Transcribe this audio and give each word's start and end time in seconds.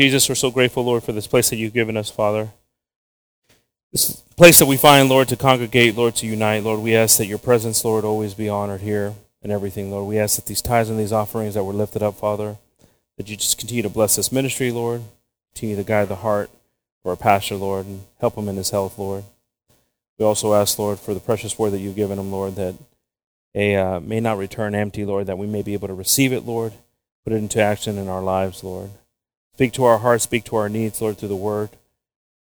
Jesus, 0.00 0.30
we're 0.30 0.34
so 0.34 0.50
grateful, 0.50 0.82
Lord, 0.82 1.04
for 1.04 1.12
this 1.12 1.26
place 1.26 1.50
that 1.50 1.56
you've 1.56 1.74
given 1.74 1.94
us, 1.94 2.08
Father. 2.08 2.48
This 3.92 4.22
place 4.34 4.58
that 4.58 4.64
we 4.64 4.78
find, 4.78 5.10
Lord, 5.10 5.28
to 5.28 5.36
congregate, 5.36 5.94
Lord, 5.94 6.16
to 6.16 6.26
unite, 6.26 6.62
Lord. 6.62 6.80
We 6.80 6.96
ask 6.96 7.18
that 7.18 7.26
your 7.26 7.36
presence, 7.36 7.84
Lord, 7.84 8.02
always 8.02 8.32
be 8.32 8.48
honored 8.48 8.80
here 8.80 9.12
and 9.42 9.52
everything, 9.52 9.90
Lord. 9.90 10.08
We 10.08 10.18
ask 10.18 10.36
that 10.36 10.46
these 10.46 10.62
tithes 10.62 10.88
and 10.88 10.98
these 10.98 11.12
offerings 11.12 11.52
that 11.52 11.64
were 11.64 11.74
lifted 11.74 12.02
up, 12.02 12.14
Father, 12.14 12.56
that 13.18 13.28
you 13.28 13.36
just 13.36 13.58
continue 13.58 13.82
to 13.82 13.90
bless 13.90 14.16
this 14.16 14.32
ministry, 14.32 14.70
Lord. 14.70 15.02
Continue 15.52 15.76
to 15.76 15.84
guide 15.84 16.08
the 16.08 16.16
heart 16.16 16.48
for 17.02 17.10
our 17.10 17.16
pastor, 17.16 17.56
Lord, 17.56 17.84
and 17.84 18.04
help 18.20 18.38
him 18.38 18.48
in 18.48 18.56
his 18.56 18.70
health, 18.70 18.98
Lord. 18.98 19.24
We 20.18 20.24
also 20.24 20.54
ask, 20.54 20.78
Lord, 20.78 20.98
for 20.98 21.12
the 21.12 21.20
precious 21.20 21.58
word 21.58 21.74
that 21.74 21.80
you've 21.80 21.94
given 21.94 22.18
him, 22.18 22.32
Lord, 22.32 22.56
that 22.56 22.74
a 23.54 23.76
uh, 23.76 24.00
may 24.00 24.20
not 24.20 24.38
return 24.38 24.74
empty, 24.74 25.04
Lord, 25.04 25.26
that 25.26 25.36
we 25.36 25.46
may 25.46 25.60
be 25.60 25.74
able 25.74 25.88
to 25.88 25.94
receive 25.94 26.32
it, 26.32 26.46
Lord, 26.46 26.72
put 27.22 27.34
it 27.34 27.36
into 27.36 27.60
action 27.60 27.98
in 27.98 28.08
our 28.08 28.22
lives, 28.22 28.64
Lord. 28.64 28.88
Speak 29.60 29.74
to 29.74 29.84
our 29.84 29.98
hearts, 29.98 30.24
speak 30.24 30.44
to 30.44 30.56
our 30.56 30.70
needs, 30.70 31.02
Lord, 31.02 31.18
through 31.18 31.28
the 31.28 31.36
word. 31.36 31.68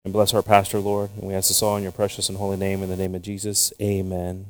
And 0.03 0.11
bless 0.11 0.33
our 0.33 0.43
pastor, 0.43 0.79
Lord. 0.79 1.09
And 1.15 1.23
we 1.23 1.35
ask 1.35 1.47
this 1.47 1.63
all 1.63 1.77
in 1.77 1.83
your 1.83 1.93
precious 1.93 2.27
and 2.27 2.37
holy 2.37 2.57
name, 2.57 2.83
in 2.83 2.89
the 2.89 2.97
name 2.97 3.15
of 3.15 3.21
Jesus. 3.21 3.71
Amen. 3.81 4.47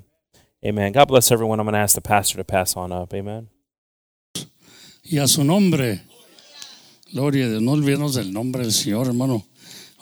Amen. 0.65 0.91
God 0.91 1.07
bless 1.07 1.31
everyone. 1.31 1.59
I'm 1.59 1.67
going 1.67 1.75
to 1.75 1.79
ask 1.79 1.93
the 1.93 2.01
pastor 2.01 2.37
to 2.37 2.43
pass 2.43 2.75
on 2.75 2.91
up. 2.91 3.13
Amen. 3.13 3.49
Y 5.03 5.19
a 5.19 5.27
su 5.27 5.43
nombre, 5.43 6.01
gloria 7.13 7.45
a 7.45 7.49
Dios. 7.49 7.61
No 7.61 7.73
olvidemos 7.73 8.15
del 8.15 8.33
nombre 8.33 8.63
del 8.63 8.71
Señor, 8.71 9.05
hermano. 9.05 9.45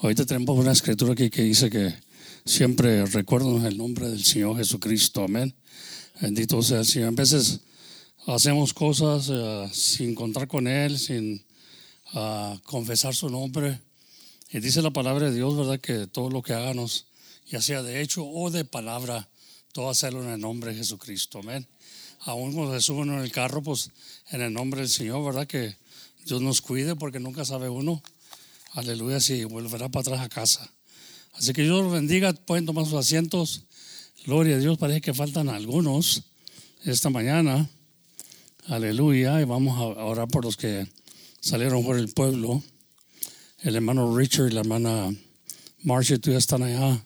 Ahorita 0.02 0.26
tenemos 0.26 0.58
una 0.58 0.72
escritura 0.72 1.12
aquí 1.12 1.30
que 1.30 1.42
dice 1.42 1.70
que 1.70 1.94
siempre 2.46 3.06
recuerden 3.06 3.66
el 3.66 3.78
nombre 3.78 4.08
del 4.08 4.24
Señor 4.24 4.56
Jesucristo. 4.56 5.26
Amén. 5.26 5.54
Bendito 6.22 6.62
sea 6.62 6.80
el 6.80 6.86
Señor. 6.86 7.10
A 7.10 7.12
veces 7.12 7.60
hacemos 8.28 8.74
cosas 8.74 9.28
uh, 9.28 9.68
sin 9.74 10.16
contar 10.16 10.48
con 10.48 10.70
Él, 10.70 10.98
sin 10.98 11.44
uh, 12.16 12.60
confesar 12.64 13.14
su 13.14 13.30
nombre. 13.30 13.80
Y 14.50 14.60
dice 14.60 14.82
la 14.82 14.92
palabra 14.92 15.30
de 15.30 15.36
Dios, 15.36 15.56
¿verdad? 15.56 15.80
Que 15.80 16.08
todo 16.08 16.30
lo 16.30 16.42
que 16.42 16.54
hagamos, 16.54 17.06
ya 17.48 17.62
sea 17.62 17.84
de 17.84 18.02
hecho 18.02 18.26
o 18.26 18.50
de 18.50 18.66
palabra, 18.66 19.30
todo 19.72 19.90
hacerlo 19.90 20.24
en 20.24 20.30
el 20.30 20.40
nombre 20.40 20.72
de 20.72 20.78
Jesucristo. 20.78 21.40
Amén. 21.40 21.68
Aún 22.22 22.54
cuando 22.54 22.74
se 22.74 22.82
suben 22.82 23.10
en 23.10 23.20
el 23.20 23.32
carro, 23.32 23.62
pues 23.62 23.92
en 24.32 24.42
el 24.42 24.54
nombre 24.54 24.82
del 24.82 24.90
Señor, 24.90 25.24
¿verdad? 25.24 25.46
Que 25.46 25.76
Dios 26.26 26.42
nos 26.42 26.62
cuide 26.62 26.96
porque 26.96 27.20
nunca 27.20 27.46
sabe 27.46 27.70
uno. 27.70 28.02
Aleluya, 28.74 29.20
si 29.20 29.44
volverá 29.44 29.90
para 29.90 30.02
atrás 30.02 30.22
a 30.22 30.30
casa. 30.30 30.70
Así 31.34 31.54
que 31.54 31.64
Dios 31.64 31.84
los 31.84 31.92
bendiga, 31.92 32.34
pueden 32.34 32.66
tomar 32.66 32.86
sus 32.86 32.96
asientos. 32.96 33.64
Gloria 34.26 34.56
a 34.56 34.60
Dios, 34.60 34.78
parece 34.78 35.02
que 35.02 35.14
faltan 35.14 35.50
algunos 35.50 36.24
esta 36.84 37.10
mañana. 37.10 37.70
Aleluya, 38.68 39.40
y 39.42 39.44
vamos 39.44 39.78
a 39.78 39.84
orar 40.04 40.28
por 40.28 40.46
los 40.46 40.58
que 40.58 40.88
salieron 41.46 41.86
por 41.86 42.00
el 42.00 42.10
pueblo. 42.10 42.64
El 43.62 43.76
hermano 43.76 44.18
Richard 44.18 44.48
y 44.48 44.54
la 44.54 44.62
hermana 44.62 45.16
Marcia, 45.84 46.18
ya 46.20 46.38
están 46.40 46.64
allá. 46.64 47.06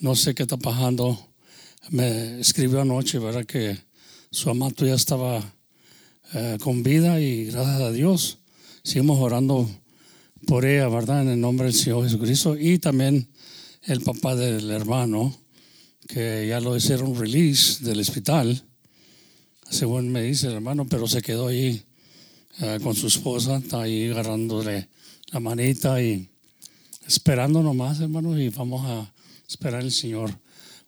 No 0.00 0.16
sé 0.16 0.34
qué 0.34 0.42
está 0.42 0.56
pasando. 0.56 1.28
Me 1.90 2.40
escribió 2.40 2.80
anoche, 2.80 3.20
¿verdad? 3.20 3.46
Que 3.46 3.78
su 4.32 4.50
amado 4.50 4.84
ya 4.84 4.94
estaba 4.94 5.54
eh, 6.34 6.58
con 6.60 6.82
vida 6.82 7.20
y 7.20 7.46
gracias 7.46 7.80
a 7.80 7.92
Dios 7.92 8.38
seguimos 8.82 9.20
orando 9.20 9.70
por 10.48 10.64
ella, 10.64 10.88
¿verdad? 10.88 11.22
En 11.22 11.28
el 11.28 11.40
nombre 11.40 11.66
del 11.66 11.74
Señor 11.74 12.02
Jesucristo. 12.02 12.58
Y 12.58 12.80
también 12.80 13.28
el 13.84 14.00
papá 14.00 14.34
del 14.34 14.68
hermano, 14.68 15.32
que 16.08 16.48
ya 16.48 16.58
lo 16.58 16.76
hicieron 16.76 17.16
release 17.16 17.84
del 17.84 18.00
hospital, 18.00 18.64
según 19.70 20.10
me 20.10 20.22
dice 20.22 20.48
el 20.48 20.54
hermano, 20.54 20.88
pero 20.88 21.06
se 21.06 21.22
quedó 21.22 21.46
ahí 21.46 21.84
eh, 22.58 22.78
con 22.82 22.94
su 22.94 23.06
esposa, 23.06 23.56
está 23.56 23.82
ahí 23.82 24.10
agarrándole 24.10 24.88
la 25.32 25.40
manita 25.40 26.02
y 26.02 26.28
esperando 27.06 27.62
nomás, 27.62 28.00
hermano, 28.00 28.38
y 28.38 28.48
vamos 28.48 28.84
a 28.84 29.12
esperar 29.48 29.80
al 29.80 29.92
Señor. 29.92 30.36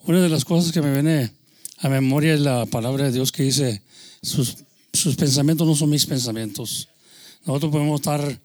Una 0.05 0.21
de 0.21 0.29
las 0.29 0.45
cosas 0.45 0.73
que 0.73 0.83
me 0.83 0.93
viene 0.93 1.31
a 1.79 1.89
memoria 1.89 2.35
es 2.35 2.41
la 2.41 2.67
palabra 2.67 3.05
de 3.05 3.13
Dios 3.13 3.33
que 3.33 3.45
dice, 3.45 3.83
sus, 4.23 4.57
sus 4.93 5.17
pensamientos 5.17 5.67
no 5.67 5.75
son 5.75 5.91
mis 5.91 6.07
pensamientos. 6.07 6.89
Nosotros 7.47 7.73
podemos 7.73 8.01
estar 8.01 8.41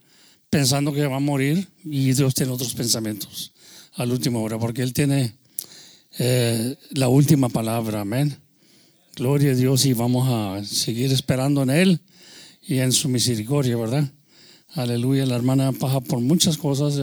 pensando 0.50 0.94
que 0.94 1.06
va 1.06 1.18
a 1.18 1.20
morir 1.20 1.68
y 1.84 2.14
Dios 2.14 2.34
tiene 2.34 2.52
otros 2.52 2.74
pensamientos 2.74 3.52
al 3.96 4.12
último 4.12 4.42
hora, 4.44 4.58
porque 4.58 4.84
Él 4.84 4.94
tiene 4.94 5.34
eh, 6.20 6.76
la 6.92 7.10
última 7.10 7.50
palabra, 7.50 8.02
amén. 8.02 8.38
Gloria 9.16 9.52
a 9.52 9.56
Dios 9.56 9.86
y 9.86 9.94
vamos 9.94 10.28
a 10.30 10.64
seguir 10.64 11.12
esperando 11.12 11.64
en 11.64 11.72
Él 11.72 12.00
y 12.68 12.80
en 12.80 12.92
su 12.92 13.08
misericordia, 13.08 13.78
¿verdad? 13.78 14.12
Aleluya, 14.74 15.26
la 15.26 15.38
hermana 15.38 15.72
pasa 15.72 16.02
por 16.02 16.20
muchas 16.20 16.58
cosas, 16.58 17.00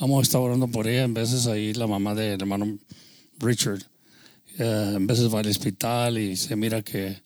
vamos 0.00 0.18
a 0.18 0.22
estar 0.22 0.40
orando 0.40 0.66
por 0.66 0.88
ella, 0.88 1.04
en 1.04 1.12
veces 1.12 1.46
ahí 1.46 1.74
la 1.74 1.86
mamá 1.86 2.14
del 2.14 2.40
hermano 2.40 2.78
Richard, 3.38 3.82
eh, 4.58 4.94
en 4.96 5.06
veces 5.06 5.32
va 5.32 5.40
al 5.40 5.46
hospital 5.46 6.16
y 6.16 6.36
se 6.36 6.56
mira 6.56 6.80
que 6.80 7.20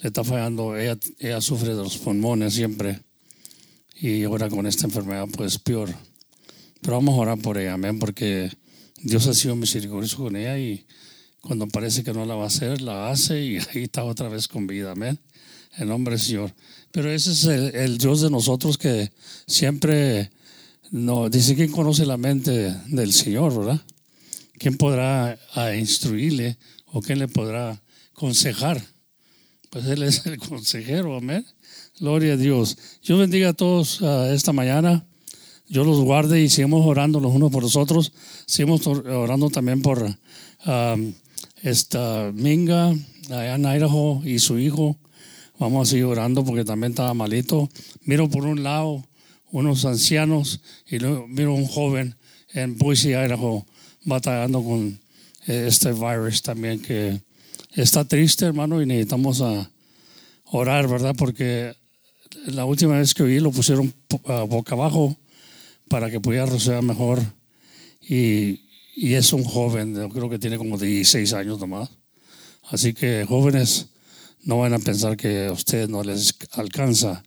le 0.00 0.08
está 0.08 0.24
fallando, 0.24 0.78
ella, 0.78 0.98
ella 1.18 1.42
sufre 1.42 1.74
de 1.74 1.82
los 1.82 1.98
pulmones 1.98 2.54
siempre 2.54 3.02
y 4.00 4.22
ahora 4.22 4.48
con 4.48 4.66
esta 4.66 4.86
enfermedad 4.86 5.26
pues 5.30 5.58
peor. 5.58 5.94
Pero 6.80 6.94
vamos 6.96 7.18
a 7.18 7.20
orar 7.20 7.38
por 7.38 7.58
ella, 7.58 7.74
amén, 7.74 7.98
porque 7.98 8.50
Dios 9.02 9.26
ha 9.26 9.34
sido 9.34 9.56
misericordioso 9.56 10.16
con 10.16 10.36
ella 10.36 10.58
y 10.58 10.86
cuando 11.42 11.68
parece 11.68 12.02
que 12.02 12.14
no 12.14 12.24
la 12.24 12.34
va 12.34 12.44
a 12.44 12.46
hacer, 12.46 12.80
la 12.80 13.10
hace 13.10 13.44
y 13.44 13.58
ahí 13.58 13.82
está 13.82 14.04
otra 14.04 14.30
vez 14.30 14.48
con 14.48 14.66
vida, 14.66 14.92
amén. 14.92 15.20
En 15.76 15.88
nombre 15.88 16.12
del 16.14 16.20
Señor. 16.20 16.54
Pero 16.94 17.10
ese 17.10 17.32
es 17.32 17.42
el, 17.42 17.98
Dios 17.98 18.20
de 18.20 18.30
nosotros 18.30 18.78
que 18.78 19.10
siempre 19.48 20.30
no, 20.92 21.28
dice 21.28 21.56
quién 21.56 21.72
conoce 21.72 22.06
la 22.06 22.16
mente 22.16 22.72
del 22.86 23.12
Señor, 23.12 23.52
¿verdad? 23.52 23.80
¿Quién 24.58 24.76
podrá 24.76 25.36
a 25.54 25.74
instruirle 25.74 26.56
o 26.86 27.02
quién 27.02 27.18
le 27.18 27.26
podrá 27.26 27.82
aconsejar? 28.12 28.80
Pues 29.70 29.86
Él 29.86 30.04
es 30.04 30.24
el 30.26 30.38
consejero, 30.48 31.16
amén. 31.16 31.44
Gloria 31.98 32.34
a 32.34 32.36
Dios. 32.36 32.78
Yo 33.02 33.18
bendiga 33.18 33.48
a 33.48 33.54
todos 33.54 34.00
esta 34.30 34.52
mañana. 34.52 35.04
Yo 35.66 35.82
los 35.82 35.98
guarde 35.98 36.42
y 36.42 36.48
sigamos 36.48 36.86
orando 36.86 37.18
los 37.18 37.34
unos 37.34 37.50
por 37.50 37.64
los 37.64 37.74
otros. 37.74 38.12
Sigamos 38.46 38.86
orando 38.86 39.50
también 39.50 39.82
por 39.82 40.00
um, 40.64 41.12
esta 41.60 42.30
Minga, 42.32 42.94
allá 43.30 43.56
en 43.56 43.64
Idaho, 43.64 44.22
y 44.24 44.38
su 44.38 44.60
hijo. 44.60 44.96
Vamos 45.58 45.88
a 45.88 45.90
seguir 45.90 46.06
orando 46.06 46.44
porque 46.44 46.64
también 46.64 46.92
estaba 46.92 47.14
malito. 47.14 47.68
Miro 48.02 48.28
por 48.28 48.44
un 48.44 48.62
lado 48.62 49.04
unos 49.52 49.84
ancianos 49.84 50.60
y 50.86 50.98
luego 50.98 51.28
miro 51.28 51.54
un 51.54 51.66
joven 51.66 52.16
en 52.52 52.76
Boise, 52.76 53.10
Idaho, 53.10 53.64
batallando 54.04 54.62
con 54.64 54.98
este 55.46 55.92
virus 55.92 56.42
también 56.42 56.80
que 56.80 57.20
está 57.72 58.04
triste, 58.04 58.46
hermano, 58.46 58.82
y 58.82 58.86
necesitamos 58.86 59.42
a 59.42 59.70
orar, 60.46 60.88
¿verdad? 60.88 61.14
Porque 61.16 61.74
la 62.46 62.64
última 62.64 62.98
vez 62.98 63.14
que 63.14 63.22
oí 63.22 63.38
lo 63.38 63.52
pusieron 63.52 63.94
boca 64.48 64.74
abajo 64.74 65.16
para 65.88 66.10
que 66.10 66.20
pudiera 66.20 66.46
respirar 66.46 66.82
mejor. 66.82 67.20
Y, 68.00 68.60
y, 68.96 69.14
es 69.14 69.32
un 69.32 69.44
joven, 69.44 69.94
yo 69.94 70.08
creo 70.08 70.28
que 70.28 70.38
tiene 70.38 70.58
como 70.58 70.78
16 70.78 71.32
años 71.32 71.60
nomás. 71.60 71.90
Así 72.70 72.92
que 72.92 73.24
jóvenes, 73.26 73.86
no 74.44 74.58
van 74.58 74.74
a 74.74 74.78
pensar 74.78 75.16
que 75.16 75.46
a 75.46 75.52
ustedes 75.52 75.88
no 75.88 76.02
les 76.02 76.34
alcanza. 76.52 77.22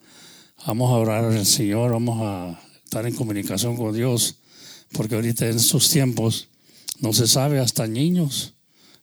Vamos 0.66 0.92
a 0.92 0.96
orar 0.96 1.26
al 1.26 1.46
Señor, 1.46 1.92
vamos 1.92 2.20
a 2.22 2.60
estar 2.84 3.06
en 3.06 3.16
comunicación 3.16 3.76
con 3.76 3.94
Dios, 3.94 4.38
porque 4.94 5.16
ahorita 5.16 5.48
en 5.48 5.58
estos 5.58 5.90
tiempos 5.90 6.50
no 7.00 7.14
se 7.14 7.28
sabe, 7.28 7.60
hasta 7.60 7.88
niños, 7.88 8.54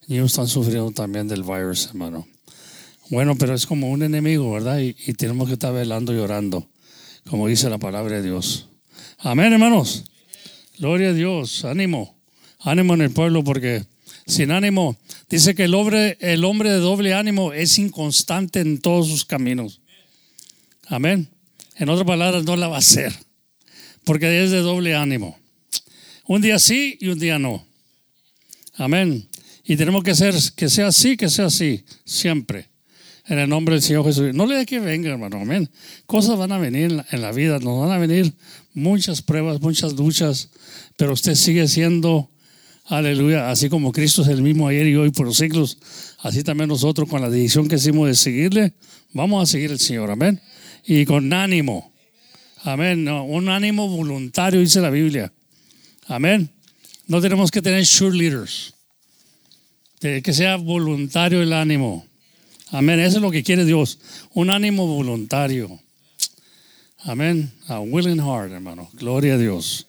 niños 0.07 0.33
están 0.33 0.49
sufriendo 0.49 0.91
también 0.91 1.29
del 1.29 1.43
virus, 1.43 1.87
hermano. 1.87 2.27
Bueno, 3.11 3.37
pero 3.37 3.55
es 3.55 3.67
como 3.67 3.91
un 3.91 4.03
enemigo, 4.03 4.53
¿verdad? 4.53 4.79
Y, 4.79 4.97
y 5.07 5.13
tenemos 5.15 5.49
que 5.49 5.55
estar 5.55 5.73
velando 5.73 6.15
y 6.15 6.19
orando, 6.19 6.67
como 7.29 7.49
dice 7.49 7.69
la 7.69 7.79
palabra 7.79 8.17
de 8.17 8.23
Dios. 8.23 8.69
Amén, 9.19 9.53
hermanos. 9.53 10.05
Gloria 10.79 11.11
a 11.11 11.13
Dios. 11.13 11.65
Ánimo. 11.65 12.17
Ánimo 12.61 12.95
en 12.95 13.03
el 13.03 13.11
pueblo 13.11 13.45
porque 13.45 13.85
sin 14.27 14.51
ánimo, 14.51 14.97
dice 15.29 15.55
que 15.55 15.65
el 15.65 15.75
hombre, 15.75 16.17
el 16.21 16.45
hombre 16.45 16.71
de 16.71 16.79
doble 16.79 17.15
ánimo 17.15 17.53
es 17.53 17.79
inconstante 17.79 18.61
en 18.61 18.79
todos 18.79 19.09
sus 19.09 19.25
caminos. 19.25 19.81
Amén. 20.87 21.29
En 21.77 21.89
otras 21.89 22.07
palabras, 22.07 22.45
no 22.45 22.57
la 22.57 22.69
va 22.69 22.77
a 22.77 22.81
hacer. 22.81 23.13
Porque 24.05 24.45
es 24.45 24.51
de 24.51 24.59
doble 24.59 24.95
ánimo. 24.95 25.39
Un 26.27 26.43
día 26.43 26.59
sí 26.59 26.97
y 27.01 27.09
un 27.09 27.19
día 27.19 27.39
no. 27.39 27.67
Amén. 28.75 29.29
Y 29.65 29.77
tenemos 29.77 30.03
que 30.03 30.11
hacer 30.11 30.35
que 30.57 30.69
sea 30.69 30.89
así, 30.89 31.17
que 31.17 31.29
sea 31.29 31.47
así, 31.47 31.85
siempre. 32.05 32.69
En 33.27 33.39
el 33.39 33.49
nombre 33.49 33.75
del 33.75 33.83
Señor 33.83 34.05
Jesús. 34.05 34.35
No 34.35 34.47
le 34.47 34.57
dé 34.57 34.67
que 34.67 34.81
venga, 34.81 35.11
hermano. 35.11 35.41
Amén. 35.41 35.71
Cosas 36.05 36.37
van 36.37 36.53
a 36.53 36.59
venir 36.59 37.03
en 37.11 37.23
la 37.23 37.33
vida. 37.33 37.59
Nos 37.59 37.81
van 37.81 37.91
a 37.91 37.99
venir 37.99 38.35
muchas 38.75 39.23
pruebas, 39.23 39.61
muchas 39.63 39.95
luchas. 39.95 40.51
Pero 40.97 41.15
usted 41.15 41.35
sigue 41.35 41.67
siendo, 41.67 42.31
aleluya, 42.85 43.51
así 43.51 43.69
como 43.69 43.93
Cristo 43.93 44.23
es 44.23 44.29
el 44.29 44.43
mismo 44.43 44.69
ayer 44.69 44.87
y 44.87 44.97
hoy 44.97 45.11
por 45.11 45.27
los 45.27 45.37
siglos. 45.37 45.79
Así 46.21 46.43
también 46.43 46.69
nosotros, 46.69 47.09
con 47.09 47.21
la 47.21 47.31
decisión 47.31 47.69
que 47.69 47.77
hicimos 47.77 48.09
de 48.09 48.15
seguirle, 48.15 48.75
vamos 49.13 49.43
a 49.43 49.51
seguir 49.51 49.71
al 49.71 49.79
Señor. 49.79 50.11
Amén. 50.11 50.41
Y 50.87 51.05
con 51.05 51.33
ánimo. 51.33 51.93
Amén. 52.63 53.09
Un 53.09 53.49
ánimo 53.49 53.89
voluntario, 53.89 54.61
dice 54.61 54.81
la 54.81 54.91
Biblia. 54.91 55.33
Amén. 56.07 56.51
No 57.07 57.21
tenemos 57.21 57.51
que 57.51 57.61
tener 57.61 57.85
leaders 58.13 58.75
Que 60.01 60.33
sea 60.33 60.57
voluntario 60.57 61.43
el 61.43 61.53
ánimo. 61.53 62.07
Amén. 62.71 63.01
Eso 63.01 63.17
es 63.17 63.23
lo 63.23 63.31
que 63.31 63.43
quiere 63.43 63.65
Dios. 63.65 63.99
Un 64.33 64.51
ánimo 64.51 64.87
voluntario. 64.87 65.79
Amén. 67.01 67.53
A 67.69 67.81
willing 67.81 68.19
heart, 68.19 68.53
hermano. 68.53 68.89
Gloria 68.95 69.35
a 69.35 69.39
Dios. 69.39 69.87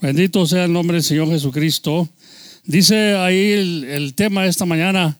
Bendito 0.00 0.46
sea 0.46 0.64
el 0.64 0.72
nombre 0.72 0.96
del 0.96 1.04
Señor 1.04 1.28
Jesucristo. 1.28 2.08
Dice 2.64 3.16
ahí 3.16 3.50
el, 3.52 4.14
tema 4.14 4.44
de 4.44 4.48
esta 4.48 4.66
mañana, 4.66 5.18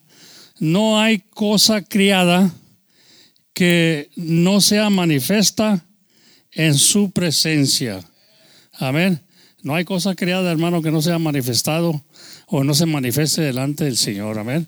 no 0.59 0.99
hay 0.99 1.19
cosa 1.19 1.81
criada 1.81 2.53
que 3.53 4.09
no 4.15 4.61
sea 4.61 4.89
manifiesta 4.89 5.85
en 6.53 6.75
su 6.75 7.11
presencia. 7.11 7.99
Amén. 8.73 9.19
No 9.61 9.75
hay 9.75 9.83
cosa 9.83 10.15
creada, 10.15 10.51
hermano, 10.51 10.81
que 10.81 10.91
no 10.91 11.01
sea 11.01 11.19
manifestado 11.19 12.01
o 12.47 12.63
no 12.63 12.73
se 12.73 12.85
manifieste 12.85 13.41
delante 13.41 13.83
del 13.83 13.97
Señor. 13.97 14.39
Amén. 14.39 14.67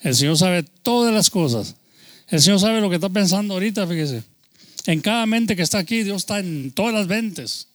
El 0.00 0.16
Señor 0.16 0.36
sabe 0.36 0.64
todas 0.82 1.14
las 1.14 1.30
cosas. 1.30 1.76
El 2.28 2.40
Señor 2.40 2.58
sabe 2.58 2.80
lo 2.80 2.88
que 2.88 2.96
está 2.96 3.08
pensando 3.08 3.54
ahorita, 3.54 3.86
fíjese. 3.86 4.24
En 4.86 5.00
cada 5.00 5.26
mente 5.26 5.54
que 5.54 5.62
está 5.62 5.78
aquí, 5.78 6.02
Dios 6.02 6.22
está 6.22 6.40
en 6.40 6.72
todas 6.72 6.92
las 6.92 7.06
mentes. 7.06 7.68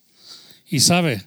Y 0.69 0.81
sabe, 0.81 1.24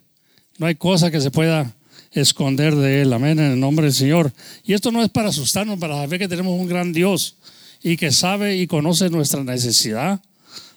no 0.59 0.67
hay 0.67 0.75
cosa 0.75 1.11
que 1.11 1.21
se 1.21 1.31
pueda 1.31 1.75
esconder 2.15 2.75
de 2.77 3.03
Él. 3.03 3.13
Amén, 3.13 3.39
en 3.39 3.53
el 3.53 3.61
nombre 3.61 3.87
del 3.87 3.95
Señor. 3.95 4.33
Y 4.65 4.73
esto 4.73 4.91
no 4.91 5.03
es 5.03 5.11
para 5.11 5.29
asustarnos, 5.29 5.79
para 5.79 5.97
saber 5.97 6.19
que 6.19 6.29
tenemos 6.29 6.59
un 6.59 6.67
gran 6.67 6.93
Dios 6.93 7.37
y 7.83 7.97
que 7.97 8.13
sabe 8.13 8.57
y 8.57 8.67
conoce 8.67 9.11
nuestra 9.11 9.45
necesidad. 9.45 10.21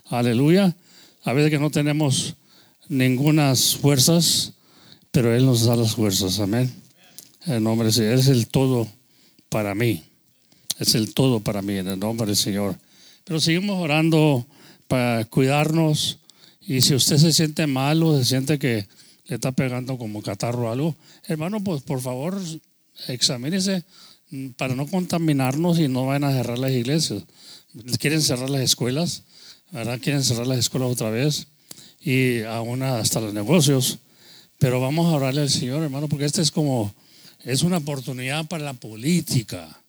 Aleluya. 0.09 0.75
A 1.23 1.33
veces 1.33 1.51
que 1.51 1.59
no 1.59 1.69
tenemos 1.69 2.35
ninguna 2.89 3.55
fuerzas, 3.55 4.53
pero 5.11 5.33
Él 5.33 5.45
nos 5.45 5.65
da 5.65 5.75
las 5.75 5.95
fuerzas. 5.95 6.39
Amén. 6.39 6.73
En 7.45 7.53
el 7.53 7.63
nombre 7.63 7.85
del 7.85 7.93
Señor. 7.93 8.13
es 8.13 8.27
el 8.27 8.47
todo 8.47 8.87
para 9.49 9.75
mí. 9.75 10.03
Es 10.79 10.95
el 10.95 11.13
todo 11.13 11.39
para 11.39 11.61
mí, 11.61 11.77
en 11.77 11.87
el 11.87 11.99
nombre 11.99 12.27
del 12.27 12.35
Señor. 12.35 12.75
Pero 13.23 13.39
seguimos 13.39 13.81
orando 13.81 14.45
para 14.87 15.25
cuidarnos. 15.25 16.19
Y 16.61 16.81
si 16.81 16.95
usted 16.95 17.17
se 17.17 17.31
siente 17.31 17.67
malo, 17.67 18.17
se 18.17 18.25
siente 18.25 18.59
que 18.59 18.87
le 19.27 19.35
está 19.35 19.51
pegando 19.51 19.97
como 19.97 20.21
catarro 20.21 20.67
o 20.67 20.71
algo, 20.71 20.95
hermano, 21.27 21.63
pues 21.63 21.81
por 21.83 22.01
favor, 22.01 22.39
examínese 23.07 23.83
para 24.57 24.75
no 24.75 24.87
contaminarnos 24.87 25.79
y 25.79 25.87
no 25.87 26.05
vayan 26.05 26.25
a 26.25 26.33
cerrar 26.33 26.59
las 26.59 26.71
iglesias. 26.71 27.23
Quieren 27.99 28.21
cerrar 28.21 28.49
las 28.49 28.61
escuelas, 28.61 29.23
¿verdad? 29.71 29.99
Quieren 30.01 30.23
cerrar 30.23 30.47
las 30.47 30.59
escuelas 30.59 30.91
otra 30.91 31.09
vez 31.09 31.47
y 32.01 32.41
aún 32.43 32.83
hasta 32.83 33.21
los 33.21 33.33
negocios. 33.33 33.99
Pero 34.59 34.81
vamos 34.81 35.05
a 35.07 35.17
orarle 35.17 35.41
al 35.41 35.49
Señor, 35.49 35.83
hermano, 35.83 36.07
porque 36.07 36.25
este 36.25 36.41
es 36.41 36.51
como, 36.51 36.93
es 37.43 37.61
una 37.61 37.77
oportunidad 37.77 38.47
para 38.47 38.63
la 38.63 38.73
política. 38.73 39.81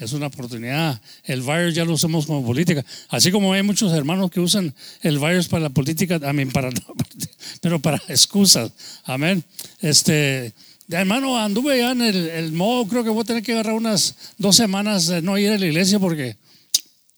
Es 0.00 0.14
una 0.14 0.28
oportunidad. 0.28 0.98
El 1.24 1.42
virus 1.42 1.74
ya 1.74 1.84
lo 1.84 1.92
usamos 1.92 2.24
como 2.24 2.42
política. 2.42 2.82
Así 3.10 3.30
como 3.30 3.52
hay 3.52 3.62
muchos 3.62 3.92
hermanos 3.92 4.30
que 4.30 4.40
usan 4.40 4.74
el 5.02 5.18
virus 5.18 5.46
para 5.46 5.64
la 5.64 5.68
política, 5.70 6.18
también 6.18 6.50
para, 6.50 6.70
pero 7.60 7.80
para 7.80 8.02
excusas. 8.08 8.72
Amén. 9.04 9.44
Este, 9.80 10.54
hermano, 10.88 11.38
anduve 11.38 11.78
ya 11.78 11.92
en 11.92 12.00
el, 12.00 12.52
modo, 12.52 12.88
creo 12.88 13.04
que 13.04 13.10
voy 13.10 13.20
a 13.20 13.26
tener 13.26 13.42
que 13.42 13.52
agarrar 13.52 13.74
unas 13.74 14.14
dos 14.38 14.56
semanas 14.56 15.06
de 15.06 15.20
no 15.20 15.36
ir 15.36 15.50
a 15.50 15.58
la 15.58 15.66
iglesia 15.66 15.98
porque, 15.98 16.34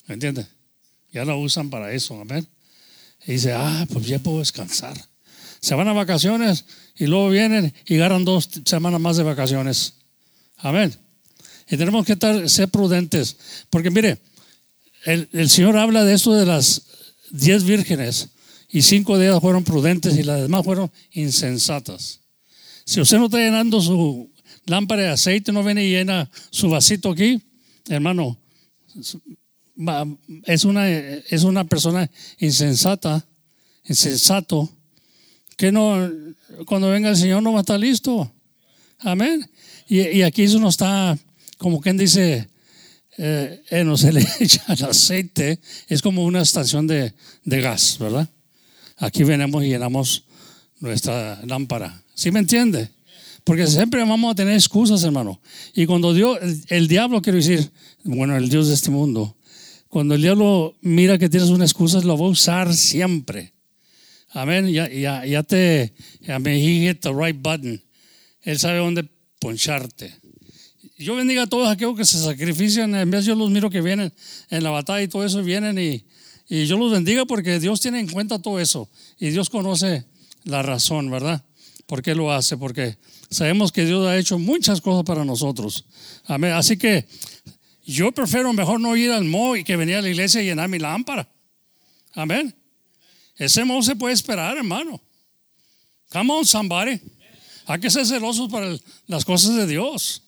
¿me 0.08 0.14
entiendes? 0.14 0.48
Ya 1.12 1.24
lo 1.24 1.38
usan 1.38 1.70
para 1.70 1.92
eso. 1.92 2.20
Amén. 2.20 2.48
Y 3.28 3.34
dice, 3.34 3.52
ah, 3.52 3.86
pues 3.92 4.08
ya 4.08 4.18
puedo 4.18 4.40
descansar. 4.40 4.96
Se 5.60 5.76
van 5.76 5.86
a 5.86 5.92
vacaciones 5.92 6.64
y 6.96 7.06
luego 7.06 7.30
vienen 7.30 7.72
y 7.86 7.94
agarran 7.94 8.24
dos 8.24 8.50
semanas 8.64 9.00
más 9.00 9.16
de 9.18 9.22
vacaciones. 9.22 9.94
Amén. 10.56 10.92
Y 11.72 11.78
tenemos 11.78 12.04
que 12.04 12.12
estar, 12.12 12.50
ser 12.50 12.68
prudentes. 12.68 13.34
Porque 13.70 13.90
mire, 13.90 14.18
el, 15.06 15.26
el 15.32 15.48
Señor 15.48 15.78
habla 15.78 16.04
de 16.04 16.12
esto 16.12 16.34
de 16.34 16.44
las 16.44 16.82
diez 17.30 17.64
vírgenes 17.64 18.28
y 18.68 18.82
cinco 18.82 19.16
de 19.16 19.28
ellas 19.28 19.40
fueron 19.40 19.64
prudentes 19.64 20.18
y 20.18 20.22
las 20.22 20.42
demás 20.42 20.66
fueron 20.66 20.92
insensatas. 21.12 22.20
Si 22.84 23.00
usted 23.00 23.16
no 23.16 23.24
está 23.24 23.38
llenando 23.38 23.80
su 23.80 24.30
lámpara 24.66 25.04
de 25.04 25.08
aceite, 25.08 25.50
no 25.50 25.64
viene 25.64 25.86
y 25.86 25.92
llena 25.92 26.30
su 26.50 26.68
vasito 26.68 27.10
aquí, 27.10 27.40
hermano, 27.88 28.38
es 30.44 30.64
una, 30.66 30.90
es 30.90 31.42
una 31.42 31.64
persona 31.64 32.10
insensata, 32.38 33.26
insensato, 33.84 34.70
que 35.56 35.72
no, 35.72 36.06
cuando 36.66 36.90
venga 36.90 37.08
el 37.08 37.16
Señor 37.16 37.42
no 37.42 37.54
va 37.54 37.60
a 37.60 37.62
estar 37.62 37.80
listo. 37.80 38.30
Amén. 38.98 39.50
Y, 39.88 40.00
y 40.18 40.22
aquí 40.22 40.42
eso 40.42 40.58
no 40.60 40.68
está 40.68 41.18
como 41.62 41.80
quien 41.80 41.96
dice, 41.96 42.48
eh, 43.16 43.62
eh, 43.70 43.96
se 43.96 44.12
le 44.12 44.26
echa 44.40 44.64
el 44.68 44.84
aceite, 44.84 45.60
es 45.88 46.02
como 46.02 46.24
una 46.24 46.42
estación 46.42 46.88
de, 46.88 47.14
de, 47.44 47.60
gas, 47.60 47.98
¿verdad? 48.00 48.28
Aquí 48.98 49.22
venimos 49.22 49.64
y 49.64 49.68
llenamos 49.68 50.24
nuestra 50.80 51.40
lámpara. 51.46 52.02
¿Sí 52.14 52.32
me 52.32 52.40
entiende? 52.40 52.90
Porque 53.44 53.66
siempre 53.68 54.04
vamos 54.04 54.32
a 54.32 54.34
tener 54.34 54.54
excusas, 54.54 55.04
hermano. 55.04 55.40
Y 55.74 55.86
cuando 55.86 56.12
Dios, 56.12 56.38
el, 56.68 56.88
diablo, 56.88 57.22
quiero 57.22 57.38
decir, 57.38 57.70
bueno, 58.02 58.36
el 58.36 58.48
Dios 58.48 58.66
de 58.66 58.74
este 58.74 58.90
mundo, 58.90 59.36
cuando 59.88 60.16
el 60.16 60.22
diablo 60.22 60.74
mira 60.80 61.16
que 61.16 61.28
tienes 61.28 61.50
una 61.50 61.64
excusa, 61.64 62.00
lo 62.00 62.18
va 62.18 62.26
a 62.26 62.30
usar 62.30 62.74
siempre. 62.74 63.52
Amén. 64.30 64.68
Ya, 64.68 64.88
ya, 64.90 65.24
ya 65.24 65.42
te, 65.44 65.94
I 66.22 66.38
mean, 66.40 66.56
he 66.56 66.88
hit 66.88 67.00
the 67.02 67.12
right 67.12 67.36
button. 67.40 67.80
Él 68.42 68.58
sabe 68.58 68.78
dónde 68.78 69.08
poncharte. 69.38 70.21
Yo 71.02 71.16
bendiga 71.16 71.42
a 71.42 71.46
todos 71.46 71.68
aquellos 71.68 71.96
que 71.96 72.04
se 72.04 72.18
sacrifican. 72.18 72.94
En 72.94 73.10
vez 73.10 73.24
yo 73.24 73.34
los 73.34 73.50
miro 73.50 73.68
que 73.70 73.80
vienen 73.80 74.12
en 74.50 74.62
la 74.62 74.70
batalla 74.70 75.02
y 75.02 75.08
todo 75.08 75.24
eso 75.24 75.42
vienen 75.42 75.78
y, 75.78 76.04
y 76.48 76.66
yo 76.66 76.78
los 76.78 76.92
bendiga 76.92 77.24
porque 77.24 77.58
Dios 77.58 77.80
tiene 77.80 77.98
en 77.98 78.08
cuenta 78.08 78.38
todo 78.38 78.60
eso 78.60 78.88
y 79.18 79.30
Dios 79.30 79.50
conoce 79.50 80.04
la 80.44 80.62
razón, 80.62 81.10
¿verdad? 81.10 81.44
¿Por 81.86 82.02
qué 82.02 82.14
lo 82.14 82.32
hace? 82.32 82.56
Porque 82.56 82.96
sabemos 83.30 83.72
que 83.72 83.84
Dios 83.84 84.06
ha 84.06 84.16
hecho 84.16 84.38
muchas 84.38 84.80
cosas 84.80 85.04
para 85.04 85.24
nosotros. 85.24 85.84
Amén. 86.24 86.52
Así 86.52 86.76
que 86.76 87.06
yo 87.84 88.12
prefiero 88.12 88.52
mejor 88.52 88.80
no 88.80 88.96
ir 88.96 89.10
al 89.10 89.24
mo 89.24 89.56
y 89.56 89.64
que 89.64 89.76
venir 89.76 89.96
a 89.96 90.02
la 90.02 90.08
iglesia 90.08 90.40
y 90.40 90.46
llenar 90.46 90.68
mi 90.68 90.78
lámpara. 90.78 91.28
Amén. 92.14 92.54
Ese 93.36 93.64
mo 93.64 93.82
se 93.82 93.96
puede 93.96 94.14
esperar, 94.14 94.56
hermano. 94.56 95.00
Come 96.12 96.32
on, 96.32 96.46
somebody. 96.46 97.00
Hay 97.66 97.80
que 97.80 97.90
ser 97.90 98.06
celosos 98.06 98.50
para 98.50 98.76
las 99.06 99.24
cosas 99.24 99.56
de 99.56 99.66
Dios. 99.66 100.21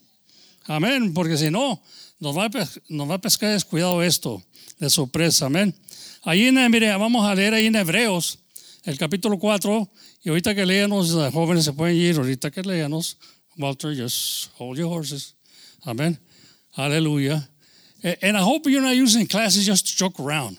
Amén, 0.67 1.13
porque 1.13 1.37
si 1.37 1.51
no, 1.51 1.83
nos 2.21 2.37
va, 2.37 2.47
a, 2.47 2.69
nos 2.89 3.11
va 3.11 3.15
a 3.15 3.21
pescar 3.21 3.53
descuidado 3.53 4.03
esto 4.03 4.43
de 4.79 4.89
sorpresa. 4.89 5.47
Amén. 5.47 5.75
Ahí, 6.23 6.47
en, 6.47 6.71
mire, 6.71 6.97
vamos 6.97 7.27
a 7.27 7.35
leer 7.35 7.53
ahí 7.55 7.67
en 7.67 7.77
Hebreos, 7.77 8.39
el 8.85 8.97
capítulo 8.97 9.39
4, 9.39 9.91
y 10.23 10.31
ahorita 10.31 10.55
que 10.55 10.65
leamos, 10.65 11.11
los 11.11 11.33
jóvenes 11.35 11.65
se 11.65 11.73
pueden 11.73 11.97
ir, 11.97 12.17
ahorita 12.17 12.51
que 12.51 12.63
leamos, 12.63 13.19
Walter, 13.57 13.95
just 13.95 14.49
hold 14.59 14.79
your 14.79 14.89
horses. 14.89 15.35
Amén. 15.85 16.19
Aleluya. 16.77 17.47
And 18.23 18.37
I 18.37 18.43
hope 18.43 18.69
you're 18.69 18.83
not 18.83 18.97
using 18.97 19.27
classes 19.27 19.67
just 19.67 19.87
to 19.87 19.97
joke 19.97 20.19
around. 20.19 20.59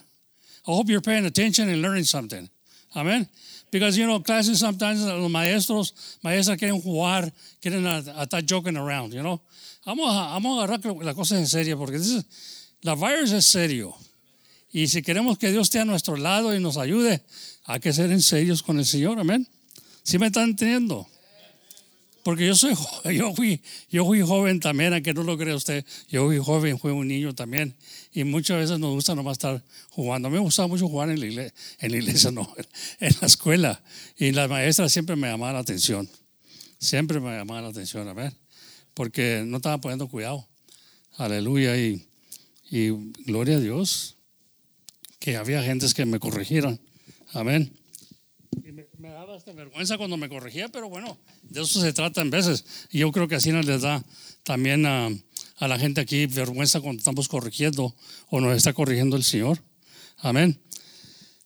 I 0.66 0.72
hope 0.72 0.88
you're 0.88 1.00
paying 1.00 1.26
attention 1.26 1.68
and 1.68 1.82
learning 1.82 2.04
something. 2.04 2.48
Amén. 2.94 3.28
Because, 3.70 3.98
you 3.98 4.06
know, 4.06 4.20
classes 4.20 4.60
sometimes 4.60 5.04
los 5.04 5.30
maestros, 5.30 5.92
maestras 6.22 6.58
quieren 6.58 6.80
jugar, 6.80 7.30
quieren 7.60 7.84
estar 7.84 8.44
joking 8.44 8.76
around, 8.76 9.12
you 9.12 9.22
know. 9.22 9.40
Vamos 9.86 10.12
a, 10.12 10.30
vamos 10.32 10.58
a 10.58 10.64
agarrar 10.64 10.96
la 11.04 11.14
cosa 11.14 11.38
en 11.38 11.46
serio, 11.46 11.78
porque 11.78 12.00
la 12.82 12.96
virus 12.96 13.30
es 13.30 13.46
serio. 13.46 13.94
Y 14.72 14.88
si 14.88 15.00
queremos 15.00 15.38
que 15.38 15.52
Dios 15.52 15.68
esté 15.68 15.78
a 15.78 15.84
nuestro 15.84 16.16
lado 16.16 16.52
y 16.56 16.58
nos 16.58 16.76
ayude, 16.76 17.22
hay 17.66 17.78
que 17.78 17.92
ser 17.92 18.10
en 18.10 18.20
serios 18.20 18.64
con 18.64 18.80
el 18.80 18.84
Señor, 18.84 19.20
amén. 19.20 19.46
¿Sí 20.02 20.18
me 20.18 20.26
están 20.26 20.50
entendiendo? 20.50 21.06
Porque 22.24 22.48
yo 22.48 22.56
soy 22.56 22.74
yo 23.16 23.32
fui, 23.32 23.62
yo 23.88 24.04
fui 24.04 24.22
joven 24.22 24.58
también, 24.58 24.92
aunque 24.92 25.14
no 25.14 25.22
lo 25.22 25.38
crea 25.38 25.54
usted. 25.54 25.84
Yo 26.08 26.26
fui 26.26 26.38
joven, 26.38 26.80
fui 26.80 26.90
un 26.90 27.06
niño 27.06 27.32
también. 27.32 27.76
Y 28.12 28.24
muchas 28.24 28.58
veces 28.58 28.80
nos 28.80 28.90
gusta 28.90 29.14
nomás 29.14 29.34
estar 29.34 29.62
jugando. 29.90 30.26
A 30.26 30.30
mí 30.32 30.36
me 30.36 30.42
gustaba 30.42 30.66
mucho 30.66 30.88
jugar 30.88 31.10
en 31.10 31.20
la 31.20 31.26
iglesia, 31.26 31.54
en 31.78 31.92
la 31.92 31.96
iglesia 31.98 32.30
no, 32.32 32.52
en 32.98 33.14
la 33.20 33.28
escuela. 33.28 33.80
Y 34.18 34.32
la 34.32 34.48
maestra 34.48 34.88
siempre 34.88 35.14
me 35.14 35.28
llamaba 35.28 35.52
la 35.52 35.58
atención. 35.60 36.10
Siempre 36.80 37.20
me 37.20 37.36
llamaba 37.36 37.62
la 37.62 37.68
atención, 37.68 38.08
amén 38.08 38.36
porque 38.96 39.44
no 39.46 39.58
estaba 39.58 39.78
poniendo 39.78 40.08
cuidado. 40.08 40.48
Aleluya. 41.18 41.76
Y, 41.76 42.08
y 42.70 42.88
gloria 43.24 43.58
a 43.58 43.60
Dios 43.60 44.16
que 45.18 45.36
había 45.36 45.62
gentes 45.62 45.92
que 45.92 46.06
me 46.06 46.18
corrigieran. 46.18 46.80
Amén. 47.34 47.70
Y 48.64 48.72
me, 48.72 49.10
daba 49.10 49.36
hasta 49.36 49.52
vergüenza 49.52 49.98
cuando 49.98 50.16
me 50.16 50.30
corregía, 50.30 50.70
pero 50.70 50.88
bueno, 50.88 51.18
de 51.42 51.60
eso 51.60 51.80
se 51.80 51.92
trata 51.92 52.22
en 52.22 52.30
veces. 52.30 52.64
Y 52.90 53.00
yo 53.00 53.12
creo 53.12 53.28
que 53.28 53.34
así 53.34 53.52
nos 53.52 53.66
les 53.66 53.82
da 53.82 54.02
también 54.44 54.86
a, 54.86 55.10
a 55.58 55.68
la 55.68 55.78
gente 55.78 56.00
aquí 56.00 56.24
vergüenza 56.24 56.80
cuando 56.80 57.00
estamos 57.00 57.28
corrigiendo 57.28 57.94
o 58.30 58.40
nos 58.40 58.56
está 58.56 58.72
corrigiendo 58.72 59.16
el 59.16 59.24
Señor. 59.24 59.62
Amén. 60.16 60.58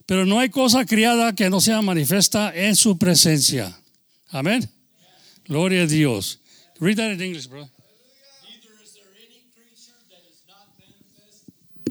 Pero 0.06 0.24
no 0.24 0.38
hay 0.38 0.50
cosa 0.50 0.86
criada 0.86 1.34
que 1.34 1.50
no 1.50 1.60
sea 1.60 1.82
manifiesta 1.82 2.54
en 2.54 2.76
su 2.76 2.96
presencia. 2.96 3.76
Amén. 4.28 4.70
Gloria 5.46 5.82
a 5.82 5.86
Dios. 5.86 6.40
Read 6.80 6.96
that 6.96 7.10
in 7.10 7.20
English, 7.20 7.46
bro. 7.46 7.60
Neither 7.60 8.72
is 8.82 8.94
there 8.94 9.12
any 9.14 9.44
creature 9.52 10.00
that 10.08 10.24
is 10.24 10.42
not 10.48 10.66
manifest 10.80 11.44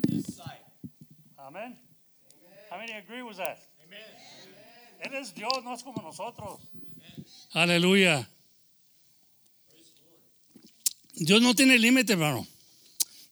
in 0.10 0.16
his 0.16 0.36
sight. 0.36 0.66
Amén. 1.38 1.78
How 2.72 2.78
many 2.80 2.94
agree 2.94 3.22
with 3.22 3.38
that? 3.38 3.60
Él 5.02 5.14
es 5.16 5.34
Dios, 5.34 5.64
no 5.64 5.74
es 5.74 5.84
como 5.84 6.02
nosotros. 6.02 6.60
Aleluya. 7.54 8.28
Dios 11.14 11.42
no 11.42 11.54
tiene 11.54 11.78
límite, 11.78 12.14
hermano. 12.14 12.48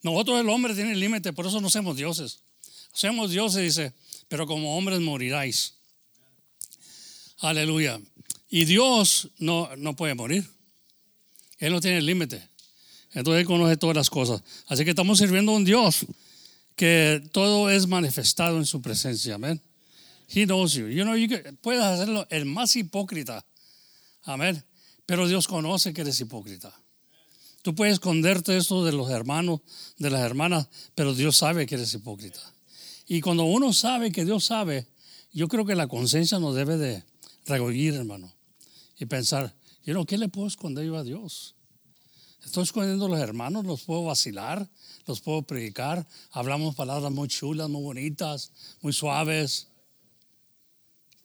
Nosotros 0.04 0.40
el 0.40 0.50
hombre 0.50 0.76
tiene 0.76 0.96
límite, 0.96 1.34
por 1.34 1.48
eso 1.48 1.60
no 1.60 1.70
somos 1.70 1.98
dioses. 1.98 2.40
Somos 2.94 3.32
dioses, 3.32 3.64
dice, 3.64 3.94
pero 4.28 4.46
como 4.46 4.78
hombres 4.78 5.00
moriráis. 5.00 5.74
Aleluya. 7.40 8.00
Y 8.50 8.66
Dios 8.66 9.30
no, 9.40 9.76
no 9.76 9.96
puede 9.96 10.16
morir. 10.16 10.57
Él 11.58 11.74
no 11.74 11.82
tiene 11.82 12.02
límite. 12.02 12.48
Entonces 13.14 13.42
Él 13.42 13.46
conoce 13.48 13.78
todas 13.78 13.96
las 13.96 14.10
cosas. 14.10 14.42
Así 14.68 14.84
que 14.84 14.92
estamos 14.92 15.18
sirviendo 15.18 15.52
a 15.52 15.56
un 15.56 15.66
Dios 15.66 16.06
que 16.76 17.28
todo 17.32 17.70
es 17.70 17.88
manifestado 17.88 18.58
en 18.58 18.66
su 18.66 18.82
presencia. 18.82 19.36
Amén. 19.36 19.62
He 20.30 20.46
knows 20.46 20.74
you. 20.74 20.88
You 20.88 21.04
know, 21.04 21.16
you 21.16 21.28
can- 21.30 21.58
puedes 21.62 21.82
hacerlo 21.84 22.28
el 22.30 22.46
más 22.46 22.76
hipócrita. 22.76 23.46
Amén. 24.24 24.64
Pero 25.06 25.28
Dios 25.28 25.48
conoce 25.48 25.94
que 25.94 26.02
eres 26.02 26.20
hipócrita. 26.20 26.74
Tú 27.62 27.74
puedes 27.74 27.94
esconderte 27.94 28.56
esto 28.56 28.86
de 28.86 28.92
los 28.92 29.10
hermanos, 29.10 29.62
de 29.98 30.10
las 30.10 30.22
hermanas, 30.22 30.68
pero 30.96 31.14
Dios 31.16 31.38
sabe 31.38 31.66
que 31.66 31.76
eres 31.76 31.94
hipócrita. 31.94 32.40
Y 33.08 33.22
cuando 33.22 33.44
uno 33.46 33.74
sabe 33.74 34.12
que 34.12 34.26
Dios 34.26 34.46
sabe, 34.46 34.86
yo 35.32 35.48
creo 35.48 35.66
que 35.66 35.76
la 35.76 35.88
conciencia 35.88 36.40
nos 36.40 36.56
debe 36.56 36.78
de 36.78 37.04
regollir, 37.46 37.94
hermano. 37.94 38.32
Y 39.00 39.06
pensar, 39.06 39.54
you 39.88 39.94
know, 39.94 40.06
¿qué 40.06 40.18
le 40.18 40.28
puedo 40.28 40.48
esconder 40.48 40.86
yo 40.86 40.98
a 40.98 41.04
Dios? 41.04 41.56
Estoy 42.44 42.64
escondiendo 42.64 43.06
a 43.06 43.10
los 43.10 43.20
hermanos, 43.20 43.66
los 43.66 43.84
puedo 43.84 44.04
vacilar, 44.04 44.70
los 45.06 45.22
puedo 45.22 45.44
predicar, 45.44 46.06
hablamos 46.32 46.76
palabras 46.76 47.12
muy 47.12 47.30
chulas, 47.30 47.70
muy 47.70 47.82
bonitas, 47.82 48.52
muy 48.82 48.92
suaves. 48.92 49.70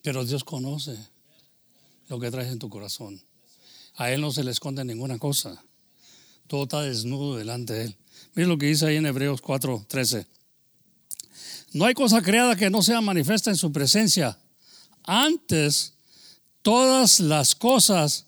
Pero 0.03 0.25
Dios 0.25 0.45
conoce 0.45 0.97
lo 2.09 2.21
que 2.21 2.31
traes 2.31 2.53
en 2.53 2.61
tu 2.61 2.69
corazón. 2.69 3.21
A 3.97 4.11
Él 4.13 4.21
no 4.21 4.31
se 4.31 4.45
le 4.45 4.53
esconde 4.53 4.85
ninguna 4.85 5.19
cosa. 5.19 5.63
Todo 6.47 6.63
está 6.63 6.83
desnudo 6.83 7.37
delante 7.37 7.73
de 7.73 7.85
Él. 7.87 7.97
Mira 8.35 8.49
lo 8.49 8.59
que 8.59 8.67
dice 8.67 8.87
ahí 8.87 8.97
en 8.97 9.07
Hebreos 9.07 9.43
4:13. 9.43 10.27
No 11.73 11.85
hay 11.85 11.95
cosa 11.95 12.23
creada 12.23 12.55
que 12.55 12.71
no 12.71 12.83
sea 12.83 13.01
manifiesta 13.01 13.51
en 13.51 13.57
su 13.57 13.73
presencia. 13.73 14.39
Antes, 15.03 15.95
todas 16.63 17.19
las 17.19 17.55
cosas 17.55 18.27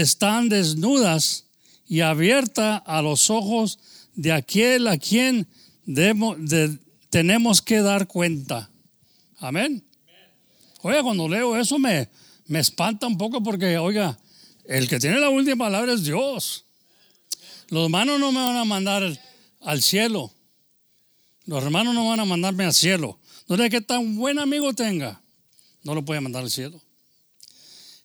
están 0.00 0.48
desnudas 0.48 1.44
y 1.86 2.00
abiertas 2.00 2.82
a 2.86 3.02
los 3.02 3.28
ojos 3.28 3.78
de 4.14 4.32
aquel 4.32 4.88
a 4.88 4.96
quien 4.96 5.46
tenemos 7.10 7.60
que 7.60 7.82
dar 7.82 8.06
cuenta. 8.06 8.70
Amén. 9.38 9.84
Oiga, 10.80 11.02
cuando 11.02 11.28
leo 11.28 11.56
eso 11.56 11.78
me, 11.78 12.08
me 12.46 12.58
espanta 12.58 13.06
un 13.06 13.18
poco 13.18 13.42
porque, 13.42 13.76
oiga, 13.76 14.18
el 14.64 14.88
que 14.88 14.98
tiene 14.98 15.20
la 15.20 15.28
última 15.28 15.66
palabra 15.66 15.92
es 15.92 16.04
Dios. 16.04 16.64
Los 17.68 17.84
hermanos 17.84 18.18
no 18.18 18.32
me 18.32 18.40
van 18.40 18.56
a 18.56 18.64
mandar 18.64 19.02
al- 19.60 19.82
cielo. 19.82 20.32
Los 21.44 21.62
hermanos 21.62 21.94
no 21.94 22.08
van 22.08 22.20
a 22.20 22.24
mandarme 22.24 22.64
al 22.64 22.72
cielo. 22.72 23.18
No 23.46 23.56
sé 23.58 23.68
qué 23.68 23.80
tan 23.82 24.16
buen 24.16 24.38
amigo 24.38 24.72
tenga. 24.72 25.20
No 25.82 25.94
lo 25.94 26.02
puede 26.04 26.20
mandar 26.20 26.44
al 26.44 26.50
cielo. 26.50 26.80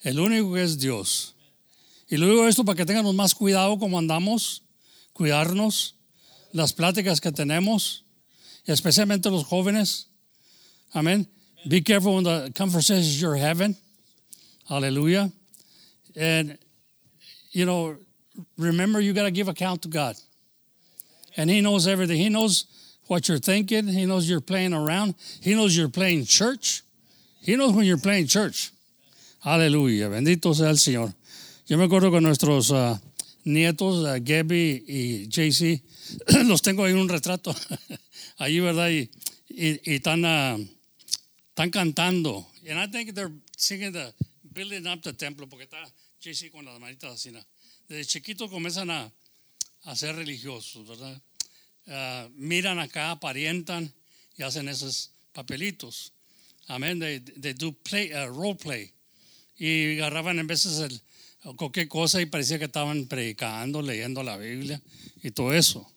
El 0.01 0.19
único 0.19 0.53
que 0.53 0.63
es 0.63 0.79
Dios. 0.79 1.35
Y 2.09 2.17
lo 2.17 2.27
digo 2.27 2.47
esto 2.47 2.63
para 2.63 2.77
que 2.77 2.85
tengamos 2.85 3.13
más 3.13 3.33
cuidado 3.33 3.77
como 3.79 3.97
andamos, 3.97 4.63
cuidarnos, 5.13 5.95
las 6.53 6.73
pláticas 6.73 7.19
que 7.19 7.31
tenemos, 7.31 8.05
especialmente 8.65 9.29
los 9.29 9.45
jóvenes. 9.45 10.07
Amén. 10.93 11.27
Be 11.67 11.81
careful 11.81 12.15
when 12.15 12.23
the 12.23 12.51
conversations 12.55 13.19
you're 13.19 13.35
having. 13.35 13.75
Hallelujah. 14.69 15.31
And, 16.15 16.57
you 17.51 17.65
know, 17.65 17.97
remember 18.57 19.01
you 19.01 19.13
got 19.13 19.23
to 19.23 19.31
give 19.31 19.49
account 19.49 19.81
to 19.81 19.89
God. 19.89 20.15
And 21.35 21.49
He 21.49 21.61
knows 21.61 21.87
everything. 21.87 22.17
He 22.17 22.29
knows 22.29 22.65
what 23.07 23.27
you're 23.27 23.37
thinking. 23.37 23.87
He 23.87 24.05
knows 24.05 24.29
you're 24.29 24.41
playing 24.41 24.73
around. 24.73 25.15
He 25.41 25.55
knows 25.55 25.75
you're 25.75 25.89
playing 25.89 26.25
church. 26.25 26.83
He 27.41 27.55
knows 27.55 27.73
when 27.73 27.85
you're 27.85 27.97
playing 27.97 28.27
church. 28.27 28.71
Aleluya. 29.45 30.09
Bendito 30.09 30.53
sea 30.55 30.67
el 30.67 30.75
Señor. 30.75 31.13
Yo 31.69 31.77
me 31.77 31.83
acuerdo 31.83 32.11
con 32.11 32.23
nuestros 32.23 32.71
ah, 32.71 32.97
nietos, 33.43 34.05
ah, 34.05 34.19
Gabby 34.21 34.85
y 34.87 35.27
JC, 35.27 35.83
los 36.45 36.61
tengo 36.61 36.85
ahí 36.85 36.93
en 36.93 36.97
un 36.97 37.09
retrato. 37.09 37.53
Allí, 38.37 38.61
¿verdad? 38.61 38.89
Y, 38.89 39.11
y, 39.49 39.91
y 39.91 39.95
están, 39.95 40.23
ah, 40.23 40.57
están 41.49 41.69
cantando. 41.69 42.47
And 42.69 42.79
I 42.79 42.87
think 42.89 43.13
they're 43.13 43.33
singing 43.57 43.91
the 43.91 44.13
building 44.53 44.87
up 44.87 45.01
the 45.01 45.11
templo, 45.11 45.45
porque 45.49 45.65
está 45.65 45.83
JC 46.21 46.49
con 46.49 46.63
las 46.63 46.79
manitas 46.79 47.11
así. 47.11 47.33
Desde 47.89 48.05
chiquitos 48.05 48.49
comienzan 48.49 48.89
a, 48.89 49.11
a 49.83 49.95
ser 49.97 50.15
religiosos, 50.15 50.87
¿verdad? 50.87 52.29
Miran 52.37 52.79
acá, 52.79 53.11
aparentan 53.11 53.93
y 54.37 54.43
hacen 54.43 54.69
esos 54.69 55.11
papelitos. 55.33 56.13
Amén. 56.67 56.97
They, 56.97 57.19
they 57.19 57.51
do 57.51 57.73
play, 57.73 58.13
uh, 58.13 58.27
role 58.27 58.55
play. 58.55 58.93
Y 59.57 59.99
agarraban 59.99 60.39
en 60.39 60.47
veces 60.47 60.79
el, 60.79 61.01
cualquier 61.55 61.87
cosa 61.87 62.21
y 62.21 62.25
parecía 62.25 62.59
que 62.59 62.65
estaban 62.65 63.05
predicando, 63.05 63.81
leyendo 63.81 64.23
la 64.23 64.37
Biblia 64.37 64.81
y 65.23 65.31
todo 65.31 65.53
eso. 65.53 65.89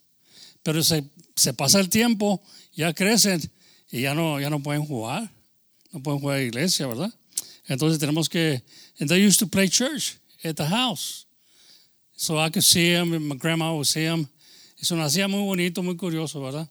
Pero 0.63 0.85
se, 0.85 1.05
se 1.37 1.55
pasa 1.55 1.81
el 1.81 1.89
tiempo, 1.89 2.43
ya 2.75 2.93
crecen 2.93 3.41
y 3.91 4.03
ya 4.03 4.15
no, 4.15 4.41
ya 4.41 4.51
no 4.51 4.63
pueden 4.63 4.85
jugar. 4.85 5.31
No 5.93 6.03
pueden 6.03 6.21
jugar 6.21 6.37
a 6.37 6.41
la 6.41 6.47
iglesia, 6.47 6.87
¿verdad? 6.87 7.13
Entonces 7.67 7.99
tenemos 7.99 8.29
que. 8.29 8.63
And 9.01 9.09
they 9.09 9.25
used 9.25 9.39
to 9.41 9.47
play 9.47 9.69
church 9.69 10.19
at 10.45 10.57
the 10.57 10.67
house. 10.67 11.27
So 12.17 12.39
I 12.39 12.51
could 12.51 12.65
see 12.65 12.93
him, 12.93 13.29
my 13.29 13.37
grandma 13.37 13.73
would 13.73 13.87
see 13.87 14.05
him. 14.05 14.29
Eso 14.79 14.95
nos 14.95 15.07
hacía 15.13 15.29
muy 15.29 15.43
bonito, 15.43 15.83
muy 15.83 15.97
curioso, 15.97 16.41
¿verdad? 16.41 16.69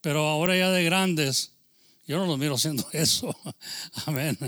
Pero 0.00 0.26
ahora 0.26 0.56
ya 0.56 0.70
de 0.70 0.84
grandes, 0.84 1.50
yo 2.06 2.18
no 2.18 2.26
los 2.26 2.38
miro 2.38 2.54
haciendo 2.54 2.86
eso. 2.92 3.34
Amén. 4.06 4.38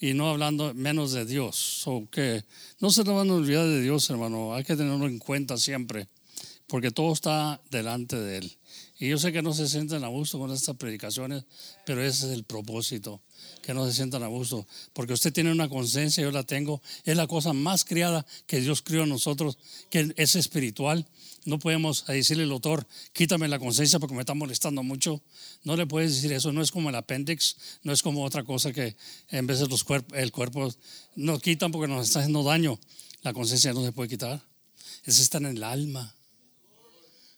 Y 0.00 0.14
no 0.14 0.30
hablando 0.30 0.72
menos 0.74 1.12
de 1.12 1.24
Dios. 1.24 1.56
So 1.56 2.08
que 2.10 2.44
no 2.80 2.90
se 2.90 3.04
nos 3.04 3.16
van 3.16 3.30
a 3.30 3.34
olvidar 3.34 3.66
de 3.66 3.82
Dios, 3.82 4.08
hermano. 4.10 4.54
Hay 4.54 4.64
que 4.64 4.76
tenerlo 4.76 5.06
en 5.06 5.18
cuenta 5.18 5.56
siempre. 5.56 6.08
Porque 6.68 6.90
todo 6.90 7.12
está 7.12 7.60
delante 7.70 8.16
de 8.16 8.38
Él. 8.38 8.58
Y 9.00 9.08
yo 9.08 9.18
sé 9.18 9.32
que 9.32 9.42
no 9.42 9.54
se 9.54 9.68
sienten 9.68 10.02
a 10.02 10.08
gusto 10.08 10.38
con 10.38 10.50
estas 10.50 10.76
predicaciones, 10.76 11.44
pero 11.86 12.02
ese 12.02 12.26
es 12.26 12.32
el 12.32 12.42
propósito, 12.42 13.22
que 13.62 13.72
no 13.72 13.86
se 13.86 13.92
sientan 13.92 14.24
a 14.24 14.26
gusto. 14.26 14.66
Porque 14.92 15.12
usted 15.12 15.32
tiene 15.32 15.52
una 15.52 15.68
conciencia, 15.68 16.22
yo 16.24 16.32
la 16.32 16.42
tengo, 16.42 16.82
es 17.04 17.16
la 17.16 17.28
cosa 17.28 17.52
más 17.52 17.84
criada 17.84 18.26
que 18.46 18.60
Dios 18.60 18.82
crió 18.82 19.04
en 19.04 19.10
nosotros, 19.10 19.56
que 19.88 20.12
es 20.16 20.34
espiritual. 20.34 21.06
No 21.44 21.58
podemos 21.58 22.04
decirle 22.06 22.42
al 22.44 22.50
autor, 22.52 22.86
quítame 23.12 23.48
la 23.48 23.58
conciencia 23.58 23.98
porque 23.98 24.14
me 24.14 24.20
está 24.20 24.34
molestando 24.34 24.82
mucho. 24.82 25.22
No 25.64 25.76
le 25.76 25.86
puedes 25.86 26.14
decir 26.16 26.32
eso, 26.32 26.52
no 26.52 26.60
es 26.62 26.70
como 26.70 26.90
el 26.90 26.94
apéndice, 26.94 27.56
no 27.82 27.92
es 27.92 28.02
como 28.02 28.24
otra 28.24 28.44
cosa 28.44 28.72
que 28.72 28.96
en 29.30 29.46
vez 29.46 29.60
de 29.60 29.66
los 29.68 29.86
cuerp- 29.86 30.14
el 30.14 30.30
cuerpo 30.32 30.72
nos 31.16 31.40
quitan 31.40 31.72
porque 31.72 31.88
nos 31.88 32.06
está 32.06 32.18
haciendo 32.20 32.42
daño. 32.42 32.78
La 33.22 33.32
conciencia 33.32 33.72
no 33.72 33.84
se 33.84 33.92
puede 33.92 34.08
quitar. 34.10 34.42
Ese 35.04 35.22
está 35.22 35.38
en 35.38 35.46
el 35.46 35.62
alma. 35.64 36.14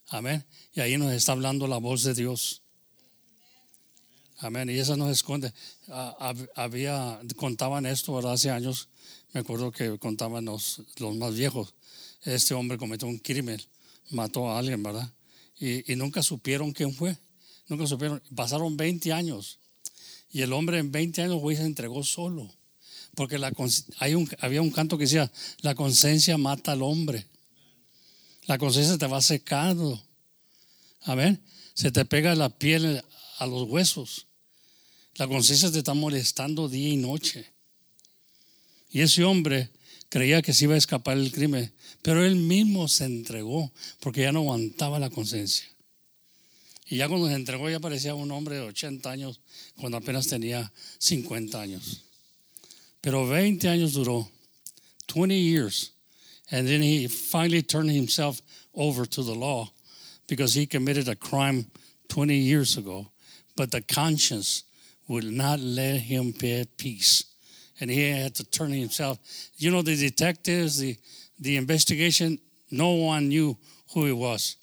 Amén. 0.08 0.44
Y 0.74 0.80
ahí 0.80 0.96
nos 0.98 1.12
está 1.12 1.32
hablando 1.32 1.66
la 1.68 1.76
voz 1.78 2.02
de 2.02 2.14
Dios. 2.14 2.62
Amén. 4.38 4.68
Y 4.70 4.78
esa 4.78 4.96
nos 4.96 5.10
esconde. 5.10 5.52
Ah, 5.88 6.16
hab- 6.18 6.50
Había, 6.56 7.20
contaban 7.36 7.86
esto, 7.86 8.14
¿verdad? 8.14 8.32
Hace 8.32 8.50
años, 8.50 8.88
me 9.32 9.40
acuerdo 9.40 9.70
que 9.70 9.98
contaban 9.98 10.46
los, 10.46 10.82
los 10.96 11.14
más 11.16 11.34
viejos. 11.34 11.74
Este 12.24 12.54
hombre 12.54 12.76
cometió 12.78 13.06
un 13.08 13.18
crimen, 13.18 13.60
mató 14.10 14.50
a 14.50 14.58
alguien, 14.58 14.82
¿verdad? 14.82 15.12
Y, 15.58 15.94
nunca 15.96 16.22
supieron 16.22 16.72
quién 16.72 16.94
fue. 16.94 17.16
Nunca 17.68 17.86
supieron. 17.86 18.22
Pasaron 18.34 18.76
20 18.76 19.12
años. 19.12 19.58
Y 20.32 20.42
el 20.42 20.52
hombre 20.52 20.78
en 20.78 20.90
20 20.90 21.22
años, 21.22 21.42
se 21.56 21.64
entregó 21.64 22.02
solo. 22.02 22.50
Porque 23.14 23.38
la, 23.38 23.52
hay 23.98 24.14
un, 24.14 24.28
había 24.40 24.62
un 24.62 24.70
canto 24.70 24.96
que 24.96 25.04
decía, 25.04 25.30
la 25.60 25.74
conciencia 25.74 26.38
mata 26.38 26.72
al 26.72 26.82
hombre. 26.82 27.26
La 28.46 28.58
conciencia 28.58 28.96
te 28.96 29.06
va 29.06 29.20
secando. 29.20 30.02
Amén. 31.02 31.42
Se 31.74 31.90
te 31.90 32.04
pega 32.04 32.34
la 32.34 32.48
piel 32.48 33.02
a 33.38 33.46
los 33.46 33.68
huesos. 33.68 34.26
La 35.16 35.28
conciencia 35.28 35.70
te 35.70 35.78
está 35.78 35.94
molestando 35.94 36.68
día 36.68 36.88
y 36.88 36.96
noche. 36.96 37.52
Y 38.90 39.02
ese 39.02 39.24
hombre 39.24 39.70
creía 40.10 40.42
que 40.42 40.52
se 40.52 40.64
iba 40.64 40.74
a 40.74 40.78
escapar 40.78 41.16
del 41.16 41.32
crimen, 41.32 41.72
pero 42.02 42.24
él 42.24 42.36
mismo 42.36 42.88
se 42.88 43.06
entregó 43.06 43.72
porque 44.00 44.22
ya 44.22 44.32
no 44.32 44.40
aguantaba 44.40 44.98
la 44.98 45.08
conciencia. 45.08 45.66
Y 46.86 46.96
ya 46.96 47.08
cuando 47.08 47.28
se 47.28 47.34
entregó 47.34 47.70
ya 47.70 47.78
parecía 47.78 48.14
un 48.14 48.32
hombre 48.32 48.56
de 48.56 48.62
80 48.62 49.08
años 49.08 49.40
cuando 49.76 49.96
apenas 49.96 50.26
tenía 50.26 50.70
50 50.98 51.60
años. 51.60 52.02
Pero 53.00 53.26
20 53.26 53.68
años 53.68 53.92
duró, 53.92 54.28
20 55.06 55.40
years. 55.40 55.92
And 56.50 56.66
then 56.66 56.82
he 56.82 57.06
finally 57.06 57.62
turned 57.62 57.90
himself 57.90 58.42
over 58.74 59.06
to 59.06 59.22
the 59.22 59.34
law 59.34 59.70
because 60.26 60.52
he 60.52 60.66
committed 60.66 61.08
a 61.08 61.14
crime 61.14 61.66
20 62.08 62.34
years 62.34 62.76
ago. 62.76 63.06
But 63.56 63.70
the 63.70 63.82
conscience 63.82 64.64
would 65.06 65.24
not 65.24 65.60
let 65.60 66.00
him 66.00 66.32
be 66.32 66.60
at 66.60 66.76
peace. 66.76 67.29
And 67.80 67.90
he 67.90 68.10
had 68.10 68.34
to 68.36 68.44
turn 68.44 68.72
himself. 68.72 69.18
You 69.56 69.70
know, 69.70 69.82
the 69.82 69.96
detectives, 69.96 70.78
the, 70.78 70.96
the 71.38 71.56
investigation, 71.56 72.38
no 72.70 72.90
one 72.90 73.28
knew 73.28 73.56
who 73.94 74.04
he 74.04 74.12
was. 74.12 74.56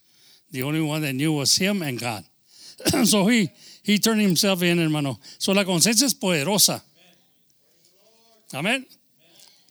The 0.52 0.64
only 0.64 0.82
one 0.82 1.02
that 1.02 1.14
knew 1.14 1.34
was 1.34 1.56
him 1.58 1.82
and 1.82 2.00
God. 2.00 2.24
so 3.06 3.26
he, 3.28 3.50
he 3.84 3.98
turned 3.98 4.22
himself 4.22 4.62
in, 4.62 4.80
hermano. 4.80 5.20
So 5.40 5.52
la 5.52 5.64
conciencia 5.64 6.06
es 6.06 6.14
poderosa. 6.14 6.82
Amén. 8.54 8.86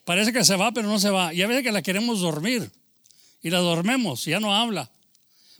Parece 0.04 0.32
que 0.32 0.44
se 0.44 0.56
va, 0.56 0.72
pero 0.72 0.88
no 0.88 0.98
se 0.98 1.10
va. 1.10 1.32
Y 1.32 1.42
a 1.42 1.46
veces 1.46 1.62
que 1.62 1.72
la 1.72 1.82
queremos 1.82 2.20
dormir. 2.20 2.70
Y 3.42 3.50
la 3.50 3.58
dormemos, 3.58 4.24
ya 4.24 4.40
no 4.40 4.54
habla. 4.54 4.90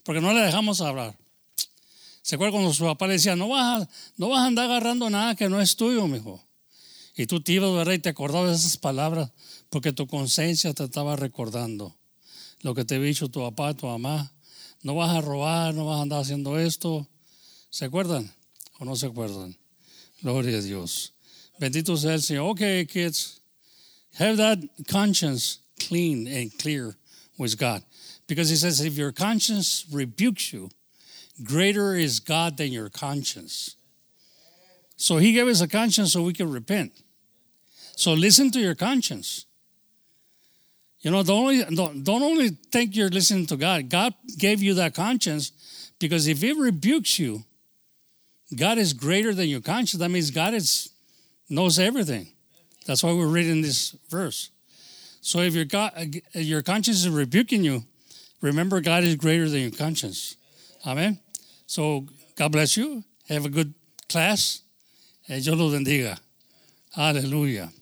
Porque 0.04 0.20
no 0.20 0.32
le 0.32 0.40
dejamos 0.40 0.80
hablar. 0.80 1.16
¿Se 2.22 2.34
acuerda 2.34 2.52
cuando 2.52 2.72
su 2.72 2.84
papá 2.84 3.06
le 3.06 3.14
decía, 3.14 3.36
no 3.36 3.48
vas 3.48 3.82
a, 3.82 4.24
a 4.24 4.46
andar 4.46 4.66
agarrando 4.66 5.08
nada 5.08 5.34
que 5.34 5.48
no 5.48 5.60
es 5.60 5.76
tuyo, 5.76 6.06
mijo? 6.06 6.45
Y 7.16 7.26
tú 7.26 7.40
te 7.40 7.52
ibas, 7.52 7.72
¿verdad? 7.72 7.94
Y 7.94 7.98
te 7.98 8.10
acordabas 8.10 8.50
de 8.50 8.56
esas 8.56 8.76
palabras 8.76 9.30
porque 9.70 9.92
tu 9.92 10.06
conciencia 10.06 10.74
te 10.74 10.84
estaba 10.84 11.16
recordando 11.16 11.96
lo 12.60 12.74
que 12.74 12.84
te 12.84 12.96
había 12.96 13.08
dicho 13.08 13.30
tu 13.30 13.40
papá, 13.40 13.74
tu 13.74 13.86
mamá. 13.86 14.32
No 14.82 14.94
vas 14.94 15.16
a 15.16 15.22
robar, 15.22 15.74
no 15.74 15.86
vas 15.86 15.98
a 15.98 16.02
andar 16.02 16.20
haciendo 16.20 16.58
esto. 16.58 17.08
¿Se 17.70 17.86
acuerdan 17.86 18.30
o 18.78 18.84
no 18.84 18.96
se 18.96 19.06
acuerdan? 19.06 19.56
Gloria 20.20 20.58
a 20.58 20.60
Dios. 20.60 21.14
Bendito 21.58 21.96
sea 21.96 22.14
el 22.14 22.22
Señor. 22.22 22.50
Okay, 22.50 22.84
kids, 22.84 23.40
have 24.18 24.36
that 24.36 24.58
conscience 24.86 25.60
clean 25.80 26.26
and 26.26 26.56
clear 26.58 26.96
with 27.38 27.56
God. 27.56 27.82
Because 28.26 28.50
he 28.50 28.56
says, 28.56 28.80
if 28.80 28.98
your 28.98 29.12
conscience 29.12 29.86
rebukes 29.90 30.52
you, 30.52 30.68
greater 31.42 31.94
is 31.94 32.20
God 32.20 32.58
than 32.58 32.72
your 32.72 32.90
conscience. 32.90 33.76
So 34.96 35.16
he 35.16 35.32
gave 35.32 35.46
us 35.46 35.60
a 35.60 35.68
conscience 35.68 36.12
so 36.12 36.22
we 36.22 36.32
can 36.32 36.50
repent. 36.50 36.92
So 37.96 38.12
listen 38.12 38.50
to 38.52 38.60
your 38.60 38.74
conscience. 38.74 39.46
You 41.00 41.10
know, 41.10 41.22
don't 41.22 41.38
only, 41.38 41.64
don't, 41.74 42.04
don't 42.04 42.22
only 42.22 42.50
think 42.70 42.94
you're 42.94 43.08
listening 43.08 43.46
to 43.46 43.56
God. 43.56 43.88
God 43.88 44.14
gave 44.38 44.62
you 44.62 44.74
that 44.74 44.94
conscience 44.94 45.90
because 45.98 46.28
if 46.28 46.44
it 46.44 46.56
rebukes 46.56 47.18
you, 47.18 47.44
God 48.54 48.78
is 48.78 48.92
greater 48.92 49.34
than 49.34 49.48
your 49.48 49.60
conscience. 49.60 50.00
That 50.00 50.10
means 50.10 50.30
God 50.30 50.52
is, 50.52 50.90
knows 51.48 51.78
everything. 51.78 52.28
That's 52.86 53.02
why 53.02 53.12
we're 53.12 53.26
reading 53.26 53.62
this 53.62 53.96
verse. 54.10 54.50
So 55.22 55.40
if 55.40 55.54
your, 55.54 55.64
God, 55.64 55.92
your 56.34 56.62
conscience 56.62 56.98
is 56.98 57.08
rebuking 57.08 57.64
you, 57.64 57.82
remember 58.42 58.80
God 58.80 59.04
is 59.04 59.16
greater 59.16 59.48
than 59.48 59.60
your 59.60 59.70
conscience. 59.70 60.36
Amen. 60.86 61.18
So 61.66 62.06
God 62.36 62.52
bless 62.52 62.76
you. 62.76 63.02
Have 63.28 63.46
a 63.46 63.48
good 63.48 63.74
class. 64.08 64.60
Eh, 65.28 65.38
bendiga. 65.38 66.18
Aleluya. 66.96 67.72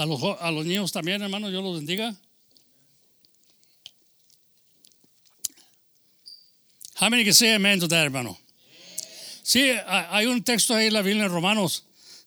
A 0.00 0.06
los, 0.06 0.18
a 0.40 0.50
los 0.50 0.64
niños 0.64 0.92
también, 0.92 1.20
hermanos, 1.20 1.50
Dios 1.50 1.62
los 1.62 1.76
bendiga. 1.76 2.16
How 6.94 7.10
many 7.10 7.22
can 7.22 7.34
say 7.34 7.54
amen 7.54 7.78
to 7.80 7.86
that, 7.88 8.04
hermano? 8.04 8.38
Sí, 9.42 9.70
ha- 9.70 10.08
hay 10.16 10.24
un 10.24 10.42
texto 10.42 10.74
ahí 10.74 10.86
en 10.86 10.94
la 10.94 11.02
Biblia 11.02 11.26
en 11.26 11.30
Romanos 11.30 11.84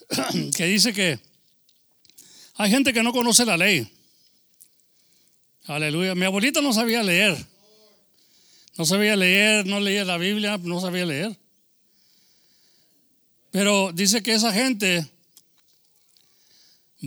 que 0.55 0.65
dice 0.65 0.93
que 0.93 1.19
hay 2.57 2.69
gente 2.69 2.93
que 2.93 3.01
no 3.01 3.11
conoce 3.11 3.43
la 3.43 3.57
ley. 3.57 3.91
Aleluya. 5.65 6.13
Mi 6.13 6.25
abuelita 6.25 6.61
no 6.61 6.73
sabía 6.73 7.01
leer. 7.01 7.35
No 8.77 8.85
sabía 8.85 9.15
leer, 9.15 9.65
no 9.65 9.79
leía 9.79 10.05
la 10.05 10.19
Biblia, 10.19 10.59
no 10.61 10.79
sabía 10.79 11.07
leer. 11.07 11.35
Pero 13.49 13.91
dice 13.93 14.21
que 14.21 14.33
esa 14.35 14.53
gente 14.53 15.07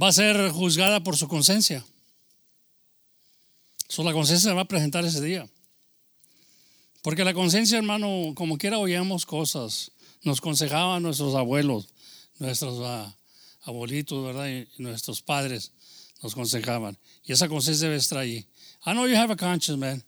va 0.01 0.09
a 0.09 0.13
ser 0.13 0.51
juzgada 0.51 1.03
por 1.03 1.17
su 1.17 1.29
conciencia. 1.29 1.85
So, 3.89 4.03
la 4.03 4.13
conciencia 4.13 4.51
se 4.51 4.55
va 4.55 4.63
a 4.63 4.69
presentar 4.69 5.05
ese 5.05 5.23
día. 5.23 5.49
Porque 7.03 7.25
la 7.25 7.35
conciencia, 7.35 7.79
hermano, 7.79 8.33
como 8.35 8.59
quiera 8.59 8.79
oíamos 8.79 9.25
cosas. 9.25 9.93
Nos 10.23 10.39
aconsejaban 10.39 11.03
nuestros 11.03 11.37
abuelos, 11.37 11.89
nuestros 12.39 12.81
ah, 12.83 13.15
abuelitos, 13.63 14.25
¿verdad? 14.25 14.49
Y 14.49 14.67
nuestros 14.83 15.23
padres 15.23 15.71
nos 16.21 16.33
aconsejaban. 16.33 16.99
Y 17.25 17.33
esa 17.33 17.49
conciencia 17.49 17.87
debe 17.87 17.99
estar 17.99 18.19
ahí. 18.19 18.45
I 18.85 18.93
know 18.93 19.07
you 19.07 19.17
have 19.17 19.33
a 19.33 19.37
conscience, 19.37 19.79
man. 19.79 20.03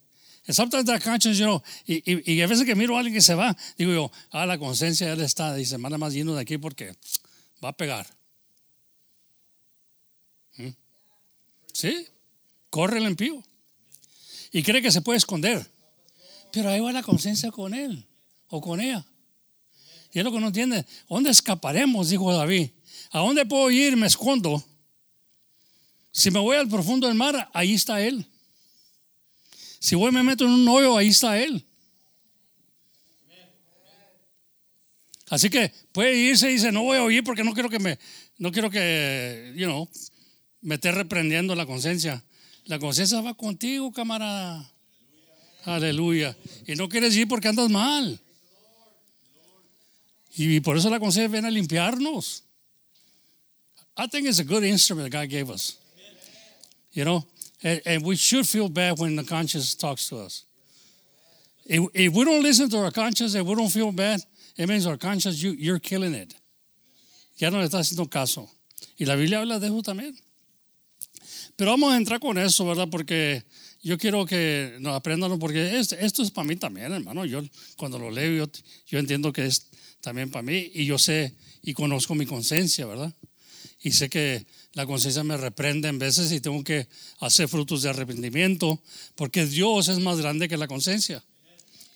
And 0.48 0.56
sometimes 0.56 0.86
that 0.86 1.02
conscience, 1.04 1.38
you 1.38 1.46
know, 1.46 1.62
y, 1.86 2.02
y, 2.04 2.32
y 2.32 2.42
a 2.42 2.46
veces 2.48 2.64
que 2.64 2.74
miro 2.74 2.96
a 2.96 2.98
alguien 2.98 3.14
que 3.14 3.20
se 3.20 3.34
va, 3.34 3.56
digo 3.76 3.92
yo, 3.92 4.10
ah, 4.32 4.44
la 4.44 4.58
conciencia 4.58 5.06
ya 5.06 5.14
le 5.14 5.24
está, 5.24 5.54
dice, 5.54 5.78
manda 5.78 5.98
más 5.98 6.14
lleno 6.14 6.34
de 6.34 6.40
aquí 6.40 6.58
porque 6.58 6.96
va 7.62 7.68
a 7.68 7.76
pegar. 7.76 8.17
¿Sí? 11.78 12.08
Corre 12.70 12.98
el 12.98 13.04
impío. 13.04 13.40
Y 14.50 14.64
cree 14.64 14.82
que 14.82 14.90
se 14.90 15.00
puede 15.00 15.18
esconder. 15.18 15.64
Pero 16.50 16.70
ahí 16.70 16.80
va 16.80 16.90
la 16.90 17.04
conciencia 17.04 17.52
con 17.52 17.72
él 17.72 18.04
o 18.48 18.60
con 18.60 18.80
ella. 18.80 19.06
Y 20.12 20.18
es 20.18 20.24
lo 20.24 20.32
que 20.32 20.40
no 20.40 20.48
entiende. 20.48 20.84
¿Dónde 21.08 21.30
escaparemos? 21.30 22.08
Dijo 22.08 22.34
David. 22.34 22.70
¿A 23.12 23.20
dónde 23.20 23.46
puedo 23.46 23.70
ir? 23.70 23.96
Me 23.96 24.08
escondo. 24.08 24.64
Si 26.10 26.32
me 26.32 26.40
voy 26.40 26.56
al 26.56 26.68
profundo 26.68 27.06
del 27.06 27.16
mar, 27.16 27.48
ahí 27.52 27.74
está 27.74 28.00
él. 28.00 28.26
Si 29.78 29.94
voy 29.94 30.10
me 30.10 30.24
meto 30.24 30.46
en 30.46 30.50
un 30.50 30.66
hoyo, 30.66 30.96
ahí 30.96 31.10
está 31.10 31.38
él. 31.38 31.64
Así 35.28 35.48
que 35.48 35.72
puede 35.92 36.16
irse 36.16 36.50
y 36.50 36.54
dice, 36.54 36.72
no 36.72 36.82
voy 36.82 36.98
a 36.98 37.04
oír 37.04 37.22
porque 37.22 37.44
no 37.44 37.52
quiero 37.52 37.70
que 37.70 37.78
me, 37.78 38.00
no 38.36 38.50
quiero 38.50 38.68
que, 38.68 39.52
you 39.54 39.66
know, 39.66 39.88
me 40.68 40.74
esté 40.74 40.92
reprendiendo 40.92 41.54
la 41.54 41.64
conciencia. 41.64 42.22
La 42.66 42.78
conciencia 42.78 43.22
va 43.22 43.32
contigo, 43.32 43.90
camarada. 43.90 44.70
Aleluya. 45.64 46.36
Y 46.66 46.74
no 46.74 46.90
quieres 46.90 47.16
ir 47.16 47.26
porque 47.26 47.48
andas 47.48 47.70
mal. 47.70 48.20
Y 50.36 50.60
por 50.60 50.76
eso 50.76 50.90
la 50.90 51.00
conciencia 51.00 51.32
viene 51.32 51.48
a 51.48 51.50
limpiarnos. 51.50 52.42
I 53.96 54.06
think 54.08 54.28
it's 54.28 54.40
a 54.40 54.44
good 54.44 54.62
instrument 54.62 55.10
that 55.10 55.18
God 55.18 55.30
gave 55.30 55.50
us. 55.50 55.78
You 56.92 57.04
know, 57.04 57.24
and, 57.62 58.04
we 58.04 58.16
should 58.16 58.46
feel 58.46 58.68
bad 58.68 58.98
when 58.98 59.16
the 59.16 59.24
conscience 59.24 59.74
talks 59.74 60.10
to 60.10 60.18
us. 60.18 60.44
If, 61.64 61.82
if 61.94 62.12
we 62.12 62.24
don't 62.26 62.42
listen 62.42 62.68
to 62.68 62.78
our 62.78 62.90
conscience 62.90 63.34
and 63.34 63.46
we 63.46 63.54
don't 63.54 63.70
feel 63.70 63.90
bad, 63.90 64.20
it 64.56 64.68
means 64.68 64.86
our 64.86 64.98
conscience, 64.98 65.42
you, 65.42 65.52
you're 65.52 65.78
killing 65.78 66.14
it. 66.14 66.34
Ya 67.38 67.48
no 67.48 67.58
le 67.58 67.64
está 67.68 67.78
haciendo 67.78 68.10
caso. 68.10 68.50
Y 68.98 69.06
la 69.06 69.14
Biblia 69.14 69.40
habla 69.40 69.58
de 69.58 69.68
eso 69.68 69.82
también. 69.82 70.14
Pero 71.58 71.72
vamos 71.72 71.92
a 71.92 71.96
entrar 71.96 72.20
con 72.20 72.38
eso, 72.38 72.64
¿verdad? 72.64 72.86
Porque 72.88 73.42
yo 73.82 73.98
quiero 73.98 74.24
que 74.24 74.76
nos 74.78 74.94
aprendan, 74.94 75.40
porque 75.40 75.76
es- 75.80 75.90
esto 75.90 76.22
es 76.22 76.30
para 76.30 76.46
mí 76.46 76.54
también, 76.54 76.92
hermano. 76.92 77.24
Yo 77.24 77.42
cuando 77.76 77.98
lo 77.98 78.12
leo, 78.12 78.46
yo, 78.46 78.52
yo 78.86 79.00
entiendo 79.00 79.32
que 79.32 79.44
es 79.46 79.66
también 80.00 80.30
para 80.30 80.44
mí 80.44 80.70
y 80.72 80.86
yo 80.86 81.00
sé 81.00 81.34
y 81.62 81.74
conozco 81.74 82.14
mi 82.14 82.26
conciencia, 82.26 82.86
¿verdad? 82.86 83.12
Y 83.82 83.90
sé 83.90 84.08
que 84.08 84.46
la 84.74 84.86
conciencia 84.86 85.24
me 85.24 85.36
reprende 85.36 85.88
en 85.88 85.98
veces 85.98 86.30
y 86.30 86.38
tengo 86.40 86.62
que 86.62 86.86
hacer 87.18 87.48
frutos 87.48 87.82
de 87.82 87.88
arrepentimiento, 87.88 88.80
porque 89.16 89.44
Dios 89.44 89.88
es 89.88 89.98
más 89.98 90.18
grande 90.20 90.48
que 90.48 90.56
la 90.56 90.68
conciencia. 90.68 91.24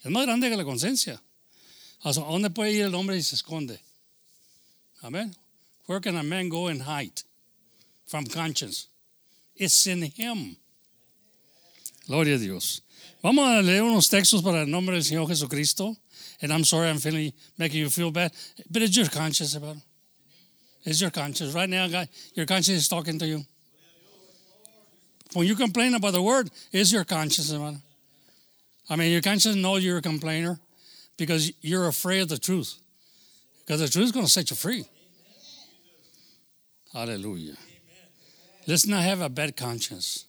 Es 0.03 0.11
más 0.11 0.25
grande 0.27 0.51
que 0.51 0.57
la 0.57 0.65
conciencia. 0.65 1.23
¿A 2.01 2.13
dónde 2.13 2.51
puede 2.51 2.73
ir 2.73 2.83
el 2.83 2.95
hombre 2.97 3.17
y 3.17 3.23
se 3.23 3.37
esconde? 3.37 3.79
Amén. 5.03 5.33
Where 5.87 6.01
can 6.01 6.17
a 6.17 6.25
man 6.25 6.49
go 6.49 6.67
and 6.67 6.83
hide 6.83 7.15
from 8.07 8.27
conscience? 8.27 8.89
It's 9.63 9.87
in 9.87 10.03
him. 10.03 10.57
Gloria 12.09 12.35
a 12.35 12.39
Dios. 12.39 12.83
Vamos 13.23 13.47
a 13.47 13.63
leer 13.63 13.83
unos 13.83 14.09
textos 14.09 14.43
para 14.43 14.63
el 14.63 14.67
nombre 14.67 14.97
del 14.97 15.05
Señor 15.05 15.29
Jesucristo. 15.29 15.97
And 16.41 16.53
I'm 16.53 16.65
sorry 16.65 16.89
I'm 16.89 16.99
feeling 16.99 17.33
making 17.57 17.79
you 17.79 17.89
feel 17.89 18.11
bad, 18.11 18.33
but 18.69 18.83
it's 18.83 18.97
your 18.97 19.07
conscience 19.07 19.55
about 19.55 19.77
it. 19.77 19.83
It's 20.85 21.01
your 21.01 21.13
conscience. 21.13 21.55
Right 21.55 21.69
now, 21.69 21.87
God, 21.87 22.09
your 22.35 22.45
conscience 22.45 22.79
is 22.79 22.89
talking 22.89 23.21
to 23.21 23.27
you. 23.27 23.45
When 25.35 25.47
you 25.47 25.55
complain 25.55 25.95
about 25.95 26.15
the 26.15 26.23
word, 26.23 26.51
it's 26.73 26.93
your 26.93 27.05
conscience 27.05 27.53
about 27.53 27.75
it. 27.75 27.81
I 28.91 28.97
mean, 28.97 29.13
your 29.13 29.23
conscience 29.23 29.55
knows 29.55 29.85
you're 29.85 29.99
a 29.99 30.03
complainer 30.03 30.59
because 31.17 31.53
you're 31.61 31.87
afraid 31.87 32.23
of 32.23 32.31
the 32.31 32.39
truth. 32.39 32.81
Because 33.65 33.81
the 33.81 33.89
truth 33.89 34.07
is 34.07 34.13
going 34.13 34.27
to 34.27 34.33
set 34.33 34.51
you 34.51 34.57
free. 34.57 34.85
Hallelujah. 36.93 37.55
Let's 38.67 38.87
not 38.87 39.03
have 39.03 39.21
a 39.21 39.29
bad 39.29 39.57
conscience. 39.57 40.27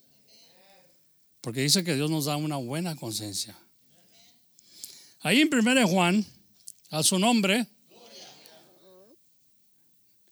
Porque 1.41 1.61
dice 1.61 1.83
que 1.83 1.95
Dios 1.95 2.09
nos 2.09 2.25
da 2.25 2.37
una 2.37 2.57
buena 2.57 2.95
conciencia. 2.95 3.55
Ahí 5.21 5.41
en 5.41 5.53
1 5.53 5.87
Juan, 5.87 6.25
a 6.89 7.03
su 7.03 7.19
nombre. 7.19 7.67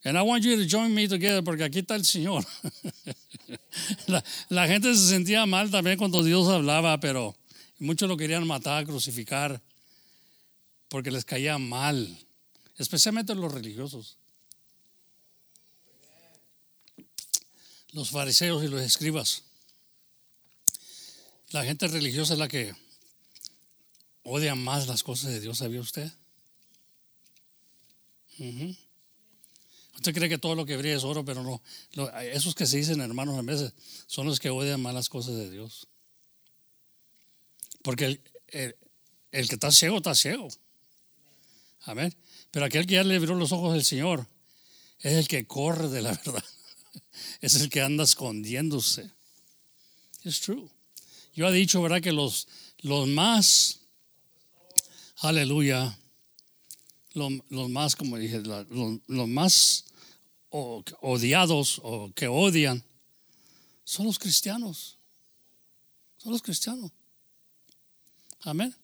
And 0.04 0.18
I 0.18 0.22
want 0.22 0.42
you 0.42 0.56
to 0.56 0.66
join 0.66 0.92
me 0.92 1.06
together 1.06 1.42
porque 1.42 1.62
aquí 1.62 1.78
está 1.78 1.94
el 1.94 2.04
Señor. 2.04 2.44
la, 4.08 4.24
la 4.48 4.66
gente 4.66 4.92
se 4.94 5.08
sentía 5.08 5.46
mal 5.46 5.70
también 5.70 5.96
cuando 5.96 6.24
Dios 6.24 6.48
hablaba, 6.48 6.98
pero 6.98 7.36
muchos 7.78 8.08
lo 8.08 8.16
querían 8.16 8.46
matar, 8.46 8.84
crucificar, 8.84 9.62
porque 10.88 11.10
les 11.10 11.24
caía 11.24 11.56
mal, 11.58 12.18
especialmente 12.78 13.34
los 13.34 13.52
religiosos. 13.52 14.18
Los 17.92 18.10
fariseos 18.10 18.62
y 18.64 18.68
los 18.68 18.80
escribas. 18.80 19.42
La 21.50 21.64
gente 21.64 21.86
religiosa 21.88 22.32
es 22.32 22.38
la 22.38 22.48
que 22.48 22.74
odia 24.22 24.54
más 24.54 24.86
las 24.88 25.02
cosas 25.02 25.30
de 25.30 25.40
Dios, 25.40 25.58
¿sabía 25.58 25.80
usted? 25.80 26.10
Usted 29.94 30.14
cree 30.14 30.28
que 30.28 30.38
todo 30.38 30.54
lo 30.54 30.64
que 30.64 30.76
brilla 30.76 30.96
es 30.96 31.04
oro, 31.04 31.24
pero 31.24 31.42
no. 31.42 31.62
Esos 32.22 32.54
que 32.54 32.66
se 32.66 32.78
dicen 32.78 33.00
hermanos 33.00 33.38
a 33.38 33.42
veces 33.42 33.72
son 34.06 34.26
los 34.26 34.40
que 34.40 34.50
odian 34.50 34.80
más 34.80 34.94
las 34.94 35.08
cosas 35.08 35.34
de 35.36 35.50
Dios. 35.50 35.86
Porque 37.82 38.06
el, 38.06 38.20
el- 38.48 38.76
el 39.32 39.48
que 39.48 39.54
está 39.54 39.70
ciego, 39.72 39.98
está 39.98 40.14
ciego. 40.14 40.48
Amén. 41.82 42.14
Pero 42.50 42.66
aquel 42.66 42.86
que 42.86 42.94
ya 42.94 43.04
le 43.04 43.16
abrió 43.16 43.34
los 43.34 43.52
ojos 43.52 43.72
del 43.72 43.84
Señor 43.84 44.26
es 45.00 45.14
el 45.14 45.26
que 45.28 45.46
corre 45.46 45.88
de 45.88 46.02
la 46.02 46.12
verdad. 46.24 46.44
Es 47.40 47.54
el 47.54 47.68
que 47.68 47.80
anda 47.80 48.04
escondiéndose. 48.04 49.10
Es 50.24 50.40
true. 50.40 50.68
Yo 51.34 51.48
he 51.48 51.52
dicho, 51.52 51.80
¿verdad? 51.82 52.00
Que 52.00 52.12
los, 52.12 52.46
los 52.78 53.08
más, 53.08 53.80
aleluya, 55.16 55.98
los, 57.14 57.32
los 57.48 57.70
más, 57.70 57.96
como 57.96 58.16
dije, 58.18 58.40
los, 58.40 58.66
los 59.06 59.28
más 59.28 59.84
odiados 60.50 61.80
o 61.82 62.12
que 62.14 62.28
odian 62.28 62.84
son 63.84 64.06
los 64.06 64.18
cristianos. 64.18 64.98
Son 66.18 66.32
los 66.32 66.42
cristianos. 66.42 66.90
Amén. 68.42 68.74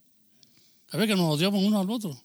A 0.90 0.96
ver 0.96 1.08
que 1.08 1.14
nos 1.14 1.34
odiamos 1.34 1.62
uno 1.62 1.80
al 1.80 1.90
otro. 1.90 2.20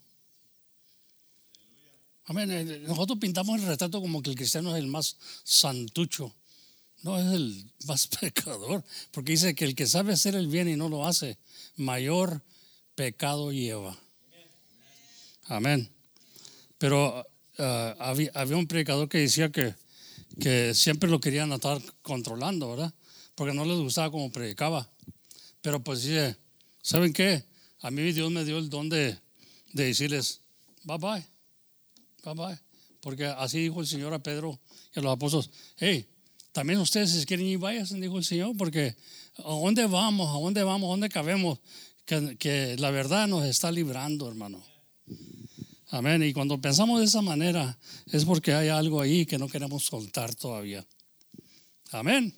Amén. 2.26 2.52
Eh, 2.52 2.84
Nosotros 2.88 3.20
pintamos 3.20 3.60
el 3.60 3.68
retrato 3.68 4.00
como 4.00 4.22
que 4.22 4.30
el 4.30 4.36
cristiano 4.36 4.76
es 4.76 4.82
el 4.82 4.88
más 4.88 5.18
santucho. 5.44 6.34
No 7.02 7.20
es 7.20 7.34
el 7.34 7.70
más 7.86 8.08
pecador. 8.22 8.84
Porque 9.12 9.34
dice 9.34 9.56
que 9.56 9.66
el 9.66 9.76
que 9.76 9.88
sabe 9.88 10.14
hacer 10.14 10.36
el 10.36 10.48
bien 10.48 10.70
y 10.70 10.76
no 10.76 10.90
lo 10.90 11.06
hace, 11.06 11.38
mayor 11.76 12.42
pecado 12.96 13.52
lleva. 13.52 13.98
Amén. 15.46 15.90
Pero 16.78 17.26
ah, 17.58 17.96
había, 18.00 18.58
un 18.58 18.68
predicador 18.68 19.10
que 19.10 19.20
decía 19.20 19.52
que, 19.52 19.76
siempre 20.74 21.10
lo 21.10 21.20
querían 21.20 21.52
estar 21.52 21.82
controlando, 22.02 22.70
¿verdad? 22.70 22.94
Porque 23.36 23.54
no 23.54 23.66
les 23.66 23.78
gustaba 23.78 24.10
como 24.10 24.32
predicaba. 24.32 24.90
Pero 25.62 25.84
pues 25.84 26.04
dice, 26.04 26.38
¿saben 26.82 27.12
qué? 27.12 27.44
A 27.82 27.92
mí 27.92 28.12
Dios 28.14 28.32
me 28.32 28.46
dio 28.46 28.58
el 28.58 28.70
don 28.70 28.88
de 28.88 29.20
decirles, 29.74 30.40
bye 30.84 30.98
bye, 30.98 31.26
Porque 33.00 33.26
así 33.26 33.60
dijo 33.60 33.82
el 33.82 33.88
Señor 33.88 34.14
a 34.14 34.20
Pedro 34.20 34.60
y 34.96 35.00
a 35.00 35.02
los 35.02 35.14
apóstoles, 35.14 35.50
hey, 35.78 36.08
también 36.52 36.80
ustedes 36.80 37.12
si 37.12 37.26
quieren 37.26 37.46
ir, 37.48 37.58
vayan, 37.58 37.86
dijo 38.00 38.18
el 38.18 38.24
Señor, 38.24 38.56
porque 38.56 38.96
¿a 39.38 39.52
dónde 39.52 39.86
vamos? 39.88 40.30
¿A 40.30 40.40
dónde 40.40 40.64
vamos? 40.64 40.88
¿A 40.88 40.92
dónde 40.92 41.10
cabemos? 41.10 41.60
Que, 42.06 42.38
que 42.38 42.78
la 42.78 42.92
verdad 42.92 43.28
nos 43.28 43.46
está 43.46 43.72
librando, 43.72 44.28
hermano. 44.28 44.64
Amén. 45.90 46.24
Y 46.24 46.34
cuando 46.34 46.60
pensamos 46.60 47.00
de 47.00 47.06
esa 47.06 47.22
manera, 47.22 47.78
es 48.12 48.26
porque 48.26 48.54
hay 48.54 48.70
algo 48.70 49.02
ahí 49.02 49.26
que 49.26 49.38
no 49.38 49.48
queremos 49.48 49.86
soltar 49.86 50.34
todavía. 50.34 50.86
Amén. 51.92 52.36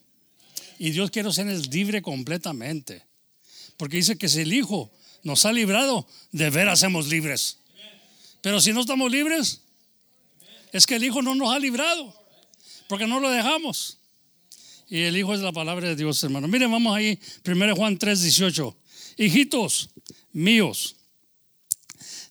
Y 0.77 0.91
Dios 0.91 1.11
quiere 1.11 1.31
ser 1.31 1.47
libre 1.67 2.01
completamente. 2.01 3.05
Porque 3.77 3.97
dice 3.97 4.17
que 4.17 4.29
si 4.29 4.41
el 4.41 4.53
Hijo 4.53 4.91
nos 5.23 5.45
ha 5.45 5.51
librado, 5.51 6.07
de 6.31 6.49
veras 6.49 6.79
somos 6.79 7.07
libres. 7.07 7.59
Pero 8.41 8.61
si 8.61 8.73
no 8.73 8.81
estamos 8.81 9.11
libres, 9.11 9.61
es 10.75 10.85
que 10.85 10.95
el 10.95 11.05
Hijo 11.05 11.21
no 11.21 11.33
nos 11.35 11.53
ha 11.53 11.59
librado. 11.59 12.13
Porque 12.89 13.07
no 13.07 13.21
lo 13.21 13.29
dejamos. 13.29 13.97
Y 14.89 15.01
el 15.03 15.15
Hijo 15.15 15.33
es 15.33 15.39
la 15.39 15.53
palabra 15.53 15.87
de 15.87 15.95
Dios, 15.95 16.21
hermano. 16.21 16.49
Miren, 16.49 16.69
vamos 16.69 16.95
ahí, 16.95 17.17
1 17.45 17.75
Juan 17.75 17.97
3, 17.97 18.21
18. 18.21 18.77
Hijitos 19.17 19.89
míos, 20.33 20.97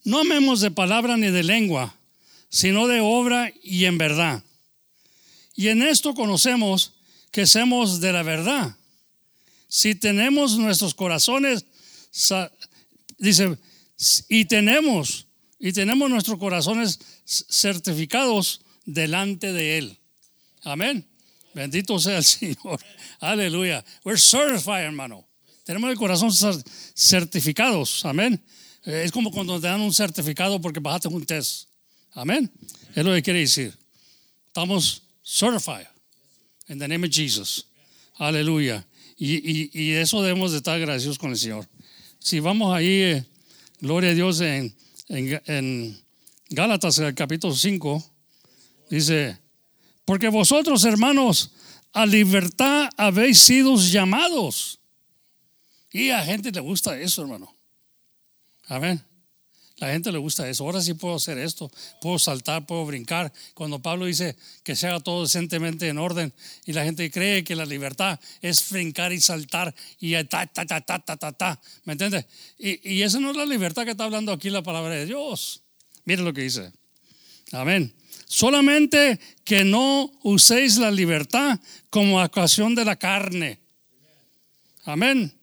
no 0.04 0.20
amemos 0.20 0.60
de 0.60 0.70
palabra 0.70 1.16
ni 1.16 1.28
de 1.30 1.42
lengua, 1.42 1.96
sino 2.50 2.86
de 2.86 3.00
obra 3.00 3.50
y 3.62 3.86
en 3.86 3.96
verdad. 3.96 4.44
Y 5.54 5.68
en 5.68 5.82
esto 5.82 6.12
conocemos 6.12 6.92
que 7.30 7.46
somos 7.46 8.00
de 8.00 8.12
la 8.12 8.22
verdad. 8.22 8.76
Si 9.68 9.94
tenemos 9.94 10.58
nuestros 10.58 10.94
corazones, 10.94 11.64
dice, 13.16 13.56
y 14.28 14.44
tenemos, 14.44 15.26
y 15.58 15.72
tenemos 15.72 16.10
nuestros 16.10 16.38
corazones 16.38 16.98
certificados 17.48 18.60
delante 18.84 19.52
de 19.52 19.78
Él. 19.78 19.98
Amén. 20.62 21.06
Bendito 21.54 21.98
sea 21.98 22.18
el 22.18 22.24
Señor. 22.24 22.80
Aleluya. 23.20 23.84
We're 24.04 24.18
certified, 24.18 24.84
hermano. 24.84 25.26
Tenemos 25.64 25.90
el 25.90 25.96
corazón 25.96 26.30
cer- 26.30 26.62
certificados. 26.94 28.04
Amén. 28.04 28.42
Eh, 28.84 29.02
Es 29.04 29.12
como 29.12 29.30
cuando 29.30 29.60
te 29.60 29.66
dan 29.68 29.80
un 29.80 29.92
certificado 29.94 30.60
porque 30.60 30.80
bajaste 30.80 31.08
un 31.08 31.24
test. 31.24 31.68
Amén. 32.12 32.50
Es 32.94 33.04
lo 33.04 33.12
que 33.14 33.22
quiere 33.22 33.40
decir. 33.40 33.76
Estamos 34.48 35.02
certified. 35.24 35.86
In 36.68 36.78
the 36.78 36.88
name 36.88 37.06
of 37.06 37.12
Jesus. 37.12 37.66
Aleluya. 38.16 38.86
Y, 39.16 39.34
y, 39.36 39.70
y 39.72 39.92
eso 39.92 40.22
debemos 40.22 40.50
de 40.52 40.58
estar 40.58 40.74
agradecidos 40.76 41.18
con 41.18 41.30
el 41.30 41.38
Señor. 41.38 41.68
Si 42.18 42.40
vamos 42.40 42.74
ahí, 42.74 42.86
eh, 43.02 43.24
gloria 43.80 44.10
a 44.10 44.14
Dios, 44.14 44.40
en, 44.40 44.74
en, 45.14 46.00
Gálatas, 46.50 46.98
el 46.98 47.14
capítulo 47.14 47.54
5, 47.54 48.04
dice, 48.90 49.38
porque 50.04 50.28
vosotros, 50.28 50.84
hermanos, 50.84 51.52
a 51.92 52.04
libertad 52.04 52.90
habéis 52.96 53.38
sido 53.38 53.76
llamados. 53.76 54.78
Y 55.90 56.10
a 56.10 56.24
gente 56.24 56.50
le 56.50 56.60
gusta 56.60 56.98
eso, 56.98 57.22
hermano. 57.22 57.54
Amén. 58.66 59.02
La 59.78 59.90
gente 59.90 60.12
le 60.12 60.18
gusta 60.18 60.48
eso. 60.48 60.64
Ahora 60.64 60.80
sí 60.80 60.94
puedo 60.94 61.16
hacer 61.16 61.36
esto. 61.36 61.70
Puedo 62.00 62.18
saltar, 62.20 62.64
puedo 62.64 62.86
brincar. 62.86 63.32
Cuando 63.54 63.80
Pablo 63.80 64.06
dice 64.06 64.36
que 64.62 64.76
se 64.76 64.86
haga 64.86 65.00
todo 65.00 65.22
decentemente 65.22 65.88
en 65.88 65.98
orden 65.98 66.32
y 66.64 66.72
la 66.72 66.84
gente 66.84 67.10
cree 67.10 67.42
que 67.42 67.56
la 67.56 67.66
libertad 67.66 68.20
es 68.40 68.70
brincar 68.70 69.12
y 69.12 69.20
saltar 69.20 69.74
y 69.98 70.12
ta, 70.24 70.46
ta, 70.46 70.64
ta, 70.64 70.80
ta, 70.80 71.00
ta, 71.00 71.16
ta, 71.16 71.32
ta. 71.32 71.60
¿Me 71.84 71.94
entiendes? 71.94 72.24
Y, 72.56 73.02
esa 73.02 73.18
no 73.18 73.32
es 73.32 73.36
la 73.36 73.44
libertad 73.44 73.84
que 73.84 73.90
está 73.90 74.04
hablando 74.04 74.30
aquí 74.30 74.48
la 74.48 74.62
palabra 74.62 74.94
de 74.94 75.06
Dios. 75.06 75.62
Mire 76.04 76.22
lo 76.22 76.32
que 76.32 76.42
dice. 76.42 76.72
Amén. 77.50 77.92
Solamente 78.26 79.18
que 79.44 79.64
no 79.64 80.12
uséis 80.22 80.76
la 80.76 80.92
libertad 80.92 81.58
como 81.90 82.22
ocasión 82.22 82.76
de 82.76 82.84
la 82.84 82.96
carne. 82.96 83.58
Amén. 84.84 85.36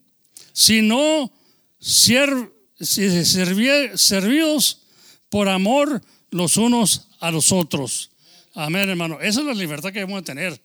Sino 0.54 1.32
sir- 1.80 2.61
servidos 2.82 4.82
por 5.30 5.48
amor 5.48 6.02
los 6.30 6.58
unos 6.58 7.08
a 7.20 7.32
los 7.32 7.52
otros. 7.52 8.12
Amén, 8.54 8.90
hermano. 8.90 9.20
Esa 9.22 9.42
es 9.42 9.46
la 9.46 9.54
libertad 9.54 9.90
que 9.90 10.00
debemos 10.00 10.22
de 10.22 10.26
tener. 10.26 10.62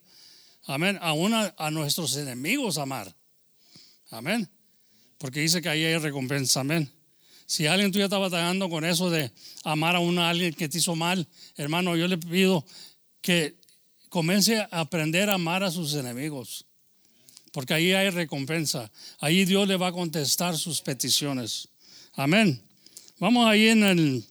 Amén. 0.65 0.99
Aún 1.01 1.35
a, 1.35 1.55
a 1.57 1.71
nuestros 1.71 2.17
enemigos 2.17 2.79
amar. 2.79 3.15
Amén. 4.11 4.49
Porque 5.19 5.41
dice 5.41 5.63
que 5.63 5.69
ahí 5.69 5.85
hay 5.85 5.99
recompensa. 5.99 6.61
Amén. 6.61 6.91
Si 7.47 7.67
alguien 7.67 7.93
tú 7.93 7.99
ya 7.99 8.05
está 8.05 8.19
batallando 8.19 8.69
con 8.69 8.85
eso 8.85 9.09
de 9.09 9.31
amar 9.63 9.95
a 9.95 10.01
una 10.01 10.29
alguien 10.29 10.53
que 10.53 10.69
te 10.69 10.79
hizo 10.79 10.97
mal, 10.97 11.29
hermano, 11.57 11.97
yo 11.97 12.09
le 12.09 12.19
pido 12.19 12.67
que 13.21 13.57
comience 14.09 14.59
a 14.59 14.81
aprender 14.81 15.31
a 15.31 15.35
amar 15.35 15.63
a 15.63 15.71
sus 15.71 15.95
enemigos. 15.95 16.67
Porque 17.53 17.75
ahí 17.75 17.93
hay 17.93 18.11
recompensa. 18.11 18.91
Ahí 19.21 19.45
Dios 19.45 19.69
le 19.69 19.77
va 19.77 19.89
a 19.89 19.93
contestar 19.93 20.59
sus 20.59 20.83
peticiones. 20.83 21.69
Amén. 22.19 22.59
Vamos 23.19 23.47
ahí 23.47 23.69
en 23.69 23.85
el, 23.85 24.25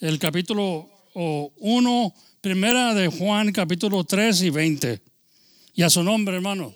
el 0.00 0.18
capítulo 0.18 0.86
1, 1.14 2.14
primera 2.42 2.92
de 2.92 3.08
Juan, 3.08 3.52
capítulo 3.52 4.04
3 4.04 4.42
y 4.42 4.50
20. 4.50 5.02
Y 5.74 5.82
a 5.82 5.88
su 5.88 6.02
nombre, 6.02 6.36
hermano. 6.36 6.74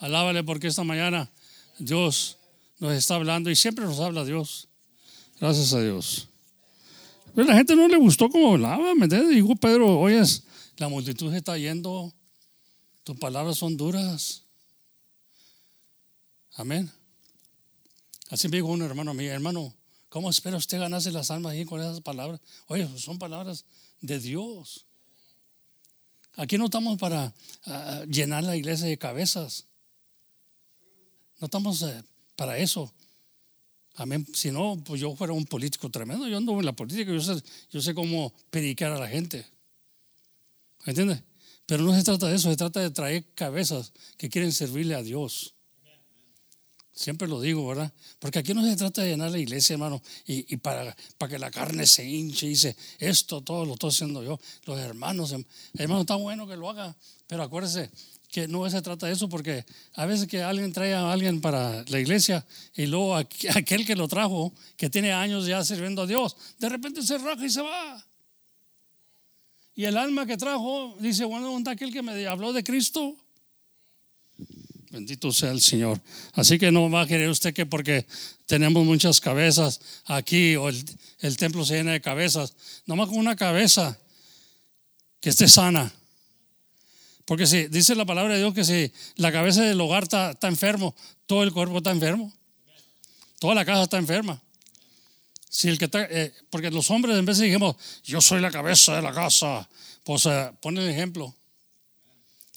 Alábale 0.00 0.44
porque 0.44 0.66
esta 0.66 0.84
mañana 0.84 1.30
Dios 1.78 2.36
nos 2.78 2.92
está 2.92 3.14
hablando 3.14 3.48
y 3.48 3.56
siempre 3.56 3.86
nos 3.86 4.00
habla 4.00 4.22
Dios. 4.26 4.68
Gracias 5.40 5.72
a 5.72 5.80
Dios. 5.80 6.28
Pero 7.34 7.48
la 7.48 7.56
gente 7.56 7.74
no 7.74 7.88
le 7.88 7.96
gustó 7.96 8.28
como 8.28 8.52
hablaba, 8.52 8.94
¿me 8.94 9.04
entiendes? 9.04 9.34
Dijo 9.34 9.56
Pedro, 9.56 9.98
oyes, 9.98 10.44
la 10.76 10.88
multitud 10.88 11.32
está 11.32 11.56
yendo, 11.56 12.12
tus 13.02 13.16
palabras 13.16 13.56
son 13.56 13.78
duras. 13.78 14.44
Amén. 16.56 16.92
Así 18.30 18.48
me 18.48 18.56
dijo 18.56 18.68
un 18.68 18.82
hermano 18.82 19.12
mío, 19.12 19.32
hermano, 19.32 19.74
¿Cómo 20.10 20.28
espera 20.28 20.56
usted 20.56 20.80
ganarse 20.80 21.12
las 21.12 21.30
almas 21.30 21.52
ahí 21.52 21.64
con 21.64 21.80
esas 21.80 22.00
palabras? 22.00 22.40
Oye, 22.66 22.86
son 22.98 23.16
palabras 23.16 23.64
de 24.00 24.18
Dios. 24.18 24.84
Aquí 26.34 26.58
no 26.58 26.64
estamos 26.64 26.98
para 26.98 27.32
ah, 27.66 28.04
llenar 28.08 28.42
la 28.42 28.56
iglesia 28.56 28.88
de 28.88 28.98
cabezas. 28.98 29.66
No 31.38 31.44
estamos 31.44 31.80
eh, 31.82 32.02
para 32.34 32.58
eso. 32.58 32.92
Amén. 33.94 34.26
Si 34.34 34.50
no, 34.50 34.82
pues 34.84 35.00
yo 35.00 35.14
fuera 35.14 35.32
un 35.32 35.44
político 35.44 35.88
tremendo. 35.90 36.26
Yo 36.26 36.38
ando 36.38 36.58
en 36.58 36.66
la 36.66 36.72
política, 36.72 37.12
yo 37.12 37.20
sé, 37.20 37.40
yo 37.70 37.80
sé 37.80 37.94
cómo 37.94 38.34
predicar 38.50 38.90
a 38.90 38.98
la 38.98 39.06
gente. 39.06 39.46
¿Entiendes? 40.86 41.22
Pero 41.66 41.84
no 41.84 41.94
se 41.94 42.02
trata 42.02 42.26
de 42.26 42.34
eso, 42.34 42.50
se 42.50 42.56
trata 42.56 42.80
de 42.80 42.90
traer 42.90 43.24
cabezas 43.34 43.92
que 44.16 44.28
quieren 44.28 44.50
servirle 44.50 44.96
a 44.96 45.04
Dios. 45.04 45.54
Siempre 47.00 47.26
lo 47.26 47.40
digo, 47.40 47.66
¿verdad? 47.66 47.90
Porque 48.18 48.40
aquí 48.40 48.52
no 48.52 48.62
se 48.62 48.76
trata 48.76 49.00
de 49.00 49.08
llenar 49.12 49.30
la 49.30 49.38
iglesia, 49.38 49.72
hermano, 49.72 50.02
y, 50.26 50.52
y 50.52 50.58
para, 50.58 50.94
que 51.30 51.38
la 51.38 51.50
carne 51.50 51.86
se 51.86 52.04
hinche 52.06 52.44
y 52.44 52.50
dice, 52.50 52.76
esto 52.98 53.40
todo 53.40 53.64
lo 53.64 53.72
estoy 53.72 53.88
haciendo 53.88 54.22
yo. 54.22 54.38
Los 54.66 54.78
hermanos, 54.78 55.34
hermano, 55.78 56.02
está 56.02 56.16
bueno 56.16 56.46
que 56.46 56.56
lo 56.56 56.68
haga, 56.68 56.94
pero 57.26 57.42
acuérdese 57.42 57.90
que 58.30 58.48
no 58.48 58.68
se 58.68 58.82
trata 58.82 59.06
de 59.06 59.14
eso, 59.14 59.30
porque 59.30 59.64
a 59.94 60.04
veces 60.04 60.28
que 60.28 60.42
alguien 60.42 60.74
trae 60.74 60.92
a 60.92 61.10
alguien 61.10 61.40
para 61.40 61.82
la 61.88 61.98
iglesia 62.00 62.44
y 62.76 62.84
luego 62.84 63.16
aqu- 63.16 63.48
aquel 63.56 63.86
que 63.86 63.96
lo 63.96 64.06
trajo, 64.06 64.52
que 64.76 64.90
tiene 64.90 65.10
años 65.14 65.46
ya 65.46 65.64
sirviendo 65.64 66.02
a 66.02 66.06
Dios, 66.06 66.36
de 66.58 66.68
repente 66.68 67.00
se 67.02 67.16
raja 67.16 67.46
y 67.46 67.48
se 67.48 67.62
va. 67.62 68.06
Y 69.74 69.86
el 69.86 69.96
alma 69.96 70.26
que 70.26 70.36
trajo 70.36 70.94
dice, 71.00 71.24
bueno, 71.24 71.50
¿dónde 71.50 71.70
aquel 71.70 71.94
que 71.94 72.02
me 72.02 72.26
habló 72.26 72.52
de 72.52 72.62
Cristo? 72.62 73.16
Bendito 74.90 75.32
sea 75.32 75.52
el 75.52 75.60
Señor. 75.60 76.00
Así 76.32 76.58
que 76.58 76.72
no 76.72 76.90
va 76.90 77.02
a 77.02 77.06
querer 77.06 77.28
usted 77.28 77.54
que 77.54 77.64
porque 77.64 78.06
tenemos 78.46 78.84
muchas 78.84 79.20
cabezas 79.20 79.80
aquí 80.04 80.56
o 80.56 80.68
el, 80.68 80.84
el 81.20 81.36
templo 81.36 81.64
se 81.64 81.76
llena 81.76 81.92
de 81.92 82.00
cabezas, 82.00 82.54
nomás 82.86 83.08
con 83.08 83.18
una 83.18 83.36
cabeza 83.36 83.96
que 85.20 85.30
esté 85.30 85.48
sana. 85.48 85.92
Porque 87.24 87.46
si 87.46 87.68
dice 87.68 87.94
la 87.94 88.04
palabra 88.04 88.34
de 88.34 88.40
Dios 88.40 88.52
que 88.52 88.64
si 88.64 88.92
la 89.14 89.30
cabeza 89.30 89.62
del 89.62 89.80
hogar 89.80 90.02
está, 90.02 90.32
está 90.32 90.48
enfermo, 90.48 90.96
todo 91.26 91.44
el 91.44 91.52
cuerpo 91.52 91.78
está 91.78 91.92
enfermo. 91.92 92.32
Toda 93.38 93.54
la 93.54 93.64
casa 93.64 93.84
está 93.84 93.98
enferma. 93.98 94.42
Si 95.48 95.68
el 95.68 95.78
que 95.78 95.84
está, 95.84 96.02
eh, 96.10 96.32
porque 96.50 96.70
los 96.70 96.90
hombres 96.90 97.16
en 97.16 97.24
vez 97.24 97.38
de 97.38 97.46
dijimos, 97.46 97.76
yo 98.02 98.20
soy 98.20 98.40
la 98.40 98.50
cabeza 98.50 98.96
de 98.96 99.02
la 99.02 99.12
casa, 99.12 99.68
pues 100.02 100.26
eh, 100.26 100.50
pon 100.60 100.76
el 100.76 100.88
ejemplo. 100.88 101.32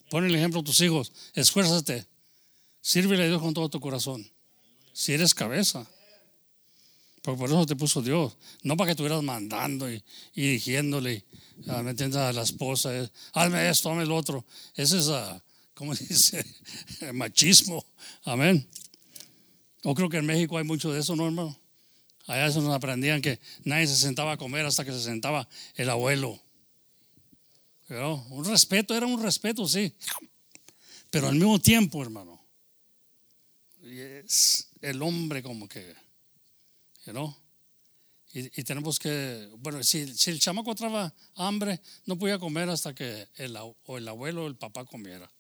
Pon 0.10 0.26
el 0.26 0.34
ejemplo 0.34 0.62
a 0.62 0.64
tus 0.64 0.82
hijos. 0.82 1.12
Esfuérzate. 1.36 2.13
Sírvele 2.84 3.24
a 3.24 3.28
Dios 3.28 3.42
con 3.42 3.54
todo 3.54 3.70
tu 3.70 3.80
corazón. 3.80 4.30
Si 4.92 5.14
eres 5.14 5.34
cabeza. 5.34 5.88
Porque 7.22 7.40
por 7.40 7.50
eso 7.50 7.66
te 7.66 7.78
puso 7.78 8.02
Dios. 8.02 8.36
No 8.62 8.76
para 8.76 8.88
que 8.88 8.92
estuvieras 8.92 9.24
mandando 9.24 9.90
y, 9.90 10.04
y 10.36 10.42
dirigiéndole, 10.42 11.24
ah, 11.70 11.82
¿me 11.82 11.92
entiendes? 11.92 12.18
A 12.20 12.34
la 12.34 12.42
esposa. 12.42 12.94
eh, 12.94 13.10
Hazme 13.32 13.70
esto, 13.70 13.90
hazme 13.90 14.06
lo 14.06 14.18
otro. 14.18 14.44
Ese 14.76 14.98
es, 14.98 15.10
¿cómo 15.74 15.96
dice? 16.10 16.46
Machismo. 17.14 17.86
Amén. 18.26 18.68
Yo 19.82 19.94
creo 19.96 20.10
que 20.10 20.18
en 20.18 20.26
México 20.26 20.58
hay 20.58 20.66
mucho 20.66 20.92
de 20.92 21.00
eso, 21.00 21.16
¿no, 21.16 21.26
hermano? 21.26 21.58
Allá 22.28 22.48
eso 22.48 22.62
nos 22.62 22.76
aprendían 22.76 23.22
que 23.22 23.40
nadie 23.64 23.88
se 23.88 23.96
sentaba 23.96 24.34
a 24.34 24.38
comer 24.38 24.66
hasta 24.66 24.84
que 24.84 24.92
se 24.92 25.02
sentaba 25.02 25.48
el 25.76 25.90
abuelo. 25.90 26.38
Pero 27.88 28.16
un 28.30 28.44
respeto, 28.44 28.94
era 28.94 29.06
un 29.06 29.22
respeto, 29.24 29.68
sí. 29.70 29.94
Pero 31.10 31.30
al 31.30 31.36
mismo 31.36 31.60
tiempo, 31.60 32.02
hermano, 32.02 32.33
es 34.00 34.70
el 34.82 35.02
hombre 35.02 35.44
como 35.44 35.68
que, 35.68 35.96
you 37.06 37.12
know, 37.12 37.36
y, 38.36 38.64
tenemos 38.64 38.98
que, 38.98 39.48
bueno, 39.60 39.84
si, 39.84 40.00
el 40.00 40.40
chamaco 40.40 40.74
traba 40.74 41.14
hambre, 41.36 41.80
no 42.08 42.18
podía 42.18 42.40
comer 42.40 42.68
hasta 42.68 42.96
que 42.96 43.28
el, 43.36 43.56
o 43.56 43.98
el 43.98 44.08
abuelo 44.08 44.46
o 44.46 44.48
el 44.48 44.56
papá 44.56 44.86
comiera. 44.86 45.32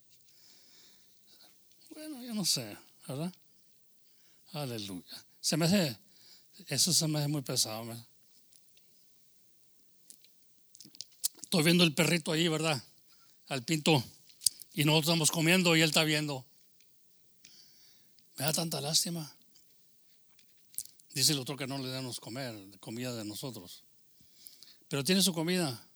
Bueno, 1.89 2.23
yo 2.23 2.35
no 2.35 2.45
sé, 2.45 2.77
¿verdad? 3.07 3.33
Aleluya. 4.51 5.25
Se 5.41 5.57
me 5.57 5.65
hace, 5.65 5.97
eso 6.67 6.93
se 6.93 7.07
me 7.07 7.17
hace 7.17 7.27
muy 7.27 7.41
pesado. 7.41 7.91
Estoy 11.41 11.63
viendo 11.63 11.83
el 11.83 11.95
perrito 11.95 12.31
ahí, 12.31 12.47
¿verdad? 12.47 12.79
Al 13.47 13.63
pinto. 13.63 14.03
Y 14.73 14.83
nosotros 14.83 15.13
estamos 15.13 15.31
comiendo 15.31 15.75
y 15.75 15.81
él 15.81 15.89
está 15.89 16.03
viendo. 16.03 16.45
Me 18.37 18.45
da 18.45 18.53
tanta 18.53 18.81
lástima. 18.81 19.31
Dice 21.13 21.33
el 21.33 21.39
otro 21.39 21.55
que 21.55 21.67
no 21.67 21.77
le 21.77 21.89
damos 21.89 22.19
comer, 22.19 22.55
comida 22.79 23.13
de 23.13 23.23
nosotros. 23.23 23.83
Pero 24.87 25.03
tiene 25.03 25.21
su 25.21 25.33
comida. 25.33 25.87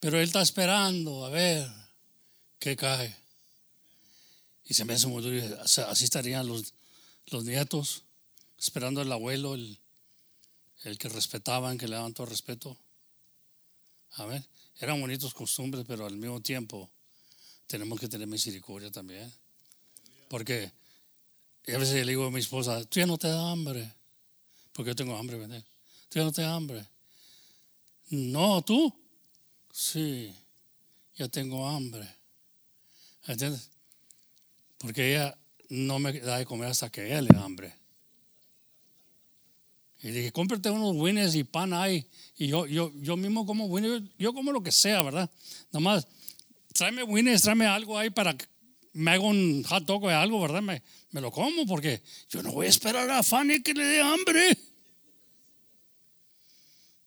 Pero 0.00 0.18
él 0.18 0.24
está 0.24 0.40
esperando 0.40 1.26
a 1.26 1.28
ver 1.28 1.70
qué 2.58 2.76
cae. 2.76 3.14
Y 4.64 4.74
se 4.74 4.84
me 4.84 4.94
hace 4.94 5.06
muy 5.06 5.22
duro. 5.22 5.62
así 5.62 6.04
estarían 6.04 6.46
los, 6.46 6.72
los 7.26 7.44
nietos, 7.44 8.04
esperando 8.58 9.02
al 9.02 9.12
abuelo, 9.12 9.54
el, 9.54 9.78
el 10.84 10.98
que 10.98 11.08
respetaban, 11.08 11.76
que 11.76 11.88
le 11.88 11.96
daban 11.96 12.14
todo 12.14 12.26
respeto. 12.26 12.78
A 14.12 14.24
ver, 14.24 14.42
eran 14.80 15.00
bonitos 15.00 15.34
costumbres, 15.34 15.84
pero 15.86 16.06
al 16.06 16.16
mismo 16.16 16.40
tiempo 16.40 16.90
tenemos 17.66 18.00
que 18.00 18.08
tener 18.08 18.26
misericordia 18.26 18.90
también. 18.90 19.32
Porque 20.28 20.72
y 21.66 21.72
a 21.72 21.78
veces 21.78 21.94
le 21.94 22.12
digo 22.12 22.26
a 22.26 22.30
mi 22.30 22.40
esposa, 22.40 22.84
tú 22.84 23.00
ya 23.00 23.06
no 23.06 23.18
te 23.18 23.28
da 23.28 23.50
hambre. 23.50 23.92
Porque 24.72 24.90
yo 24.90 24.96
tengo 24.96 25.16
hambre, 25.16 25.38
¿verdad? 25.38 25.62
Tú 26.08 26.18
ya 26.18 26.24
no 26.24 26.32
te 26.32 26.42
da 26.42 26.54
hambre. 26.54 26.84
No, 28.10 28.62
tú. 28.62 28.92
Sí, 29.72 30.34
ya 31.14 31.28
tengo 31.28 31.66
hambre. 31.68 32.08
¿Entiendes? 33.26 33.70
Porque 34.78 35.12
ella 35.12 35.38
no 35.68 35.98
me 35.98 36.12
da 36.20 36.38
de 36.38 36.46
comer 36.46 36.68
hasta 36.68 36.90
que 36.90 37.06
ella 37.06 37.22
le 37.22 37.28
da 37.28 37.44
hambre. 37.44 37.74
Y 40.02 40.10
dije, 40.10 40.32
cómprate 40.32 40.68
unos 40.68 40.96
wines 40.96 41.34
y 41.36 41.44
pan 41.44 41.72
ahí. 41.72 42.04
Y 42.36 42.48
yo, 42.48 42.66
yo, 42.66 42.92
yo 42.96 43.16
mismo 43.16 43.46
como 43.46 43.66
wines, 43.66 44.02
yo, 44.18 44.34
como 44.34 44.50
lo 44.50 44.62
que 44.62 44.72
sea, 44.72 45.00
¿verdad? 45.02 45.30
Nomás, 45.70 46.08
tráeme 46.72 47.04
wines, 47.04 47.42
tráeme 47.42 47.66
algo 47.66 47.96
ahí 47.96 48.10
para 48.10 48.36
me 48.94 49.10
haga 49.12 49.24
un 49.24 49.62
hot 49.64 49.84
dog 49.84 50.04
o 50.04 50.08
algo, 50.08 50.40
¿verdad? 50.40 50.62
Me, 50.62 50.82
lo 51.20 51.30
como 51.30 51.66
porque 51.66 52.02
yo 52.28 52.42
no 52.42 52.52
voy 52.52 52.66
a 52.66 52.70
esperar 52.70 53.08
a 53.10 53.22
Fanny 53.22 53.62
que 53.62 53.74
le 53.74 53.84
dé 53.84 54.00
hambre. 54.00 54.58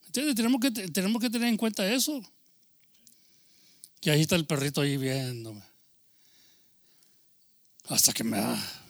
¿Entiendes? 0.08 0.36
Tenemos 0.36 0.62
que, 0.62 0.72
tenemos 0.72 1.22
que 1.22 1.30
tener 1.30 1.50
en 1.50 1.58
cuenta 1.58 1.92
eso. 1.92 2.22
Que 4.02 4.12
ahí 4.12 4.22
está 4.22 4.36
el 4.36 4.46
perrito 4.46 4.82
ahí 4.82 4.98
viéndome. 4.98 5.62
Hasta 7.88 8.14
que 8.14 8.24
me 8.24 8.38
da. 8.38 8.84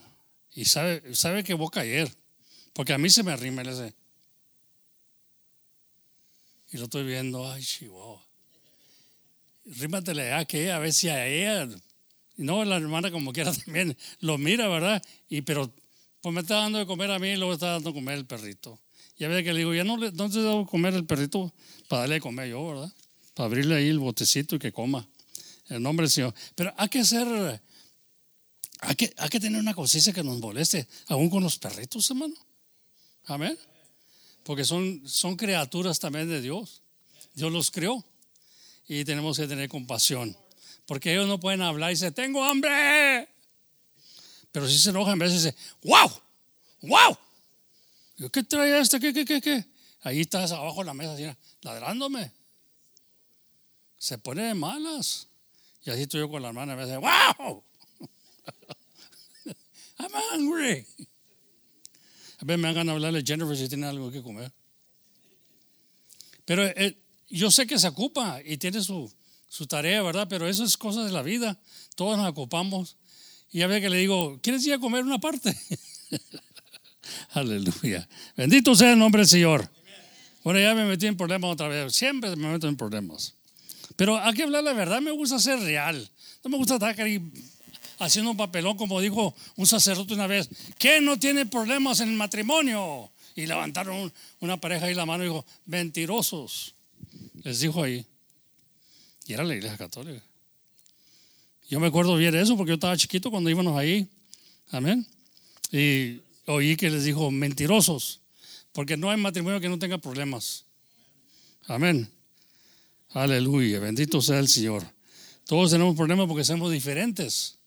Y 0.53 0.65
sabe, 0.65 1.15
sabe 1.15 1.43
que 1.43 1.53
voy 1.53 1.67
a 1.67 1.71
caer. 1.71 2.15
Porque 2.73 2.93
a 2.93 2.97
mí 2.97 3.10
se 3.10 3.23
me 3.23 3.31
arrima 3.31 3.62
el 3.62 3.69
ese. 3.69 3.93
Y 6.71 6.77
lo 6.77 6.86
estoy 6.86 7.05
viendo, 7.05 7.49
ay, 7.49 7.63
chihuahua. 7.63 8.21
Rímatele 9.65 10.34
a 10.34 10.45
que 10.45 10.71
a 10.71 10.79
ver 10.79 10.93
si 10.93 11.10
a 11.10 11.25
ella. 11.25 11.67
No, 12.38 12.65
la 12.65 12.78
hermana 12.78 13.12
como 13.12 13.34
quiera 13.34 13.54
también 13.65 13.98
lo 14.19 14.38
mira, 14.38 14.67
¿verdad? 14.67 15.02
Y 15.30 15.41
pero 15.41 15.74
pues 16.21 16.34
me 16.34 16.41
está 16.41 16.56
dando 16.56 16.80
de 16.80 16.86
comer 16.86 17.12
a 17.12 17.19
mí 17.19 17.30
y 17.30 17.36
luego 17.36 17.54
está 17.54 17.71
dando 17.71 17.91
de 17.91 17.93
comer 17.93 18.17
el 18.17 18.26
perrito. 18.26 18.80
Y 19.17 19.24
a 19.24 19.28
veces 19.28 19.43
que 19.43 19.54
le 19.54 19.60
digo, 19.60 19.74
ya 19.74 19.84
no 19.84 19.98
le 19.98 20.12
no 20.12 20.30
te 20.30 20.41
dado 20.41 20.60
de 20.62 20.65
comer 20.65 20.93
el 20.93 21.06
perrito 21.06 21.54
para 21.88 22.02
darle 22.02 22.15
de 22.15 22.21
comer 22.21 22.50
yo, 22.50 22.67
¿verdad? 22.67 22.93
Para 23.34 23.48
abrirle 23.48 23.76
ahí 23.76 23.88
el 23.88 24.00
botecito 24.00 24.56
y 24.56 24.60
que 24.60 24.71
coma. 24.71 25.08
El 25.69 25.82
nombre 25.82 26.06
del 26.06 26.12
Señor. 26.12 26.34
Pero 26.56 26.74
hay 26.78 26.89
que 26.89 27.00
hacer, 27.00 27.62
hay 28.82 28.95
que, 28.95 29.13
hay 29.17 29.30
que 29.30 29.39
tener 29.39 29.60
una 29.60 29.74
conciencia 29.74 30.13
que 30.13 30.24
nos 30.24 30.39
moleste, 30.39 30.88
aún 31.08 31.30
con 31.30 31.43
los 31.43 31.58
perritos, 31.58 32.10
hermano. 32.10 32.36
Amén. 33.26 33.58
Porque 34.43 34.63
son, 34.63 35.02
son 35.08 35.36
criaturas 35.36 36.00
también 36.00 36.30
de 36.30 36.41
Dios. 36.41 36.82
Dios 37.34 37.52
los 37.52 37.71
creó. 37.71 38.04
Y 38.88 39.04
tenemos 39.04 39.38
que 39.38 39.48
tener 39.48 39.67
compasión. 39.69 40.38
Porque 40.86 41.13
ellos 41.13 41.28
no 41.28 41.39
pueden 41.39 41.62
hablar 41.62 41.91
y 41.91 41.93
dicen, 41.93 42.13
tengo 42.13 42.43
hambre. 42.43 43.28
Pero 44.52 44.67
si 44.69 44.78
se 44.78 44.91
enojan, 44.91 45.21
a 45.21 45.26
veces 45.26 45.43
dicen, 45.43 45.56
wow, 45.84 46.12
wow. 46.84 47.17
Yo, 48.17 48.32
¿Qué 48.32 48.43
trae 48.43 48.80
este? 48.80 49.00
¿Qué, 49.00 49.13
qué, 49.13 49.26
qué, 49.26 49.41
qué? 49.41 49.65
Ahí 50.02 50.21
estás 50.21 50.52
abajo 50.52 50.80
de 50.82 50.86
la 50.86 50.93
mesa, 50.93 51.13
así, 51.13 51.26
ladrándome. 51.62 52.32
Se 53.98 54.17
pone 54.17 54.43
de 54.43 54.54
malas. 54.54 55.28
Y 55.84 55.89
así 55.89 56.04
estoy 56.04 56.21
yo 56.21 56.30
con 56.30 56.41
la 56.41 56.50
hermana, 56.50 56.74
a 56.74 56.76
veces, 56.76 56.98
wow. 56.98 57.63
I'm 59.98 60.12
hungry. 60.34 60.86
A 62.39 62.45
veces 62.45 62.62
me 62.62 62.67
hagan 62.67 62.89
hablarle 62.89 63.24
Jennifer 63.26 63.58
si 63.58 63.67
tiene 63.67 63.88
algo 63.88 64.12
que 64.12 64.21
comer. 64.21 64.52
Pero 66.45 66.63
eh, 66.63 66.98
yo 67.30 67.50
sé 67.50 67.65
que 67.65 67.80
se 67.80 67.88
ocupa 67.88 68.39
y 68.45 68.58
tiene 68.58 68.82
su, 68.82 69.12
su 69.56 69.68
tarea, 69.68 70.02
¿verdad? 70.02 70.28
Pero 70.30 70.48
eso 70.50 70.63
es 70.65 70.76
cosa 70.76 71.04
de 71.06 71.12
la 71.12 71.22
vida. 71.22 71.58
Todos 71.96 72.18
nos 72.18 72.28
ocupamos. 72.28 72.98
Y 73.52 73.62
a 73.62 73.68
veces 73.68 73.84
que 73.84 73.89
le 73.89 73.98
digo, 74.00 74.38
¿quieres 74.41 74.65
ir 74.65 74.74
a 74.74 74.80
comer 74.80 75.04
una 75.06 75.18
parte? 75.20 75.56
Aleluya. 77.34 78.08
Bendito 78.36 78.76
sea 78.76 78.91
el 78.94 79.00
nombre 79.00 79.22
del 79.22 79.30
Señor. 79.30 79.70
Bueno, 80.44 80.60
ya 80.60 80.74
me 80.76 80.86
metí 80.86 81.08
en 81.08 81.15
problemas 81.15 81.52
otra 81.54 81.68
vez. 81.68 81.94
Siempre 81.96 82.36
me 82.36 82.50
meto 82.50 82.68
en 82.68 82.76
problemas. 82.76 83.34
Pero 83.96 84.20
hay 84.20 84.34
que 84.34 84.44
hablar 84.44 84.63
la 84.63 84.74
verdad. 84.74 85.02
Me 85.02 85.12
gusta 85.12 85.39
ser 85.39 85.60
real. 85.60 86.10
No 86.44 86.50
me 86.50 86.58
gusta 86.58 86.74
estar 86.76 87.00
ahí 87.02 87.22
haciendo 88.00 88.32
un 88.32 88.38
papelón, 88.38 88.76
como 88.76 89.00
dijo 89.00 89.34
un 89.56 89.65
sacerdote 89.68 90.13
una 90.13 90.28
vez. 90.28 90.50
que 90.78 91.00
no 91.00 91.18
tiene 91.18 91.46
problemas 91.46 92.00
en 92.02 92.10
el 92.10 92.15
matrimonio? 92.15 93.10
Y 93.36 93.46
levantaron 93.46 93.96
un- 93.98 94.13
una 94.41 94.58
pareja 94.60 94.86
ahí 94.88 94.94
la 94.94 95.06
mano 95.06 95.24
y 95.24 95.28
dijo, 95.28 95.46
mentirosos. 95.65 96.76
Les 97.44 97.60
dijo 97.62 97.84
ahí. 97.84 98.06
Y 99.25 99.33
era 99.33 99.43
la 99.43 99.55
iglesia 99.55 99.77
católica. 99.77 100.21
Yo 101.67 101.79
me 101.79 101.88
acuerdo 101.88 102.15
bien 102.15 102.31
de 102.31 102.41
eso 102.41 102.55
porque 102.55 102.69
yo 102.69 102.75
estaba 102.75 102.95
chiquito 102.95 103.31
cuando 103.31 103.49
íbamos 103.49 103.77
ahí. 103.77 104.07
Amén. 104.69 105.05
Y 105.71 106.21
oí 106.45 106.75
que 106.75 106.89
les 106.89 107.03
dijo, 107.03 107.31
mentirosos. 107.31 108.21
Porque 108.71 108.97
no 108.97 109.09
hay 109.09 109.17
matrimonio 109.17 109.59
que 109.59 109.69
no 109.69 109.79
tenga 109.79 109.97
problemas. 109.97 110.65
Amén. 111.65 112.09
Aleluya. 113.09 113.79
Bendito 113.79 114.21
sea 114.21 114.39
el 114.39 114.47
Señor. 114.47 114.85
Todos 115.45 115.71
tenemos 115.71 115.95
problemas 115.95 116.27
porque 116.27 116.43
somos 116.43 116.71
diferentes. 116.71 117.57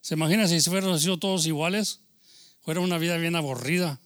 ¿Se 0.00 0.14
imagina 0.14 0.46
si 0.46 0.60
fuéramos 0.60 1.02
sido 1.02 1.18
todos 1.18 1.46
iguales? 1.46 2.00
Fuera 2.62 2.80
una 2.80 2.98
vida 2.98 3.16
bien 3.16 3.34
aburrida. 3.34 3.98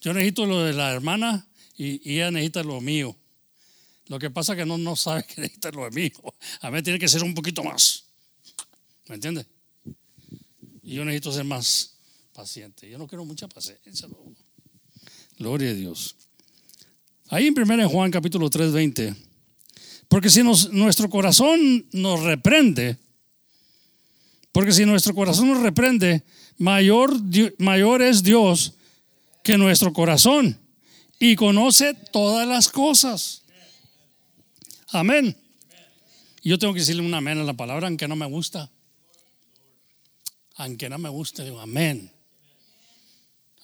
Yo 0.00 0.12
necesito 0.12 0.46
lo 0.46 0.62
de 0.62 0.74
la 0.74 0.92
hermana 0.92 1.46
y, 1.76 2.08
y 2.08 2.16
ella 2.16 2.30
necesita 2.30 2.62
lo 2.62 2.80
mío. 2.80 3.16
Lo 4.08 4.18
que 4.18 4.30
pasa 4.30 4.52
es 4.52 4.58
que 4.58 4.66
no, 4.66 4.78
no 4.78 4.96
sabe 4.96 5.24
que 5.28 5.40
necesita 5.42 5.70
lo 5.70 5.88
mío. 5.90 6.10
A 6.60 6.70
mí 6.70 6.82
tiene 6.82 6.98
que 6.98 7.08
ser 7.08 7.22
un 7.22 7.34
poquito 7.34 7.62
más. 7.62 8.04
¿Me 9.08 9.14
entiende? 9.14 9.46
Y 10.82 10.94
yo 10.94 11.04
necesito 11.04 11.32
ser 11.32 11.44
más 11.44 11.94
paciente. 12.32 12.88
Yo 12.88 12.98
no 12.98 13.06
quiero 13.06 13.24
mucha 13.24 13.48
paciencia. 13.48 14.08
Gloria 15.38 15.70
a 15.70 15.74
Dios. 15.74 16.16
Ahí 17.28 17.46
en 17.46 17.54
1 17.58 17.88
Juan 17.88 18.10
capítulo 18.10 18.48
3, 18.48 18.72
20. 18.72 19.14
Porque 20.08 20.30
si 20.30 20.42
nos- 20.42 20.72
nuestro 20.72 21.10
corazón 21.10 21.86
nos 21.92 22.22
reprende, 22.22 22.96
porque 24.52 24.72
si 24.72 24.86
nuestro 24.86 25.14
corazón 25.14 25.48
nos 25.48 25.62
reprende, 25.62 26.24
mayor, 26.56 27.12
mayor 27.58 28.00
es 28.02 28.22
Dios 28.22 28.74
que 29.44 29.58
nuestro 29.58 29.92
corazón 29.92 30.58
y 31.18 31.36
conoce 31.36 31.92
todas 32.12 32.48
las 32.48 32.68
cosas. 32.68 33.42
Amén. 34.90 35.36
Yo 36.42 36.58
tengo 36.58 36.72
que 36.72 36.80
decirle 36.80 37.02
un 37.02 37.12
amén 37.12 37.38
a 37.38 37.44
la 37.44 37.52
palabra, 37.52 37.88
aunque 37.88 38.08
no 38.08 38.16
me 38.16 38.26
gusta. 38.26 38.70
Aunque 40.56 40.88
no 40.88 40.98
me 40.98 41.08
guste, 41.08 41.44
digo 41.44 41.60
amén. 41.60 42.10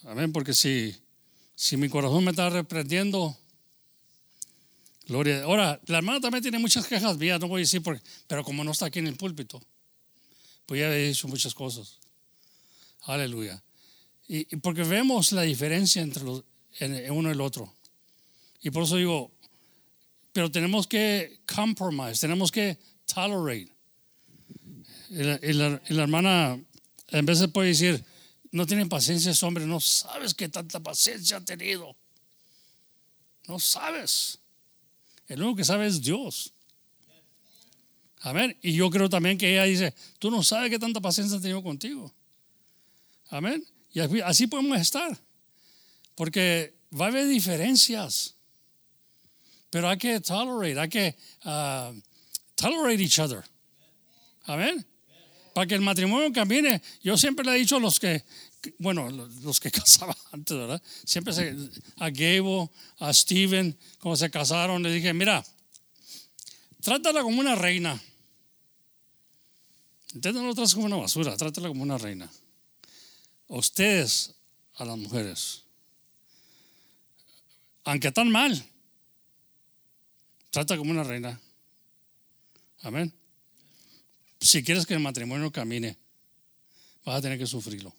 Amén, 0.03 0.31
porque 0.31 0.53
si, 0.53 0.95
si 1.55 1.77
mi 1.77 1.89
corazón 1.89 2.23
me 2.23 2.29
está 2.29 2.49
reprendiendo, 2.49 3.35
gloria. 5.07 5.43
Ahora, 5.43 5.81
la 5.87 5.97
hermana 5.97 6.21
también 6.21 6.43
tiene 6.43 6.59
muchas 6.59 6.85
quejas 6.85 7.17
mías, 7.17 7.39
no 7.39 7.47
voy 7.47 7.61
a 7.61 7.63
decir, 7.63 7.81
porque, 7.81 8.03
pero 8.27 8.43
como 8.43 8.63
no 8.63 8.71
está 8.71 8.85
aquí 8.85 8.99
en 8.99 9.07
el 9.07 9.17
púlpito, 9.17 9.61
pues 10.67 10.79
ya 10.79 10.95
he 10.95 11.07
dicho 11.07 11.27
muchas 11.27 11.55
cosas. 11.55 11.97
Aleluya. 13.01 13.63
Y, 14.27 14.43
porque 14.57 14.83
vemos 14.83 15.31
la 15.31 15.41
diferencia 15.41 16.03
entre 16.03 16.23
los, 16.23 16.43
en 16.79 17.11
uno 17.11 17.29
y 17.29 17.31
el 17.31 17.41
otro. 17.41 17.73
Y 18.61 18.69
por 18.69 18.83
eso 18.83 18.97
digo, 18.97 19.31
pero 20.35 20.51
tenemos 20.51 20.85
que 20.85 21.39
compromise, 21.47 22.19
tenemos 22.19 22.51
que 22.51 22.77
tolerate. 23.05 23.71
Y 25.09 25.23
la, 25.23 25.39
y 25.41 25.53
la- 25.53 25.81
y 25.87 25.93
la 25.93 26.03
hermana, 26.03 26.61
en 27.07 27.25
de 27.25 27.47
puede 27.47 27.69
decir, 27.69 28.03
no 28.51 28.65
tienen 28.67 28.89
paciencia 28.89 29.31
ese 29.31 29.45
hombre, 29.45 29.65
no 29.65 29.79
sabes 29.79 30.33
qué 30.33 30.49
tanta 30.49 30.81
paciencia 30.81 31.37
ha 31.37 31.45
tenido. 31.45 31.95
No 33.47 33.59
sabes. 33.59 34.39
El 35.29 35.41
único 35.41 35.55
que 35.55 35.63
sabe 35.63 35.87
es 35.87 36.01
Dios. 36.01 36.51
Amén. 38.19 38.57
Y 38.61 38.73
yo 38.73 38.89
creo 38.89 39.07
también 39.07 39.37
que 39.37 39.53
ella 39.53 39.63
dice, 39.63 39.93
tú 40.19 40.29
no 40.29 40.43
sabes 40.43 40.69
qué 40.69 40.79
tanta 40.79 40.99
paciencia 40.99 41.37
ha 41.37 41.41
tenido 41.41 41.63
contigo. 41.63 42.13
Amén. 43.29 43.65
Y 43.93 44.01
así 44.19 44.47
podemos 44.47 44.77
estar. 44.81 45.17
Porque 46.13 46.75
va 46.91 47.05
a 47.05 47.07
haber 47.07 47.25
diferencias. 47.25 48.34
Pero 49.75 49.89
hay 49.89 49.97
que 49.97 50.21
tolerate, 50.21 50.79
hay 50.79 50.87
que 50.87 51.15
ah, 51.43 51.91
tolerate 52.55 53.03
each 53.03 53.19
other. 53.19 53.43
Amén. 54.45 54.85
Para 55.53 55.67
que 55.67 55.75
el 55.75 55.81
matrimonio 55.81 56.31
camine. 56.31 56.81
Yo 57.03 57.17
siempre 57.17 57.43
le 57.43 57.51
he 57.51 57.59
dicho 57.59 57.75
a 57.75 57.81
los 57.81 57.99
que, 57.99 58.23
bueno, 58.79 59.09
los 59.09 59.59
que 59.59 59.71
casaban 59.77 60.15
antes, 60.31 60.55
¿verdad? 60.55 60.81
Siempre 61.03 61.33
se, 61.33 61.57
a 61.97 62.09
Gabo, 62.09 62.71
a 62.99 63.13
Steven, 63.13 63.77
cuando 63.99 64.15
se 64.15 64.31
casaron, 64.31 64.81
le 64.81 64.93
dije, 64.93 65.13
mira, 65.13 65.43
trátala 66.79 67.21
como 67.21 67.41
una 67.41 67.55
reina. 67.55 68.01
Ustedes 70.13 70.35
no 70.35 70.53
lo 70.53 70.55
como 70.55 70.85
una 70.85 70.95
basura, 70.95 71.35
trátala 71.35 71.67
como 71.67 71.83
una 71.83 71.97
reina. 71.97 72.31
A 73.49 73.55
ustedes, 73.55 74.35
a 74.75 74.85
las 74.85 74.97
mujeres. 74.97 75.63
Aunque 77.83 78.13
tan 78.13 78.31
mal, 78.31 78.71
trata 80.55 80.77
como 80.77 80.91
una 80.91 81.03
reina. 81.03 81.37
Amén. 82.83 83.11
Si 84.39 84.63
quieres 84.63 84.85
que 84.85 84.93
el 84.93 85.01
matrimonio 85.01 85.51
camine, 85.51 85.97
vas 87.03 87.17
a 87.17 87.21
tener 87.21 87.37
que 87.37 87.45
sufrirlo. 87.45 87.93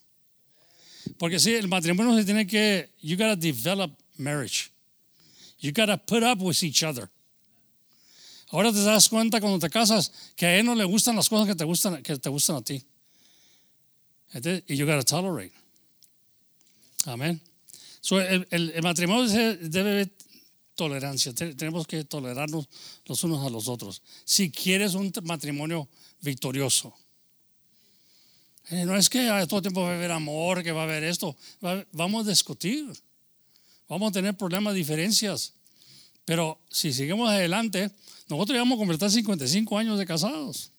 Porque 1.19 1.39
si 1.39 1.53
el 1.55 1.69
matrimonio 1.69 2.17
se 2.17 2.25
tiene 2.25 2.47
que, 2.47 2.91
you 3.03 3.17
gotta 3.17 3.37
develop 3.37 3.93
marriage. 4.17 4.71
You 5.61 5.71
gotta 5.73 5.99
put 5.99 6.23
up 6.23 6.41
with 6.41 6.63
each 6.63 6.83
other. 6.83 7.11
Ahora 8.49 8.73
te 8.73 8.83
das 8.83 9.09
cuenta 9.11 9.39
cuando 9.39 9.59
te 9.59 9.69
casas 9.69 10.11
que 10.35 10.47
a 10.47 10.57
él 10.59 10.65
no 10.65 10.75
le 10.75 10.85
gustan 10.85 11.15
las 11.15 11.29
cosas 11.29 11.47
que 11.47 11.55
te 11.55 11.65
gustan, 11.65 12.03
que 12.03 12.17
te 12.19 12.29
gustan 12.31 12.57
a 12.57 12.63
ti. 12.63 12.83
Entonces, 14.33 14.65
Y 14.69 14.77
you 14.77 14.87
gotta 14.87 15.03
tolerate. 15.03 15.53
Amén. 17.05 17.39
So, 18.01 18.19
el, 18.19 18.47
el- 18.51 18.83
matrimonio 18.83 19.29
debe 19.61 20.11
tolerancia. 20.77 21.35
Te- 21.35 21.55
Tenemos 21.55 21.87
que 21.87 22.05
tolerarnos 22.05 22.69
los 23.07 23.25
unos 23.25 23.45
a 23.45 23.51
los 23.51 23.67
otros. 23.67 24.03
Si 24.25 24.51
quieres 24.51 24.95
un 24.95 25.13
matrimonio 25.25 25.89
victorioso. 26.21 26.95
Eh, 28.71 28.85
no 28.85 28.97
es 28.97 29.09
que 29.09 29.29
ah, 29.29 29.47
todo 29.47 29.63
tiempo 29.63 29.83
va 29.83 29.93
a 29.93 29.95
haber 29.97 30.11
amor, 30.13 30.63
que 30.63 30.73
va 30.73 30.83
a 30.83 30.85
haber 30.85 31.05
esto. 31.05 31.37
Va- 31.65 31.85
vamos 31.93 32.27
a 32.27 32.31
discutir. 32.31 32.87
Vamos 33.89 34.11
a 34.11 34.13
tener 34.13 34.37
problemas, 34.37 34.75
diferencias. 34.75 35.53
Pero 36.25 36.59
si 36.69 36.93
seguimos 36.93 37.29
adelante, 37.31 37.91
nosotros 38.29 38.59
vamos 38.59 38.77
a 38.77 38.79
completar 38.81 39.11
55 39.11 39.79
años 39.79 39.99
de 39.99 40.07
casados. 40.07 40.71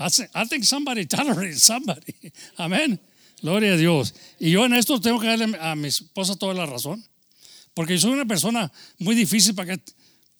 I 0.00 0.46
think 0.48 0.62
somebody 0.64 1.06
tolerated 1.06 1.58
somebody. 1.58 2.14
Amén. 2.56 3.00
Gloria 3.40 3.72
a 3.72 3.76
Dios. 3.76 4.14
Y 4.38 4.50
yo 4.50 4.64
en 4.66 4.74
esto 4.74 5.00
tengo 5.00 5.18
que 5.18 5.26
darle 5.28 5.56
a 5.60 5.74
mi 5.74 5.88
esposa 5.88 6.36
toda 6.36 6.54
la 6.54 6.66
razón. 6.66 7.02
Porque 7.78 7.96
soy 7.96 8.10
una 8.10 8.24
persona 8.24 8.72
muy 8.98 9.14
difícil 9.14 9.54
para 9.54 9.76
que 9.76 9.82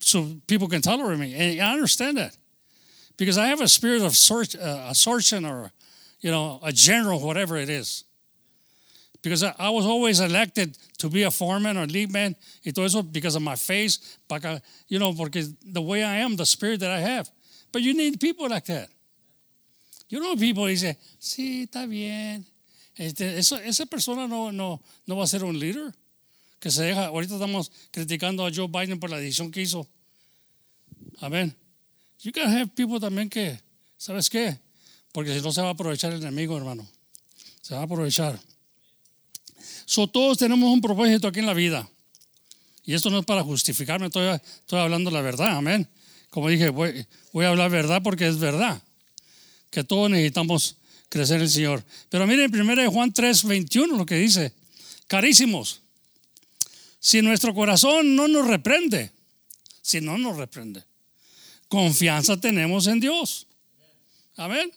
so 0.00 0.40
people 0.48 0.66
can 0.66 0.82
tolerate 0.82 1.20
me. 1.20 1.32
And 1.34 1.60
I 1.60 1.72
understand 1.72 2.18
that. 2.18 2.36
Because 3.16 3.38
I 3.38 3.46
have 3.46 3.60
a 3.60 3.68
spirit 3.68 4.02
of 4.02 4.16
sort, 4.16 4.56
uh, 4.56 4.92
or, 5.44 5.70
you 6.20 6.32
know, 6.32 6.58
a 6.64 6.72
general, 6.72 7.20
whatever 7.20 7.56
it 7.56 7.68
is. 7.68 8.02
Because 9.22 9.44
I, 9.44 9.54
I 9.56 9.70
was 9.70 9.86
always 9.86 10.18
elected 10.18 10.76
to 10.98 11.08
be 11.08 11.22
a 11.22 11.30
foreman 11.30 11.76
or 11.76 11.86
lead 11.86 12.10
man. 12.10 12.34
Todo 12.74 12.84
eso 12.84 13.02
because 13.02 13.36
of 13.36 13.42
my 13.42 13.54
face. 13.54 14.18
Para, 14.28 14.60
you 14.88 14.98
know, 14.98 15.12
porque 15.12 15.46
the 15.64 15.80
way 15.80 16.02
I 16.02 16.16
am, 16.16 16.34
the 16.34 16.44
spirit 16.44 16.80
that 16.80 16.90
I 16.90 16.98
have. 16.98 17.30
But 17.70 17.82
you 17.82 17.94
need 17.94 18.18
people 18.18 18.48
like 18.48 18.64
that. 18.64 18.88
You 20.08 20.18
know, 20.18 20.34
people 20.34 20.66
dice, 20.66 20.96
sí, 21.20 21.68
está 21.68 21.88
bien. 21.88 22.44
Este, 22.98 23.38
eso- 23.38 23.60
esa 23.64 23.86
persona 23.86 24.26
no, 24.26 24.50
no, 24.50 24.80
no 25.06 25.14
va 25.14 25.22
a 25.22 25.28
ser 25.28 25.44
un 25.44 25.56
líder. 25.56 25.94
Que 26.60 26.70
se 26.70 26.82
deja. 26.82 27.06
Ahorita 27.06 27.34
estamos 27.34 27.70
criticando 27.90 28.46
a 28.46 28.50
Joe 28.54 28.68
Biden 28.68 28.98
por 28.98 29.10
la 29.10 29.18
decisión 29.18 29.50
que 29.50 29.62
hizo. 29.62 29.88
Amén. 31.20 31.54
You 32.22 32.32
gotta 32.32 32.50
have 32.50 32.68
people 32.74 32.98
también 32.98 33.28
que, 33.28 33.60
¿sabes 33.96 34.28
qué? 34.28 34.58
Porque 35.12 35.34
si 35.34 35.40
no 35.40 35.52
se 35.52 35.60
va 35.60 35.68
a 35.68 35.72
aprovechar 35.72 36.12
el 36.12 36.20
enemigo, 36.20 36.56
hermano. 36.56 36.86
Se 37.62 37.74
va 37.74 37.80
a 37.80 37.84
aprovechar. 37.84 38.38
So, 39.84 40.06
todos 40.06 40.38
tenemos 40.38 40.68
un 40.70 40.80
propósito 40.80 41.28
aquí 41.28 41.38
en 41.38 41.46
la 41.46 41.54
vida. 41.54 41.88
Y 42.84 42.94
esto 42.94 43.10
no 43.10 43.18
es 43.18 43.24
para 43.24 43.42
justificarme, 43.42 44.06
estoy, 44.06 44.26
estoy 44.28 44.80
hablando 44.80 45.10
la 45.10 45.20
verdad, 45.20 45.56
amén. 45.56 45.88
Como 46.30 46.48
dije, 46.48 46.70
voy, 46.70 47.06
voy 47.32 47.44
a 47.44 47.50
hablar 47.50 47.70
verdad 47.70 48.02
porque 48.02 48.26
es 48.26 48.38
verdad. 48.38 48.82
Que 49.70 49.84
todos 49.84 50.10
necesitamos 50.10 50.76
crecer 51.08 51.36
en 51.36 51.42
el 51.42 51.50
Señor. 51.50 51.84
Pero 52.08 52.26
miren, 52.26 52.50
primero 52.50 52.80
de 52.80 52.88
Juan 52.88 53.12
3, 53.12 53.44
21, 53.44 53.96
lo 53.96 54.06
que 54.06 54.16
dice. 54.16 54.52
Carísimos, 55.06 55.82
si 56.98 57.22
nuestro 57.22 57.54
corazón 57.54 58.16
no 58.16 58.28
nos 58.28 58.46
reprende, 58.46 59.12
si 59.82 60.00
no 60.00 60.18
nos 60.18 60.36
reprende, 60.36 60.84
confianza 61.68 62.40
tenemos 62.40 62.86
en 62.86 63.00
Dios. 63.00 63.46
Amén. 64.36 64.70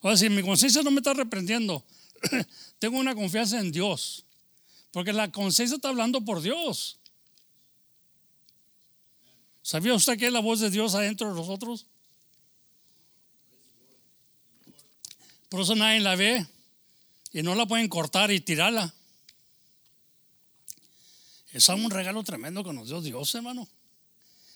O 0.00 0.08
sea, 0.08 0.16
si 0.16 0.28
mi 0.28 0.42
conciencia 0.42 0.82
no 0.82 0.90
me 0.90 0.98
está 0.98 1.14
reprendiendo, 1.14 1.84
tengo 2.78 2.98
una 2.98 3.14
confianza 3.14 3.58
en 3.58 3.72
Dios. 3.72 4.24
Porque 4.90 5.12
la 5.12 5.30
conciencia 5.30 5.76
está 5.76 5.88
hablando 5.88 6.24
por 6.24 6.40
Dios. 6.40 6.98
¿Sabía 9.62 9.94
usted 9.94 10.16
que 10.18 10.26
es 10.26 10.32
la 10.32 10.40
voz 10.40 10.60
de 10.60 10.70
Dios 10.70 10.94
adentro 10.94 11.28
de 11.28 11.34
nosotros? 11.34 11.86
Por 15.48 15.60
eso 15.60 15.74
nadie 15.74 16.00
la 16.00 16.16
ve 16.16 16.46
y 17.32 17.42
no 17.42 17.54
la 17.54 17.66
pueden 17.66 17.88
cortar 17.88 18.30
y 18.30 18.40
tirarla. 18.40 18.94
Es 21.52 21.68
un 21.68 21.90
regalo 21.90 22.22
tremendo 22.24 22.62
que 22.62 22.72
nos 22.72 22.88
dio 22.88 23.00
Dios, 23.00 23.34
hermano. 23.34 23.68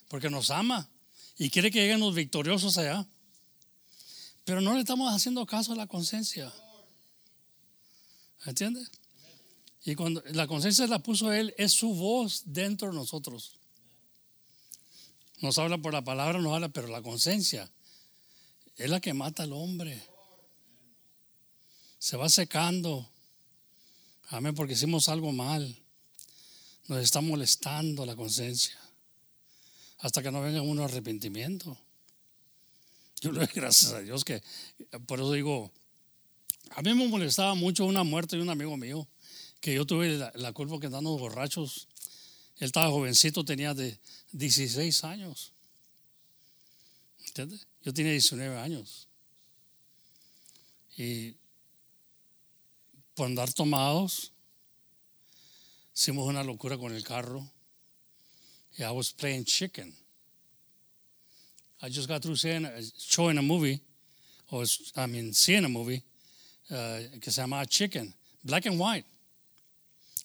Porque 0.09 0.29
nos 0.29 0.51
ama 0.51 0.89
y 1.39 1.51
quiere 1.51 1.71
que 1.71 1.81
lleguen 1.81 2.01
los 2.01 2.15
victoriosos 2.15 2.77
allá. 2.79 3.07
Pero 4.45 4.61
no 4.61 4.75
le 4.75 4.81
estamos 4.81 5.13
haciendo 5.13 5.47
caso 5.47 5.73
a 5.73 5.77
la 5.77 5.87
conciencia. 5.87 6.53
¿Entiendes? 8.45 8.91
Y 9.85 9.95
cuando 9.95 10.23
la 10.33 10.47
conciencia 10.47 10.87
la 10.87 10.99
puso 10.99 11.33
Él, 11.33 11.55
es 11.59 11.73
su 11.73 11.95
voz 11.95 12.43
dentro 12.47 12.89
de 12.89 12.95
nosotros. 12.95 13.59
Nos 15.39 15.59
habla 15.59 15.79
por 15.79 15.93
la 15.93 16.05
palabra, 16.05 16.39
nos 16.39 16.55
habla, 16.55 16.69
pero 16.69 16.89
la 16.89 17.03
conciencia 17.03 17.69
es 18.77 18.91
la 18.91 19.01
que 19.01 19.15
mata 19.15 19.43
al 19.43 19.53
hombre. 19.53 20.01
Se 21.99 22.17
va 22.17 22.29
secando. 22.29 23.09
Amén, 24.29 24.55
porque 24.55 24.75
hicimos 24.75 25.09
algo 25.09 25.33
mal. 25.33 25.82
Nos 26.93 27.05
está 27.05 27.23
molestando 27.23 28.05
la 28.05 28.15
conciencia. 28.15 28.79
Hasta 30.01 30.23
que 30.23 30.31
no 30.31 30.43
venga 30.43 30.61
uno 30.61 30.85
arrepentimiento. 30.85 31.75
Yo 33.23 33.33
le 33.33 33.39
doy 33.39 33.49
gracias 33.55 33.93
a 33.93 34.01
Dios 34.01 34.27
que, 34.27 34.43
por 35.07 35.19
eso 35.19 35.33
digo, 35.33 35.73
a 36.69 36.83
mí 36.83 36.93
me 36.93 37.09
molestaba 37.09 37.55
mucho 37.55 37.87
una 37.87 38.05
muerte 38.05 38.37
de 38.37 38.43
un 38.43 38.51
amigo 38.51 38.77
mío, 38.77 39.09
que 39.63 39.73
yo 39.73 39.87
tuve 39.87 40.19
la, 40.19 40.33
la 40.35 40.53
culpa 40.53 40.79
que 40.79 40.87
andando 40.87 41.17
borrachos. 41.17 41.89
Él 42.59 42.67
estaba 42.67 42.91
jovencito, 42.91 43.43
tenía 43.43 43.73
de 43.73 43.99
16 44.33 45.05
años. 45.05 45.55
¿Entiendes? 47.27 47.67
Yo 47.83 47.95
tenía 47.95 48.13
19 48.13 48.59
años. 48.59 49.09
Y 50.99 51.37
por 53.15 53.29
andar 53.29 53.51
tomados, 53.51 54.32
hicimos 55.95 56.27
una 56.27 56.43
locura 56.43 56.77
con 56.77 56.95
el 56.95 57.03
carro. 57.03 57.47
I 58.79 58.91
was 58.91 59.13
playing 59.13 59.45
chicken. 59.45 59.93
I 61.83 61.89
just 61.89 62.09
got 62.09 62.23
through 62.23 62.37
saying, 62.37 62.67
showing 62.99 63.39
a 63.39 63.43
movie, 63.43 63.81
or 64.51 64.65
I 64.97 65.07
mean, 65.07 65.33
seeing 65.33 65.65
a 65.65 65.69
movie, 65.69 66.03
uh, 66.71 66.99
que 67.21 67.31
se 67.31 67.43
llama 67.43 67.67
Chicken, 67.67 68.15
black 68.45 68.67
and 68.67 68.79
white, 68.79 69.05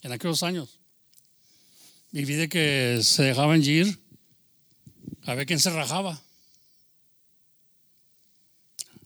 en 0.04 0.12
aquellos 0.12 0.44
años. 0.44 0.78
Y 2.14 2.24
vi 2.26 2.36
de 2.36 2.48
que 2.48 3.02
se 3.04 3.24
dejaban 3.24 3.62
ir 3.64 3.98
a 5.26 5.36
ver 5.36 5.46
quién 5.46 5.60
se 5.60 5.72
rajaba. 5.72 6.20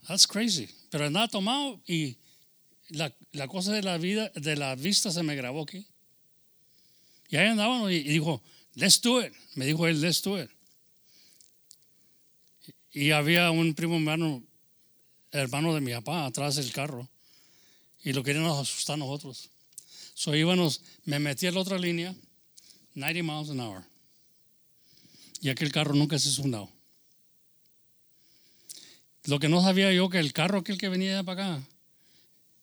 That's 0.08 0.28
crazy. 0.28 0.70
Pero 0.90 1.06
andaba 1.06 1.30
tomado 1.30 1.80
y 1.88 2.18
la, 2.90 3.14
la 3.32 3.48
cosa 3.48 3.72
de 3.72 3.82
la 3.82 3.98
vida, 3.98 4.30
de 4.36 4.56
la 4.58 4.76
vista 4.76 5.10
se 5.10 5.24
me 5.24 5.36
grabó 5.36 5.64
aquí. 5.64 5.88
Y 7.32 7.38
ahí 7.38 7.48
andábamos 7.48 7.90
y, 7.92 8.04
dijo, 8.04 8.44
let's 8.76 9.02
do 9.02 9.26
it. 9.26 9.34
Me 9.56 9.66
dijo 9.66 9.88
él, 9.88 10.02
let's 10.02 10.22
do 10.22 10.40
it. 10.40 10.50
Y 12.92 13.12
había 13.12 13.50
un 13.52 13.74
primo 13.74 13.96
hermano, 13.96 14.44
hermano 15.32 15.74
de 15.74 15.80
mi 15.80 15.94
papá, 15.94 16.26
atrás 16.26 16.58
del 16.58 16.74
carro. 16.74 17.10
Y 18.04 18.12
lo 18.12 18.22
queríamos 18.22 18.60
asustar 18.60 18.96
a 18.96 18.98
nosotros. 18.98 19.50
So 20.14 20.36
íbamos, 20.36 20.82
me 21.06 21.20
metí 21.20 21.48
en 21.48 21.56
la 21.56 21.62
otra 21.62 21.80
línea, 21.80 22.14
90 22.96 23.24
miles 23.24 23.50
an 23.50 23.62
hour. 23.62 23.86
Y 25.40 25.50
aquel 25.50 25.72
carro 25.72 25.94
nunca 25.96 26.20
se 26.20 26.30
fundado. 26.32 26.70
Lo 29.24 29.40
que 29.40 29.48
no 29.48 29.62
sabía 29.62 29.94
yo 29.94 30.10
que 30.10 30.20
el 30.20 30.34
carro 30.34 30.60
aquel 30.60 30.78
que 30.78 30.90
venía 30.90 31.24
para 31.24 31.56
acá, 31.56 31.68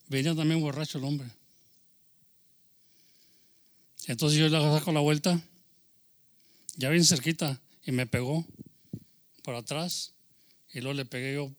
venía 0.08 0.34
también 0.34 0.60
borracho 0.60 0.98
el 0.98 1.04
hombre. 1.04 1.37
Entonces 4.08 4.38
yo 4.38 4.48
le 4.48 4.58
saco 4.58 4.90
la 4.90 5.00
vuelta, 5.00 5.38
ya 6.76 6.88
bien 6.88 7.04
cerquita, 7.04 7.60
y 7.84 7.92
me 7.92 8.06
pegó 8.06 8.46
por 9.42 9.54
atrás. 9.54 10.14
Y 10.72 10.80
luego 10.80 10.94
le 10.94 11.04
pegué 11.04 11.34
yo 11.34 11.52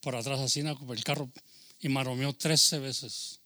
por 0.00 0.14
atrás 0.14 0.38
así, 0.38 0.60
el 0.60 1.04
carro, 1.04 1.28
y 1.80 1.88
maromeó 1.88 2.32
13 2.32 2.78
veces. 2.78 3.40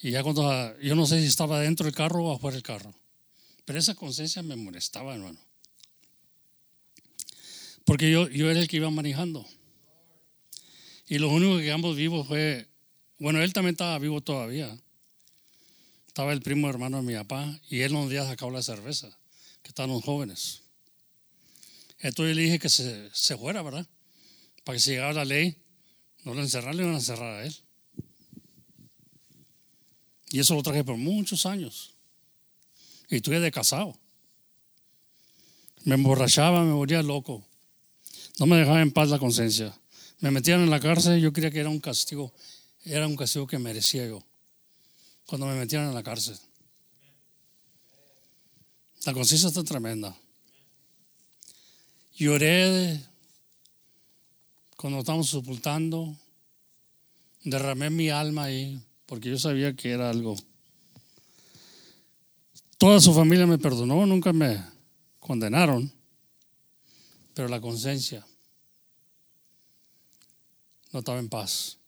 Y 0.00 0.12
ya 0.12 0.22
cuando, 0.22 0.78
yo 0.80 0.94
no 0.94 1.06
sé 1.06 1.20
si 1.20 1.26
estaba 1.26 1.60
dentro 1.60 1.84
del 1.84 1.94
carro 1.94 2.24
o 2.24 2.34
afuera 2.34 2.54
del 2.54 2.62
carro. 2.62 2.94
Pero 3.66 3.78
esa 3.78 3.94
conciencia 3.94 4.42
me 4.42 4.56
molestaba, 4.56 5.14
hermano. 5.14 5.38
Porque 7.84 8.10
yo, 8.10 8.28
yo 8.28 8.50
era 8.50 8.60
el 8.60 8.68
que 8.68 8.78
iba 8.78 8.90
manejando. 8.90 9.46
Y 11.06 11.18
lo 11.18 11.28
único 11.28 11.58
que 11.58 11.64
quedamos 11.64 11.96
vivos 11.96 12.26
fue, 12.26 12.66
bueno, 13.18 13.42
él 13.42 13.52
también 13.52 13.74
estaba 13.74 13.98
vivo 13.98 14.22
todavía. 14.22 14.74
Estaba 16.16 16.32
el 16.32 16.40
primo 16.40 16.70
hermano 16.70 16.96
de 16.96 17.02
mi 17.02 17.12
papá 17.12 17.60
y 17.68 17.82
él 17.82 17.92
nos 17.92 18.06
había 18.06 18.24
sacado 18.24 18.50
la 18.50 18.62
cerveza, 18.62 19.10
que 19.62 19.68
estaban 19.68 20.00
jóvenes. 20.00 20.62
Entonces 21.98 22.34
le 22.34 22.40
dije 22.40 22.58
que 22.58 22.70
se, 22.70 23.10
se 23.12 23.36
fuera, 23.36 23.60
¿verdad? 23.60 23.86
Para 24.64 24.76
que 24.76 24.80
si 24.80 24.92
llegaba 24.92 25.12
la 25.12 25.26
ley, 25.26 25.58
no 26.24 26.32
lo 26.32 26.40
encerraran, 26.40 26.78
le 26.78 26.84
iban 26.84 26.94
a 26.94 27.00
encerrar 27.00 27.34
a 27.34 27.44
él. 27.44 27.54
Y 30.30 30.38
eso 30.40 30.54
lo 30.54 30.62
traje 30.62 30.84
por 30.84 30.96
muchos 30.96 31.44
años. 31.44 31.94
Y 33.10 33.16
estuve 33.16 33.38
de 33.38 33.52
casado. 33.52 33.94
Me 35.84 35.96
emborrachaba, 35.96 36.64
me 36.64 36.72
volvía 36.72 37.02
loco. 37.02 37.46
No 38.38 38.46
me 38.46 38.56
dejaba 38.56 38.80
en 38.80 38.90
paz 38.90 39.10
la 39.10 39.18
conciencia. 39.18 39.78
Me 40.20 40.30
metían 40.30 40.62
en 40.62 40.70
la 40.70 40.80
cárcel, 40.80 41.20
yo 41.20 41.30
creía 41.34 41.50
que 41.50 41.60
era 41.60 41.68
un 41.68 41.78
castigo. 41.78 42.32
Era 42.86 43.06
un 43.06 43.16
castigo 43.16 43.46
que 43.46 43.58
merecía 43.58 44.06
yo. 44.06 44.24
Cuando 45.26 45.46
me 45.46 45.54
metían 45.54 45.88
en 45.88 45.94
la 45.94 46.02
cárcel. 46.02 46.38
La 49.04 49.12
conciencia 49.12 49.48
está 49.48 49.62
tremenda. 49.62 50.16
Lloré 52.16 53.00
cuando 54.76 55.00
estábamos 55.00 55.28
sepultando. 55.28 56.16
Derramé 57.44 57.90
mi 57.90 58.08
alma 58.08 58.44
ahí 58.44 58.80
porque 59.06 59.30
yo 59.30 59.38
sabía 59.38 59.74
que 59.74 59.90
era 59.90 60.10
algo. 60.10 60.36
Toda 62.78 63.00
su 63.00 63.14
familia 63.14 63.46
me 63.46 63.58
perdonó, 63.58 64.04
nunca 64.04 64.32
me 64.32 64.62
condenaron, 65.18 65.90
pero 67.34 67.48
la 67.48 67.60
conciencia 67.60 68.26
no 70.92 70.98
estaba 70.98 71.18
en 71.18 71.28
paz. 71.28 71.78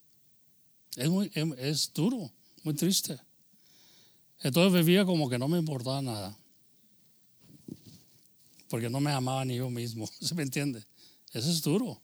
Es, 0.97 1.09
muy, 1.09 1.30
es 1.59 1.93
duro, 1.93 2.30
muy 2.62 2.74
triste. 2.74 3.18
Entonces 4.41 4.84
vivía 4.84 5.05
como 5.05 5.28
que 5.28 5.39
no 5.39 5.49
me 5.49 5.59
importaba 5.59 6.01
nada. 6.01 6.36
Porque 8.68 8.89
no 8.91 9.01
me 9.01 9.11
amaba 9.11 9.45
ni 9.45 9.57
yo 9.57 9.70
mismo. 9.70 10.09
¿Se 10.20 10.34
me 10.34 10.43
entiende? 10.43 10.84
Eso 11.32 11.51
es 11.51 11.62
duro. 11.62 12.01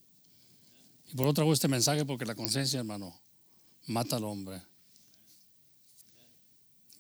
Y 1.13 1.15
por 1.15 1.27
otra 1.27 1.45
vez 1.45 1.55
este 1.55 1.69
mensaje 1.69 2.05
porque 2.05 2.25
la 2.25 2.35
conciencia, 2.35 2.81
hermano, 2.81 3.19
mata 3.87 4.17
al 4.17 4.25
hombre. 4.25 4.61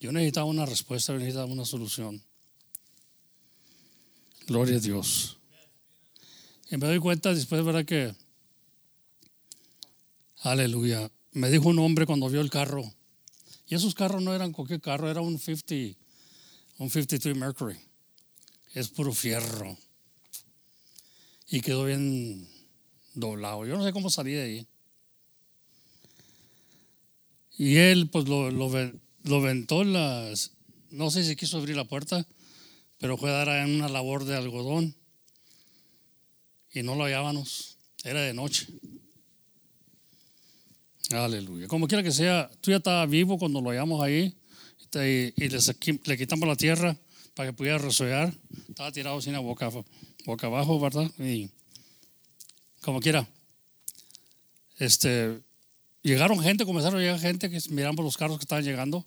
Yo 0.00 0.12
necesitaba 0.12 0.46
una 0.46 0.66
respuesta, 0.66 1.12
yo 1.12 1.18
necesitaba 1.18 1.46
una 1.46 1.64
solución. 1.64 2.22
Gloria 4.46 4.76
a 4.76 4.80
Dios. 4.80 5.38
Y 6.70 6.76
me 6.76 6.86
doy 6.86 6.98
cuenta 6.98 7.32
después, 7.32 7.64
¿verdad? 7.64 7.84
Que, 7.84 8.14
aleluya, 10.40 11.10
me 11.32 11.50
dijo 11.50 11.68
un 11.68 11.78
hombre 11.78 12.04
cuando 12.04 12.28
vio 12.28 12.40
el 12.40 12.50
carro, 12.50 12.92
y 13.74 13.76
esos 13.76 13.96
carros 13.96 14.22
no 14.22 14.32
eran 14.32 14.52
cualquier 14.52 14.80
carro, 14.80 15.10
era 15.10 15.20
un 15.20 15.36
50, 15.36 15.98
un 16.78 16.90
53 16.90 17.36
Mercury. 17.36 17.76
Es 18.72 18.88
puro 18.88 19.12
fierro. 19.12 19.76
Y 21.48 21.60
quedó 21.60 21.84
bien 21.84 22.48
doblado. 23.14 23.66
Yo 23.66 23.76
no 23.76 23.82
sé 23.82 23.92
cómo 23.92 24.10
salí 24.10 24.30
de 24.30 24.42
ahí. 24.42 24.66
Y 27.58 27.78
él, 27.78 28.10
pues 28.10 28.28
lo, 28.28 28.52
lo, 28.52 28.70
lo 29.24 29.42
ventó 29.42 29.82
las, 29.82 30.52
no 30.90 31.10
sé 31.10 31.24
si 31.24 31.34
quiso 31.34 31.58
abrir 31.58 31.74
la 31.74 31.88
puerta, 31.88 32.24
pero 32.98 33.16
fue 33.16 33.30
a 33.30 33.44
dar 33.44 33.48
en 33.48 33.74
una 33.74 33.88
labor 33.88 34.24
de 34.24 34.36
algodón 34.36 34.94
y 36.72 36.84
no 36.84 36.94
lo 36.94 37.06
hallábamos, 37.06 37.76
era 38.04 38.20
de 38.20 38.34
noche. 38.34 38.68
Aleluya. 41.10 41.68
Como 41.68 41.86
quiera 41.86 42.02
que 42.02 42.12
sea, 42.12 42.50
tú 42.60 42.70
ya 42.70 42.78
estabas 42.78 43.08
vivo 43.08 43.38
cuando 43.38 43.60
lo 43.60 43.70
hallamos 43.70 44.02
ahí 44.02 44.34
y, 44.94 45.44
y 45.44 45.48
le, 45.48 46.16
quitamos 46.16 46.48
la 46.48 46.56
tierra 46.56 46.96
para 47.34 47.50
que 47.50 47.52
pudiera 47.52 47.78
resollar. 47.78 48.32
Estaba 48.68 48.90
tirado 48.92 49.20
sin 49.20 49.32
la 49.32 49.40
boca, 49.40 49.70
abajo, 50.42 50.80
¿verdad? 50.80 51.10
Y 51.18 51.50
como 52.80 53.00
quiera. 53.00 53.28
Este, 54.78 55.40
llegaron 56.02 56.40
gente, 56.40 56.64
comenzaron 56.64 56.98
a 56.98 57.02
llegar 57.02 57.20
gente 57.20 57.50
que 57.50 57.60
miramos 57.70 58.04
los 58.04 58.16
carros 58.16 58.38
que 58.38 58.44
estaban 58.44 58.64
llegando. 58.64 59.04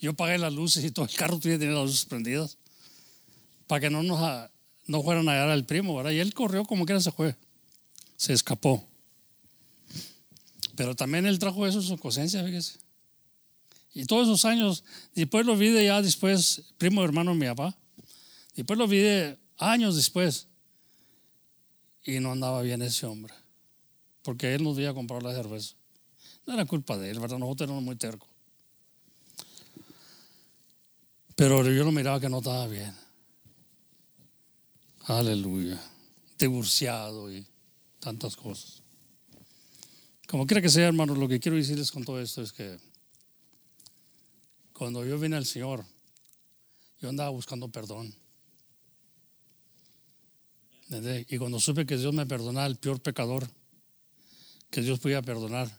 Yo 0.00 0.12
apagué 0.12 0.38
las 0.38 0.52
luces 0.52 0.84
y 0.84 0.90
todo 0.90 1.04
el 1.04 1.14
carro 1.14 1.38
tenía 1.38 1.58
las 1.58 1.84
luces 1.84 2.04
prendidas 2.04 2.58
para 3.66 3.80
que 3.80 3.90
no 3.90 4.02
nos 4.02 4.50
no 4.86 5.02
fueran 5.02 5.28
a 5.28 5.32
hallar 5.32 5.50
al 5.50 5.66
primo, 5.66 5.94
¿verdad? 5.94 6.12
Y 6.12 6.20
él 6.20 6.32
corrió 6.32 6.64
como 6.64 6.86
quiera 6.86 7.00
se 7.00 7.12
fue, 7.12 7.36
se 8.16 8.32
escapó. 8.32 8.88
Pero 10.78 10.94
también 10.94 11.26
él 11.26 11.40
trajo 11.40 11.66
eso 11.66 11.80
en 11.80 11.84
su 11.84 11.98
conciencia, 11.98 12.44
fíjese. 12.44 12.78
Y 13.94 14.04
todos 14.04 14.28
esos 14.28 14.44
años, 14.44 14.84
después 15.12 15.44
lo 15.44 15.56
vi 15.56 15.70
de 15.70 15.86
ya 15.86 16.00
después, 16.00 16.62
primo 16.78 17.02
hermano 17.02 17.34
mi 17.34 17.46
papá, 17.46 17.76
después 18.54 18.78
lo 18.78 18.86
vi 18.86 18.98
de 18.98 19.36
años 19.56 19.96
después, 19.96 20.46
y 22.04 22.20
no 22.20 22.30
andaba 22.30 22.62
bien 22.62 22.80
ese 22.82 23.06
hombre, 23.06 23.34
porque 24.22 24.54
él 24.54 24.62
nos 24.62 24.76
había 24.76 24.94
comprado 24.94 25.20
la 25.28 25.34
cerveza. 25.34 25.74
No 26.46 26.54
era 26.54 26.64
culpa 26.64 26.96
de 26.96 27.10
él, 27.10 27.18
¿verdad? 27.18 27.38
Nosotros 27.38 27.66
éramos 27.66 27.82
muy 27.82 27.96
tercos. 27.96 28.28
Pero 31.34 31.64
yo 31.64 31.82
lo 31.82 31.90
miraba 31.90 32.20
que 32.20 32.28
no 32.28 32.38
estaba 32.38 32.68
bien. 32.68 32.94
Aleluya. 35.06 35.82
Divorciado 36.38 37.32
y 37.32 37.44
tantas 37.98 38.36
cosas. 38.36 38.77
Como 40.28 40.46
quiera 40.46 40.60
que 40.60 40.68
sea, 40.68 40.88
hermanos, 40.88 41.16
lo 41.16 41.26
que 41.26 41.40
quiero 41.40 41.56
decirles 41.56 41.90
con 41.90 42.04
todo 42.04 42.20
esto 42.20 42.42
es 42.42 42.52
que 42.52 42.78
cuando 44.74 45.02
yo 45.06 45.18
vine 45.18 45.36
al 45.36 45.46
Señor, 45.46 45.86
yo 47.00 47.08
andaba 47.08 47.30
buscando 47.30 47.70
perdón. 47.70 48.14
Y 51.28 51.38
cuando 51.38 51.58
supe 51.58 51.86
que 51.86 51.96
Dios 51.96 52.12
me 52.12 52.26
perdonaba, 52.26 52.66
el 52.66 52.76
peor 52.76 53.00
pecador 53.00 53.48
que 54.70 54.82
Dios 54.82 55.00
podía 55.00 55.22
perdonar, 55.22 55.70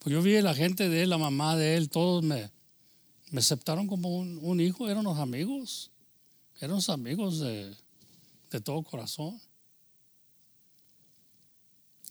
pues 0.00 0.12
yo 0.12 0.22
vi 0.22 0.36
a 0.36 0.42
la 0.42 0.54
gente 0.54 0.88
de 0.88 1.04
él, 1.04 1.10
la 1.10 1.18
mamá 1.18 1.54
de 1.54 1.76
él, 1.76 1.88
todos 1.88 2.24
me, 2.24 2.50
me 3.30 3.38
aceptaron 3.38 3.86
como 3.86 4.08
un, 4.18 4.40
un 4.42 4.60
hijo, 4.60 4.90
eran 4.90 5.04
los 5.04 5.18
amigos, 5.18 5.92
eran 6.56 6.74
los 6.74 6.88
amigos 6.88 7.38
de, 7.38 7.76
de 8.50 8.60
todo 8.60 8.82
corazón. 8.82 9.40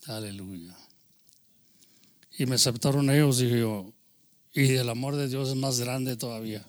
Aleluya. 0.06 0.74
Y 2.40 2.46
me 2.46 2.54
aceptaron 2.54 3.10
ellos 3.10 3.42
y 3.42 3.50
yo, 3.50 3.92
y 4.54 4.72
el 4.72 4.88
amor 4.88 5.14
de 5.14 5.28
Dios 5.28 5.50
es 5.50 5.56
más 5.56 5.78
grande 5.78 6.16
todavía. 6.16 6.64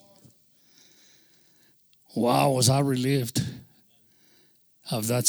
Wow, 2.14 2.58
was 2.58 2.68
I 2.68 2.82
relieved 2.82 3.42
of 4.90 5.08
that 5.08 5.24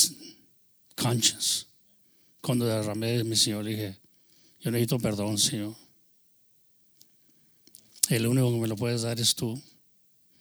conscience. 0.97 1.67
Cuando 2.41 2.67
derramé 2.67 3.19
de 3.19 3.23
mi 3.23 3.37
Señor, 3.37 3.65
dije, 3.65 3.97
yo 4.59 4.73
necesito 4.73 4.99
perdón, 4.99 5.39
Señor. 5.39 5.77
El 8.09 8.27
único 8.27 8.53
que 8.53 8.59
me 8.59 8.67
lo 8.67 8.75
puedes 8.75 9.03
dar 9.03 9.21
es 9.21 9.37
tú. 9.37 9.63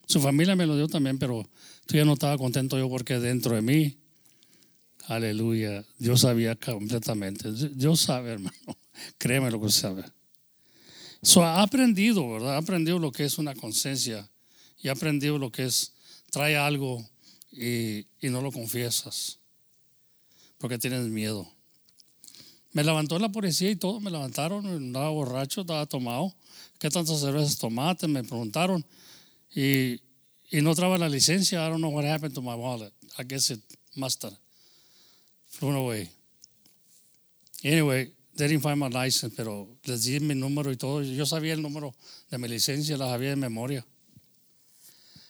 Su 0.08 0.20
familia 0.20 0.56
me 0.56 0.66
lo 0.66 0.76
dio 0.76 0.88
también, 0.88 1.20
pero 1.20 1.47
tú 1.86 1.95
ya 1.95 2.06
no 2.06 2.14
estaba 2.14 2.39
contento 2.39 2.76
yo 2.76 2.89
porque 2.89 3.20
dentro 3.20 3.54
de 3.54 3.62
mí, 3.62 3.99
aleluya, 5.06 5.86
Dios 5.99 6.22
sabía 6.22 6.56
completamente. 6.56 7.52
Dios 7.76 8.02
sabe, 8.02 8.32
hermano. 8.32 8.81
Créeme 9.18 9.52
lo 9.52 9.62
que 9.62 9.70
sabe. 9.70 10.04
So, 11.22 11.44
ha 11.44 11.62
aprendido, 11.62 12.30
¿verdad? 12.32 12.56
Ha 12.56 12.58
aprendido 12.58 12.98
lo 13.00 13.12
que 13.12 13.26
es 13.26 13.38
una 13.38 13.54
conciencia 13.56 14.30
y 14.82 14.88
ha 14.88 14.94
aprendido 14.94 15.38
lo 15.38 15.52
que 15.52 15.66
es 15.66 15.94
trae 16.32 16.58
algo 16.58 17.08
y, 17.52 18.08
y 18.20 18.30
no 18.30 18.42
lo 18.42 18.52
confiesas 18.52 19.38
porque 20.58 20.78
tienes 20.78 21.08
miedo. 21.08 21.52
Me 22.72 22.84
levantó 22.84 23.20
la 23.20 23.30
policía 23.30 23.70
y 23.70 23.76
todo, 23.76 24.00
me 24.00 24.12
levantaron, 24.12 24.66
andaba 24.66 25.10
borracho, 25.10 25.62
estaba 25.62 25.86
tomado. 25.86 26.34
¿Qué 26.80 26.89
tantas 26.89 27.20
cervezas 27.20 27.58
tomaste? 27.58 28.08
Me 28.08 28.24
preguntaron. 28.24 28.86
Y, 29.54 30.00
y 30.50 30.62
no 30.62 30.74
traba 30.74 30.98
la 30.98 31.10
licencia. 31.10 31.66
I 31.66 31.70
don't 31.70 31.82
know 31.82 31.92
what 31.92 32.06
happened 32.06 32.34
to 32.36 32.42
my 32.42 32.56
wallet. 32.56 32.94
I 33.18 33.24
guess 33.24 33.50
it 33.50 33.60
must 33.96 34.24
have 34.24 34.38
flown 35.50 35.76
away. 35.76 36.10
Anyway, 37.64 38.12
didn't 38.48 38.64
find 38.64 38.78
my 38.78 38.89
license, 38.89 39.36
pero 39.36 39.68
les 39.84 40.04
di 40.04 40.20
mi 40.20 40.36
número 40.36 40.72
y 40.72 40.78
todo. 40.78 41.04
Yo 41.04 41.26
sabía 41.26 41.54
el 41.54 41.62
número 41.62 41.94
de 42.30 42.38
mi 42.38 42.48
licencia, 42.48 42.98
la 42.98 43.08
sabía 43.08 43.30
de 43.30 43.36
memoria. 43.36 43.86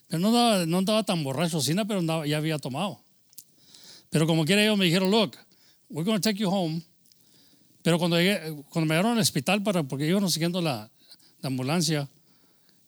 Pero 0.07 0.20
no 0.20 0.28
andaba, 0.28 0.66
no 0.66 0.78
andaba 0.78 1.03
tan 1.03 1.24
borracho, 1.24 1.62
sí, 1.62 1.74
pero 1.88 1.99
andaba- 1.99 2.28
ya 2.28 2.38
había 2.38 2.59
tomado. 2.59 3.01
Pero 4.09 4.28
como 4.28 4.43
quiera 4.45 4.62
ellos 4.62 4.78
me 4.78 4.86
dijeron, 4.86 5.09
look, 5.09 5.38
we're 5.89 6.05
going 6.05 6.20
to 6.20 6.22
take 6.22 6.38
you 6.39 6.49
home. 6.49 6.82
Pero 7.82 7.97
cuando, 7.97 8.18
llegué, 8.18 8.39
cuando 8.70 8.88
me 8.88 8.95
llevaron 8.95 9.14
al 9.14 9.20
hospital, 9.20 9.64
para, 9.64 9.84
porque 9.84 10.05
íbamos 10.05 10.34
siguiendo 10.34 10.62
la, 10.62 10.91
la 11.41 11.47
ambulancia, 11.47 12.09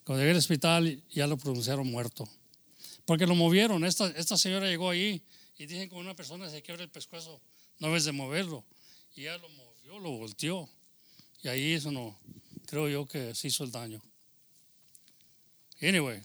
cuando 0.03 0.21
llegué 0.21 0.31
al 0.31 0.37
hospital 0.37 1.01
ya 1.09 1.25
lo 1.27 1.37
pronunciaron 1.37 1.89
muerto. 1.89 2.27
Porque 3.05 3.25
lo 3.25 3.35
movieron. 3.35 3.85
Esta, 3.85 4.07
esta 4.09 4.37
señora 4.37 4.67
llegó 4.67 4.89
ahí 4.89 5.23
y 5.57 5.65
dicen 5.65 5.89
que 5.89 5.95
una 5.95 6.15
persona 6.15 6.49
se 6.49 6.61
quiebra 6.61 6.83
el 6.83 6.89
pescuezo, 6.89 7.41
no 7.79 7.91
ves 7.91 8.03
de 8.03 8.11
moverlo. 8.11 8.63
Y 9.15 9.21
ella 9.21 9.37
lo 9.37 9.47
lo 9.99 10.11
volteó. 10.11 10.69
Y 11.41 11.47
ahí 11.47 11.73
eso 11.73 11.91
no, 11.91 12.17
creo 12.67 12.87
yo 12.89 13.05
que 13.05 13.35
se 13.35 13.47
hizo 13.47 13.63
el 13.63 13.71
daño. 13.71 14.01
Anyway, 15.81 16.21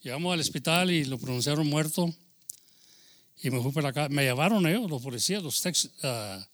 llegamos 0.00 0.32
al 0.32 0.40
hospital 0.40 0.90
y 0.90 1.04
lo 1.04 1.18
pronunciaron 1.18 1.66
muerto. 1.66 2.14
Y 3.42 3.50
me 3.50 3.60
fui 3.60 3.72
para 3.72 3.88
acá. 3.88 4.08
Me 4.08 4.22
llevaron 4.22 4.66
ellos, 4.66 4.88
los 4.88 5.02
policías, 5.02 5.42
los 5.42 5.60
Tex- 5.64 5.90
ah, 6.02 6.46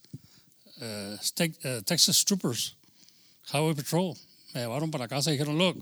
eh, 0.80 1.16
Ste- 1.20 1.56
eh, 1.62 1.82
Texas 1.84 2.24
Troopers, 2.24 2.74
Highway 3.52 3.74
Patrol. 3.74 4.16
Me 4.54 4.62
llevaron 4.62 4.90
para 4.90 5.06
casa 5.06 5.30
y 5.30 5.34
dijeron, 5.34 5.58
look, 5.58 5.76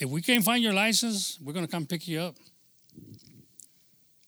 if 0.00 0.08
we 0.08 0.22
can't 0.22 0.44
find 0.44 0.62
your 0.62 0.72
license, 0.72 1.38
we're 1.40 1.52
going 1.52 1.66
to 1.66 1.70
come 1.70 1.84
pick 1.86 2.06
you 2.06 2.20
up. 2.20 2.36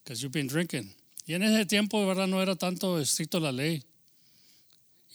Because 0.02 0.20
you've 0.22 0.32
been 0.32 0.48
drinking. 0.48 0.92
Y 1.26 1.34
en 1.34 1.42
ese 1.44 1.64
tiempo, 1.66 2.00
de 2.00 2.06
verdad, 2.06 2.26
no 2.26 2.42
era 2.42 2.56
tanto 2.56 2.98
estricto 2.98 3.38
la 3.38 3.52
ley. 3.52 3.84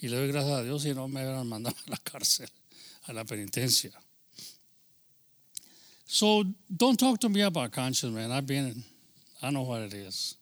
Y 0.06 0.08
le 0.08 0.18
doy 0.18 0.28
gracias 0.28 0.60
a 0.60 0.64
Dios 0.64 0.86
y 0.86 0.94
no 0.94 1.08
me 1.08 1.24
hubieran 1.24 1.48
mandado 1.48 1.76
a 1.88 1.90
la 1.90 1.98
cárcel, 1.98 2.48
a 3.08 3.14
la 3.14 3.24
penitencia. 3.24 3.92
So 6.06 6.44
don't 6.70 7.00
talk 7.00 7.20
to 7.22 7.30
me 7.30 7.42
about 7.42 7.72
conscience, 7.72 8.14
man. 8.14 8.32
I've 8.32 8.46
been, 8.46 8.84
I 9.42 9.50
know 9.50 9.64
what 9.64 9.82
it 9.82 9.96
is. 9.96 10.36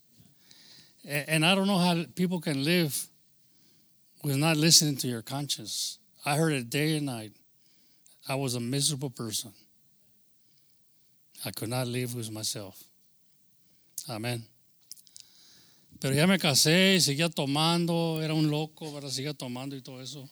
And 1.06 1.46
I 1.46 1.56
don't 1.56 1.68
know 1.68 1.78
how 1.78 2.04
people 2.14 2.42
can 2.42 2.66
live 2.66 3.08
with 4.22 4.36
not 4.36 4.58
listening 4.58 4.98
to 4.98 5.08
your 5.08 5.22
conscience. 5.22 5.98
I 6.26 6.36
heard 6.36 6.52
it 6.52 6.70
day 6.70 6.98
and 6.98 7.06
night. 7.06 7.32
I 8.28 8.36
was 8.36 8.56
a 8.56 8.60
miserable 8.60 9.12
person. 9.12 9.54
I 11.46 11.52
could 11.52 11.70
not 11.70 11.88
live 11.88 12.16
with 12.16 12.30
myself. 12.30 12.84
Amén. 14.10 14.42
Pero 16.04 16.16
ya 16.16 16.28
me 16.28 16.38
casé 16.38 16.96
y 16.96 17.00
seguía 17.00 17.30
tomando, 17.30 18.20
era 18.22 18.34
un 18.34 18.50
loco, 18.50 18.92
¿verdad? 18.92 19.10
Seguía 19.10 19.34
tomando 19.34 19.74
y 19.78 19.82
todo 19.82 20.02
eso. 20.02 20.30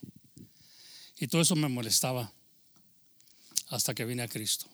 Y 1.18 1.28
todo 1.28 1.42
eso 1.42 1.56
me 1.56 1.70
molestaba 1.70 2.30
hasta 3.70 3.94
que 3.94 4.04
vine 4.04 4.22
a 4.22 4.28
Cristo. 4.28 4.66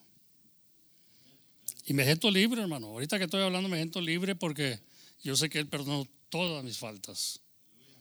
Y 1.86 1.94
me 1.94 2.04
siento 2.04 2.32
libre, 2.32 2.64
hermano. 2.64 2.88
Ahorita 2.88 3.20
que 3.20 3.26
estoy 3.26 3.44
hablando 3.44 3.70
me 3.70 3.78
siento 3.78 4.02
libre 4.02 4.34
porque 4.34 4.80
yo 5.24 5.38
sé 5.38 5.52
que 5.52 5.60
Él 5.60 5.68
perdonó 5.68 6.08
todas 6.30 6.64
mis 6.64 6.80
faltas. 6.80 7.42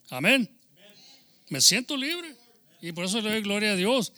Amén. 0.09 0.51
Me 1.51 1.61
siento 1.61 1.99
libre. 1.99 2.35
Y 2.81 2.93
por 2.93 3.05
eso 3.05 3.21
le 3.21 3.29
doy 3.29 3.43
gloria 3.43 3.73
a 3.73 3.77
Dios. 3.77 4.15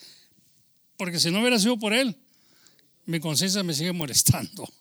Porque 0.96 1.18
si 1.18 1.32
no 1.32 1.40
hubiera 1.40 1.58
sido 1.58 1.80
por 1.80 1.92
Él, 1.92 2.16
mi 3.06 3.18
conciencia 3.18 3.64
me 3.64 3.74
sigue 3.74 3.90
molestando. 3.92 4.72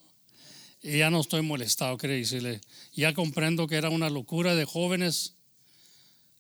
Y 0.82 1.00
ya 1.00 1.10
no 1.10 1.22
estoy 1.22 1.42
molestado, 1.42 1.98
quiere 1.98 2.16
decirle. 2.16 2.62
Ya 2.94 3.14
comprendo 3.14 3.68
que 3.68 3.76
era 3.76 3.90
una 3.90 4.10
locura 4.10 4.56
de 4.56 4.66
jóvenes. 4.66 5.34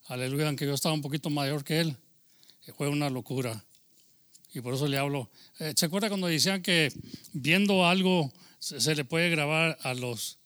Aleluya, 0.07 0.47
aunque 0.47 0.65
yo 0.65 0.73
estaba 0.73 0.93
un 0.93 1.01
poquito 1.01 1.29
mayor 1.29 1.63
que 1.63 1.79
Él. 1.79 1.97
Fue 2.75 2.87
una 2.87 3.09
locura. 3.09 3.63
Y 4.53 4.61
por 4.61 4.73
eso 4.73 4.87
le 4.87 4.97
hablo. 4.97 5.29
Eh, 5.59 5.73
¿Se 5.75 5.85
acuerda 5.85 6.09
cuando 6.09 6.27
decían 6.27 6.61
que 6.61 6.91
viendo 7.33 7.85
algo 7.85 8.31
se, 8.59 8.79
se 8.79 8.95
le 8.95 9.05
puede 9.05 9.29
grabar 9.29 9.77
a 9.81 9.93
los 9.93 10.37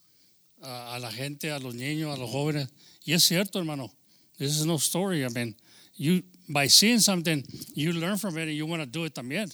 a, 0.61 0.95
a 0.95 0.99
la 0.99 1.11
gente, 1.11 1.51
a 1.51 1.59
los 1.59 1.75
niños, 1.75 2.13
a 2.13 2.19
los 2.19 2.29
jóvenes? 2.29 2.69
Y 3.03 3.13
es 3.13 3.23
cierto, 3.23 3.59
hermano. 3.59 3.91
This 4.37 4.57
is 4.57 4.65
no 4.65 4.75
story. 4.75 5.23
I 5.23 5.29
mean, 5.29 5.55
you 5.95 6.23
by 6.47 6.67
seeing 6.67 6.99
something, 6.99 7.43
you 7.73 7.93
learn 7.93 8.17
from 8.17 8.37
it 8.37 8.47
and 8.47 8.55
you 8.55 8.65
want 8.65 8.81
to 8.81 8.85
do 8.87 9.05
it 9.05 9.13
también. 9.13 9.53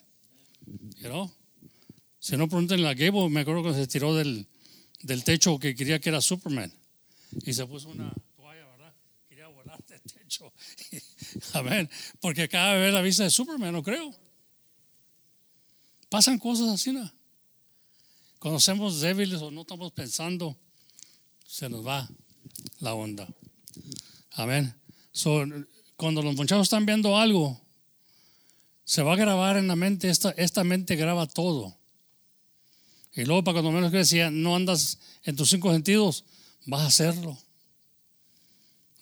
You 0.98 1.10
know? 1.10 1.32
Si 2.28 2.36
no 2.36 2.50
pregunten 2.50 2.86
a 2.86 2.94
Gable, 2.94 3.30
me 3.30 3.40
acuerdo 3.40 3.64
que 3.64 3.74
se 3.74 3.88
tiró 3.88 4.14
del, 4.14 4.46
del 5.02 5.24
techo 5.24 5.58
que 5.60 5.74
quería 5.74 6.02
que 6.02 6.10
era 6.10 6.20
Superman. 6.20 6.70
Y 7.46 7.54
se 7.54 7.66
puso 7.66 7.88
una 7.88 8.14
toalla, 8.36 8.66
¿verdad? 8.66 8.94
Quería 9.30 9.48
volar 9.48 9.82
del 9.86 10.02
techo. 10.02 10.52
Amén. 11.54 11.90
Porque 12.20 12.50
cada 12.50 12.74
vez 12.74 12.94
la 12.94 13.02
vista 13.02 13.24
de 13.24 13.30
Superman, 13.30 13.72
no 13.72 13.82
creo. 13.82 14.14
Pasan 16.10 16.38
cosas 16.38 16.68
así, 16.68 16.92
¿no? 16.92 17.10
Cuando 18.40 18.60
somos 18.60 19.00
débiles 19.00 19.42
o 19.42 19.50
no 19.50 19.62
estamos 19.62 19.94
pensando, 19.94 20.58
se 21.48 21.70
nos 21.70 21.88
va 21.88 22.10
la 22.82 22.94
onda. 22.94 23.26
Amén. 24.32 24.76
So, 25.14 25.46
cuando 25.96 26.22
los 26.22 26.36
muchachos 26.36 26.64
están 26.64 26.86
viendo 26.86 27.18
algo, 27.18 27.62
se 28.84 29.02
va 29.02 29.14
a 29.14 29.16
grabar 29.16 29.56
en 29.56 29.70
la 29.70 29.78
mente, 29.78 30.10
esta, 30.10 30.32
esta 30.32 30.66
mente 30.66 30.98
graba 30.98 31.26
todo. 31.26 31.77
Y 33.18 33.26
luego 33.26 33.44
para 33.44 33.56
cuando 33.56 33.72
menos 33.72 33.92
que 33.92 33.98
decía, 33.98 34.30
no 34.30 34.56
andas 34.56 35.00
en 35.24 35.36
tus 35.36 35.50
cinco 35.50 35.72
sentidos, 35.74 36.24
vas 36.66 36.82
a 36.82 36.88
hacerlo. 36.88 37.38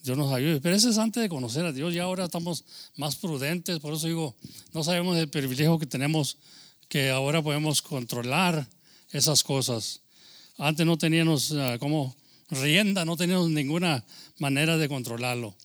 Dios 0.03 0.17
nos 0.17 0.31
ayude. 0.31 0.61
Pero 0.61 0.75
eso 0.75 0.89
es 0.89 0.97
antes 0.97 1.21
de 1.21 1.27
conocer 1.27 1.65
a 1.65 1.73
Dios. 1.73 1.93
Ya 1.93 2.03
ahora 2.03 2.25
estamos 2.25 2.63
más 2.95 3.17
prudentes. 3.17 3.79
Por 3.79 3.93
eso 3.93 4.07
digo, 4.07 4.35
no 4.73 4.83
sabemos 4.83 5.17
el 5.17 5.27
privilegio 5.27 5.77
que 5.77 5.85
tenemos 5.85 6.37
que 6.87 7.09
ahora 7.09 7.41
podemos 7.41 7.81
controlar 7.81 8.69
esas 9.11 9.43
cosas. 9.43 10.01
Antes 10.57 10.85
no 10.85 10.97
teníamos 10.97 11.51
ah, 11.51 11.77
como 11.79 12.15
rienda, 12.49 13.03
no 13.03 13.17
teníamos 13.17 13.49
ninguna 13.49 14.05
manera 14.37 14.77
de 14.77 14.87
controlarlo. 14.87 15.55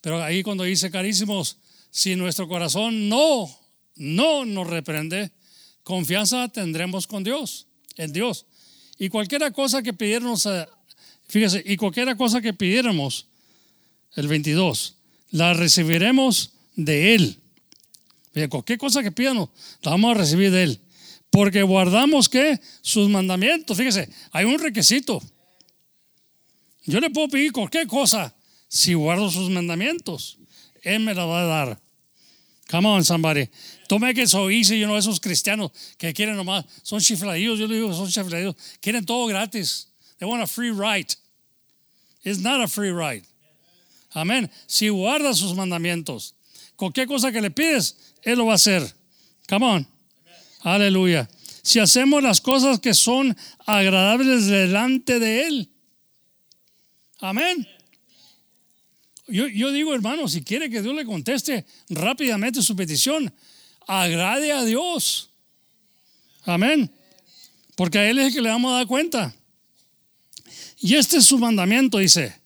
Pero 0.00 0.22
ahí 0.22 0.42
cuando 0.42 0.64
dice, 0.64 0.90
carísimos, 0.90 1.58
si 1.90 2.16
nuestro 2.16 2.48
corazón 2.48 3.08
no, 3.08 3.48
no 3.94 4.44
nos 4.44 4.66
reprende, 4.66 5.30
confianza 5.90 6.48
tendremos 6.48 7.06
con 7.06 7.24
Dios, 7.24 7.66
en 7.96 8.12
Dios. 8.12 8.46
Y 8.96 9.08
cualquiera 9.08 9.50
cosa 9.50 9.82
que 9.82 9.92
pidiéramos, 9.92 10.46
eh, 10.46 10.66
fíjese, 11.26 11.62
y 11.66 11.76
cualquiera 11.76 12.14
cosa 12.14 12.40
que 12.40 12.52
pidiéramos, 12.54 13.26
el 14.14 14.28
22, 14.28 14.94
la 15.32 15.52
recibiremos 15.52 16.52
de 16.76 17.14
Él. 17.14 17.36
Cualquier 18.48 18.78
cosa 18.78 19.02
que 19.02 19.10
pidamos, 19.10 19.50
la 19.82 19.90
vamos 19.90 20.12
a 20.12 20.18
recibir 20.18 20.52
de 20.52 20.62
Él. 20.62 20.80
Porque 21.30 21.62
guardamos 21.62 22.28
que 22.28 22.60
sus 22.82 23.08
mandamientos, 23.08 23.76
fíjese, 23.76 24.08
hay 24.30 24.44
un 24.44 24.58
requisito. 24.58 25.20
Yo 26.84 27.00
le 27.00 27.10
puedo 27.10 27.28
pedir 27.28 27.52
cualquier 27.52 27.86
cosa 27.86 28.34
si 28.68 28.94
guardo 28.94 29.30
sus 29.30 29.50
mandamientos. 29.50 30.38
Él 30.82 31.00
me 31.00 31.14
la 31.14 31.24
va 31.24 31.42
a 31.42 31.46
dar. 31.46 31.80
Come 32.70 32.88
on, 32.88 33.04
somebody. 33.04 33.48
Tome 33.90 34.14
que 34.14 34.22
eso 34.22 34.48
easy, 34.52 34.78
you 34.78 34.86
know, 34.86 34.96
esos 34.96 35.18
cristianos 35.18 35.72
que 35.98 36.12
quieren 36.14 36.36
nomás, 36.36 36.64
son 36.84 37.00
chifladillos, 37.00 37.58
yo 37.58 37.66
digo, 37.66 37.92
son 37.92 38.06
chifladillos, 38.06 38.54
quieren 38.80 39.04
todo 39.04 39.26
gratis. 39.26 39.88
They 40.20 40.28
want 40.28 40.40
a 40.40 40.46
free 40.46 40.70
ride. 40.70 41.16
It's 42.22 42.38
not 42.38 42.60
a 42.60 42.68
free 42.68 42.92
ride. 42.92 43.24
Amén. 44.14 44.48
Si 44.68 44.88
guarda 44.90 45.34
sus 45.34 45.56
mandamientos, 45.56 46.36
cualquier 46.76 47.08
cosa 47.08 47.32
que 47.32 47.40
le 47.40 47.50
pides, 47.50 47.96
Él 48.22 48.38
lo 48.38 48.46
va 48.46 48.52
a 48.52 48.54
hacer. 48.54 48.80
Come 49.48 49.66
on. 49.66 49.86
Aleluya. 50.62 51.28
Si 51.64 51.80
hacemos 51.80 52.22
las 52.22 52.40
cosas 52.40 52.78
que 52.78 52.94
son 52.94 53.36
agradables 53.66 54.46
delante 54.46 55.18
de 55.18 55.48
Él. 55.48 55.68
Amén. 57.18 57.66
Yo, 59.26 59.48
yo 59.48 59.72
digo, 59.72 59.92
hermano, 59.92 60.28
si 60.28 60.42
quiere 60.42 60.70
que 60.70 60.80
Dios 60.80 60.94
le 60.94 61.04
conteste 61.04 61.66
rápidamente 61.88 62.62
su 62.62 62.76
petición, 62.76 63.34
agrade 63.90 64.52
a 64.52 64.64
Dios. 64.64 65.30
Amén. 66.44 66.90
Porque 67.74 67.98
a 67.98 68.08
Él 68.08 68.18
es 68.18 68.28
el 68.28 68.34
que 68.34 68.42
le 68.42 68.50
vamos 68.50 68.72
a 68.72 68.76
dar 68.76 68.86
cuenta. 68.86 69.34
Y 70.80 70.94
este 70.94 71.18
es 71.18 71.26
su 71.26 71.38
mandamiento, 71.38 71.98
dice, 71.98 72.40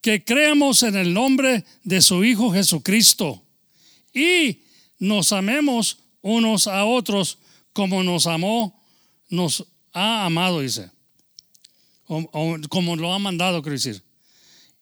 que 0.00 0.24
creamos 0.24 0.82
en 0.82 0.96
el 0.96 1.12
nombre 1.12 1.64
de 1.82 2.00
su 2.00 2.24
Hijo 2.24 2.52
Jesucristo 2.52 3.42
y 4.14 4.60
nos 4.98 5.32
amemos 5.32 5.98
unos 6.22 6.66
a 6.66 6.84
otros 6.84 7.38
como 7.72 8.02
nos 8.02 8.26
amó, 8.26 8.80
nos 9.28 9.66
ha 9.92 10.24
amado, 10.24 10.60
dice. 10.60 10.90
Como 12.06 12.96
lo 12.96 13.12
ha 13.12 13.18
mandado, 13.18 13.62
quiero 13.62 13.74
decir. 13.74 14.02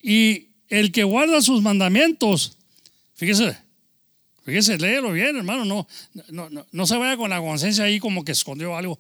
Y 0.01 0.49
el 0.69 0.93
que 0.93 1.05
guarda 1.05 1.43
sus 1.43 1.63
mandamientos, 1.63 2.57
fíjese, 3.15 3.59
fíjese, 4.49 4.79
léelo 4.79 5.13
bien, 5.13 5.37
hermano, 5.37 5.65
no, 5.65 5.87
no, 6.31 6.49
no, 6.49 6.67
no 6.71 6.87
se 6.87 6.97
vaya 6.97 7.17
con 7.17 7.31
la 7.31 7.39
conciencia 7.39 7.85
ahí 7.85 7.99
como 7.99 8.25
que 8.25 8.33
escondió 8.33 8.77
algo. 8.77 8.99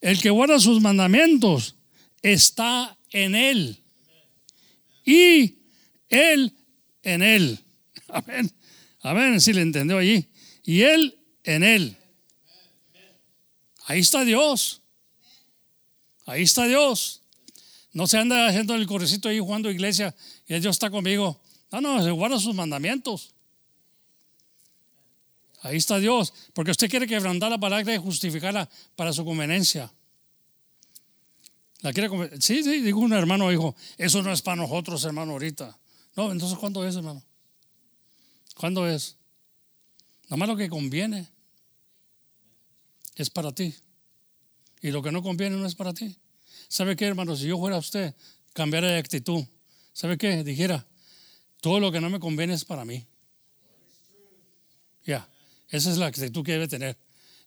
El 0.00 0.20
que 0.20 0.30
guarda 0.30 0.60
sus 0.60 0.80
mandamientos 0.80 1.74
está 2.22 2.96
en 3.10 3.34
él. 3.34 3.82
Y 5.04 5.58
él 6.08 6.52
en 7.02 7.22
él. 7.22 7.58
Amén. 8.08 8.52
Amén, 9.00 9.40
si 9.40 9.52
le 9.52 9.62
entendió 9.62 9.98
allí. 9.98 10.28
Y 10.64 10.82
él 10.82 11.18
en 11.44 11.62
él. 11.62 11.96
Ahí 13.86 14.00
está 14.00 14.24
Dios. 14.24 14.82
Ahí 16.26 16.42
está 16.42 16.66
Dios. 16.66 17.22
No 17.92 18.06
se 18.06 18.18
anda 18.18 18.48
haciendo 18.48 18.74
el 18.74 18.86
correcito 18.86 19.28
ahí 19.28 19.38
jugando 19.38 19.70
iglesia 19.70 20.14
y 20.46 20.58
Dios 20.58 20.76
está 20.76 20.90
conmigo. 20.90 21.40
No, 21.70 21.80
no, 21.80 22.02
se 22.02 22.10
guarda 22.10 22.38
sus 22.38 22.54
mandamientos. 22.54 23.35
Ahí 25.66 25.76
está 25.76 25.98
Dios. 25.98 26.32
Porque 26.52 26.70
usted 26.70 26.88
quiere 26.88 27.06
quebrantar 27.06 27.50
la 27.50 27.58
palabra 27.58 27.94
y 27.94 27.98
justificarla 27.98 28.68
para 28.94 29.12
su 29.12 29.24
conveniencia. 29.24 29.92
La 31.80 31.92
quiere 31.92 32.40
Sí, 32.40 32.62
sí, 32.62 32.80
dijo 32.80 32.98
un 32.98 33.12
hermano, 33.12 33.50
dijo, 33.50 33.76
eso 33.98 34.22
no 34.22 34.32
es 34.32 34.42
para 34.42 34.56
nosotros, 34.56 35.04
hermano, 35.04 35.32
ahorita. 35.32 35.78
No, 36.16 36.32
entonces, 36.32 36.58
¿cuándo 36.58 36.86
es, 36.86 36.96
hermano? 36.96 37.22
¿Cuándo 38.56 38.88
es? 38.88 39.16
Nada 40.24 40.36
más 40.38 40.48
lo 40.48 40.56
que 40.56 40.68
conviene 40.68 41.28
es 43.14 43.30
para 43.30 43.52
ti. 43.52 43.74
Y 44.80 44.90
lo 44.90 45.02
que 45.02 45.12
no 45.12 45.22
conviene 45.22 45.56
no 45.56 45.66
es 45.66 45.74
para 45.74 45.92
ti. 45.92 46.16
¿Sabe 46.68 46.96
qué, 46.96 47.06
hermano? 47.06 47.36
Si 47.36 47.46
yo 47.46 47.58
fuera 47.58 47.76
usted, 47.76 48.14
cambiara 48.52 48.88
de 48.88 48.98
actitud. 48.98 49.44
¿Sabe 49.92 50.18
qué? 50.18 50.42
Dijera, 50.42 50.86
todo 51.60 51.80
lo 51.80 51.92
que 51.92 52.00
no 52.00 52.10
me 52.10 52.20
conviene 52.20 52.54
es 52.54 52.64
para 52.64 52.84
mí. 52.84 53.06
Ya, 55.04 55.28
esa 55.70 55.90
es 55.90 55.98
la 55.98 56.06
actitud 56.06 56.44
que 56.44 56.52
debe 56.52 56.68
tener. 56.68 56.96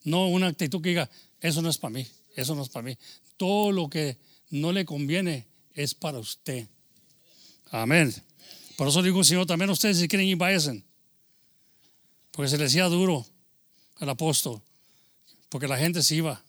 No 0.04 0.28
una 0.28 0.48
actitud 0.48 0.82
que 0.82 0.90
diga, 0.90 1.10
eso 1.42 1.62
no 1.62 1.70
es 1.70 1.78
para 1.78 1.92
mí, 1.92 2.08
eso 2.36 2.56
no 2.56 2.64
es 2.64 2.70
para 2.70 2.84
mí. 2.84 2.98
Todo 3.38 3.72
lo 3.72 3.90
que 3.90 4.18
no 4.50 4.72
le 4.72 4.86
conviene 4.86 5.48
es 5.74 5.94
para 5.94 6.20
usted. 6.20 6.68
Amén. 7.72 8.14
Por 8.78 8.88
eso 8.88 9.02
digo, 9.02 9.24
Señor, 9.24 9.46
también 9.46 9.70
ustedes 9.70 9.98
si 10.00 10.08
quieren 10.08 10.28
ir, 10.28 10.38
váyanse. 10.38 10.84
Porque 12.32 12.50
se 12.50 12.58
le 12.58 12.64
decía 12.66 12.86
duro 12.86 13.26
al 13.98 14.10
apóstol. 14.10 14.62
Porque 15.50 15.68
la 15.68 15.78
gente 15.78 16.02
se 16.04 16.16
iba. 16.16 16.42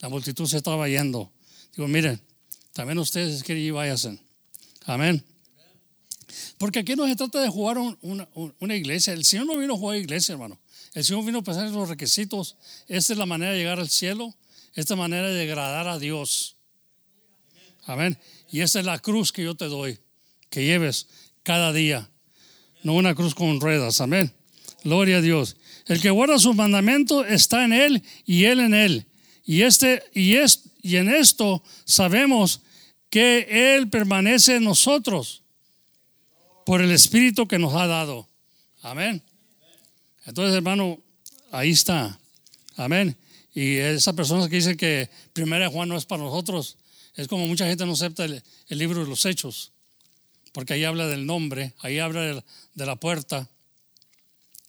La 0.00 0.08
multitud 0.08 0.46
se 0.46 0.58
estaba 0.58 0.88
yendo. 0.88 1.32
Digo, 1.74 1.88
miren, 1.88 2.20
también 2.72 2.98
ustedes 2.98 3.38
si 3.38 3.44
quieren 3.44 3.64
ir, 3.64 3.72
váyanse. 3.72 4.18
Amén. 4.84 5.24
Porque 6.58 6.80
aquí 6.80 6.94
no 6.94 7.06
se 7.06 7.16
trata 7.16 7.40
de 7.40 7.48
jugar 7.48 7.78
un- 7.78 7.98
una, 8.02 8.28
un- 8.34 8.54
una 8.60 8.76
iglesia. 8.76 9.12
El 9.12 9.24
Señor 9.24 9.46
no 9.46 9.56
vino 9.56 9.74
a 9.74 9.78
jugar 9.78 9.96
iglesia, 9.96 10.32
hermano. 10.34 10.58
El 10.98 11.04
Señor 11.04 11.24
vino 11.24 11.38
a 11.38 11.42
pasar 11.42 11.70
los 11.70 11.88
requisitos. 11.88 12.56
Esta 12.88 13.12
es 13.12 13.18
la 13.20 13.24
manera 13.24 13.52
de 13.52 13.58
llegar 13.58 13.78
al 13.78 13.88
cielo. 13.88 14.34
Esta 14.74 14.96
manera 14.96 15.28
de 15.28 15.42
agradar 15.42 15.86
a 15.86 15.96
Dios. 15.96 16.56
Amén. 17.84 18.18
Y 18.50 18.62
esta 18.62 18.80
es 18.80 18.84
la 18.84 18.98
cruz 18.98 19.30
que 19.30 19.44
yo 19.44 19.54
te 19.54 19.66
doy. 19.66 20.00
Que 20.50 20.64
lleves 20.64 21.06
cada 21.44 21.72
día. 21.72 22.10
No 22.82 22.94
una 22.94 23.14
cruz 23.14 23.36
con 23.36 23.60
ruedas. 23.60 24.00
Amén. 24.00 24.34
Gloria 24.82 25.18
a 25.18 25.20
Dios. 25.20 25.56
El 25.86 26.00
que 26.00 26.10
guarda 26.10 26.36
sus 26.40 26.56
mandamientos 26.56 27.24
está 27.28 27.64
en 27.64 27.74
él 27.74 28.02
y 28.26 28.46
él 28.46 28.58
en 28.58 28.74
él. 28.74 29.06
Y, 29.44 29.62
este, 29.62 30.02
y, 30.14 30.34
es, 30.34 30.64
y 30.82 30.96
en 30.96 31.10
esto 31.10 31.62
sabemos 31.84 32.62
que 33.08 33.76
él 33.76 33.88
permanece 33.88 34.56
en 34.56 34.64
nosotros 34.64 35.44
por 36.66 36.82
el 36.82 36.90
Espíritu 36.90 37.46
que 37.46 37.60
nos 37.60 37.72
ha 37.74 37.86
dado. 37.86 38.28
Amén. 38.82 39.22
Entonces, 40.28 40.54
hermano, 40.54 41.02
ahí 41.50 41.70
está. 41.70 42.20
Amén. 42.76 43.16
Y 43.54 43.76
esa 43.76 44.12
persona 44.12 44.46
que 44.46 44.56
dice 44.56 44.76
que 44.76 45.08
Primera 45.32 45.64
de 45.64 45.72
Juan 45.72 45.88
no 45.88 45.96
es 45.96 46.04
para 46.04 46.22
nosotros, 46.22 46.76
es 47.14 47.28
como 47.28 47.46
mucha 47.46 47.66
gente 47.66 47.86
no 47.86 47.92
acepta 47.92 48.26
el, 48.26 48.42
libro 48.68 49.02
de 49.02 49.08
los 49.08 49.24
Hechos, 49.24 49.72
porque 50.52 50.74
ahí 50.74 50.84
habla 50.84 51.06
del 51.06 51.24
nombre, 51.24 51.72
ahí 51.78 51.98
habla 51.98 52.20
de 52.20 52.34
la, 52.34 52.44
de 52.74 52.86
la 52.86 52.96
puerta. 52.96 53.48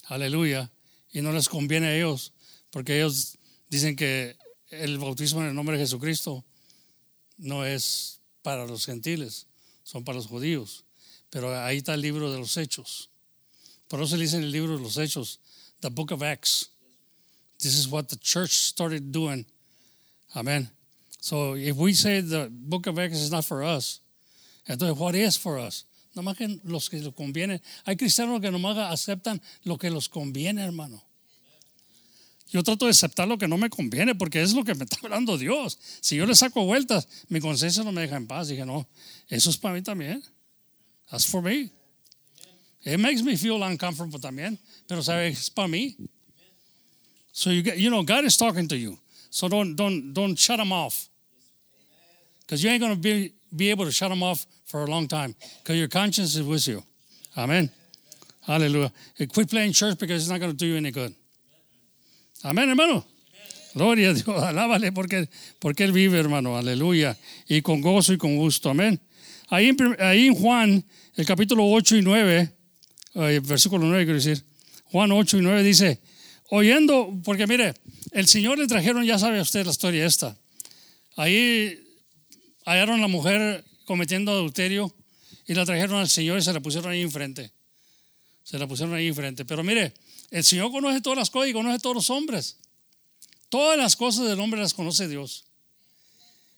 Aleluya. 0.05 0.71
Y 1.11 1.19
no 1.19 1.33
les 1.33 1.49
conviene 1.49 1.87
a 1.87 1.95
ellos, 1.97 2.31
porque 2.69 2.95
ellos 2.95 3.37
dicen 3.69 3.97
que 3.97 4.37
el 4.69 4.97
bautismo 4.97 5.41
en 5.41 5.47
el 5.47 5.55
nombre 5.55 5.77
de 5.77 5.83
Jesucristo 5.83 6.45
no 7.37 7.65
es 7.65 8.21
para 8.43 8.65
los 8.65 8.85
gentiles, 8.85 9.45
son 9.83 10.05
para 10.05 10.15
los 10.15 10.27
judíos. 10.27 10.85
Pero 11.29 11.53
ahí 11.61 11.79
está 11.79 11.95
el 11.95 12.01
libro 12.01 12.31
de 12.31 12.39
los 12.39 12.55
hechos. 12.55 13.09
Por 13.89 14.01
eso 14.03 14.15
le 14.15 14.23
dicen 14.23 14.43
el 14.43 14.51
libro 14.51 14.77
de 14.77 14.83
los 14.83 14.97
hechos, 14.97 15.39
the 15.81 15.89
book 15.89 16.11
of 16.11 16.23
Acts. 16.23 16.69
This 17.59 17.77
is 17.77 17.87
what 17.87 18.09
the 18.09 18.15
church 18.15 18.51
started 18.51 19.11
doing. 19.11 19.45
Amen. 20.35 20.69
So 21.21 21.55
if 21.55 21.75
we 21.75 21.93
say 21.93 22.21
the 22.21 22.49
book 22.49 22.87
of 22.87 22.97
Acts 22.97 23.19
is 23.19 23.31
not 23.31 23.45
for 23.45 23.63
us, 23.63 23.99
entonces 24.67 24.97
what 24.97 25.15
is 25.15 25.37
for 25.37 25.57
us? 25.59 25.85
Nomás 26.15 26.37
que 26.37 26.59
los 26.63 26.89
que 26.89 26.99
les 26.99 27.13
conviene. 27.13 27.61
Hay 27.85 27.95
cristianos 27.95 28.41
que 28.41 28.49
nomás 28.49 28.77
aceptan 28.77 29.41
lo 29.63 29.77
que 29.77 29.89
los 29.89 30.07
conviene, 30.07 30.63
hermano. 30.63 31.03
Yo 32.51 32.63
trato 32.63 32.85
de 32.85 32.91
aceptar 32.91 33.27
lo 33.27 33.37
que 33.37 33.47
no 33.47 33.57
me 33.57 33.69
conviene 33.69 34.15
porque 34.15 34.41
es 34.41 34.53
lo 34.53 34.63
que 34.63 34.73
me 34.73 34.85
está 34.85 34.97
hablando 35.03 35.37
Dios. 35.37 35.77
Si 36.01 36.15
yo 36.15 36.25
le 36.25 36.35
saco 36.35 36.65
vueltas, 36.65 37.07
mi 37.27 37.39
conciencia 37.39 37.83
no 37.83 37.91
me 37.91 38.01
deja 38.01 38.15
en 38.15 38.25
paz. 38.25 38.47
Dije, 38.47 38.65
no, 38.65 38.87
eso 39.27 39.51
es 39.51 39.57
para 39.57 39.75
mí 39.75 39.83
también. 39.83 40.23
That's 41.11 41.27
for 41.27 41.43
me. 41.43 41.71
It 42.89 42.99
makes 42.99 43.21
me 43.21 43.35
feel 43.35 43.61
uncomfortable 43.61 44.19
también, 44.19 44.57
pero 44.87 45.01
sabe, 45.01 45.27
es 45.27 45.49
para 45.49 45.67
mí. 45.67 45.95
So 47.31 47.51
you 47.51 47.61
get, 47.61 47.77
you 47.77 47.89
know, 47.89 48.03
God 48.03 48.25
is 48.25 48.35
talking 48.35 48.67
to 48.67 48.75
you. 48.75 48.97
So 49.29 49.47
don't 49.47 49.75
don't 49.75 50.13
don't 50.13 50.35
shut 50.35 50.59
him 50.59 50.71
off. 50.71 51.07
Because 52.41 52.63
you 52.63 52.69
ain't 52.71 52.81
gonna 52.81 52.95
be 52.95 53.33
be 53.55 53.69
able 53.69 53.85
to 53.85 53.91
shut 53.91 54.11
him 54.11 54.23
off 54.23 54.45
for 54.65 54.83
a 54.83 54.87
long 54.87 55.07
time. 55.07 55.35
Because 55.61 55.77
your 55.77 55.87
conscience 55.87 56.35
is 56.35 56.43
with 56.43 56.67
you. 56.67 56.83
Amen. 57.37 57.69
Hallelujah. 58.41 58.91
And 59.19 59.31
quit 59.31 59.49
playing 59.49 59.73
church 59.73 59.99
because 59.99 60.23
it's 60.23 60.31
not 60.31 60.39
gonna 60.39 60.53
do 60.53 60.65
you 60.65 60.77
any 60.77 60.91
good. 60.91 61.13
Amén, 62.43 62.69
hermano. 62.69 63.05
Gloria 63.75 64.09
a 64.09 64.13
Dios, 64.13 64.27
alábale 64.43 64.91
porque, 64.91 65.29
porque 65.59 65.83
Él 65.83 65.91
vive, 65.91 66.19
hermano, 66.19 66.57
aleluya. 66.57 67.15
Y 67.47 67.61
con 67.61 67.81
gozo 67.81 68.13
y 68.13 68.17
con 68.17 68.35
gusto, 68.35 68.71
amén. 68.71 68.99
Ahí 69.49 69.75
ahí 69.99 70.27
en 70.27 70.35
Juan, 70.35 70.83
el 71.15 71.25
capítulo 71.25 71.69
8 71.69 71.97
y 71.97 72.01
9, 72.01 72.58
versículo 73.41 73.85
9 73.85 74.05
quiero 74.05 74.19
decir, 74.19 74.43
Juan 74.85 75.11
8 75.11 75.37
y 75.37 75.41
9 75.41 75.63
dice, 75.63 76.01
oyendo, 76.49 77.13
porque 77.23 77.47
mire, 77.47 77.73
el 78.11 78.27
Señor 78.27 78.57
le 78.57 78.67
trajeron, 78.67 79.05
ya 79.05 79.19
sabe 79.19 79.41
usted 79.41 79.65
la 79.65 79.71
historia 79.71 80.05
esta. 80.05 80.37
Ahí 81.15 81.79
hallaron 82.65 82.99
a 82.99 83.01
la 83.01 83.07
mujer 83.07 83.65
cometiendo 83.85 84.31
adulterio 84.31 84.95
y 85.45 85.53
la 85.53 85.65
trajeron 85.65 85.99
al 85.99 86.09
Señor 86.09 86.39
y 86.39 86.41
se 86.41 86.53
la 86.53 86.59
pusieron 86.59 86.91
ahí 86.91 87.01
enfrente. 87.01 87.51
Se 88.43 88.57
la 88.57 88.67
pusieron 88.67 88.95
ahí 88.95 89.07
enfrente. 89.07 89.45
Pero 89.45 89.63
mire, 89.63 89.93
el 90.31 90.43
Señor 90.43 90.71
conoce 90.71 91.01
todas 91.01 91.17
las 91.17 91.29
cosas 91.29 91.49
y 91.49 91.53
conoce 91.53 91.79
todos 91.79 91.95
los 91.95 92.09
hombres. 92.09 92.57
Todas 93.49 93.77
las 93.77 93.95
cosas 93.95 94.27
del 94.27 94.39
hombre 94.39 94.61
las 94.61 94.73
conoce 94.73 95.07
Dios. 95.07 95.45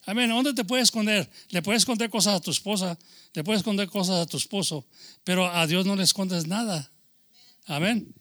Amén. 0.05 0.29
¿Dónde 0.29 0.53
te 0.53 0.63
puedes 0.63 0.85
esconder? 0.85 1.29
Le 1.49 1.61
puedes 1.61 1.81
esconder 1.83 2.09
cosas 2.09 2.35
a 2.35 2.39
tu 2.39 2.51
esposa, 2.51 2.97
le 3.33 3.43
puedes 3.43 3.59
esconder 3.59 3.87
cosas 3.87 4.21
a 4.21 4.25
tu 4.25 4.37
esposo, 4.37 4.85
pero 5.23 5.45
a 5.45 5.67
Dios 5.67 5.85
no 5.85 5.95
le 5.95 6.03
escondes 6.03 6.47
nada. 6.47 6.91
Amén. 7.67 8.13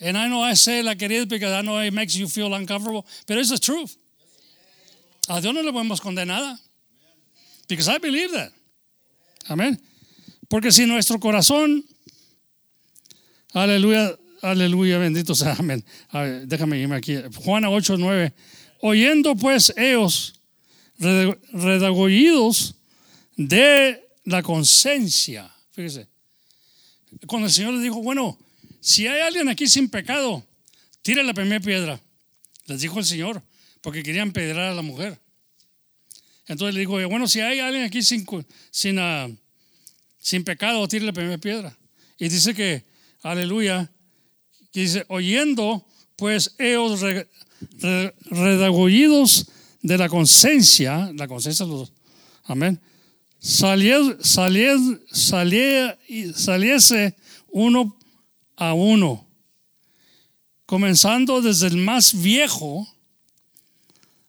And 0.00 0.18
I 0.18 0.26
know 0.28 0.42
I 0.42 0.54
say 0.54 0.82
like 0.82 1.02
it 1.04 1.12
is 1.12 1.26
because 1.26 1.52
I 1.52 1.62
know 1.62 1.78
it 1.78 1.92
makes 1.92 2.16
you 2.16 2.26
feel 2.28 2.52
uncomfortable, 2.52 3.06
but 3.26 3.38
it's 3.38 3.50
the 3.50 3.58
truth. 3.58 3.96
A 5.28 5.40
Dios 5.40 5.54
no 5.54 5.62
le 5.62 5.72
podemos 5.72 6.00
esconder 6.00 6.26
nada. 6.26 6.58
Because 7.68 7.88
I 7.88 7.98
believe 7.98 8.32
that. 8.32 8.52
Amén. 9.48 9.80
Porque 10.48 10.70
si 10.72 10.84
nuestro 10.84 11.18
corazón, 11.18 11.84
aleluya, 13.54 14.18
aleluya, 14.42 14.98
bendito 14.98 15.34
sea, 15.34 15.56
amén. 15.58 15.82
Déjame 16.46 16.78
irme 16.78 16.96
aquí. 16.96 17.16
Juan 17.44 17.64
8, 17.64 17.96
9. 17.96 18.34
Oyendo 18.86 19.34
pues 19.34 19.72
ellos, 19.78 20.34
red- 20.98 21.38
redagollidos 21.54 22.74
de 23.34 24.06
la 24.24 24.42
conciencia. 24.42 25.50
Fíjese. 25.72 26.06
Cuando 27.26 27.46
el 27.46 27.52
Señor 27.54 27.72
les 27.72 27.82
dijo, 27.82 28.02
bueno, 28.02 28.38
si 28.80 29.06
hay 29.06 29.22
alguien 29.22 29.48
aquí 29.48 29.66
sin 29.68 29.88
pecado, 29.88 30.46
tire 31.00 31.22
la 31.24 31.32
primera 31.32 31.60
piedra. 31.60 31.98
Les 32.66 32.82
dijo 32.82 32.98
el 32.98 33.06
Señor, 33.06 33.42
porque 33.80 34.02
querían 34.02 34.32
pedrar 34.32 34.72
a 34.72 34.74
la 34.74 34.82
mujer. 34.82 35.18
Entonces 36.46 36.74
le 36.74 36.80
dijo, 36.80 36.92
bueno, 37.08 37.26
si 37.26 37.40
hay 37.40 37.60
alguien 37.60 37.84
aquí 37.84 38.02
sin, 38.02 38.26
sin, 38.70 38.98
ah, 38.98 39.30
sin 40.18 40.44
pecado, 40.44 40.86
tire 40.88 41.06
la 41.06 41.12
primera 41.14 41.38
piedra. 41.38 41.74
Y 42.18 42.28
dice 42.28 42.52
que, 42.52 42.84
aleluya, 43.22 43.90
que 44.72 44.80
dice, 44.80 45.06
oyendo, 45.08 45.88
pues 46.16 46.54
ellos 46.58 47.00
re- 47.78 48.06
re- 48.06 48.14
redagollidos 48.30 49.46
de 49.82 49.98
la 49.98 50.08
conciencia, 50.08 51.12
la 51.14 51.28
conciencia, 51.28 51.66
amén, 52.44 52.80
salió, 53.38 54.18
salió, 54.22 55.98
y 56.08 56.32
saliese 56.32 57.16
uno 57.48 57.98
a 58.56 58.72
uno, 58.72 59.26
comenzando 60.66 61.42
desde 61.42 61.66
el 61.66 61.76
más 61.76 62.20
viejo 62.20 62.88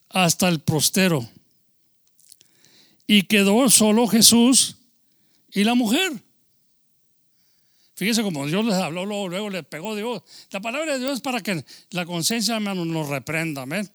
hasta 0.09 0.49
el 0.49 0.59
prostero. 0.59 1.27
Y 3.07 3.23
quedó 3.23 3.69
solo 3.69 4.07
Jesús 4.07 4.77
y 5.53 5.63
la 5.63 5.75
mujer. 5.75 6.24
Fíjese 7.95 8.23
como 8.23 8.45
Dios 8.45 8.65
les 8.65 8.75
habló, 8.75 9.05
luego, 9.05 9.29
luego 9.29 9.49
le 9.49 9.63
pegó 9.63 9.95
Dios. 9.95 10.21
La 10.51 10.59
palabra 10.59 10.93
de 10.93 10.99
Dios 10.99 11.13
es 11.13 11.21
para 11.21 11.41
que 11.41 11.63
la 11.91 12.05
conciencia, 12.05 12.59
nos 12.59 13.09
reprenda. 13.09 13.61
Amén. 13.61 13.89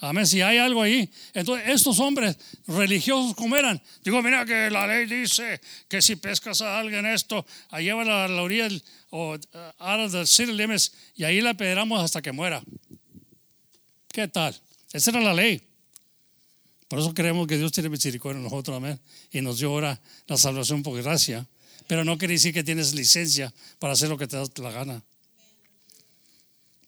Amén. 0.00 0.26
Si 0.26 0.42
hay 0.42 0.58
algo 0.58 0.82
ahí. 0.82 1.10
Entonces, 1.32 1.68
estos 1.70 1.98
hombres 2.00 2.36
religiosos, 2.66 3.34
como 3.34 3.56
eran? 3.56 3.82
Digo, 4.04 4.22
mira 4.22 4.44
que 4.44 4.70
la 4.70 4.86
ley 4.86 5.06
dice 5.06 5.60
que 5.88 6.02
si 6.02 6.16
pescas 6.16 6.60
a 6.60 6.78
alguien 6.78 7.06
esto, 7.06 7.44
a 7.70 7.80
llévala 7.80 8.26
a 8.26 8.28
la 8.28 8.42
orilla 8.42 8.64
del- 8.64 8.82
o 9.10 9.32
out 9.78 10.14
of 10.14 10.28
the 10.36 10.46
limits 10.46 10.92
y 11.16 11.24
ahí 11.24 11.40
la 11.40 11.54
pedramos 11.54 12.02
hasta 12.04 12.20
que 12.20 12.30
muera. 12.30 12.62
¿Qué 14.12 14.28
tal? 14.28 14.54
Esa 14.92 15.10
era 15.10 15.20
la 15.20 15.32
ley. 15.32 15.62
Por 16.88 16.98
eso 16.98 17.12
creemos 17.12 17.46
que 17.46 17.56
Dios 17.58 17.72
tiene 17.72 17.88
misericordia 17.88 18.38
de 18.38 18.44
nosotros, 18.44 18.76
amén. 18.76 19.00
Y 19.30 19.40
nos 19.40 19.58
dio 19.58 19.70
ahora 19.70 20.00
la 20.26 20.36
salvación 20.36 20.82
por 20.82 21.00
gracia. 21.02 21.46
Pero 21.88 22.04
no 22.04 22.16
quiere 22.16 22.34
decir 22.34 22.54
que 22.54 22.62
tienes 22.62 22.94
licencia 22.94 23.52
para 23.80 23.94
hacer 23.94 24.08
lo 24.08 24.16
que 24.16 24.28
te 24.28 24.36
da 24.36 24.44
la 24.62 24.70
gana. 24.70 25.02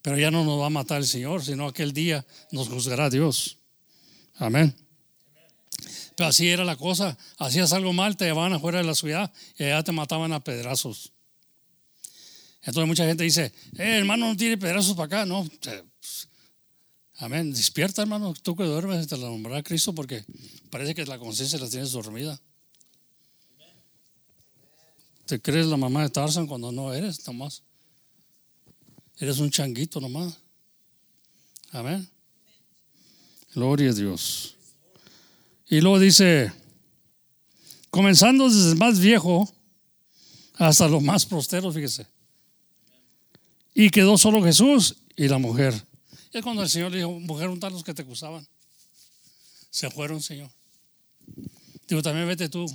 Pero 0.02 0.16
ya 0.18 0.30
no 0.30 0.44
nos 0.44 0.60
va 0.60 0.66
a 0.66 0.70
matar 0.70 0.98
el 0.98 1.06
Señor, 1.06 1.44
sino 1.44 1.66
aquel 1.66 1.92
día 1.92 2.24
nos 2.52 2.68
juzgará 2.68 3.10
Dios. 3.10 3.56
Amén. 4.36 4.74
Pero 6.16 6.28
así 6.28 6.48
era 6.48 6.64
la 6.64 6.76
cosa. 6.76 7.16
Hacías 7.38 7.72
algo 7.72 7.92
mal, 7.92 8.16
te 8.16 8.26
llevaban 8.26 8.52
afuera 8.52 8.78
de 8.78 8.84
la 8.84 8.94
ciudad 8.94 9.32
y 9.58 9.64
allá 9.64 9.82
te 9.82 9.92
mataban 9.92 10.32
a 10.32 10.44
pedrazos. 10.44 11.12
Entonces 12.62 12.86
mucha 12.86 13.06
gente 13.06 13.24
dice, 13.24 13.46
eh, 13.78 13.98
hermano, 13.98 14.28
no 14.28 14.36
tiene 14.36 14.58
pedrazos 14.58 14.94
para 14.94 15.06
acá. 15.06 15.26
No, 15.26 15.48
te- 15.60 15.82
Amén. 17.16 17.52
Despierta, 17.52 18.02
hermano. 18.02 18.34
Tú 18.34 18.54
que 18.54 18.64
duermes, 18.64 19.06
te 19.06 19.16
la 19.16 19.26
nombrará 19.28 19.62
Cristo 19.62 19.94
porque 19.94 20.24
parece 20.70 20.94
que 20.94 21.04
la 21.06 21.18
conciencia 21.18 21.58
la 21.58 21.68
tienes 21.68 21.92
dormida. 21.92 22.38
Te 25.30 25.40
crees 25.40 25.66
la 25.66 25.76
mamá 25.76 26.02
de 26.02 26.10
Tarzan 26.10 26.48
cuando 26.48 26.72
no 26.72 26.92
eres, 26.92 27.24
nomás. 27.24 27.62
Eres 29.16 29.38
un 29.38 29.48
changuito 29.48 30.00
nomás. 30.00 30.36
Amén. 31.70 32.10
Gloria 33.54 33.90
a 33.90 33.92
Dios. 33.92 34.56
Y 35.68 35.80
luego 35.80 36.00
dice, 36.00 36.52
comenzando 37.90 38.48
desde 38.48 38.72
el 38.72 38.76
más 38.76 38.98
viejo 38.98 39.48
hasta 40.54 40.88
los 40.88 41.00
más 41.00 41.24
prosteros, 41.24 41.76
fíjese. 41.76 42.08
Y 43.72 43.90
quedó 43.90 44.18
solo 44.18 44.42
Jesús 44.42 44.96
y 45.14 45.28
la 45.28 45.38
mujer. 45.38 45.80
Y 46.32 46.38
es 46.38 46.42
cuando 46.42 46.64
el 46.64 46.68
Señor 46.68 46.90
le 46.90 46.96
dijo, 46.96 47.20
mujer, 47.20 47.50
un 47.50 47.60
tal 47.60 47.72
los 47.72 47.84
que 47.84 47.94
te 47.94 48.02
acusaban. 48.02 48.44
Se 49.70 49.88
fueron, 49.92 50.20
Señor. 50.20 50.50
Digo, 51.86 52.02
también 52.02 52.26
vete 52.26 52.48
tú 52.48 52.66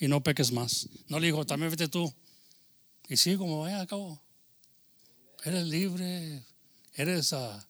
y 0.00 0.08
no 0.08 0.22
peques 0.22 0.50
más. 0.50 0.88
No 1.08 1.20
le 1.20 1.26
dijo, 1.26 1.44
también 1.44 1.70
vete 1.70 1.86
tú. 1.86 2.12
Y 3.08 3.18
sí, 3.18 3.36
como 3.36 3.60
vaya 3.60 3.82
a. 3.82 4.20
Eres 5.44 5.66
libre, 5.66 6.42
eres 6.94 7.32
ah, 7.34 7.68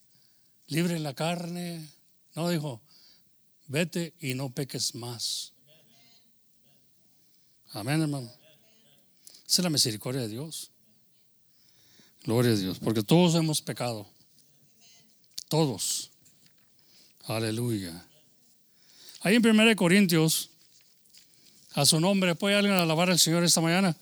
libre 0.67 0.95
en 0.95 1.03
la 1.03 1.13
carne. 1.13 1.87
No, 2.33 2.49
dijo, 2.49 2.81
vete 3.67 4.13
y 4.19 4.33
no 4.33 4.49
peques 4.49 4.95
más. 4.95 5.53
Amén, 7.73 8.01
hermano. 8.01 8.31
Esa 9.45 9.61
es 9.61 9.63
la 9.63 9.69
misericordia 9.69 10.21
de 10.21 10.29
Dios. 10.29 10.71
Gloria 12.23 12.51
a 12.51 12.55
Dios, 12.55 12.79
porque 12.79 13.03
todos 13.03 13.35
hemos 13.35 13.61
pecado. 13.61 14.07
Todos. 15.49 16.11
Aleluya. 17.25 18.05
Ahí 19.21 19.35
en 19.35 19.45
1 19.45 19.75
Corintios, 19.75 20.51
a 21.73 21.85
su 21.85 21.99
nombre, 21.99 22.35
¿puede 22.35 22.55
alguien 22.55 22.73
alabar 22.75 23.09
al 23.09 23.19
Señor 23.19 23.43
esta 23.43 23.61
mañana? 23.61 23.95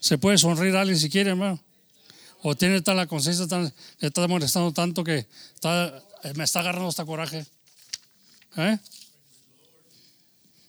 ¿Se 0.00 0.16
puede 0.18 0.38
sonreír 0.38 0.74
a 0.76 0.80
alguien 0.82 0.98
si 0.98 1.10
quiere, 1.10 1.30
hermano? 1.30 1.60
¿O 2.42 2.54
tiene 2.54 2.80
tal 2.80 2.96
la 2.96 3.06
conciencia, 3.06 3.46
tan, 3.46 3.64
le 3.98 4.08
está 4.08 4.26
molestando 4.28 4.72
tanto 4.72 5.02
que 5.04 5.26
está- 5.54 6.02
me 6.34 6.44
está 6.44 6.60
agarrando 6.60 6.88
hasta 6.88 7.04
coraje? 7.04 7.44
¿Eh? 8.56 8.78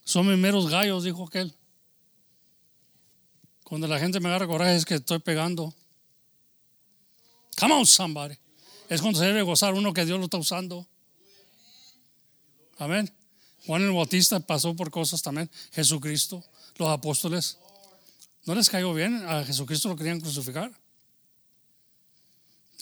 Son 0.03 0.27
mis 0.27 0.37
meros 0.37 0.69
gallos, 0.69 1.03
dijo 1.03 1.25
aquel. 1.27 1.53
Cuando 3.63 3.87
la 3.87 3.99
gente 3.99 4.19
me 4.19 4.29
agarra 4.29 4.47
coraje 4.47 4.75
es 4.75 4.85
que 4.85 4.95
estoy 4.95 5.19
pegando. 5.19 5.73
Come 7.59 7.73
on, 7.75 7.85
somebody. 7.85 8.35
Es 8.89 9.01
cuando 9.01 9.19
se 9.19 9.25
debe 9.27 9.43
gozar 9.43 9.75
uno 9.75 9.93
que 9.93 10.05
Dios 10.05 10.17
lo 10.17 10.25
está 10.25 10.37
usando. 10.37 10.87
Amén. 12.79 13.13
Juan 13.69 13.83
el 13.83 13.91
Bautista 13.91 14.39
pasó 14.39 14.75
por 14.75 14.89
cosas 14.89 15.21
también. 15.21 15.47
Jesucristo, 15.71 16.43
los 16.77 16.89
apóstoles. 16.89 17.59
¿No 18.47 18.55
les 18.55 18.67
cayó 18.67 18.91
bien? 18.95 19.23
A 19.27 19.45
Jesucristo 19.45 19.89
lo 19.89 19.95
querían 19.95 20.19
crucificar. 20.19 20.71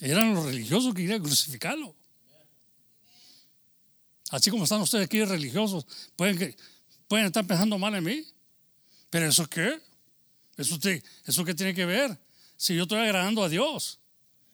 Eran 0.00 0.32
los 0.34 0.46
religiosos 0.46 0.94
que 0.94 1.02
querían 1.02 1.22
crucificarlo. 1.22 1.94
Así 4.30 4.48
como 4.50 4.64
están 4.64 4.80
ustedes 4.80 5.04
aquí 5.04 5.22
religiosos, 5.22 5.86
pueden, 6.16 6.56
pueden 7.06 7.26
estar 7.26 7.46
pensando 7.46 7.76
mal 7.76 7.94
en 7.94 8.04
mí. 8.04 8.24
¿Pero 9.10 9.28
eso 9.28 9.46
qué? 9.46 9.78
¿Eso, 10.56 10.78
te- 10.78 11.04
¿Eso 11.26 11.44
qué 11.44 11.52
tiene 11.52 11.74
que 11.74 11.84
ver? 11.84 12.18
Si 12.56 12.74
yo 12.74 12.84
estoy 12.84 13.00
agradando 13.00 13.44
a 13.44 13.50
Dios. 13.50 13.98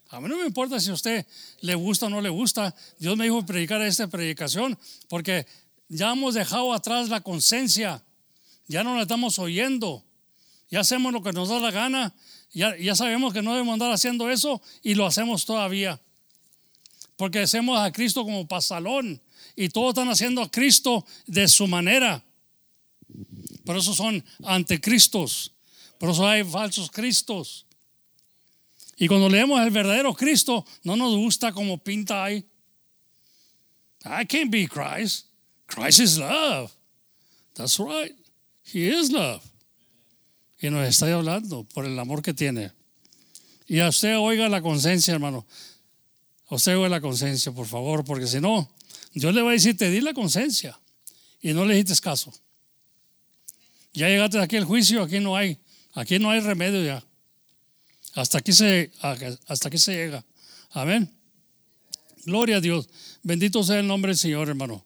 A 0.09 0.21
mí 0.21 0.29
no 0.29 0.37
me 0.37 0.47
importa 0.47 0.81
si 0.81 0.91
a 0.91 0.95
usted 0.95 1.25
le 1.61 1.77
gusta 1.77 2.07
o 2.07 2.11
no 2.11 2.21
le 2.21 2.29
gusta. 2.29 2.75
Dios 2.99 3.17
me 3.17 3.23
dijo 3.23 3.47
predicar 3.47 3.81
esta 3.83 4.09
predicación 4.09 4.77
porque 5.09 5.47
ya 5.89 6.13
hemos 6.13 6.35
dejado 6.35 6.73
atrás 6.73 7.09
la 7.09 7.21
conciencia. 7.21 8.03
Ya 8.67 8.83
no 8.83 8.97
la 8.97 9.03
estamos 9.03 9.39
oyendo. 9.39 10.05
Ya 10.71 10.81
hacemos 10.81 11.13
lo 11.13 11.23
que 11.23 11.33
nos 11.33 11.49
da 11.49 11.61
la 11.61 11.71
gana. 11.71 12.15
Ya, 12.53 12.77
ya 12.77 12.95
sabemos 12.95 13.33
que 13.33 13.43
no 13.43 13.53
debemos 13.53 13.75
andar 13.75 13.93
haciendo 13.93 14.31
eso 14.31 14.63
y 14.83 14.95
lo 14.95 15.07
hacemos 15.07 15.45
todavía. 15.45 16.01
Porque 17.17 17.41
hacemos 17.41 17.79
a 17.79 17.93
Cristo 17.93 18.25
como 18.25 18.49
pasalón 18.49 19.21
y 19.57 19.69
todos 19.69 19.91
están 19.91 20.09
haciendo 20.09 20.43
a 20.43 20.51
Cristo 20.51 21.05
de 21.27 21.47
su 21.49 21.67
manera. 21.67 22.25
Por 23.65 23.77
eso 23.77 23.95
son 23.95 24.25
anticristos. 24.45 25.53
Por 25.99 26.11
eso 26.11 26.27
hay 26.27 26.45
falsos 26.45 26.91
cristos. 26.91 27.67
Y 28.97 29.09
cuando 29.09 29.29
leemos 29.29 29.61
el 29.61 29.71
verdadero 29.71 30.15
Cristo, 30.15 30.65
no 30.83 30.97
nos 30.97 31.15
gusta 31.17 31.53
como 31.53 31.79
pinta 31.79 32.25
ahí. 32.25 32.45
I 34.05 34.27
can't 34.27 34.51
be 34.51 34.69
Christ. 34.69 35.29
Christ 35.75 36.01
is 36.01 36.19
love. 36.19 36.73
That's 37.55 37.79
right. 37.81 38.15
He 38.63 38.89
is 38.89 39.11
love. 39.11 39.43
Y 40.61 40.71
nos 40.71 40.89
está 40.89 41.13
hablando 41.13 41.65
por 41.65 41.85
el 41.85 41.99
amor 41.99 42.23
que 42.23 42.33
tiene. 42.33 42.71
Y 43.67 43.81
a 43.81 43.89
usted 43.89 44.17
oiga 44.19 44.49
la 44.49 44.63
conciencia, 44.63 45.13
hermano. 45.15 45.47
A 46.49 46.55
usted 46.55 46.77
oiga 46.77 46.89
la 46.89 47.01
conciencia, 47.01 47.51
por 47.53 47.67
favor, 47.67 48.05
porque 48.05 48.27
si 48.27 48.41
no, 48.41 48.71
Dios 49.13 49.35
le 49.35 49.43
va 49.43 49.51
a 49.51 49.53
decir, 49.53 49.77
te 49.77 49.91
di 49.91 50.01
la 50.01 50.15
conciencia. 50.15 50.79
Y 51.41 51.53
no 51.53 51.65
le 51.65 51.79
hiciste 51.79 52.01
caso. 52.03 52.33
Ya 53.93 54.09
llegaste 54.09 54.39
aquí 54.39 54.57
al 54.57 54.65
juicio, 54.65 55.03
aquí 55.03 55.19
no 55.19 55.37
hay, 55.37 55.59
aquí 55.93 56.19
no 56.19 56.31
hay 56.31 56.41
remedio 56.41 56.85
ya. 56.85 57.05
Hasta 58.15 58.39
aquí 58.39 58.53
se, 58.53 58.93
hasta 59.01 59.69
aquí 59.69 59.79
se 59.79 59.93
llega. 59.93 60.25
Amén. 60.71 61.11
Gloria 62.25 62.57
a 62.57 62.61
Dios. 62.61 62.89
Bendito 63.23 63.63
sea 63.65 63.81
el 63.81 63.87
nombre 63.87 64.11
del 64.11 64.19
Señor, 64.19 64.49
hermano. 64.49 64.85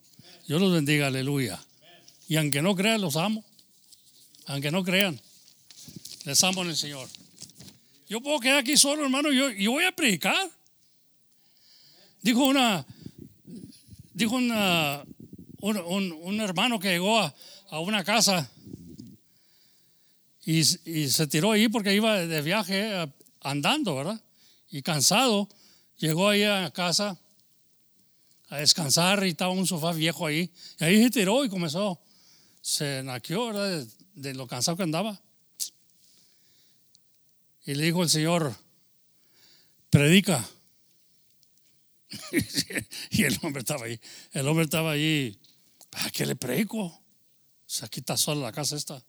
Dios 0.49 0.61
los 0.61 0.73
bendiga, 0.73 1.07
aleluya. 1.09 1.63
Y 2.27 2.37
aunque 2.37 2.63
no 2.63 2.75
crean, 2.75 3.01
los 3.01 3.17
amo. 3.17 3.45
Aunque 4.47 4.71
no 4.71 4.83
crean, 4.83 5.21
les 6.25 6.43
amo 6.43 6.63
en 6.63 6.71
el 6.71 6.77
Señor. 6.77 7.07
Yo 8.09 8.21
puedo 8.23 8.41
quedar 8.41 8.59
aquí 8.59 8.77
solo, 8.79 9.05
hermano. 9.05 9.31
Yo, 9.31 9.51
yo 9.51 9.73
voy 9.73 9.85
a 9.85 9.93
predicar. 9.93 10.51
Dijo 12.23 12.45
una, 12.47 12.87
dijo 14.15 14.37
una, 14.37 15.05
un, 15.61 15.77
un- 15.77 16.13
un 16.23 16.41
hermano 16.41 16.79
que 16.81 16.89
llegó 16.93 17.21
a, 17.21 17.35
a 17.71 17.81
una 17.81 18.03
casa 18.03 18.51
y, 20.47 20.61
y 20.61 21.09
se 21.11 21.27
tiró 21.27 21.53
ahí 21.53 21.69
porque 21.69 21.95
iba 21.95 22.17
de 22.27 22.43
viaje 22.43 23.03
eh, 23.03 23.07
andando, 23.43 23.95
¿verdad? 23.97 24.21
Y 24.71 24.81
cansado, 24.83 25.47
llegó 25.99 26.29
ahí 26.31 26.43
a 26.43 26.71
casa 26.71 27.19
a 28.49 28.59
descansar 28.59 29.25
y 29.25 29.31
estaba 29.31 29.53
un 29.53 29.67
sofá 29.67 29.93
viejo 29.93 30.27
ahí. 30.27 30.53
Y 30.81 30.85
ahí 30.85 31.03
se 31.03 31.11
tiró 31.11 31.45
y 31.45 31.49
comenzó, 31.49 32.01
se 32.61 33.03
naqueó, 33.03 33.47
¿verdad? 33.47 33.69
De, 33.69 33.87
de 34.15 34.35
lo 34.35 34.47
cansado 34.47 34.77
que 34.77 34.83
andaba. 34.83 35.21
Y 37.67 37.75
le 37.75 37.85
dijo 37.85 38.03
el 38.03 38.09
Señor, 38.09 38.57
predica. 39.91 40.49
y 43.11 43.25
el 43.25 43.39
hombre 43.43 43.61
estaba 43.61 43.85
ahí. 43.85 44.01
El 44.33 44.49
hombre 44.49 44.65
estaba 44.65 44.93
ahí. 44.93 45.39
¿Para 45.91 46.11
qué 46.11 46.25
le 46.25 46.37
predico? 46.37 46.85
O 46.85 47.03
sea, 47.67 47.87
aquí 47.87 48.01
está 48.01 48.17
sola 48.17 48.47
la 48.47 48.53
casa 48.53 48.77
esta. 48.77 49.03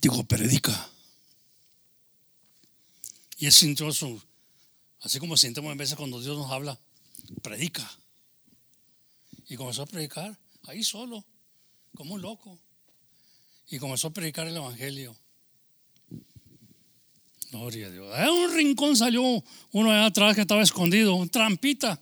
Dijo, 0.00 0.24
predica. 0.24 0.90
Y 3.38 3.46
él 3.46 3.52
sintió 3.52 3.92
su, 3.92 4.22
así 5.00 5.18
como 5.18 5.36
sentimos 5.36 5.72
en 5.72 5.78
veces 5.78 5.96
cuando 5.96 6.20
Dios 6.20 6.36
nos 6.36 6.50
habla, 6.50 6.78
predica. 7.42 7.90
Y 9.48 9.56
comenzó 9.56 9.82
a 9.82 9.86
predicar 9.86 10.38
ahí 10.64 10.84
solo, 10.84 11.24
como 11.94 12.14
un 12.14 12.22
loco. 12.22 12.58
Y 13.68 13.78
comenzó 13.78 14.08
a 14.08 14.12
predicar 14.12 14.46
el 14.46 14.56
Evangelio. 14.56 15.16
Gloria 17.50 17.88
a 17.88 17.90
Dios. 17.90 18.18
En 18.18 18.28
un 18.28 18.54
rincón 18.54 18.96
salió 18.96 19.22
uno 19.72 19.90
allá 19.90 20.06
atrás 20.06 20.34
que 20.34 20.42
estaba 20.42 20.62
escondido, 20.62 21.14
un 21.14 21.28
trampita. 21.28 22.00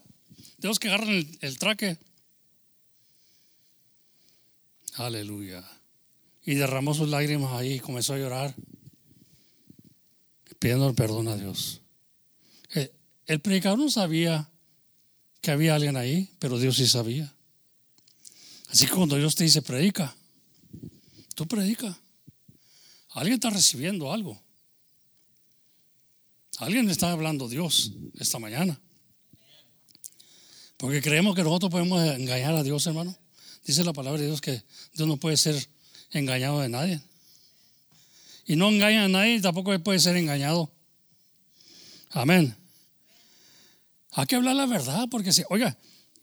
De 0.57 0.67
los 0.67 0.77
que 0.77 0.89
agarran 0.89 1.09
el, 1.09 1.37
el 1.41 1.57
traque. 1.57 1.97
Aleluya. 4.95 5.63
Y 6.43 6.55
derramó 6.55 6.93
sus 6.93 7.09
lágrimas 7.09 7.53
ahí 7.53 7.73
y 7.73 7.79
comenzó 7.79 8.13
a 8.13 8.17
llorar, 8.17 8.53
pidiendo 10.59 10.93
perdón 10.93 11.29
a 11.29 11.37
Dios. 11.37 11.81
El, 13.29 13.41
predicador 13.41 13.77
no 13.77 13.91
sabía 13.91 14.49
que 15.39 15.51
había 15.51 15.75
alguien 15.75 15.95
ahí, 15.95 16.33
pero 16.39 16.57
Dios 16.57 16.77
sí 16.77 16.87
sabía. 16.87 17.31
Así 18.69 18.87
que 18.87 18.91
cuando 18.91 19.17
Dios 19.17 19.35
te 19.35 19.43
dice 19.43 19.61
predica, 19.61 20.15
tú 21.35 21.47
predica. 21.47 21.95
Alguien 23.11 23.35
está 23.35 23.51
recibiendo 23.51 24.11
algo. 24.11 24.41
Alguien 26.57 26.89
está 26.89 27.11
hablando 27.11 27.47
Dios 27.47 27.93
esta 28.15 28.39
mañana. 28.39 28.81
Porque 30.77 30.99
creemos 30.99 31.35
que 31.35 31.43
nosotros 31.43 31.69
podemos 31.69 32.01
engañar 32.01 32.55
a 32.55 32.63
Dios, 32.63 32.87
hermano. 32.87 33.15
Dice 33.63 33.83
la 33.83 33.93
palabra 33.93 34.19
de 34.19 34.25
Dios 34.25 34.41
que 34.41 34.63
Dios 34.93 35.07
no 35.07 35.17
puede 35.17 35.37
ser 35.37 35.69
engañado 36.09 36.61
de 36.61 36.69
nadie. 36.69 36.99
Y 38.47 38.55
no 38.55 38.69
engaña 38.69 39.05
a 39.05 39.07
nadie, 39.07 39.39
tampoco 39.39 39.77
puede 39.83 39.99
ser 39.99 40.17
engañado. 40.17 40.71
Amén. 42.09 42.55
Hay 44.11 44.25
que 44.25 44.35
hablar 44.35 44.55
la 44.55 44.65
verdad, 44.65 45.07
porque 45.09 45.31
si, 45.31 45.43
oiga, 45.49 45.77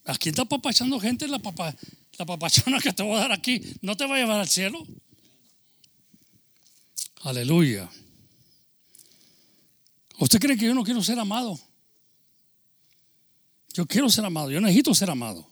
aquí 0.05 0.31
está 0.31 0.45
papachando 0.45 0.99
gente, 0.99 1.29
la, 1.29 1.39
papa, 1.39 1.75
la 2.19 2.27
papachona 2.27 2.81
que 2.81 2.93
te 2.93 3.03
voy 3.03 3.17
a 3.17 3.21
dar 3.21 3.33
aquí 3.33 3.61
no 3.83 3.97
te 3.97 4.07
va 4.07 4.17
a 4.17 4.19
llevar 4.19 4.41
al 4.41 4.49
cielo. 4.49 4.87
Aleluya. 7.23 7.89
¿Usted 10.19 10.39
cree 10.39 10.57
que 10.57 10.67
yo 10.67 10.75
no 10.75 10.85
quiero 10.85 11.03
ser 11.03 11.19
amado? 11.19 11.59
Yo 13.75 13.87
quiero 13.87 14.09
ser 14.09 14.25
amado, 14.25 14.51
yo 14.51 14.61
necesito 14.61 14.95
ser 14.95 15.11
amado. 15.11 15.47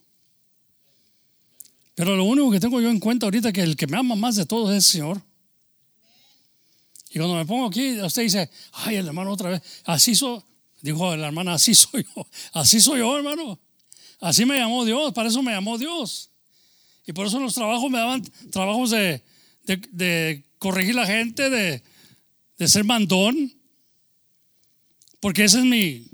Pero 1.94 2.16
lo 2.16 2.24
único 2.24 2.50
que 2.50 2.58
tengo 2.58 2.80
yo 2.80 2.90
en 2.90 2.98
cuenta 2.98 3.26
ahorita 3.26 3.48
es 3.48 3.54
que 3.54 3.62
el 3.62 3.76
que 3.76 3.86
me 3.86 3.96
ama 3.96 4.16
más 4.16 4.36
de 4.36 4.46
todos 4.46 4.70
es 4.70 4.76
el 4.76 4.82
Señor. 4.82 5.22
Y 7.10 7.18
cuando 7.18 7.36
me 7.36 7.44
pongo 7.44 7.66
aquí, 7.66 8.00
usted 8.00 8.22
dice, 8.22 8.50
ay, 8.72 8.96
el 8.96 9.06
hermano 9.06 9.30
otra 9.30 9.50
vez, 9.50 9.62
así 9.84 10.14
soy, 10.14 10.42
dijo 10.84 11.16
la 11.16 11.28
hermana, 11.28 11.54
así 11.54 11.74
soy 11.74 12.04
yo, 12.14 12.26
así 12.52 12.78
soy 12.78 12.98
yo, 12.98 13.16
hermano. 13.16 13.58
Así 14.20 14.44
me 14.44 14.58
llamó 14.58 14.84
Dios, 14.84 15.14
para 15.14 15.30
eso 15.30 15.42
me 15.42 15.52
llamó 15.52 15.78
Dios. 15.78 16.30
Y 17.06 17.12
por 17.12 17.26
eso 17.26 17.40
los 17.40 17.54
trabajos 17.54 17.90
me 17.90 17.98
daban 17.98 18.22
trabajos 18.50 18.90
de, 18.90 19.22
de, 19.64 19.76
de 19.92 20.44
corregir 20.58 20.94
la 20.94 21.06
gente, 21.06 21.48
de, 21.48 21.82
de 22.58 22.68
ser 22.68 22.84
mandón. 22.84 23.54
Porque 25.20 25.44
esa 25.44 25.58
es 25.58 25.64
mi, 25.64 26.06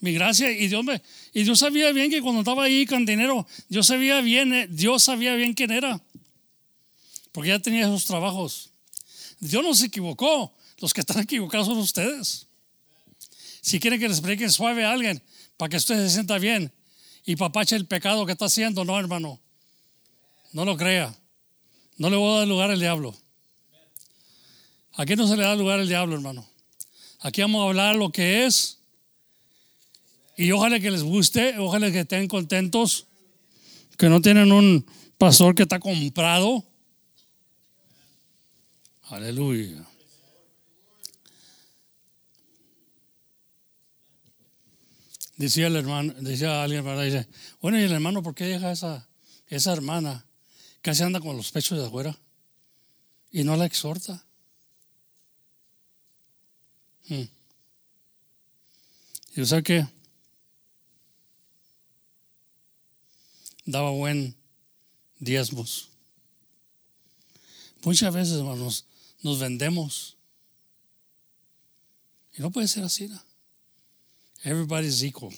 mi 0.00 0.14
gracia. 0.14 0.50
Y 0.50 0.68
Dios, 0.68 0.82
me, 0.84 1.02
y 1.34 1.44
Dios 1.44 1.58
sabía 1.58 1.92
bien 1.92 2.10
que 2.10 2.22
cuando 2.22 2.40
estaba 2.40 2.64
ahí 2.64 2.86
cantinero, 2.86 3.46
Dios 3.68 3.86
sabía 3.86 4.22
bien, 4.22 4.54
eh, 4.54 4.66
Dios 4.70 5.02
sabía 5.02 5.34
bien 5.34 5.52
quién 5.52 5.70
era. 5.70 6.02
Porque 7.30 7.50
ya 7.50 7.58
tenía 7.58 7.82
esos 7.82 8.06
trabajos. 8.06 8.70
Dios 9.38 9.62
no 9.62 9.74
se 9.74 9.86
equivocó. 9.86 10.54
Los 10.78 10.94
que 10.94 11.02
están 11.02 11.20
equivocados 11.20 11.66
son 11.66 11.78
ustedes. 11.78 12.46
Si 13.64 13.80
quieren 13.80 13.98
que 13.98 14.10
les 14.10 14.20
prediquen 14.20 14.52
suave 14.52 14.84
a 14.84 14.92
alguien, 14.92 15.22
para 15.56 15.70
que 15.70 15.78
usted 15.78 15.96
se 15.96 16.10
sienta 16.10 16.38
bien 16.38 16.70
y 17.24 17.34
papache 17.36 17.74
el 17.74 17.86
pecado 17.86 18.26
que 18.26 18.32
está 18.32 18.44
haciendo, 18.44 18.84
no, 18.84 18.98
hermano. 19.00 19.40
No 20.52 20.66
lo 20.66 20.76
crea. 20.76 21.16
No 21.96 22.10
le 22.10 22.16
voy 22.16 22.34
a 22.34 22.38
dar 22.40 22.46
lugar 22.48 22.70
al 22.70 22.78
diablo. 22.78 23.16
Aquí 24.92 25.16
no 25.16 25.26
se 25.26 25.34
le 25.34 25.44
da 25.44 25.56
lugar 25.56 25.80
al 25.80 25.88
diablo, 25.88 26.14
hermano. 26.14 26.46
Aquí 27.20 27.40
vamos 27.40 27.64
a 27.64 27.68
hablar 27.68 27.96
lo 27.96 28.12
que 28.12 28.44
es. 28.44 28.80
Y 30.36 30.52
ojalá 30.52 30.78
que 30.78 30.90
les 30.90 31.02
guste, 31.02 31.58
ojalá 31.58 31.90
que 31.90 32.00
estén 32.00 32.28
contentos, 32.28 33.06
que 33.96 34.10
no 34.10 34.20
tienen 34.20 34.52
un 34.52 34.84
pastor 35.16 35.54
que 35.54 35.62
está 35.62 35.80
comprado. 35.80 36.62
Aleluya. 39.04 39.86
Decía 45.36 45.66
el 45.66 45.76
hermano, 45.76 46.14
decía 46.20 46.62
alguien. 46.62 46.84
Dice, 47.02 47.28
bueno, 47.60 47.78
y 47.78 47.82
el 47.82 47.92
hermano, 47.92 48.22
¿por 48.22 48.34
qué 48.34 48.44
deja 48.44 48.70
esa, 48.70 49.08
esa 49.48 49.72
hermana 49.72 50.24
que 50.80 50.94
se 50.94 51.02
anda 51.02 51.20
con 51.20 51.36
los 51.36 51.50
pechos 51.50 51.78
de 51.78 51.86
afuera 51.86 52.16
y 53.30 53.42
no 53.42 53.56
la 53.56 53.66
exhorta? 53.66 54.24
Hmm. 57.08 57.24
¿Y 59.34 59.40
usted 59.40 59.62
qué? 59.64 59.86
Daba 63.64 63.90
buen 63.90 64.36
diezmos. 65.18 65.90
Muchas 67.82 68.14
veces, 68.14 68.34
hermanos, 68.34 68.86
nos 69.22 69.40
vendemos. 69.40 70.16
Y 72.36 72.42
no 72.42 72.50
puede 72.50 72.68
ser 72.68 72.84
así. 72.84 73.08
¿no? 73.08 73.20
Everybody's 74.44 75.02
equal 75.02 75.32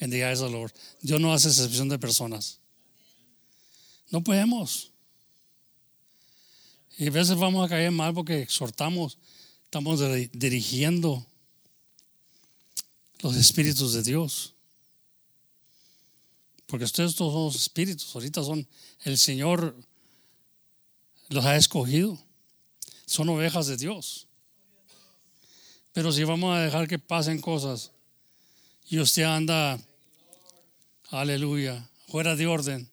in 0.00 0.10
the 0.10 0.24
eyes 0.24 0.40
of 0.40 0.50
the 0.50 0.56
Lord. 0.56 0.72
Dios 1.02 1.20
no 1.20 1.32
hace 1.32 1.48
excepción 1.48 1.88
de 1.88 1.98
personas. 1.98 2.58
No 4.10 4.22
podemos. 4.22 4.90
Y 6.98 7.06
a 7.08 7.10
veces 7.10 7.36
vamos 7.36 7.64
a 7.66 7.68
caer 7.68 7.90
mal 7.90 8.14
porque 8.14 8.40
exhortamos, 8.40 9.18
estamos 9.64 10.00
di- 10.00 10.30
dirigiendo 10.32 11.26
los 13.20 13.36
espíritus 13.36 13.92
de 13.92 14.02
Dios. 14.02 14.54
Porque 16.66 16.84
ustedes 16.86 17.14
todos 17.14 17.52
son 17.54 17.60
espíritus, 17.60 18.14
ahorita 18.14 18.42
son, 18.42 18.66
el 19.04 19.18
Señor 19.18 19.76
los 21.28 21.44
ha 21.44 21.56
escogido, 21.56 22.18
son 23.04 23.28
ovejas 23.28 23.66
de 23.66 23.76
Dios. 23.76 24.25
Pero 25.96 26.12
si 26.12 26.24
vamos 26.24 26.54
a 26.54 26.60
dejar 26.60 26.86
que 26.88 26.98
pasen 26.98 27.40
cosas 27.40 27.90
y 28.86 28.98
usted 28.98 29.22
anda, 29.22 29.80
aleluya, 31.08 31.88
fuera 32.08 32.36
de 32.36 32.46
orden, 32.46 32.90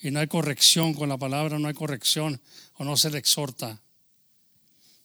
y 0.00 0.10
no 0.10 0.20
hay 0.20 0.26
corrección 0.26 0.94
con 0.94 1.10
la 1.10 1.18
palabra, 1.18 1.58
no 1.58 1.68
hay 1.68 1.74
corrección 1.74 2.40
o 2.78 2.84
no 2.84 2.96
se 2.96 3.10
le 3.10 3.18
exhorta. 3.18 3.78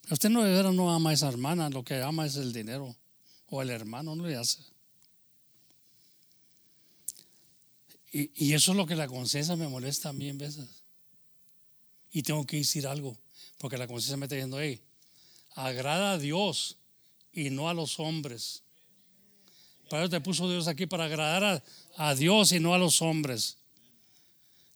Usted 0.10 0.30
no 0.30 0.46
de 0.46 0.64
no 0.72 0.90
ama 0.90 1.10
a 1.10 1.14
esa 1.14 1.28
hermana, 1.28 1.70
lo 1.70 1.84
que 1.84 2.02
ama 2.02 2.26
es 2.26 2.38
el 2.38 2.54
dinero 2.54 2.96
o 3.50 3.62
el 3.62 3.70
hermano, 3.70 4.16
no 4.16 4.26
le 4.26 4.38
hace. 4.38 4.62
Y, 8.14 8.46
y 8.46 8.54
eso 8.54 8.72
es 8.72 8.78
lo 8.78 8.86
que 8.86 8.96
la 8.96 9.10
conciencia 9.10 9.58
me 9.58 9.68
molesta 9.68 10.08
a 10.08 10.14
mí 10.14 10.30
en 10.30 10.38
veces. 10.38 10.84
Y 12.12 12.24
tengo 12.24 12.46
que 12.46 12.56
decir 12.56 12.88
algo, 12.88 13.18
porque 13.58 13.78
la 13.78 13.88
conciencia 13.88 14.16
me 14.16 14.28
está 14.28 14.36
diciendo, 14.36 14.62
hey, 14.62 14.82
agrada 15.58 16.12
a 16.14 16.18
Dios 16.20 16.78
y 17.34 17.50
no 17.50 17.68
a 17.68 17.74
los 17.74 18.00
hombres. 18.00 18.64
Para 19.90 20.04
eso 20.04 20.12
te 20.12 20.22
puso 20.22 20.50
Dios 20.50 20.68
aquí, 20.68 20.86
para 20.86 21.06
agradar 21.06 21.44
a, 21.44 21.64
a 22.10 22.16
Dios 22.16 22.52
y 22.52 22.60
no 22.60 22.74
a 22.74 22.78
los 22.78 23.02
hombres. 23.02 23.58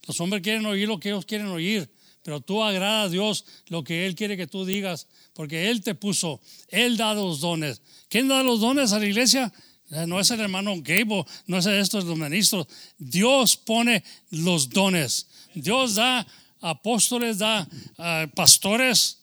Los 0.07 0.19
hombres 0.19 0.41
quieren 0.41 0.65
oír 0.65 0.88
lo 0.88 0.99
que 0.99 1.09
ellos 1.09 1.25
quieren 1.25 1.47
oír, 1.47 1.89
pero 2.23 2.41
tú 2.41 2.63
agrada 2.63 3.03
a 3.03 3.09
Dios 3.09 3.45
lo 3.67 3.84
que 3.84 4.07
Él 4.07 4.15
quiere 4.15 4.36
que 4.36 4.47
tú 4.47 4.65
digas, 4.65 5.07
porque 5.34 5.69
Él 5.69 5.82
te 5.82 5.93
puso, 5.93 6.41
Él 6.69 6.97
da 6.97 7.13
los 7.13 7.41
dones. 7.41 7.82
¿Quién 8.09 8.27
da 8.27 8.41
los 8.41 8.59
dones 8.59 8.91
a 8.91 8.99
la 8.99 9.05
iglesia? 9.05 9.53
Eh, 9.91 10.07
No 10.07 10.19
es 10.19 10.32
el 10.32 10.39
hermano 10.39 10.73
Gable, 10.82 11.25
no 11.45 11.57
es 11.57 11.65
estos 11.67 12.05
los 12.05 12.17
ministros. 12.17 12.67
Dios 12.97 13.55
pone 13.55 14.03
los 14.32 14.69
dones. 14.69 15.27
Dios 15.53 15.95
da 15.95 16.25
apóstoles, 16.59 17.38
da 17.38 17.67
ah, 17.99 18.27
pastores. 18.34 19.20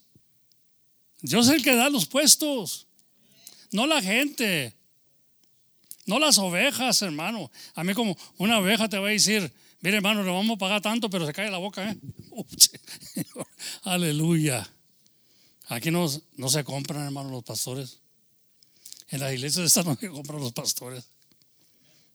Dios 1.21 1.49
es 1.49 1.55
el 1.55 1.65
que 1.65 1.75
da 1.75 1.91
los 1.91 2.07
puestos, 2.07 2.87
no 3.73 3.87
la 3.87 4.01
gente. 4.03 4.75
No 6.07 6.19
las 6.19 6.39
ovejas, 6.39 7.03
hermano. 7.03 7.51
A 7.75 7.85
mí 7.85 7.93
como 7.93 8.17
una 8.39 8.59
oveja 8.59 8.89
te 8.89 8.99
va 8.99 9.09
a 9.09 9.11
decir, 9.11 9.53
mire 9.81 9.99
hermano, 9.99 10.23
le 10.23 10.31
vamos 10.31 10.57
a 10.57 10.59
pagar 10.59 10.81
tanto, 10.81 11.11
pero 11.11 11.27
se 11.27 11.35
cae 11.35 11.51
la 11.51 11.59
boca. 11.59 11.91
¿eh? 11.91 11.99
Aleluya. 13.83 14.67
Aquí 15.67 15.91
no, 15.91 16.07
no 16.37 16.49
se 16.49 16.65
compran, 16.65 17.05
hermano, 17.05 17.31
los 17.31 17.45
pastores. 17.45 17.99
En 19.11 19.21
las 19.21 19.35
iglesias 19.35 19.67
estas 19.67 19.85
no 19.85 19.97
se 19.97 20.09
compran 20.09 20.41
los 20.41 20.53
pastores. 20.53 21.05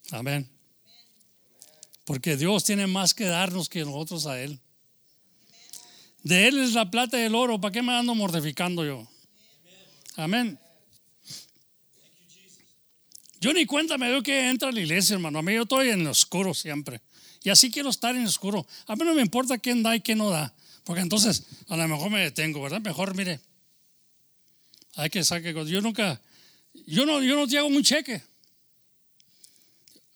Amén. 0.10 0.50
Porque 2.04 2.36
Dios 2.36 2.64
tiene 2.64 2.88
más 2.88 3.14
que 3.14 3.26
darnos 3.26 3.70
que 3.70 3.86
nosotros 3.86 4.26
a 4.26 4.42
Él. 4.42 4.60
De 6.24 6.48
Él 6.48 6.60
es 6.60 6.74
la 6.74 6.90
plata 6.90 7.20
y 7.20 7.24
el 7.24 7.36
oro. 7.36 7.60
¿Para 7.60 7.72
qué 7.72 7.82
me 7.82 7.94
ando 7.94 8.16
mortificando 8.16 8.86
yo? 8.86 9.08
Amén. 10.16 10.58
Yo 13.42 13.52
ni 13.52 13.66
cuenta 13.66 13.98
me 13.98 14.10
doy 14.10 14.24
que 14.24 14.50
entra 14.50 14.70
a 14.70 14.72
la 14.72 14.80
iglesia, 14.80 15.16
hermano. 15.16 15.40
A 15.40 15.42
mí 15.42 15.54
yo 15.54 15.64
estoy 15.64 15.90
en 15.90 16.02
el 16.02 16.08
oscuro 16.08 16.54
siempre. 16.54 17.02
Y 17.44 17.50
así 17.50 17.70
quiero 17.70 17.90
estar 17.90 18.16
en 18.16 18.22
el 18.22 18.28
oscuro. 18.28 18.66
A 18.88 18.96
mí 18.96 19.04
no 19.04 19.14
me 19.14 19.22
importa 19.22 19.58
quién 19.58 19.84
da 19.84 19.94
y 19.96 20.00
quién 20.00 20.20
no 20.20 20.30
da. 20.30 20.54
Porque 20.86 21.02
entonces 21.02 21.44
a 21.68 21.76
lo 21.76 21.86
mejor 21.90 22.10
me 22.10 22.22
detengo, 22.22 22.62
¿verdad? 22.62 22.80
Mejor, 22.80 23.16
mire. 23.16 23.42
Hay 24.96 25.10
que 25.10 25.26
sacar. 25.26 25.54
Yo 25.66 25.82
nunca. 25.82 26.22
Yo 26.88 27.06
no, 27.06 27.22
yo 27.22 27.36
no 27.36 27.46
te 27.46 27.58
hago 27.58 27.68
un 27.68 27.84
cheque. 27.84 28.22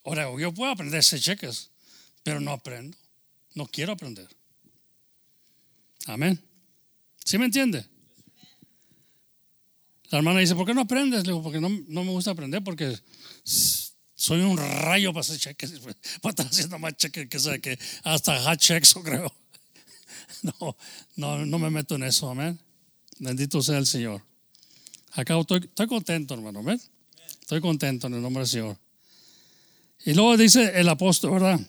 Ahora, 0.05 0.29
yo 0.39 0.53
puedo 0.53 0.71
aprender 0.71 1.01
ese 1.01 1.19
cheques, 1.19 1.69
pero 2.23 2.39
no 2.39 2.51
aprendo. 2.51 2.97
No 3.55 3.65
quiero 3.67 3.91
aprender. 3.91 4.36
Amén. 6.07 6.41
¿Sí 7.23 7.37
me 7.37 7.45
entiende? 7.45 7.85
La 10.09 10.19
hermana 10.19 10.39
dice, 10.39 10.55
¿por 10.55 10.65
qué 10.65 10.73
no 10.73 10.81
aprendes? 10.81 11.23
Le 11.25 11.33
digo, 11.33 11.43
porque 11.43 11.59
no, 11.59 11.69
no 11.69 12.03
me 12.03 12.11
gusta 12.11 12.31
aprender, 12.31 12.63
porque 12.63 12.97
soy 13.43 14.41
un 14.41 14.57
rayo 14.57 15.11
para 15.11 15.21
hacer 15.21 15.37
cheques. 15.37 15.81
Voy 15.81 15.93
a 16.23 16.29
estar 16.29 16.45
haciendo 16.45 16.79
más 16.79 16.95
cheques 16.95 17.27
que, 17.27 17.39
sabe 17.39 17.59
que 17.59 17.77
hasta 18.03 18.41
hot 18.41 18.57
checks, 18.59 18.93
creo. 19.03 19.33
No, 20.43 20.77
no, 21.17 21.45
no 21.45 21.59
me 21.59 21.69
meto 21.69 21.95
en 21.95 22.03
eso, 22.03 22.29
amén. 22.29 22.57
Bendito 23.19 23.61
sea 23.61 23.77
el 23.77 23.85
Señor. 23.85 24.23
Acá 25.11 25.37
estoy, 25.37 25.59
estoy 25.59 25.87
contento, 25.87 26.35
hermano, 26.35 26.59
amén. 26.59 26.81
Estoy 27.41 27.59
contento 27.59 28.07
en 28.07 28.13
el 28.13 28.21
nombre 28.21 28.41
del 28.41 28.49
Señor. 28.49 28.77
Y 30.05 30.13
luego 30.13 30.37
dice 30.37 30.79
el 30.79 30.87
apóstol, 30.87 31.31
¿verdad? 31.31 31.59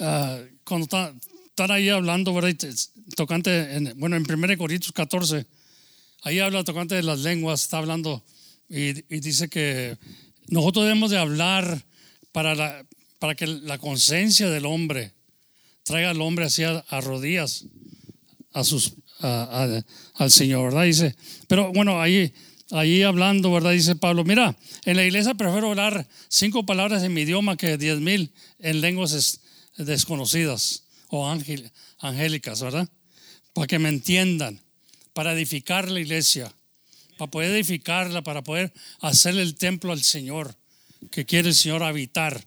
Ah, 0.00 0.40
cuando 0.64 0.84
está- 0.84 1.14
están 1.52 1.70
ahí 1.70 1.90
hablando, 1.90 2.32
¿verdad? 2.32 2.56
Tocante, 3.14 3.76
en, 3.76 3.92
bueno, 3.96 4.16
en 4.16 4.24
1 4.26 4.56
Corintios 4.56 4.90
14, 4.92 5.44
ahí 6.22 6.38
habla 6.38 6.64
tocante 6.64 6.94
de 6.94 7.02
las 7.02 7.18
lenguas, 7.18 7.62
está 7.62 7.76
hablando 7.76 8.24
y, 8.70 8.92
dice 9.20 9.50
que 9.50 9.98
nosotros 10.48 10.86
debemos 10.86 11.10
de 11.10 11.18
hablar 11.18 11.84
para, 12.32 12.86
para 13.18 13.34
que 13.34 13.46
la 13.46 13.76
conciencia 13.76 14.48
del 14.48 14.64
hombre 14.64 15.12
traiga 15.82 16.08
al 16.08 16.22
hombre 16.22 16.46
hacia 16.46 16.78
a 16.88 17.00
rodillas 17.02 17.66
a 18.54 18.64
sus, 18.64 18.94
al 19.20 20.30
Señor, 20.30 20.72
¿verdad? 20.72 20.84
Dice, 20.84 21.14
pero 21.48 21.70
bueno, 21.74 22.00
ahí, 22.00 22.32
ahí 22.70 23.02
hablando, 23.02 23.52
¿verdad? 23.52 23.72
Dice 23.72 23.94
Pablo, 23.94 24.24
mira, 24.24 24.56
en 24.86 24.96
la 24.96 25.04
iglesia 25.04 25.34
prefiero 25.34 25.68
hablar 25.68 26.08
cinco 26.28 26.64
palabras 26.64 27.02
en 27.02 27.12
mi 27.12 27.20
idioma 27.22 27.58
que 27.58 27.76
diez 27.76 28.00
mil 28.00 28.32
en 28.58 28.80
lenguas 28.80 29.12
es- 29.12 29.40
desconocidas 29.76 30.81
o 31.14 31.28
ángel- 31.28 31.70
angélicas, 31.98 32.62
¿verdad? 32.62 32.88
Para 33.52 33.66
que 33.66 33.78
me 33.78 33.90
entiendan, 33.90 34.58
para 35.12 35.34
edificar 35.34 35.90
la 35.90 36.00
iglesia, 36.00 36.50
para 37.18 37.30
poder 37.30 37.50
edificarla, 37.52 38.22
para 38.22 38.42
poder 38.42 38.72
hacerle 39.00 39.42
el 39.42 39.54
templo 39.54 39.92
al 39.92 40.02
Señor 40.02 40.56
que 41.10 41.26
quiere 41.26 41.50
el 41.50 41.54
Señor 41.54 41.82
habitar. 41.82 42.42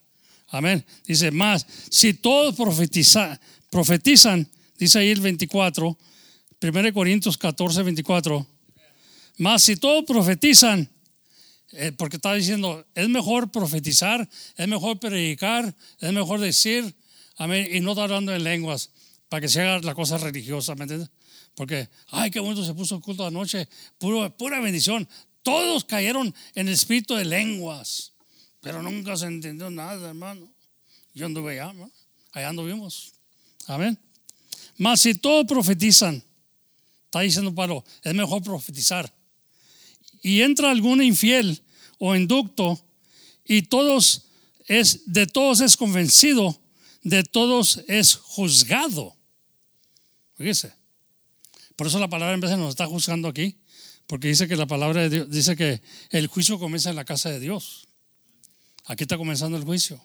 Amén. 0.47 0.83
Dice 1.05 1.29
más, 1.29 1.67
si 1.91 2.15
todos 2.15 2.55
profetiza- 2.55 3.39
profetizan, 3.69 4.49
dice 4.79 4.97
ahí 4.97 5.09
el 5.09 5.21
24, 5.21 5.95
1 6.59 6.93
Corintios 6.93 7.37
14, 7.37 7.83
24, 7.83 8.47
más 9.37 9.61
si 9.61 9.75
todos 9.75 10.05
profetizan, 10.05 10.89
eh, 11.73 11.91
porque 11.91 12.15
está 12.15 12.33
diciendo, 12.33 12.83
es 12.95 13.09
mejor 13.09 13.51
profetizar, 13.51 14.27
es 14.57 14.67
mejor 14.67 14.99
predicar, 14.99 15.75
es 15.99 16.13
mejor 16.13 16.39
decir, 16.39 16.95
amén, 17.37 17.67
y 17.71 17.79
no 17.79 17.91
estar 17.91 18.05
hablando 18.05 18.33
en 18.33 18.43
lenguas, 18.43 18.91
para 19.29 19.41
que 19.41 19.47
se 19.47 19.61
haga 19.61 19.79
la 19.79 19.95
cosa 19.95 20.17
religiosa, 20.17 20.75
¿me 20.75 20.83
entiendes? 20.83 21.09
Porque, 21.55 21.89
ay, 22.09 22.31
qué 22.31 22.39
bonito 22.39 22.65
se 22.65 22.73
puso 22.73 22.95
el 22.95 23.01
culto 23.01 23.25
anoche, 23.25 23.67
puro, 23.97 24.35
pura 24.35 24.59
bendición. 24.59 25.07
Todos 25.41 25.85
cayeron 25.85 26.33
en 26.53 26.67
el 26.67 26.73
espíritu 26.73 27.15
de 27.15 27.25
lenguas, 27.25 28.13
pero 28.61 28.81
nunca 28.81 29.15
se 29.15 29.27
entendió 29.27 29.69
nada, 29.69 30.09
hermano. 30.09 30.51
Yo 31.13 31.25
anduve 31.25 31.59
allá, 31.59 31.71
¿no? 31.73 31.89
allá 32.33 32.49
anduvimos. 32.49 33.13
Amén. 33.67 33.97
Mas 34.77 35.01
si 35.01 35.15
todos 35.15 35.45
profetizan, 35.45 36.21
está 37.05 37.21
diciendo 37.21 37.55
Pablo, 37.55 37.83
es 38.03 38.13
mejor 38.13 38.43
profetizar. 38.43 39.11
Y 40.21 40.41
entra 40.41 40.71
algún 40.71 41.01
infiel 41.01 41.61
o 41.97 42.15
inducto 42.15 42.79
y 43.45 43.61
todos 43.63 44.25
es 44.67 45.03
de 45.05 45.27
todos 45.27 45.61
es 45.61 45.77
convencido, 45.77 46.59
de 47.05 47.23
todos 47.23 47.83
es 47.87 48.15
juzgado. 48.15 49.15
Fíjese. 50.35 50.73
Por 51.75 51.87
eso 51.87 51.99
la 51.99 52.09
palabra 52.09 52.33
en 52.33 52.41
vez 52.41 52.49
de 52.49 52.57
nos 52.57 52.69
está 52.69 52.87
juzgando 52.87 53.27
aquí, 53.27 53.59
porque 54.07 54.27
dice 54.27 54.47
que 54.47 54.55
la 54.55 54.65
palabra 54.65 55.03
de 55.03 55.09
Dios 55.09 55.29
dice 55.29 55.55
que 55.55 55.81
el 56.09 56.27
juicio 56.27 56.57
comienza 56.57 56.89
en 56.89 56.95
la 56.95 57.05
casa 57.05 57.29
de 57.29 57.39
Dios. 57.39 57.87
Aquí 58.85 59.03
está 59.03 59.17
comenzando 59.17 59.55
el 59.55 59.63
juicio. 59.63 60.03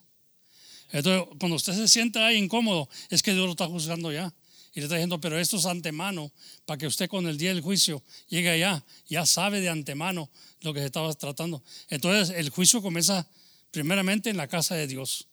Entonces, 0.91 1.27
cuando 1.39 1.57
usted 1.57 1.73
se 1.73 1.89
sienta 1.89 2.27
ahí 2.27 2.37
incómodo, 2.37 2.89
es 3.09 3.23
que 3.23 3.33
Dios 3.33 3.47
lo 3.47 3.53
está 3.53 3.67
juzgando 3.67 4.13
ya. 4.13 4.35
Y 4.75 4.81
le 4.81 4.87
está 4.87 4.97
diciendo, 4.97 5.21
pero 5.21 5.39
esto 5.39 5.57
es 5.57 5.67
antemano, 5.67 6.31
para 6.67 6.77
que 6.77 6.87
usted 6.87 7.09
con 7.09 7.27
el 7.27 7.39
día 7.39 7.55
del 7.55 7.63
juicio 7.63 8.03
llegue 8.29 8.51
allá, 8.51 8.85
ya 9.09 9.25
sabe 9.25 9.61
de 9.61 9.71
antemano 9.71 10.31
lo 10.61 10.75
que 10.75 10.81
se 10.81 10.87
estaba 10.87 11.13
tratando. 11.15 11.63
Entonces, 11.89 12.37
el 12.37 12.51
juicio 12.51 12.83
comienza 12.83 13.27
primeramente 13.71 14.29
en 14.29 14.37
la 14.37 14.49
casa 14.49 14.75
de 14.75 14.87
Dios. 14.87 15.30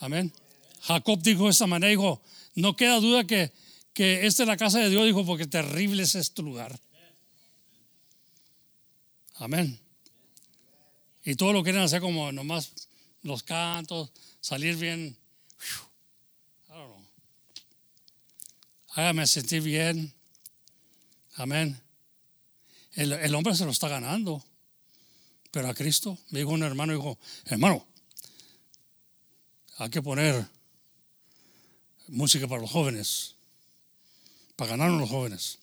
Amén. 0.00 0.32
Jacob 0.82 1.20
dijo 1.22 1.44
de 1.44 1.50
esta 1.50 1.66
manera, 1.66 1.90
dijo, 1.90 2.22
no 2.54 2.76
queda 2.76 3.00
duda 3.00 3.24
que, 3.24 3.52
que 3.92 4.26
esta 4.26 4.42
es 4.42 4.46
la 4.46 4.56
casa 4.56 4.78
de 4.78 4.90
Dios, 4.90 5.04
dijo, 5.04 5.24
porque 5.24 5.46
terrible 5.46 6.02
es 6.02 6.14
este 6.14 6.42
lugar. 6.42 6.78
Amén. 9.36 9.78
Y 11.24 11.34
todo 11.34 11.52
lo 11.52 11.62
quieren 11.62 11.82
hacer 11.82 12.00
como 12.00 12.30
nomás 12.32 12.72
los 13.22 13.42
cantos, 13.42 14.10
salir 14.40 14.76
bien. 14.76 15.16
I 16.68 16.72
don't 16.72 16.86
know. 16.86 17.04
Hágame 18.94 19.26
sentir 19.26 19.62
bien. 19.62 20.14
Amén. 21.34 21.80
El, 22.92 23.12
el 23.12 23.34
hombre 23.34 23.54
se 23.54 23.64
lo 23.64 23.72
está 23.72 23.88
ganando. 23.88 24.42
Pero 25.50 25.68
a 25.68 25.74
Cristo, 25.74 26.18
me 26.30 26.40
dijo 26.40 26.52
un 26.52 26.62
hermano, 26.62 26.92
dijo, 26.92 27.18
hermano, 27.46 27.86
hay 29.76 29.90
que 29.90 30.02
poner 30.02 30.48
música 32.08 32.48
para 32.48 32.62
los 32.62 32.70
jóvenes, 32.70 33.34
para 34.56 34.70
ganar 34.70 34.90
a 34.90 34.96
los 34.96 35.08
jóvenes. 35.08 35.58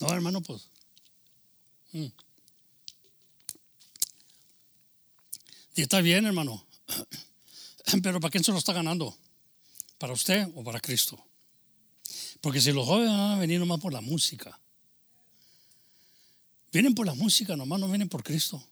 No, 0.00 0.12
hermano, 0.12 0.42
pues. 0.42 0.68
mm. 1.92 2.06
Y 5.74 5.82
está 5.82 6.00
bien, 6.00 6.26
hermano. 6.26 6.66
Pero 8.02 8.20
¿para 8.20 8.32
quién 8.32 8.42
se 8.42 8.50
lo 8.50 8.58
está 8.58 8.72
ganando? 8.72 9.16
¿Para 9.96 10.12
usted 10.12 10.48
o 10.56 10.64
para 10.64 10.80
Cristo? 10.80 11.24
Porque 12.40 12.60
si 12.60 12.72
los 12.72 12.86
jóvenes 12.86 13.10
van 13.10 13.32
a 13.32 13.38
venir 13.38 13.60
nomás 13.60 13.80
por 13.80 13.92
la 13.92 14.00
música, 14.00 14.58
vienen 16.72 16.94
por 16.94 17.06
la 17.06 17.14
música, 17.14 17.56
nomás 17.56 17.78
no 17.78 17.88
vienen 17.88 18.08
por 18.08 18.24
Cristo. 18.24 18.62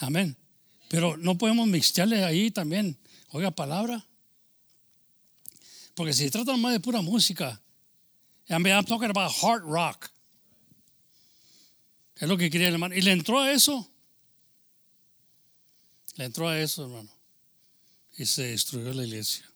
Amén. 0.00 0.36
Pero 0.92 1.16
no 1.16 1.38
podemos 1.38 1.66
mixtearle 1.66 2.22
ahí 2.22 2.50
también, 2.50 2.98
oiga, 3.30 3.50
palabra. 3.50 4.06
Porque 5.94 6.12
si 6.12 6.24
se 6.24 6.30
trata 6.30 6.52
nomás 6.52 6.74
de 6.74 6.80
pura 6.80 7.00
música, 7.00 7.62
I'm 8.46 8.62
talking 8.84 9.08
about 9.08 9.32
hard 9.42 9.62
rock. 9.64 10.10
Es 12.16 12.28
lo 12.28 12.36
que 12.36 12.50
quería 12.50 12.68
el 12.68 12.74
hermano. 12.74 12.94
Y 12.94 13.00
le 13.00 13.12
entró 13.12 13.40
a 13.40 13.50
eso. 13.50 13.90
Le 16.16 16.26
entró 16.26 16.46
a 16.46 16.60
eso, 16.60 16.82
hermano. 16.82 17.10
Y 18.18 18.26
se 18.26 18.48
destruyó 18.48 18.92
la 18.92 19.06
iglesia. 19.06 19.50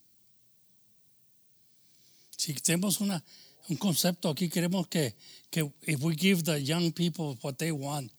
Si 2.34 2.54
tenemos 2.54 2.98
una, 2.98 3.22
un 3.68 3.76
concepto 3.76 4.30
aquí, 4.30 4.48
queremos 4.48 4.88
que, 4.88 5.14
que 5.50 5.70
if 5.82 6.00
we 6.00 6.16
give 6.16 6.44
the 6.44 6.64
young 6.64 6.92
people 6.92 7.36
what 7.42 7.56
they 7.58 7.72
want, 7.72 8.10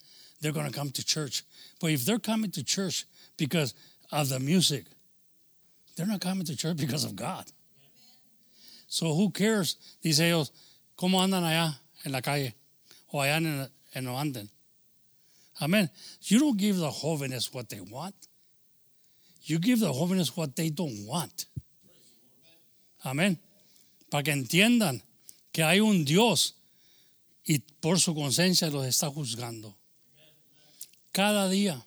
they're 0.41 0.51
going 0.51 0.67
to 0.67 0.71
come 0.71 0.91
to 0.91 1.05
church. 1.05 1.43
But 1.79 1.91
if 1.91 2.05
they're 2.05 2.19
coming 2.19 2.51
to 2.51 2.63
church 2.63 3.05
because 3.37 3.73
of 4.11 4.29
the 4.29 4.39
music, 4.39 4.85
they're 5.95 6.07
not 6.07 6.21
coming 6.21 6.45
to 6.45 6.55
church 6.55 6.77
because 6.77 7.03
of 7.03 7.15
God. 7.15 7.45
So 8.87 9.13
who 9.13 9.31
cares, 9.31 9.75
dice 10.01 10.19
ellos, 10.19 10.51
cómo 10.97 11.21
andan 11.21 11.43
allá 11.43 11.75
en 12.05 12.11
la 12.11 12.21
calle 12.21 12.53
o 13.11 13.19
allá 13.19 13.37
en, 13.37 13.69
en 13.93 14.03
no. 14.03 14.15
Amen. 15.59 15.89
You 16.21 16.39
don't 16.39 16.57
give 16.57 16.77
the 16.77 16.89
jóvenes 16.89 17.53
what 17.53 17.69
they 17.69 17.81
want. 17.81 18.15
You 19.41 19.59
give 19.59 19.79
the 19.79 19.91
jóvenes 19.91 20.35
what 20.37 20.55
they 20.55 20.69
don't 20.69 21.05
want. 21.05 21.45
Amén. 23.03 23.39
Para 24.09 24.23
que 24.23 24.33
entiendan 24.33 25.01
que 25.51 25.63
hay 25.63 25.79
un 25.79 26.05
Dios 26.05 26.53
y 27.45 27.59
por 27.81 27.99
su 27.99 28.13
conciencia 28.13 28.69
los 28.69 28.85
está 28.85 29.09
juzgando. 29.09 29.76
Cada 31.17 31.49
día. 31.49 31.83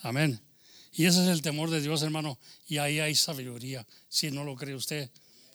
Amén. 0.00 0.40
Y 0.94 1.04
ese 1.04 1.22
es 1.22 1.28
el 1.28 1.42
temor 1.42 1.68
de 1.68 1.82
Dios, 1.82 2.00
hermano. 2.00 2.38
Y 2.66 2.78
ahí 2.78 3.00
hay 3.00 3.14
sabiduría. 3.14 3.86
Si 4.08 4.30
no 4.30 4.44
lo 4.44 4.56
cree 4.56 4.74
usted, 4.74 5.10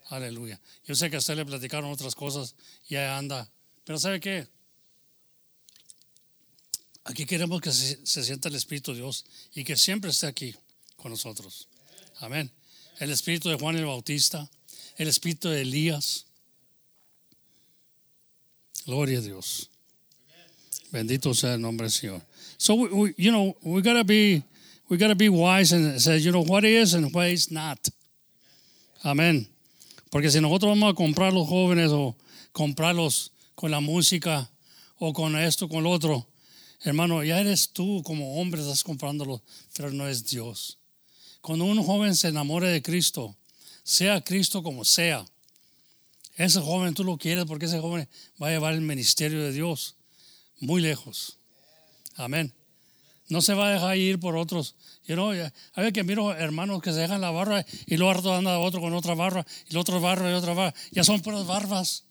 aleluya. 0.10 0.62
Yo 0.86 0.94
sé 0.94 1.10
que 1.10 1.16
a 1.16 1.20
usted 1.20 1.36
le 1.36 1.48
platicaron 1.48 1.92
otras 1.92 2.14
cosas 2.14 2.54
y 2.88 2.96
ahí 2.96 3.08
anda. 3.08 3.50
Pero 3.86 3.98
¿sabe 3.98 4.20
qué? 4.20 4.48
Aquí 7.06 7.26
queremos 7.26 7.60
que 7.60 7.72
se, 7.72 8.06
se 8.06 8.24
sienta 8.24 8.50
el 8.50 8.56
Espíritu 8.56 8.92
de 8.92 9.00
Dios 9.00 9.26
y 9.56 9.64
que 9.64 9.76
siempre 9.76 10.12
esté 10.12 10.28
aquí 10.28 10.56
con 10.98 11.10
nosotros. 11.10 11.70
Amén. 12.18 12.52
El 13.00 13.10
Espíritu 13.10 13.50
de 13.50 13.56
Juan 13.56 13.78
el 13.78 13.88
Bautista, 13.88 14.48
el 14.98 15.08
Espíritu 15.08 15.50
de 15.50 15.64
Elías. 15.64 16.28
Gloria 18.86 19.18
a 19.18 19.22
Dios. 19.22 19.71
Bendito 20.92 21.34
sea 21.34 21.54
el 21.54 21.62
nombre 21.62 21.86
del 21.86 21.92
Señor. 21.92 22.22
So 22.58 22.76
we, 22.76 22.90
we, 22.90 23.14
you 23.18 23.32
know, 23.32 23.56
we 23.64 23.82
gotta 23.82 24.04
be, 24.04 24.44
we 24.90 24.98
gotta 24.98 25.16
be 25.16 25.30
wise 25.30 25.72
and 25.72 26.00
say, 26.00 26.18
you 26.18 26.32
know, 26.32 26.44
what 26.44 26.66
is 26.66 26.94
and 26.94 27.14
what 27.14 27.30
is 27.30 27.50
not. 27.50 27.80
Amén. 29.04 29.48
Porque 30.12 30.30
si 30.30 30.42
nosotros 30.42 30.78
vamos 30.78 30.92
a 30.92 30.96
comprar 30.96 31.32
los 31.32 31.48
jóvenes 31.48 31.92
o 31.92 32.16
comprarlos 32.52 33.32
con 33.56 33.72
la 33.72 33.80
música 33.80 34.50
o 35.00 35.14
con 35.14 35.38
esto, 35.38 35.70
con 35.70 35.84
lo 35.84 35.92
otro, 35.92 36.28
hermano, 36.84 37.24
ya 37.24 37.40
eres 37.40 37.70
tú 37.70 38.04
como 38.04 38.40
hombre, 38.42 38.62
estás 38.62 38.84
comprándolo, 38.84 39.42
pero 39.74 39.92
no 39.92 40.10
es 40.10 40.26
Dios. 40.26 40.78
Cuando 41.40 41.66
un 41.66 41.82
joven 41.82 42.16
se 42.16 42.28
enamore 42.28 42.68
de 42.68 42.82
Cristo, 42.82 43.36
sea 43.84 44.22
Cristo 44.22 44.62
como 44.62 44.84
sea, 44.84 45.26
ese 46.36 46.60
joven 46.60 46.94
tú 46.94 47.06
lo 47.06 47.18
quieres 47.18 47.46
porque 47.46 47.66
ese 47.66 47.80
joven 47.80 48.08
va 48.42 48.50
a 48.50 48.52
llevar 48.52 48.74
el 48.74 48.82
ministerio 48.82 49.42
de 49.42 49.54
Dios 49.54 49.96
muy 50.62 50.82
lejos. 50.82 51.40
Amén. 52.16 52.54
No 53.30 53.42
se 53.42 53.54
va 53.54 53.70
a 53.70 53.72
dejar 53.72 53.98
ir 53.98 54.20
por 54.20 54.36
otros. 54.36 54.76
You 55.06 55.16
know, 55.16 55.32
a 55.32 55.82
ver 55.82 55.94
que 55.94 56.04
miro 56.04 56.34
hermanos 56.34 56.82
que 56.82 56.92
se 56.92 57.00
dejan 57.00 57.22
la 57.22 57.32
barba 57.32 57.66
y 57.86 57.98
luego 57.98 58.12
harto 58.12 58.36
anda 58.36 58.60
otro 58.60 58.82
con 58.82 58.94
otra 58.94 59.16
barba 59.16 59.46
y 59.68 59.72
el 59.72 59.78
otro 59.78 60.00
barba 60.00 60.30
y 60.30 60.34
otra 60.34 60.54
barba. 60.54 60.74
Ya 60.92 61.04
son 61.04 61.22
puras 61.22 61.46
barbas. 61.46 62.06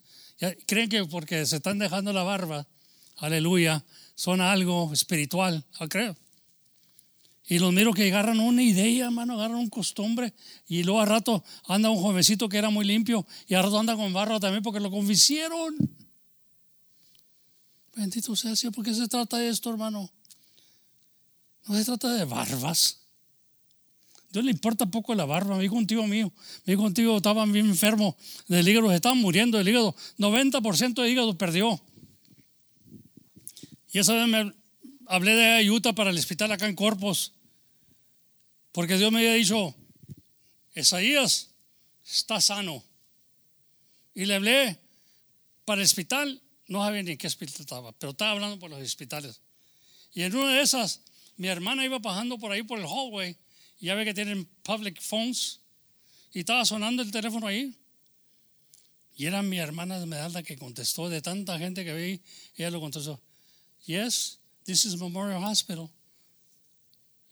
Creen 0.66 0.88
que 0.88 1.04
porque 1.04 1.44
se 1.46 1.56
están 1.56 1.78
dejando 1.78 2.12
la 2.12 2.22
barba, 2.22 2.66
aleluya, 3.18 3.84
son 4.14 4.40
algo 4.40 4.92
espiritual. 4.92 5.64
¿no 5.78 5.88
creo? 5.88 6.16
Y 7.46 7.58
los 7.58 7.72
miro 7.72 7.92
que 7.92 8.06
agarran 8.06 8.40
una 8.40 8.62
idea, 8.62 9.06
hermano, 9.06 9.34
agarran 9.34 9.58
un 9.58 9.68
costumbre. 9.68 10.32
Y 10.68 10.84
luego 10.84 11.00
a 11.00 11.04
rato 11.04 11.44
anda 11.66 11.90
un 11.90 12.00
jovencito 12.00 12.48
que 12.48 12.56
era 12.56 12.70
muy 12.70 12.86
limpio 12.86 13.26
y 13.46 13.54
a 13.54 13.62
rato 13.62 13.78
anda 13.78 13.96
con 13.96 14.12
barba 14.12 14.40
también 14.40 14.62
porque 14.62 14.80
lo 14.80 14.90
convencieron. 14.90 15.76
Bendito 17.94 18.34
sea, 18.36 18.54
¿por 18.70 18.84
qué 18.84 18.94
se 18.94 19.08
trata 19.08 19.38
de 19.38 19.48
esto, 19.48 19.70
hermano? 19.70 20.10
No 21.66 21.76
se 21.76 21.84
trata 21.84 22.14
de 22.14 22.24
barbas. 22.24 23.00
Dios 24.30 24.44
le 24.44 24.52
importa 24.52 24.86
poco 24.86 25.14
la 25.14 25.24
barba. 25.24 25.56
Me 25.56 25.62
dijo 25.62 25.74
un 25.74 25.86
tío 25.86 26.06
mío, 26.06 26.32
me 26.64 26.72
dijo 26.72 26.82
un 26.82 26.94
tío, 26.94 27.16
estaba 27.16 27.44
bien 27.46 27.66
enfermo 27.66 28.16
del 28.46 28.68
hígado, 28.68 28.88
se 28.88 28.96
estaban 28.96 29.18
muriendo 29.18 29.58
del 29.58 29.68
hígado. 29.68 29.94
90% 30.18 31.02
de 31.02 31.10
hígado 31.10 31.36
perdió. 31.36 31.80
Y 33.92 33.98
esa 33.98 34.14
vez 34.14 34.28
me 34.28 34.54
hablé 35.06 35.34
de 35.34 35.46
ayuda 35.54 35.92
para 35.92 36.10
el 36.10 36.18
hospital 36.18 36.52
acá 36.52 36.68
en 36.68 36.76
Corpus. 36.76 37.32
Porque 38.72 38.96
Dios 38.96 39.10
me 39.10 39.18
había 39.18 39.34
dicho, 39.34 39.74
Isaías 40.76 41.50
está 42.06 42.40
sano. 42.40 42.84
Y 44.14 44.26
le 44.26 44.36
hablé 44.36 44.78
para 45.64 45.80
el 45.80 45.86
hospital, 45.86 46.40
no 46.70 46.84
sabía 46.84 47.02
ni 47.02 47.10
en 47.10 47.18
qué 47.18 47.26
hospital 47.26 47.56
estaba, 47.58 47.90
pero 47.98 48.12
estaba 48.12 48.30
hablando 48.30 48.56
por 48.60 48.70
los 48.70 48.80
hospitales. 48.80 49.40
Y 50.14 50.22
en 50.22 50.36
una 50.36 50.54
de 50.54 50.62
esas, 50.62 51.02
mi 51.36 51.48
hermana 51.48 51.84
iba 51.84 51.98
pasando 51.98 52.38
por 52.38 52.52
ahí 52.52 52.62
por 52.62 52.78
el 52.78 52.86
hallway, 52.86 53.36
y 53.80 53.86
ya 53.86 53.96
ve 53.96 54.04
que 54.04 54.14
tienen 54.14 54.46
public 54.62 55.00
phones, 55.02 55.58
y 56.32 56.40
estaba 56.40 56.64
sonando 56.64 57.02
el 57.02 57.10
teléfono 57.10 57.48
ahí. 57.48 57.76
Y 59.16 59.26
era 59.26 59.42
mi 59.42 59.58
hermana 59.58 59.98
de 59.98 60.06
Medalda 60.06 60.44
que 60.44 60.56
contestó, 60.56 61.08
de 61.08 61.20
tanta 61.20 61.58
gente 61.58 61.84
que 61.84 61.92
vi, 61.92 62.22
ella 62.54 62.70
lo 62.70 62.80
contestó. 62.80 63.20
Yes, 63.86 64.38
this 64.62 64.84
is 64.84 64.96
Memorial 64.96 65.42
Hospital. 65.42 65.90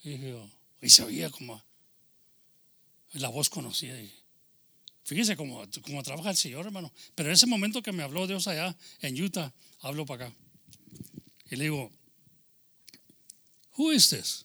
Y, 0.03 0.19
yo, 0.19 0.51
y 0.83 0.91
se 0.91 1.05
oía 1.05 1.31
como 1.31 1.63
la 3.13 3.29
voz 3.29 3.49
conocida. 3.49 4.01
Y 4.01 4.13
fíjese 5.09 5.37
cómo, 5.37 5.65
cómo 5.83 6.03
trabaja 6.03 6.31
el 6.31 6.37
Señor, 6.37 6.67
hermano. 6.67 6.93
Pero 7.15 7.31
en 7.31 7.35
ese 7.35 7.47
momento 7.47 7.83
que 7.83 7.93
me 7.93 8.03
habló 8.03 8.27
Dios 8.27 8.47
allá 8.47 8.77
en 9.01 9.21
Utah, 9.21 9.53
hablo 9.81 10.05
para 10.05 10.27
acá. 10.27 10.37
Y 11.51 11.57
le 11.57 11.65
digo, 11.65 11.91
Who 13.79 13.93
is 13.93 14.11
this? 14.11 14.45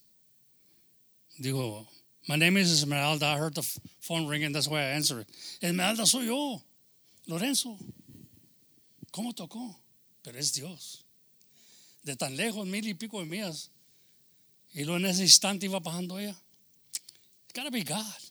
Digo, 1.37 1.87
My 2.27 2.37
name 2.37 2.57
is 2.57 2.71
Esmeralda. 2.71 3.25
I 3.25 3.37
heard 3.37 3.55
the 3.55 3.63
phone 3.99 4.27
ringing, 4.27 4.53
that's 4.53 4.69
why 4.69 4.79
I 4.79 4.95
answered 4.95 5.27
it. 5.27 5.29
Esmeralda 5.61 6.05
soy 6.05 6.27
yo, 6.27 6.61
Lorenzo. 7.27 7.77
¿Cómo 9.11 9.33
tocó? 9.33 9.75
Pero 10.23 10.37
es 10.39 10.53
Dios. 10.53 11.03
De 12.03 12.15
tan 12.15 12.37
lejos, 12.37 12.65
mil 12.65 12.87
y 12.87 12.93
pico 12.93 13.19
de 13.19 13.25
millas. 13.25 13.69
Y 14.73 14.85
luego 14.85 14.97
en 14.97 15.05
ese 15.07 15.23
instante 15.23 15.65
iba 15.65 15.79
bajando 15.79 16.17
ella. 16.17 16.35
It's 17.43 17.53
gotta 17.53 17.69
be 17.69 17.83
God. 17.83 18.22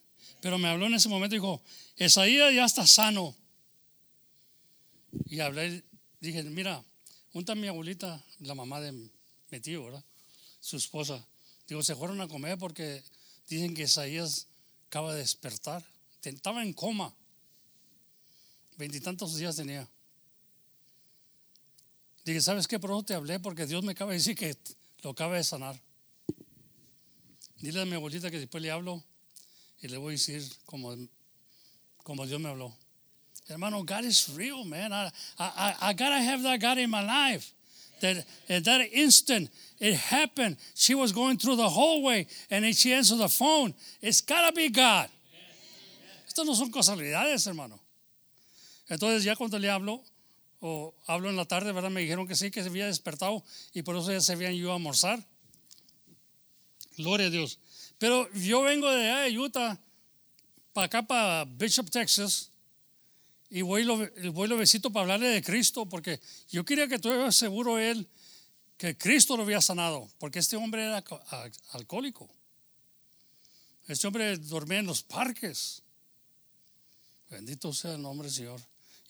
Pero 0.43 0.59
me 0.59 0.69
habló 0.69 0.85
en 0.85 0.95
ese 0.95 1.09
momento 1.09 1.35
y 1.35 1.39
dijo, 1.39 1.63
Esaías 1.97 2.55
ya 2.55 2.67
está 2.67 2.87
sano. 2.87 3.35
Y 5.25 5.41
hablé, 5.41 5.83
dije, 6.21 6.43
mira, 6.43 6.85
junta 7.33 7.53
a 7.53 7.55
mi 7.55 7.69
abuelita, 7.69 8.23
la 8.41 8.55
mamá 8.55 8.79
de 8.83 8.93
mi 8.93 9.61
tío, 9.61 9.85
¿verdad? 9.85 10.05
Su 10.61 10.77
esposa. 10.77 11.27
Digo, 11.67 11.83
se 11.83 11.97
fueron 11.97 12.21
a 12.21 12.29
comer 12.29 12.59
porque 12.59 13.03
Dicen 13.53 13.75
que 13.75 13.83
Isaías 13.83 14.47
acaba 14.87 15.13
de 15.13 15.21
despertar. 15.21 15.85
Estaba 16.23 16.63
en 16.63 16.73
coma. 16.73 17.15
Veintitantos 18.79 19.37
días 19.37 19.57
tenía. 19.57 19.87
Dije, 22.25 22.41
¿sabes 22.41 22.67
qué? 22.67 22.79
Pronto 22.79 23.05
te 23.05 23.15
hablé 23.15 23.41
porque 23.41 23.67
Dios 23.67 23.85
me 23.85 23.93
acaba 23.93 24.13
de 24.13 24.19
decir 24.19 24.37
que 24.37 24.57
lo 25.03 25.11
acaba 25.11 25.37
de 25.37 25.45
sanar. 25.45 25.79
Dile 27.57 27.83
a 27.83 27.85
mi 27.85 27.95
abuelita 27.95 28.31
que 28.31 28.39
después 28.39 28.63
le 28.63 28.71
hablo 28.71 29.05
y 29.83 29.89
le 29.89 29.99
voy 29.99 30.11
a 30.11 30.17
decir 30.17 30.43
como, 30.65 30.97
como 32.05 32.27
Dios 32.27 32.41
me 32.41 32.49
habló. 32.49 32.73
Hermano, 33.49 33.83
God 33.83 34.05
is 34.05 34.29
real, 34.37 34.65
man. 34.65 34.93
I, 34.93 35.11
I, 35.39 35.75
I 35.81 35.93
gotta 35.93 36.23
have 36.23 36.43
that 36.45 36.61
God 36.61 36.79
in 36.79 36.91
my 36.91 37.03
life. 37.03 37.53
That 38.01 38.25
at 38.49 38.65
that 38.65 38.81
instant, 38.93 39.51
it 39.79 39.95
happened. 39.95 40.57
She 40.75 40.95
was 40.95 41.13
going 41.13 41.39
through 41.39 41.57
the 41.57 41.69
hallway 41.69 42.27
and 42.51 42.65
then 42.65 42.73
she 42.73 42.93
answered 42.93 43.19
the 43.19 43.29
phone. 43.29 43.75
It's 44.01 44.21
gotta 44.21 44.53
be 44.53 44.69
God. 44.69 45.09
Estas 46.29 46.47
no 46.47 46.55
son 46.55 46.71
casualidades, 46.71 47.47
hermano. 47.47 47.79
Entonces 48.89 49.25
ya 49.25 49.35
cuando 49.37 49.59
le 49.59 49.69
hablo, 49.69 50.03
o 50.61 50.95
hablo 51.07 51.29
en 51.29 51.37
la 51.37 51.45
tarde, 51.45 51.73
¿verdad? 51.73 51.91
Me 51.91 52.01
dijeron 52.03 52.27
que 52.29 52.37
sí, 52.37 52.51
que 52.51 52.63
se 52.63 52.69
había 52.69 52.87
despertado 52.87 53.43
y 53.75 53.83
por 53.83 53.97
eso 53.97 54.13
ya 54.13 54.21
se 54.21 54.33
habían 54.33 54.55
ido 54.55 54.71
a 54.71 54.77
almorzar. 54.77 55.27
Gloria 56.97 57.27
a 57.27 57.31
Dios. 57.31 57.59
Pero 58.03 58.29
yo 58.33 58.63
vengo 58.63 58.91
de 58.91 59.09
allá 59.09 59.21
de 59.21 59.39
Utah 59.39 59.79
para 60.73 60.87
acá, 60.87 61.07
para 61.07 61.45
Bishop, 61.45 61.89
Texas, 61.89 62.51
y 63.49 63.63
voy 63.63 63.85
lo, 63.85 63.97
voy 64.33 64.49
lo 64.49 64.57
besito 64.57 64.91
para 64.91 65.03
hablarle 65.03 65.29
de 65.29 65.41
Cristo, 65.41 65.87
porque 65.87 66.19
yo 66.51 66.65
quería 66.65 66.89
que 66.89 66.97
estuviera 66.97 67.31
seguro 67.31 67.79
él 67.79 68.09
que 68.77 68.99
Cristo 68.99 69.37
lo 69.37 69.45
había 69.45 69.61
sanado, 69.61 70.11
porque 70.19 70.41
este 70.41 70.57
hombre 70.57 70.83
era 70.83 71.05
alcohólico. 71.71 72.29
Este 73.87 74.09
hombre 74.09 74.37
dormía 74.37 74.81
en 74.81 74.87
los 74.87 75.05
parques. 75.05 75.85
Bendito 77.31 77.73
sea 77.73 77.95
el 77.95 78.03
nombre 78.03 78.27
del 78.27 78.35
Señor. 78.35 78.61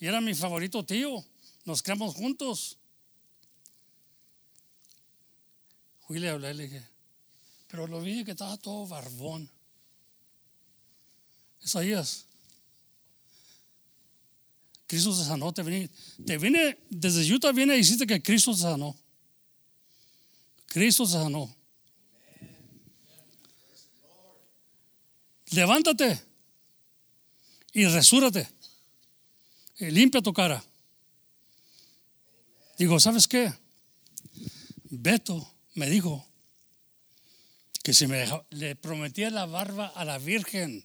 Y 0.01 0.06
era 0.06 0.20
mi 0.20 0.35
favorito 0.35 0.85
tío. 0.85 1.24
Nos 1.64 1.82
criamos 1.82 2.14
juntos. 2.14 2.77
Fui 6.06 6.19
le 6.19 6.28
hablé, 6.28 6.52
le 6.52 6.64
dije, 6.64 6.91
pero 7.73 7.86
lo 7.86 8.03
vi 8.03 8.23
que 8.23 8.32
estaba 8.32 8.59
todo 8.59 8.86
barbón. 8.86 9.49
Isaías, 11.62 12.27
Cristo 14.86 15.16
te 15.16 15.24
sanó, 15.24 15.55
te 15.55 15.62
viene, 15.62 15.89
te 16.27 16.36
viene, 16.36 16.78
desde 16.90 17.32
Utah 17.32 17.51
viene 17.51 17.74
y 17.74 17.78
dijiste 17.78 18.07
que 18.07 18.23
Cristo 18.23 18.53
te 18.53 18.59
sanó. 18.59 18.94
Cristo 20.66 21.07
te 21.07 21.12
sanó. 21.12 21.57
Levántate 25.53 26.20
y 27.73 27.86
resúrate 27.86 28.47
y 29.78 29.90
limpia 29.90 30.20
tu 30.20 30.35
cara. 30.35 30.62
Digo, 32.77 33.01
¿sabes 33.01 33.27
qué? 33.27 33.51
Beto 34.90 35.55
me 35.74 35.89
dijo 35.89 36.31
que 37.82 37.92
si 37.94 38.06
me 38.06 38.18
dejaba- 38.18 38.46
le 38.50 38.76
prometía 38.76 39.30
la 39.30 39.46
barba 39.46 39.86
a 39.88 40.04
la 40.04 40.18
Virgen. 40.18 40.84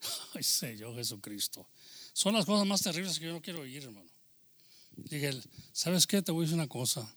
Ay, 0.34 0.42
Señor 0.42 0.94
Jesucristo. 0.94 1.68
Son 2.12 2.34
las 2.34 2.46
cosas 2.46 2.66
más 2.66 2.82
terribles 2.82 3.18
que 3.18 3.26
yo 3.26 3.32
no 3.32 3.42
quiero 3.42 3.60
oír, 3.60 3.82
hermano. 3.84 4.10
Dije, 4.96 5.32
¿sabes 5.72 6.06
qué? 6.06 6.22
Te 6.22 6.32
voy 6.32 6.42
a 6.42 6.46
decir 6.46 6.54
una 6.54 6.68
cosa. 6.68 7.12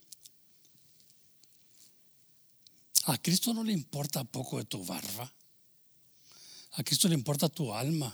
A 3.06 3.18
Cristo 3.22 3.54
no 3.54 3.64
le 3.64 3.72
importa 3.72 4.24
poco 4.24 4.58
de 4.58 4.66
tu 4.66 4.84
barba. 4.84 5.32
A 6.74 6.84
Cristo 6.84 7.08
le 7.08 7.14
importa 7.14 7.48
tu 7.48 7.74
alma. 7.74 8.14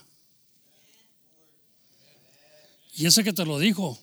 Y 2.96 3.08
ese 3.08 3.24
que 3.24 3.34
te 3.34 3.44
lo 3.46 3.58
dijo, 3.58 3.98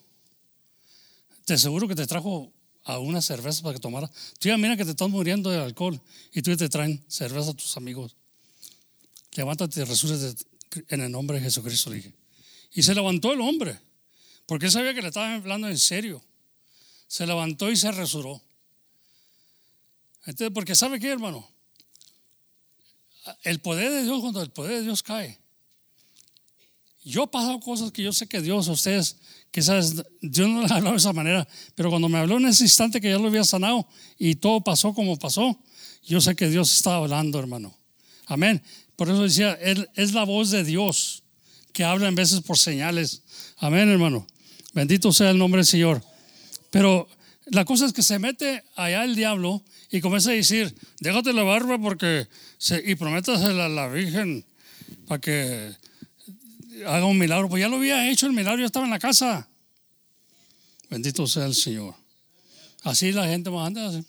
te 1.45 1.55
aseguro 1.55 1.87
que 1.87 1.95
te 1.95 2.07
trajo 2.07 2.53
a 2.85 2.99
una 2.99 3.21
cerveza 3.21 3.63
para 3.63 3.75
que 3.75 3.81
tomara. 3.81 4.11
Tú 4.39 4.49
ya 4.49 4.57
mira 4.57 4.77
que 4.77 4.85
te 4.85 4.91
estás 4.91 5.09
muriendo 5.09 5.51
de 5.51 5.59
alcohol 5.59 6.01
y 6.33 6.43
tú 6.43 6.57
te 6.57 6.69
traen 6.69 7.03
cerveza 7.09 7.51
a 7.51 7.55
tus 7.55 7.77
amigos. 7.77 8.17
Levántate 9.33 9.81
y 9.81 9.85
resúrate 9.85 10.35
en 10.89 11.01
el 11.01 11.11
nombre 11.11 11.39
de 11.39 11.45
Jesucristo. 11.45 11.93
Y 12.73 12.83
se 12.83 12.95
levantó 12.95 13.33
el 13.33 13.41
hombre, 13.41 13.79
porque 14.47 14.67
él 14.67 14.73
sabía 14.73 14.95
que 14.95 15.03
le 15.03 15.09
estaban 15.09 15.33
hablando 15.33 15.69
en 15.69 15.79
serio. 15.79 16.23
Se 17.07 17.27
levantó 17.27 17.71
y 17.71 17.77
se 17.77 17.91
resuró. 17.91 18.41
Entonces, 20.27 20.51
porque 20.55 20.75
sabe 20.75 21.01
qué, 21.01 21.09
hermano, 21.09 21.49
el 23.43 23.61
poder 23.61 23.91
de 23.91 24.03
Dios, 24.03 24.21
cuando 24.21 24.43
el 24.43 24.51
poder 24.51 24.79
de 24.79 24.83
Dios 24.83 25.03
cae, 25.03 25.39
yo 27.05 27.25
he 27.25 27.29
pasado 27.29 27.61
cosas 27.61 27.93
que 27.93 28.03
yo 28.03 28.13
sé 28.13 28.27
que 28.27 28.41
Dios, 28.41 28.69
ustedes, 28.69 29.17
quizás 29.51 30.03
Dios 30.21 30.49
no 30.49 30.63
les 30.63 30.71
hablado 30.71 30.93
de 30.93 30.99
esa 30.99 31.13
manera, 31.13 31.49
pero 31.75 31.91
cuando 31.91 32.09
me 32.09 32.19
habló 32.19 32.37
en 32.37 32.47
ese 32.47 32.65
instante 32.65 33.01
que 33.01 33.11
ya 33.11 33.19
lo 33.19 33.29
había 33.29 33.45
sanado 33.45 33.87
y 34.19 34.37
todo 34.37 34.61
pasó 34.63 34.93
como 34.93 35.19
pasó, 35.19 35.59
yo 36.05 36.21
sé 36.21 36.35
que 36.35 36.49
Dios 36.49 36.73
estaba 36.75 36.97
hablando, 36.97 37.39
hermano. 37.39 37.77
Amén. 38.27 38.63
Por 38.97 39.09
eso 39.09 39.23
decía, 39.23 39.59
es 39.95 40.13
la 40.13 40.25
voz 40.25 40.51
de 40.51 40.65
Dios 40.65 41.23
que 41.73 41.85
habla 41.85 42.09
en 42.09 42.15
veces 42.15 42.41
por 42.41 42.59
señales. 42.59 43.23
Amén, 43.59 43.89
hermano. 43.89 44.27
Bendito 44.73 45.13
sea 45.13 45.31
el 45.31 45.39
nombre 45.39 45.61
del 45.61 45.67
Señor. 45.67 46.03
Pero 46.71 47.09
la 47.47 47.65
cosa 47.65 47.87
es 47.87 47.93
que 47.93 48.03
se 48.03 48.19
mete 48.19 48.63
allá 48.77 49.05
el 49.05 49.17
diablo 49.17 49.63
y 49.91 50.01
comienza 50.01 50.31
a 50.31 50.35
decir, 50.35 50.75
déjate 51.01 51.33
la 51.33 51.43
barba 51.43 51.79
porque 51.79 52.29
y 52.85 52.95
prométasela 52.95 53.67
a 53.67 53.69
la 53.69 53.89
Virgen 53.89 54.45
para 55.07 55.21
que 55.21 55.73
haga 56.87 57.05
un 57.05 57.19
milagro. 57.19 57.49
Pues 57.49 57.61
ya 57.61 57.69
lo 57.69 57.77
había 57.77 58.11
hecho 58.11 58.27
el 58.27 58.33
milagro, 58.33 58.61
ya 58.61 58.67
estaba 58.67 58.85
en 58.85 58.91
la 58.91 58.99
casa. 58.99 59.49
Bendito 60.89 61.27
sea 61.27 61.47
el 61.47 61.55
Señor. 61.55 61.95
Así 62.83 63.13
la 63.13 63.27
gente 63.27 63.51
más 63.51 63.67
anda, 63.67 64.03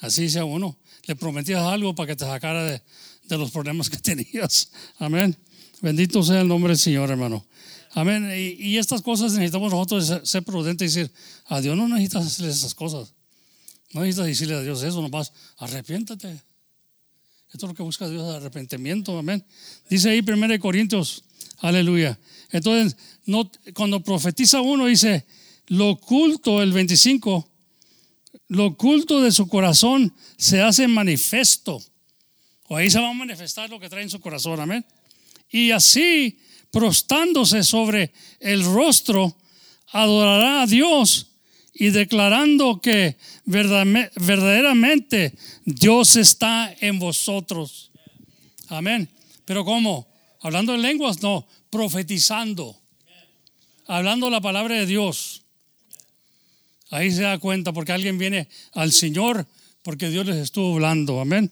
así. 0.00 0.22
dice 0.22 0.42
uno. 0.42 0.76
Le 1.06 1.16
prometías 1.16 1.62
algo 1.62 1.94
para 1.94 2.08
que 2.08 2.16
te 2.16 2.24
sacara 2.24 2.64
de, 2.64 2.82
de 3.24 3.38
los 3.38 3.50
problemas 3.50 3.88
que 3.90 3.96
tenías. 3.98 4.70
Amén. 4.98 5.36
Bendito 5.80 6.22
sea 6.22 6.42
el 6.42 6.48
nombre 6.48 6.70
del 6.70 6.78
Señor, 6.78 7.10
hermano. 7.10 7.44
Amén. 7.92 8.30
Y, 8.32 8.62
y 8.62 8.78
estas 8.78 9.02
cosas 9.02 9.32
necesitamos 9.32 9.72
nosotros 9.72 10.06
ser, 10.06 10.26
ser 10.26 10.42
prudentes 10.44 10.92
y 10.92 11.00
decir, 11.00 11.12
a 11.46 11.60
Dios 11.60 11.76
no 11.76 11.88
necesitas 11.88 12.26
hacerle 12.26 12.52
esas 12.52 12.74
cosas. 12.74 13.12
No 13.92 14.02
necesitas 14.02 14.26
decirle 14.26 14.54
a 14.54 14.60
Dios 14.60 14.82
eso, 14.82 15.02
nomás 15.02 15.32
arrepiéntate. 15.56 16.40
Esto 17.52 17.66
es 17.66 17.70
lo 17.70 17.74
que 17.74 17.82
busca 17.82 18.08
Dios, 18.08 18.32
arrepentimiento, 18.32 19.18
amén. 19.18 19.44
Dice 19.88 20.10
ahí 20.10 20.20
1 20.20 20.60
Corintios, 20.60 21.24
aleluya. 21.60 22.18
Entonces, 22.50 22.96
no, 23.26 23.50
cuando 23.74 24.02
profetiza 24.02 24.60
uno, 24.60 24.86
dice, 24.86 25.26
lo 25.66 25.90
oculto, 25.90 26.62
el 26.62 26.72
25, 26.72 27.48
lo 28.48 28.66
oculto 28.66 29.20
de 29.22 29.30
su 29.30 29.46
corazón 29.48 30.12
se 30.36 30.60
hace 30.60 30.88
manifiesto. 30.88 31.80
O 32.68 32.76
ahí 32.76 32.90
se 32.90 33.00
va 33.00 33.10
a 33.10 33.14
manifestar 33.14 33.70
lo 33.70 33.78
que 33.78 33.88
trae 33.88 34.02
en 34.02 34.10
su 34.10 34.20
corazón, 34.20 34.60
amén. 34.60 34.84
Y 35.48 35.70
así, 35.70 36.38
prostándose 36.70 37.62
sobre 37.62 38.12
el 38.40 38.64
rostro, 38.64 39.36
adorará 39.92 40.62
a 40.62 40.66
Dios 40.66 41.30
y 41.72 41.90
declarando 41.90 42.80
que 42.80 43.16
verdaderamente 43.44 45.34
Dios 45.64 46.16
está 46.16 46.74
en 46.80 46.98
vosotros. 46.98 47.90
Amén. 48.68 49.08
Pero 49.44 49.64
¿cómo? 49.64 50.09
Hablando 50.40 50.74
en 50.74 50.82
lenguas, 50.82 51.22
no, 51.22 51.46
profetizando. 51.68 52.76
Hablando 53.86 54.30
la 54.30 54.40
palabra 54.40 54.76
de 54.76 54.86
Dios. 54.86 55.42
Ahí 56.90 57.12
se 57.12 57.22
da 57.22 57.38
cuenta 57.38 57.72
porque 57.72 57.92
alguien 57.92 58.18
viene 58.18 58.48
al 58.72 58.92
Señor 58.92 59.46
porque 59.82 60.10
Dios 60.10 60.26
les 60.26 60.36
estuvo 60.36 60.74
hablando. 60.74 61.20
Amén. 61.20 61.50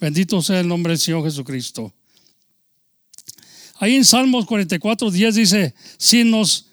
Bendito 0.00 0.42
sea 0.42 0.60
el 0.60 0.68
nombre 0.68 0.92
del 0.92 1.00
Señor 1.00 1.24
Jesucristo. 1.24 1.92
Ahí 3.76 3.94
en 3.94 4.04
Salmos 4.04 4.46
44, 4.46 5.10
10 5.10 5.34
dice, 5.34 5.74
si 5.96 6.24
nos 6.24 6.66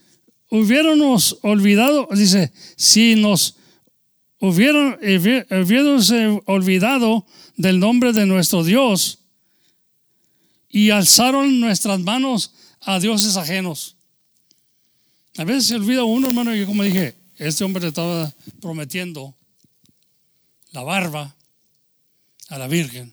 hubiéramos 0.49 1.37
olvidado, 1.41 2.07
dice, 2.11 2.51
si 2.75 3.15
nos 3.15 3.55
hubieran, 4.39 4.99
olvidado 6.45 7.25
del 7.55 7.79
nombre 7.79 8.11
de 8.13 8.25
nuestro 8.25 8.63
Dios 8.63 9.19
y 10.77 10.91
alzaron 10.91 11.59
nuestras 11.59 11.99
manos 12.01 12.51
a 12.81 12.99
dioses 12.99 13.35
ajenos. 13.35 13.95
A 15.35 15.43
veces 15.43 15.65
se 15.65 15.75
olvida 15.75 16.03
uno, 16.03 16.27
hermano, 16.27 16.55
y 16.55 16.67
como 16.67 16.83
dije, 16.83 17.15
este 17.35 17.63
hombre 17.63 17.81
le 17.81 17.87
estaba 17.87 18.31
prometiendo 18.61 19.35
la 20.73 20.83
barba 20.83 21.35
a 22.49 22.59
la 22.59 22.67
Virgen. 22.67 23.11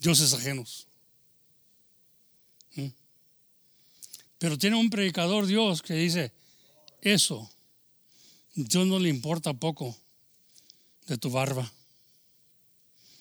Dioses 0.00 0.32
ajenos. 0.32 0.86
¿Mm? 2.76 2.88
Pero 4.38 4.56
tiene 4.56 4.76
un 4.76 4.88
predicador 4.88 5.44
Dios 5.44 5.82
que 5.82 5.92
dice, 5.92 6.32
eso, 7.02 7.50
Dios 8.54 8.86
no 8.86 8.98
le 8.98 9.10
importa 9.10 9.52
poco 9.52 9.94
de 11.06 11.18
tu 11.18 11.30
barba. 11.30 11.70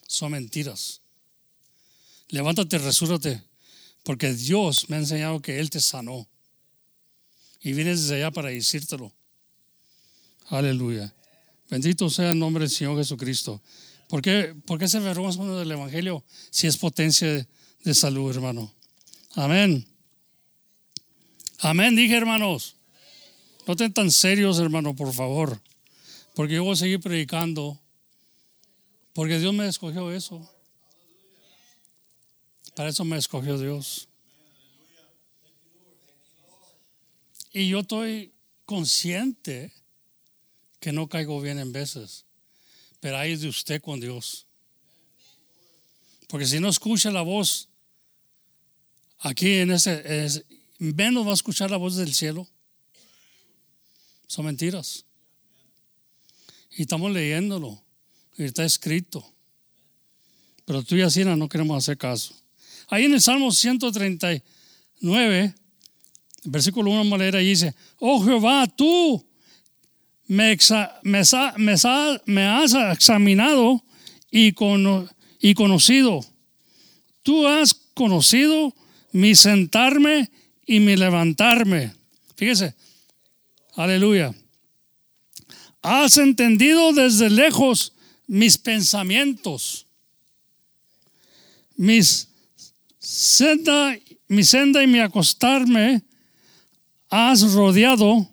son 0.08 0.32
mentiras. 0.32 1.02
Levántate, 2.30 2.78
resúrate, 2.78 3.44
porque 4.04 4.34
Dios 4.34 4.90
me 4.90 4.96
ha 4.96 5.00
enseñado 5.00 5.42
que 5.42 5.60
Él 5.60 5.70
te 5.70 5.80
sanó. 5.80 6.28
Y 7.62 7.74
vienes 7.74 8.02
desde 8.02 8.16
allá 8.18 8.32
para 8.32 8.50
decírtelo. 8.50 9.12
Aleluya. 10.48 11.14
Bendito 11.70 12.10
sea 12.10 12.32
el 12.32 12.40
nombre 12.40 12.64
del 12.64 12.70
Señor 12.70 12.98
Jesucristo. 12.98 13.62
¿Por 14.08 14.22
qué, 14.22 14.56
por 14.66 14.78
qué 14.78 14.88
se 14.88 14.98
avergüenza 14.98 15.44
del 15.44 15.72
Evangelio 15.72 16.24
si 16.52 16.68
es 16.68 16.78
potencia 16.78 17.28
de, 17.28 17.48
de 17.84 17.94
salud, 17.96 18.30
hermano? 18.30 18.72
Amén. 19.34 19.88
Amén, 21.60 21.96
dije 21.96 22.16
hermanos. 22.16 22.76
No 23.66 23.74
estén 23.74 23.94
tan 23.94 24.12
serios, 24.12 24.60
hermano, 24.60 24.96
por 24.96 25.12
favor. 25.12 25.60
Porque 26.36 26.56
yo 26.56 26.64
voy 26.64 26.74
a 26.74 26.76
seguir 26.76 27.00
predicando. 27.00 27.80
Porque 29.14 29.40
Dios 29.40 29.54
me 29.54 29.68
escogió 29.68 30.12
eso. 30.12 30.48
Para 32.76 32.90
eso 32.90 33.06
me 33.06 33.18
escogió 33.18 33.58
Dios. 33.58 34.08
Y 37.54 37.70
yo 37.70 37.80
estoy 37.80 38.34
consciente 38.66 39.72
que 40.82 40.92
no 40.92 41.08
caigo 41.08 41.40
bien 41.42 41.58
en 41.58 41.72
veces. 41.72 42.26
Pero 43.00 43.18
ahí 43.18 43.32
es 43.32 43.42
de 43.42 43.48
usted 43.48 43.82
con 43.82 44.00
Dios. 44.00 44.46
Porque 46.28 46.46
si 46.46 46.60
no 46.60 46.68
escucha 46.68 47.12
la 47.12 47.22
voz 47.22 47.70
aquí 49.20 49.54
en 49.60 49.72
ese, 49.72 50.26
es- 50.26 50.44
menos 50.80 51.26
va 51.26 51.32
a 51.32 51.36
escuchar 51.36 51.72
la 51.72 51.78
voz 51.78 51.96
del 51.96 52.14
cielo. 52.14 52.48
Son 54.28 54.46
mentiras. 54.46 55.06
Y 56.72 56.82
estamos 56.82 57.12
leyéndolo. 57.14 57.82
Y 58.38 58.44
está 58.44 58.66
escrito. 58.66 59.26
Pero 60.66 60.84
tú 60.84 60.96
y 60.96 61.04
Asina 61.04 61.38
no 61.38 61.48
queremos 61.48 61.78
hacer 61.78 61.98
caso. 61.98 62.36
Ahí 62.88 63.06
en 63.06 63.14
el 63.14 63.22
Salmo 63.22 63.52
139, 63.52 65.54
versículo 66.44 66.92
1 66.92 67.04
manera 67.06 67.40
dice, 67.40 67.74
oh 68.00 68.24
Jehová, 68.24 68.68
tú 68.68 69.26
me, 70.28 70.58
me 71.04 72.44
has 72.48 72.74
examinado 72.92 73.84
y, 74.32 74.54
cono- 74.54 75.08
y 75.40 75.54
conocido. 75.54 76.26
Tú 77.24 77.48
has 77.48 77.74
conocido 77.74 78.74
mi 79.12 79.36
sentarme 79.36 80.30
y 80.66 80.80
mi 80.80 80.96
levantarme. 80.96 81.94
Fíjese, 82.36 82.76
aleluya. 83.76 84.34
Has 85.82 86.18
entendido 86.18 86.94
desde 86.94 87.30
lejos 87.30 87.94
mis 88.28 88.58
pensamientos, 88.58 89.86
mis 91.76 92.30
senda, 93.06 93.98
mi 94.28 94.44
senda 94.44 94.82
y 94.84 94.88
mi 94.88 95.00
acostarme 95.00 96.04
has 97.10 97.54
rodeado 97.54 98.28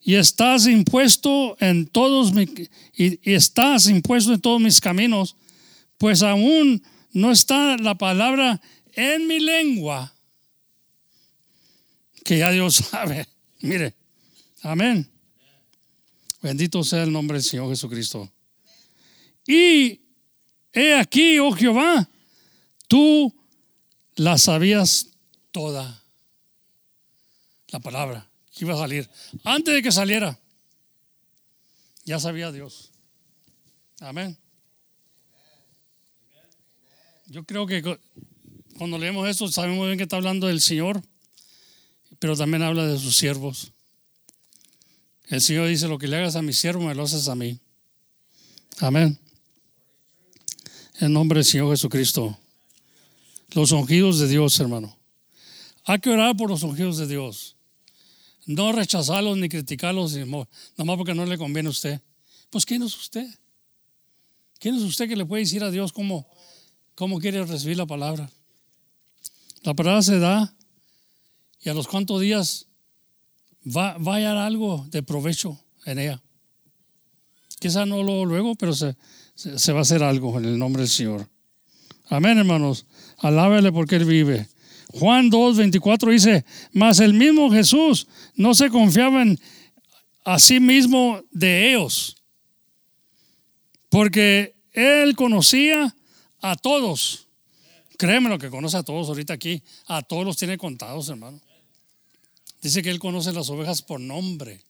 y 0.00 0.14
estás 0.14 0.66
impuesto 0.66 1.56
en 1.60 1.86
todos 1.86 2.32
mi- 2.32 2.48
y, 2.96 3.30
y 3.30 3.34
estás 3.34 3.86
impuesto 3.88 4.32
en 4.34 4.40
todos 4.40 4.60
mis 4.60 4.80
caminos, 4.80 5.36
pues 5.98 6.22
aún 6.22 6.82
no 7.12 7.30
está 7.32 7.76
la 7.78 7.94
palabra 7.96 8.60
en 8.94 9.26
mi 9.26 9.40
lengua 9.40 10.12
que 12.24 12.38
ya 12.38 12.50
Dios 12.50 12.74
sabe. 12.90 13.26
Mire, 13.60 13.94
amén. 14.62 15.08
Bendito 16.40 16.82
sea 16.82 17.04
el 17.04 17.12
nombre 17.12 17.36
del 17.38 17.44
Señor 17.44 17.68
Jesucristo. 17.70 18.30
Y 19.46 20.00
he 20.72 20.94
aquí, 20.94 21.38
oh 21.38 21.52
Jehová, 21.52 22.08
tú 22.88 23.32
la 24.16 24.38
sabías 24.38 25.08
toda. 25.50 26.02
La 27.68 27.80
palabra 27.80 28.28
que 28.54 28.64
iba 28.64 28.74
a 28.74 28.78
salir. 28.78 29.08
Antes 29.44 29.74
de 29.74 29.82
que 29.82 29.90
saliera, 29.92 30.38
ya 32.04 32.20
sabía 32.20 32.52
Dios. 32.52 32.90
Amén. 34.00 34.36
Yo 37.26 37.44
creo 37.44 37.66
que 37.66 37.82
cu- 37.82 37.98
cuando 38.76 38.98
leemos 38.98 39.26
esto 39.28 39.48
sabemos 39.48 39.86
bien 39.86 39.96
que 39.96 40.02
está 40.04 40.16
hablando 40.16 40.48
del 40.48 40.60
Señor, 40.60 41.02
pero 42.18 42.36
también 42.36 42.62
habla 42.62 42.86
de 42.86 42.98
sus 42.98 43.16
siervos. 43.16 43.72
El 45.28 45.40
Señor 45.40 45.68
dice, 45.68 45.88
lo 45.88 45.96
que 45.98 46.08
le 46.08 46.16
hagas 46.16 46.36
a 46.36 46.42
mi 46.42 46.52
siervo, 46.52 46.84
me 46.84 46.94
lo 46.94 47.04
haces 47.04 47.28
a 47.28 47.34
mí. 47.34 47.58
Amén. 48.80 49.18
En 51.00 51.12
nombre 51.12 51.38
del 51.38 51.46
Señor 51.46 51.70
Jesucristo. 51.70 52.38
Los 53.54 53.72
ungidos 53.72 54.18
de 54.18 54.28
Dios, 54.28 54.58
hermano. 54.60 54.96
Hay 55.84 55.98
que 55.98 56.10
orar 56.10 56.36
por 56.36 56.48
los 56.48 56.62
ungidos 56.62 56.96
de 56.98 57.06
Dios. 57.06 57.56
No 58.46 58.72
rechazarlos 58.72 59.36
ni 59.36 59.48
criticarlos, 59.48 60.16
nomás 60.16 60.96
porque 60.96 61.14
no 61.14 61.26
le 61.26 61.38
conviene 61.38 61.68
a 61.68 61.70
usted. 61.70 62.00
Pues 62.50 62.64
¿quién 62.64 62.82
es 62.82 62.96
usted? 62.96 63.26
¿Quién 64.58 64.74
es 64.76 64.82
usted 64.82 65.08
que 65.08 65.16
le 65.16 65.26
puede 65.26 65.42
decir 65.42 65.62
a 65.64 65.70
Dios 65.70 65.92
cómo, 65.92 66.28
cómo 66.94 67.18
quiere 67.18 67.44
recibir 67.44 67.76
la 67.76 67.86
palabra? 67.86 68.30
La 69.62 69.74
palabra 69.74 70.02
se 70.02 70.18
da 70.18 70.54
y 71.60 71.68
a 71.68 71.74
los 71.74 71.86
cuantos 71.86 72.20
días 72.20 72.66
va, 73.64 73.96
va 73.98 74.14
a 74.14 74.16
hallar 74.16 74.36
algo 74.36 74.86
de 74.90 75.02
provecho 75.02 75.58
en 75.84 75.98
ella. 75.98 76.22
Quizá 77.60 77.86
no 77.86 78.02
lo 78.02 78.24
luego, 78.24 78.54
pero 78.56 78.74
se, 78.74 78.96
se, 79.34 79.58
se 79.58 79.72
va 79.72 79.80
a 79.80 79.82
hacer 79.82 80.02
algo 80.02 80.38
en 80.38 80.46
el 80.46 80.58
nombre 80.58 80.82
del 80.82 80.90
Señor. 80.90 81.28
Amén, 82.08 82.38
hermanos. 82.38 82.86
Alábele 83.22 83.72
porque 83.72 83.96
Él 83.96 84.04
vive. 84.04 84.48
Juan 84.92 85.30
2, 85.30 85.56
24 85.56 86.10
dice, 86.10 86.44
mas 86.72 87.00
el 87.00 87.14
mismo 87.14 87.50
Jesús 87.50 88.06
no 88.34 88.54
se 88.54 88.68
confiaba 88.68 89.22
en 89.22 89.40
a 90.24 90.38
sí 90.38 90.60
mismo 90.60 91.20
de 91.30 91.70
ellos, 91.70 92.16
porque 93.88 94.54
Él 94.72 95.16
conocía 95.16 95.94
a 96.40 96.56
todos. 96.56 97.28
Créeme 97.96 98.28
lo 98.28 98.38
que 98.38 98.50
conoce 98.50 98.76
a 98.76 98.82
todos 98.82 99.08
ahorita 99.08 99.32
aquí. 99.32 99.62
A 99.86 100.02
todos 100.02 100.24
los 100.24 100.36
tiene 100.36 100.58
contados, 100.58 101.08
hermano. 101.08 101.40
Dice 102.60 102.82
que 102.82 102.90
Él 102.90 102.98
conoce 102.98 103.32
las 103.32 103.48
ovejas 103.50 103.82
por 103.82 104.00
nombre. 104.00 104.64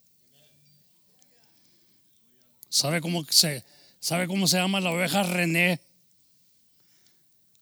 ¿Sabe 2.68 3.00
cómo 3.00 3.24
se, 3.28 3.64
sabe 4.00 4.26
cómo 4.26 4.46
se 4.46 4.56
llama 4.56 4.80
la 4.80 4.90
oveja 4.90 5.22
René? 5.22 5.80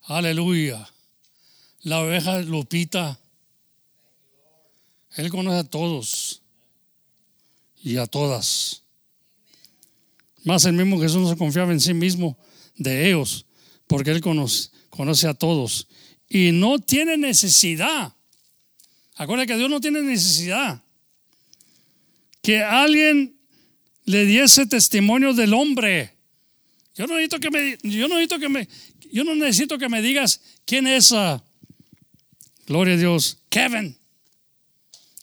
Aleluya. 0.02 0.88
La 1.82 2.00
oveja 2.00 2.40
Lupita. 2.42 3.18
Él 5.16 5.30
conoce 5.30 5.58
a 5.58 5.64
todos 5.64 6.42
y 7.82 7.96
a 7.96 8.06
todas. 8.06 8.82
Más 10.44 10.64
el 10.64 10.74
mismo 10.74 11.00
Jesús 11.00 11.20
no 11.20 11.28
se 11.28 11.36
confiaba 11.36 11.72
en 11.72 11.80
sí 11.80 11.94
mismo 11.94 12.38
de 12.76 13.08
ellos, 13.08 13.46
porque 13.86 14.10
Él 14.10 14.20
conoce, 14.20 15.28
a 15.28 15.34
todos. 15.34 15.86
Y 16.28 16.52
no 16.52 16.78
tiene 16.78 17.16
necesidad. 17.16 18.14
Acuérdate 19.16 19.48
que 19.48 19.58
Dios 19.58 19.68
no 19.68 19.80
tiene 19.80 20.00
necesidad. 20.02 20.82
Que 22.40 22.62
alguien 22.62 23.36
le 24.04 24.24
diese 24.24 24.66
testimonio 24.66 25.34
del 25.34 25.52
hombre. 25.52 26.14
Yo 26.94 27.06
no 27.06 27.14
necesito 27.14 27.38
que 27.38 27.50
me, 27.50 27.78
yo 27.82 28.08
no 28.08 28.14
necesito 28.14 28.38
que 28.38 28.48
me, 28.48 28.68
yo 29.12 29.24
no 29.24 29.34
necesito 29.34 29.78
que 29.78 29.88
me 29.88 30.02
digas 30.02 30.40
quién 30.64 30.86
es, 30.86 31.12
ah, 31.12 31.42
gloria 32.66 32.94
a 32.94 32.96
Dios, 32.98 33.38
Kevin. 33.48 33.96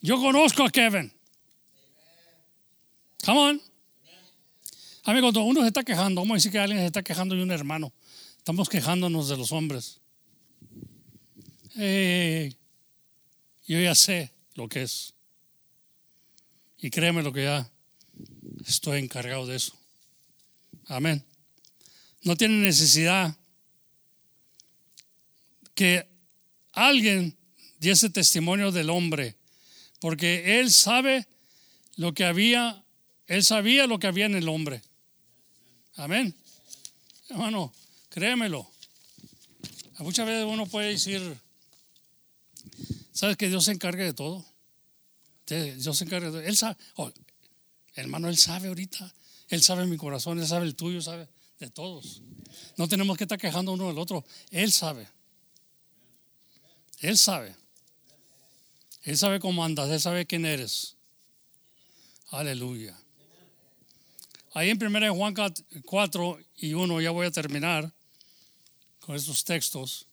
Yo 0.02 0.20
conozco 0.20 0.64
a 0.64 0.70
Kevin. 0.70 1.12
Come 3.26 3.40
on. 3.40 3.62
A 5.04 5.14
mí 5.14 5.22
cuando 5.22 5.42
uno 5.44 5.62
se 5.62 5.68
está 5.68 5.84
quejando, 5.84 6.22
vamos 6.22 6.36
a 6.36 6.38
decir 6.38 6.52
que 6.52 6.60
alguien 6.60 6.80
se 6.80 6.88
está 6.88 7.02
quejando 7.02 7.36
de 7.36 7.44
un 7.44 7.52
hermano. 7.52 7.94
Estamos 8.38 8.70
quejándonos 8.70 9.30
de 9.30 9.38
los 9.38 9.52
hombres. 9.52 10.00
Ey, 11.76 12.56
yo 13.68 13.80
ya 13.80 13.96
sé 13.96 14.34
lo 14.56 14.68
que 14.68 14.84
es. 14.84 15.14
Y 16.80 16.90
créeme 16.90 17.24
lo 17.24 17.34
que 17.34 17.44
ya 17.44 17.70
estoy 18.66 19.00
encargado 19.00 19.46
de 19.46 19.56
eso. 19.56 19.74
Amén. 20.88 21.24
No 22.24 22.36
tiene 22.36 22.56
necesidad 22.56 23.36
que 25.78 26.10
alguien 26.74 27.38
diese 27.78 28.10
testimonio 28.10 28.72
del 28.72 28.90
hombre, 28.90 29.38
porque 30.00 30.60
él 30.60 30.74
sabe 30.74 31.28
lo 31.98 32.16
que 32.16 32.26
había, 32.26 32.84
él 33.28 33.44
sabía 33.44 33.86
lo 33.86 34.00
que 34.00 34.08
había 34.08 34.26
en 34.26 34.34
el 34.34 34.50
hombre. 34.50 34.82
Amén. 35.96 36.34
Hermano, 37.30 37.72
créemelo. 38.10 38.68
Muchas 40.00 40.26
veces 40.26 40.46
uno 40.46 40.66
puede 40.66 40.90
decir, 40.90 41.22
¿sabes 43.14 43.38
que 43.38 43.48
Dios 43.48 43.66
se 43.66 43.72
encarga 43.72 44.04
de 44.04 44.14
todo? 44.14 44.44
Dios 45.46 45.96
se 45.96 46.06
encarga 46.06 46.26
de 46.26 46.32
todo. 46.32 46.42
Él 46.42 46.58
sabe, 46.58 46.76
oh, 46.96 47.12
hermano, 47.94 48.30
Él 48.30 48.38
sabe 48.38 48.70
ahorita. 48.70 49.14
Él 49.50 49.62
sabe 49.62 49.86
mi 49.86 49.98
corazón, 49.98 50.40
Él 50.40 50.48
sabe 50.48 50.66
el 50.66 50.76
tuyo, 50.76 51.04
sabe 51.04 51.30
de 51.60 51.70
todos. 51.70 52.24
No 52.78 52.88
tenemos 52.88 53.16
que 53.16 53.26
estar 53.26 53.38
quejando 53.38 53.74
uno 53.74 53.88
del 53.90 54.00
otro. 54.00 54.26
Él 54.50 54.72
sabe. 54.72 55.08
Él 57.00 57.18
sabe. 57.18 57.56
Él 59.04 59.18
sabe 59.18 59.40
cómo 59.40 59.64
andas, 59.64 59.90
Él 59.90 60.02
sabe 60.02 60.26
quién 60.26 60.46
eres. 60.46 60.96
Aleluya. 62.30 62.98
Ahí 64.54 64.70
en 64.70 64.84
1 64.84 65.16
Juan 65.16 65.36
4 65.86 66.40
y 66.56 66.74
1, 66.74 67.02
ya 67.02 67.12
voy 67.12 67.28
a 67.28 67.32
terminar 67.32 67.92
con 69.00 69.16
estos 69.16 69.44
textos. 69.44 70.08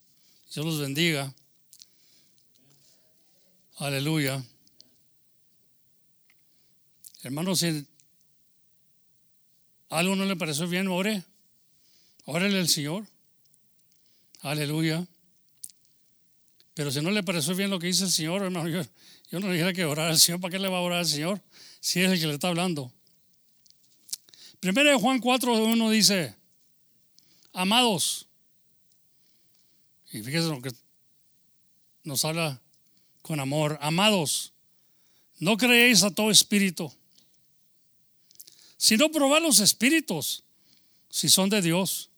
Dios 0.54 0.66
los 0.66 0.80
bendiga. 0.80 1.34
Aleluya. 3.78 4.44
Hermanos, 7.22 7.60
si 7.60 7.86
algo 9.88 10.14
no 10.14 10.24
le 10.26 10.36
pareció 10.36 10.68
bien, 10.68 10.88
ore. 10.88 11.24
Órele 12.26 12.60
al 12.60 12.68
Señor. 12.68 13.06
Aleluya. 14.42 15.06
Pero 16.74 16.90
si 16.90 17.00
no 17.00 17.10
le 17.12 17.22
pareció 17.22 17.54
bien 17.54 17.70
lo 17.70 17.78
que 17.78 17.86
dice 17.86 18.04
el 18.04 18.10
Señor, 18.10 18.42
hermano, 18.42 18.68
yo, 18.68 18.82
no 19.40 19.46
le 19.46 19.54
dijera 19.54 19.72
que 19.72 19.84
orar 19.84 20.10
al 20.10 20.18
Señor. 20.18 20.40
¿Para 20.40 20.52
qué 20.52 20.58
le 20.58 20.68
va 20.68 20.78
a 20.78 20.80
orar 20.80 20.98
al 20.98 21.06
Señor? 21.06 21.40
Si 21.80 22.00
es 22.00 22.10
el 22.10 22.18
que 22.18 22.26
le 22.26 22.34
está 22.34 22.48
hablando. 22.48 22.92
Primero 24.58 24.90
de 24.90 24.96
Juan 24.96 25.20
4, 25.20 25.54
1 25.54 25.90
dice, 25.90 26.34
amados, 27.52 28.26
y 30.10 30.22
fíjese 30.22 30.48
lo 30.48 30.60
que 30.60 30.72
nos 32.02 32.24
habla 32.24 32.60
con 33.22 33.40
amor, 33.40 33.78
amados, 33.80 34.52
no 35.38 35.56
creéis 35.56 36.02
a 36.02 36.10
todo 36.10 36.30
espíritu, 36.30 36.92
sino 38.76 39.10
probad 39.10 39.42
los 39.42 39.60
espíritus, 39.60 40.42
si 41.10 41.28
son 41.28 41.50
de 41.50 41.62
Dios. 41.62 42.10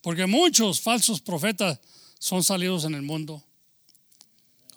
Porque 0.00 0.26
muchos 0.26 0.80
falsos 0.80 1.20
profetas 1.20 1.80
son 2.22 2.44
salidos 2.44 2.84
en 2.84 2.94
el 2.94 3.02
mundo. 3.02 3.42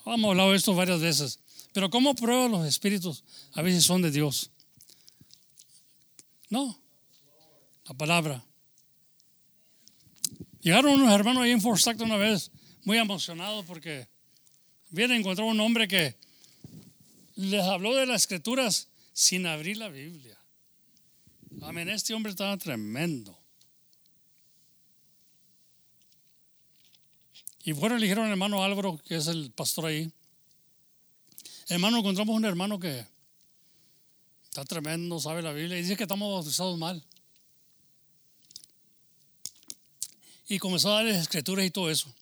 Hemos 0.03 0.31
hablado 0.31 0.49
de 0.49 0.57
esto 0.57 0.73
varias 0.73 0.99
veces. 0.99 1.39
Pero 1.73 1.91
¿cómo 1.91 2.15
prueban 2.15 2.49
los 2.49 2.65
espíritus? 2.65 3.23
A 3.53 3.61
veces 3.61 3.83
son 3.83 4.01
de 4.01 4.09
Dios. 4.09 4.49
No, 6.49 6.75
la 7.87 7.93
palabra. 7.93 8.43
Llegaron 10.61 10.99
unos 10.99 11.13
hermanos 11.13 11.43
ahí 11.43 11.51
en 11.51 11.61
Fort 11.61 11.77
Stockton 11.77 12.09
una 12.09 12.17
vez, 12.17 12.49
muy 12.83 12.97
emocionados 12.97 13.63
porque 13.65 14.07
viene 14.89 15.13
a 15.13 15.17
encontrar 15.17 15.47
un 15.47 15.59
hombre 15.59 15.87
que 15.87 16.17
les 17.35 17.61
habló 17.61 17.93
de 17.93 18.07
las 18.07 18.23
escrituras 18.23 18.87
sin 19.13 19.45
abrir 19.45 19.77
la 19.77 19.89
Biblia. 19.89 20.35
Amén, 21.61 21.89
este 21.89 22.15
hombre 22.15 22.31
estaba 22.31 22.57
tremendo. 22.57 23.37
Y 27.65 27.73
le 27.73 27.95
dijeron 27.97 28.25
al 28.25 28.31
hermano 28.31 28.63
Álvaro, 28.63 29.01
que 29.07 29.15
es 29.15 29.25
el 29.25 29.49
pastor 29.49 29.87
ahí. 29.87 30.11
Hermano, 31.67 31.97
encontramos 31.97 32.35
un 32.35 32.45
hermano 32.45 32.79
que 32.79 33.03
está 34.43 34.63
tremendo, 34.65 35.19
sabe 35.19 35.41
la 35.41 35.51
Biblia, 35.51 35.79
y 35.79 35.81
dice 35.81 35.97
que 35.97 36.03
estamos 36.03 36.31
bautizados 36.31 36.77
mal. 36.77 37.03
Y 40.47 40.59
comenzó 40.59 40.91
a 40.91 40.97
darles 40.97 41.17
escrituras 41.17 41.65
y 41.65 41.71
todo 41.71 41.89
eso. 41.89 42.13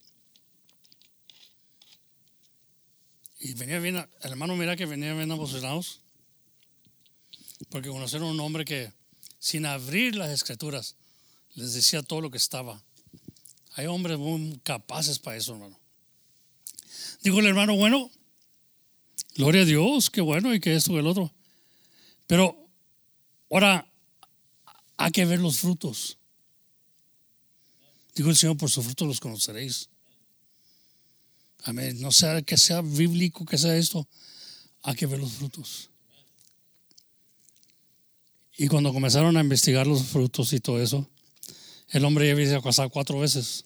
Y 3.41 3.53
venía 3.55 3.79
bien, 3.79 3.97
el 3.97 4.07
hermano 4.21 4.55
mira 4.55 4.77
que 4.77 4.85
venía 4.85 5.13
bien 5.13 5.29
emocionados, 5.29 5.99
porque 7.67 7.89
conocieron 7.89 8.29
a 8.29 8.31
un 8.31 8.39
hombre 8.39 8.63
que 8.63 8.93
sin 9.39 9.65
abrir 9.65 10.15
las 10.15 10.29
escrituras 10.29 10.95
les 11.55 11.73
decía 11.73 12.01
todo 12.01 12.21
lo 12.21 12.31
que 12.31 12.37
estaba. 12.37 12.81
Hay 13.75 13.87
hombres 13.87 14.17
muy 14.17 14.59
capaces 14.63 15.19
para 15.19 15.37
eso, 15.37 15.53
hermano. 15.53 15.79
Dijo 17.23 17.39
el 17.39 17.47
hermano, 17.47 17.75
bueno, 17.75 18.11
gloria 19.35 19.61
a 19.61 19.65
Dios, 19.65 20.09
qué 20.09 20.21
bueno 20.21 20.53
y 20.53 20.59
que 20.59 20.75
esto 20.75 20.91
y 20.91 20.97
el 20.97 21.07
otro. 21.07 21.33
Pero 22.27 22.69
ahora 23.49 23.91
hay 24.97 25.11
que 25.11 25.25
ver 25.25 25.39
los 25.39 25.57
frutos. 25.57 26.17
Dijo 28.15 28.29
el 28.29 28.35
Señor, 28.35 28.57
por 28.57 28.69
sus 28.69 28.85
frutos 28.85 29.07
los 29.07 29.19
conoceréis. 29.19 29.89
Amén. 31.63 31.99
No 31.99 32.11
sea 32.11 32.41
que 32.41 32.57
sea 32.57 32.81
bíblico, 32.81 33.45
que 33.45 33.57
sea 33.57 33.75
esto, 33.75 34.07
hay 34.81 34.95
que 34.95 35.05
ver 35.05 35.19
los 35.19 35.31
frutos. 35.31 35.89
Y 38.57 38.67
cuando 38.67 38.93
comenzaron 38.93 39.35
a 39.37 39.41
investigar 39.41 39.87
los 39.87 40.03
frutos 40.03 40.53
y 40.53 40.59
todo 40.59 40.79
eso, 40.81 41.09
el 41.93 42.05
hombre 42.05 42.27
ya 42.27 42.33
había 42.33 42.61
casado 42.61 42.89
cuatro 42.89 43.19
veces. 43.19 43.65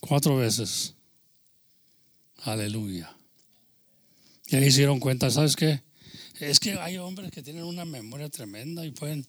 Cuatro 0.00 0.36
veces. 0.36 0.94
Aleluya. 2.42 3.16
Y 4.48 4.56
ahí 4.56 4.70
se 4.72 4.78
dieron 4.78 4.98
cuenta, 4.98 5.30
¿sabes 5.30 5.54
qué? 5.54 5.82
Es 6.40 6.58
que 6.58 6.72
hay 6.72 6.98
hombres 6.98 7.30
que 7.30 7.42
tienen 7.42 7.62
una 7.62 7.84
memoria 7.84 8.28
tremenda 8.28 8.84
y 8.84 8.90
pueden 8.90 9.24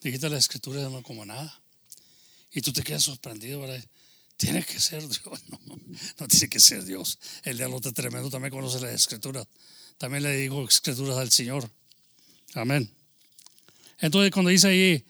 dijiste 0.00 0.30
la 0.30 0.38
escritura 0.38 0.88
no 0.88 1.02
como 1.02 1.26
nada. 1.26 1.60
Y 2.50 2.62
tú 2.62 2.72
te 2.72 2.82
quedas 2.82 3.02
sorprendido, 3.02 3.60
¿verdad? 3.60 3.84
Tiene 4.38 4.62
que 4.64 4.80
ser 4.80 5.02
Dios. 5.08 5.42
No, 5.48 5.60
no 6.20 6.28
tiene 6.28 6.48
que 6.48 6.60
ser 6.60 6.84
Dios. 6.84 7.18
El 7.42 7.58
diablo 7.58 7.76
está 7.76 7.92
tremendo 7.92 8.30
también 8.30 8.50
conoce 8.50 8.80
la 8.80 8.92
escritura. 8.92 9.46
También 9.98 10.22
le 10.22 10.34
digo 10.36 10.66
escrituras 10.66 11.18
al 11.18 11.30
Señor. 11.30 11.70
Amén. 12.54 12.90
Entonces, 13.98 14.30
cuando 14.30 14.50
dice 14.50 14.68
ahí, 14.68 15.04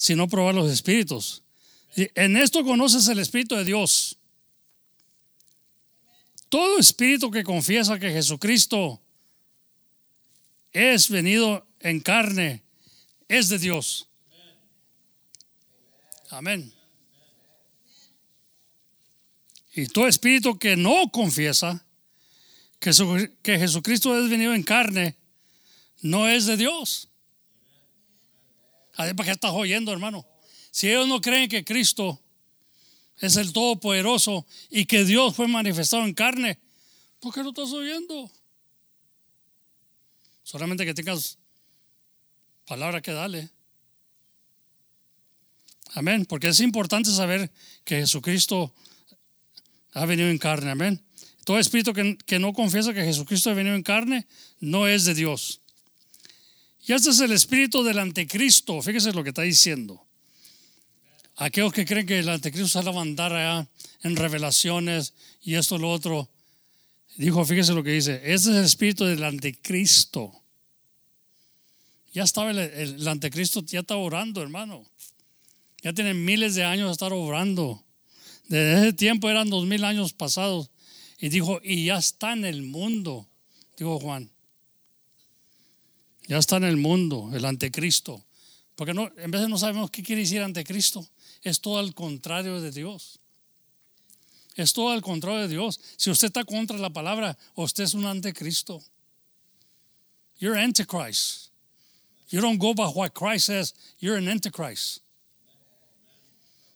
si 0.00 0.14
no 0.14 0.28
probar 0.28 0.54
los 0.54 0.72
espíritus, 0.72 1.42
en 1.94 2.38
esto 2.38 2.64
conoces 2.64 3.06
el 3.08 3.18
Espíritu 3.18 3.54
de 3.54 3.64
Dios. 3.64 4.16
Todo 6.48 6.78
espíritu 6.78 7.30
que 7.30 7.44
confiesa 7.44 7.98
que 7.98 8.10
Jesucristo 8.10 8.98
es 10.72 11.10
venido 11.10 11.66
en 11.80 12.00
carne 12.00 12.62
es 13.28 13.50
de 13.50 13.58
Dios. 13.58 14.08
Amén. 16.30 16.72
Y 19.74 19.86
todo 19.86 20.08
espíritu 20.08 20.58
que 20.58 20.76
no 20.76 21.10
confiesa 21.10 21.84
que 22.78 23.58
Jesucristo 23.58 24.18
es 24.18 24.30
venido 24.30 24.54
en 24.54 24.62
carne 24.62 25.18
no 26.00 26.26
es 26.26 26.46
de 26.46 26.56
Dios. 26.56 27.09
¿Para 29.06 29.24
qué 29.24 29.30
estás 29.32 29.52
oyendo, 29.52 29.92
hermano? 29.92 30.26
Si 30.70 30.88
ellos 30.88 31.08
no 31.08 31.20
creen 31.20 31.48
que 31.48 31.64
Cristo 31.64 32.20
es 33.18 33.36
el 33.36 33.52
Todopoderoso 33.52 34.46
y 34.70 34.86
que 34.86 35.04
Dios 35.04 35.34
fue 35.34 35.48
manifestado 35.48 36.04
en 36.04 36.14
carne, 36.14 36.58
¿por 37.18 37.34
qué 37.34 37.42
no 37.42 37.50
estás 37.50 37.70
oyendo? 37.72 38.30
Solamente 40.42 40.84
que 40.84 40.94
tengas 40.94 41.38
palabra 42.66 43.00
que 43.00 43.12
darle. 43.12 43.50
Amén. 45.94 46.24
Porque 46.24 46.48
es 46.48 46.60
importante 46.60 47.10
saber 47.10 47.50
que 47.84 47.96
Jesucristo 47.96 48.72
ha 49.92 50.06
venido 50.06 50.28
en 50.28 50.38
carne. 50.38 50.70
Amén. 50.70 51.02
Todo 51.44 51.58
espíritu 51.58 51.92
que, 51.92 52.16
que, 52.26 52.38
no 52.38 52.52
confiesa 52.52 52.94
que 52.94 53.04
Jesucristo 53.04 53.50
ha 53.50 53.54
venido 53.54 53.74
en 53.74 53.82
carne 53.82 54.26
no 54.60 54.86
es 54.86 55.04
de 55.04 55.14
Dios. 55.14 55.59
Y 56.90 56.92
este 56.92 57.10
es 57.10 57.20
el 57.20 57.30
espíritu 57.30 57.84
del 57.84 58.00
anticristo. 58.00 58.82
Fíjese 58.82 59.12
lo 59.12 59.22
que 59.22 59.28
está 59.28 59.42
diciendo. 59.42 60.04
Aquellos 61.36 61.72
que 61.72 61.84
creen 61.86 62.04
que 62.04 62.18
el 62.18 62.28
anticristo 62.28 62.66
se 62.66 62.84
va 62.84 62.90
a 62.90 62.94
mandar 62.94 63.32
allá 63.32 63.68
en 64.02 64.16
revelaciones 64.16 65.14
y 65.40 65.54
esto 65.54 65.78
lo 65.78 65.88
otro. 65.88 66.28
Dijo, 67.14 67.44
fíjese 67.44 67.74
lo 67.74 67.84
que 67.84 67.92
dice. 67.92 68.14
Este 68.16 68.50
es 68.50 68.56
el 68.56 68.64
espíritu 68.64 69.04
del 69.04 69.22
anticristo. 69.22 70.32
Ya 72.12 72.24
estaba 72.24 72.50
el, 72.50 72.58
el, 72.58 73.06
anticristo, 73.06 73.60
ya 73.60 73.78
está 73.78 73.94
orando, 73.94 74.42
hermano. 74.42 74.84
Ya 75.82 75.92
tienen 75.92 76.24
miles 76.24 76.56
de 76.56 76.64
años 76.64 76.88
de 76.88 76.92
estar 76.94 77.12
obrando. 77.12 77.84
Desde 78.48 78.80
ese 78.80 78.92
tiempo 78.94 79.30
eran 79.30 79.48
dos 79.48 79.64
mil 79.64 79.84
años 79.84 80.12
pasados. 80.12 80.70
Y 81.20 81.28
dijo, 81.28 81.60
y 81.62 81.84
ya 81.84 81.98
está 81.98 82.32
en 82.32 82.44
el 82.44 82.62
mundo, 82.62 83.28
dijo 83.76 84.00
Juan. 84.00 84.28
Ya 86.30 86.38
está 86.38 86.58
en 86.58 86.64
el 86.64 86.76
mundo, 86.76 87.28
el 87.34 87.44
anticristo. 87.44 88.24
Porque 88.76 88.94
no, 88.94 89.10
en 89.16 89.32
de 89.32 89.48
no 89.48 89.58
sabemos 89.58 89.90
qué 89.90 90.00
quiere 90.00 90.22
decir 90.22 90.40
anticristo, 90.40 91.04
es 91.42 91.60
todo 91.60 91.80
al 91.80 91.92
contrario 91.92 92.60
de 92.60 92.70
Dios. 92.70 93.18
Es 94.54 94.72
todo 94.72 94.90
al 94.90 95.02
contrario 95.02 95.40
de 95.40 95.48
Dios. 95.48 95.80
Si 95.96 96.08
usted 96.08 96.28
está 96.28 96.44
contra 96.44 96.78
la 96.78 96.90
palabra, 96.90 97.36
usted 97.56 97.82
es 97.82 97.94
un 97.94 98.06
anticristo. 98.06 98.80
You're 100.38 100.56
antichrist. 100.56 101.50
You 102.28 102.40
don't 102.40 102.60
go 102.60 102.74
by 102.74 102.86
what 102.94 103.12
Christ 103.12 103.46
says, 103.46 103.74
you're 103.98 104.16
an 104.16 104.28
antichrist. 104.28 105.02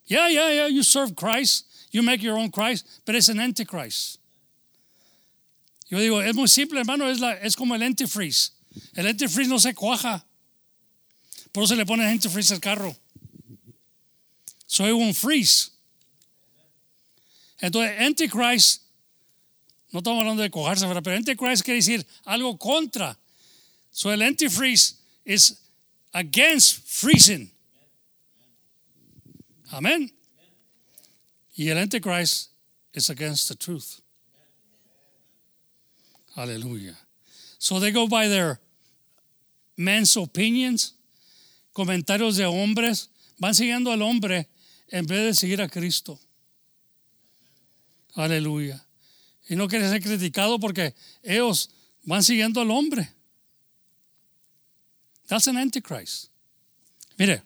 Yeah, 0.06 0.26
yeah, 0.30 0.50
yeah, 0.50 0.66
you 0.66 0.82
serve 0.82 1.14
Christ, 1.14 1.66
you 1.92 2.02
make 2.02 2.24
your 2.24 2.36
own 2.36 2.50
Christ, 2.50 3.02
but 3.06 3.14
it's 3.14 3.28
an 3.28 3.38
antichrist. 3.38 4.18
Yo 5.86 5.98
digo, 5.98 6.20
es 6.28 6.34
muy 6.34 6.48
simple, 6.48 6.80
hermano, 6.80 7.06
es, 7.06 7.22
es 7.40 7.54
como 7.54 7.76
el 7.76 7.82
antifreeze. 7.82 8.50
El 8.94 9.06
antifreeze 9.06 9.48
no 9.48 9.58
se 9.58 9.74
cuaja. 9.74 10.24
Por 11.52 11.64
eso 11.64 11.74
le 11.74 11.86
ponen 11.86 12.06
antifreeze 12.06 12.54
al 12.54 12.60
carro. 12.60 12.96
Soy 14.66 14.90
un 14.90 15.14
freeze. 15.14 15.70
Entonces, 17.60 17.98
antichrist, 18.00 18.82
no 19.92 20.00
estamos 20.00 20.20
hablando 20.20 20.42
de 20.42 20.50
cojarse, 20.50 20.86
pero 21.02 21.16
antichrist 21.16 21.62
quiere 21.62 21.78
decir 21.78 22.04
algo 22.24 22.58
contra. 22.58 23.16
So 23.90 24.10
el 24.10 24.22
antifreeze 24.22 24.96
is 25.24 25.60
against 26.12 26.84
freezing. 26.86 27.50
Amén. 29.70 30.10
Y 31.56 31.68
el 31.68 31.78
antichrist 31.78 32.50
is 32.92 33.08
against 33.10 33.48
the 33.48 33.54
truth. 33.54 34.00
Hallelujah. 36.34 36.98
So 37.58 37.78
they 37.78 37.92
go 37.92 38.08
by 38.08 38.26
their 38.26 38.58
men's 39.76 40.16
opinions, 40.16 40.96
comentarios 41.72 42.36
de 42.36 42.46
hombres, 42.46 43.10
van 43.38 43.54
siguiendo 43.54 43.90
al 43.90 44.02
hombre 44.02 44.48
en 44.88 45.06
vez 45.06 45.24
de 45.24 45.34
seguir 45.34 45.60
a 45.60 45.68
Cristo. 45.68 46.20
Aleluya. 48.14 48.84
Y 49.48 49.56
no 49.56 49.68
quiere 49.68 49.88
ser 49.88 50.02
criticado 50.02 50.58
porque 50.58 50.94
ellos 51.22 51.70
van 52.04 52.22
siguiendo 52.22 52.60
al 52.60 52.70
hombre. 52.70 53.12
That's 55.26 55.48
an 55.48 55.56
antichrist. 55.56 56.28
Mire, 57.16 57.42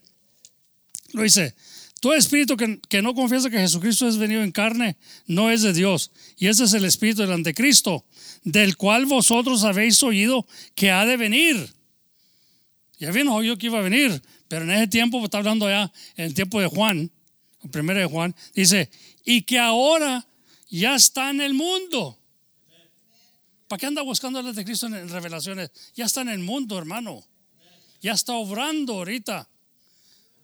lo 1.13 1.23
dice, 1.23 1.55
todo 2.01 2.15
espíritu 2.15 2.57
que, 2.57 2.81
que 2.89 3.03
no 3.03 3.15
confiesa 3.15 3.51
que 3.51 3.59
Jesucristo 3.59 4.07
es 4.09 4.19
venido 4.19 4.43
en 4.43 4.53
carne 4.53 4.97
no 5.27 5.51
es 5.51 5.63
de 5.63 5.73
Dios. 5.73 6.11
Y 6.37 6.49
ese 6.49 6.65
es 6.65 6.73
el 6.75 6.85
espíritu 6.85 7.23
del 7.23 7.33
anticristo, 7.33 8.05
del 8.45 8.77
cual 8.77 9.07
vosotros 9.07 9.65
habéis 9.65 10.03
oído 10.03 10.47
que 10.75 10.91
ha 10.91 11.07
de 11.07 11.17
venir. 11.17 11.78
Ya 12.99 13.13
bien 13.13 13.29
oído 13.29 13.57
que 13.57 13.67
iba 13.67 13.79
a 13.79 13.83
venir, 13.83 14.23
pero 14.49 14.65
en 14.65 14.71
ese 14.73 14.89
tiempo, 14.89 15.23
está 15.25 15.39
hablando 15.39 15.69
ya 15.69 15.93
en 16.17 16.25
el 16.25 16.35
tiempo 16.35 16.61
de 16.61 16.67
Juan, 16.67 17.11
el 17.63 17.71
primero 17.71 18.01
de 18.01 18.07
Juan, 18.07 18.35
dice, 18.55 18.91
y 19.25 19.43
que 19.43 19.59
ahora 19.59 20.27
ya 20.69 20.97
está 20.97 21.31
en 21.31 21.41
el 21.41 21.55
mundo. 21.55 22.19
¿Para 23.69 23.79
qué 23.79 23.87
anda 23.87 24.03
buscando 24.03 24.41
el 24.41 24.47
anticristo 24.47 24.87
en 24.87 25.09
revelaciones? 25.09 25.71
Ya 25.95 26.07
está 26.07 26.23
en 26.23 26.31
el 26.31 26.39
mundo, 26.39 26.79
hermano. 26.79 27.23
Ya 28.01 28.13
está 28.13 28.33
obrando 28.33 28.95
ahorita. 28.95 29.49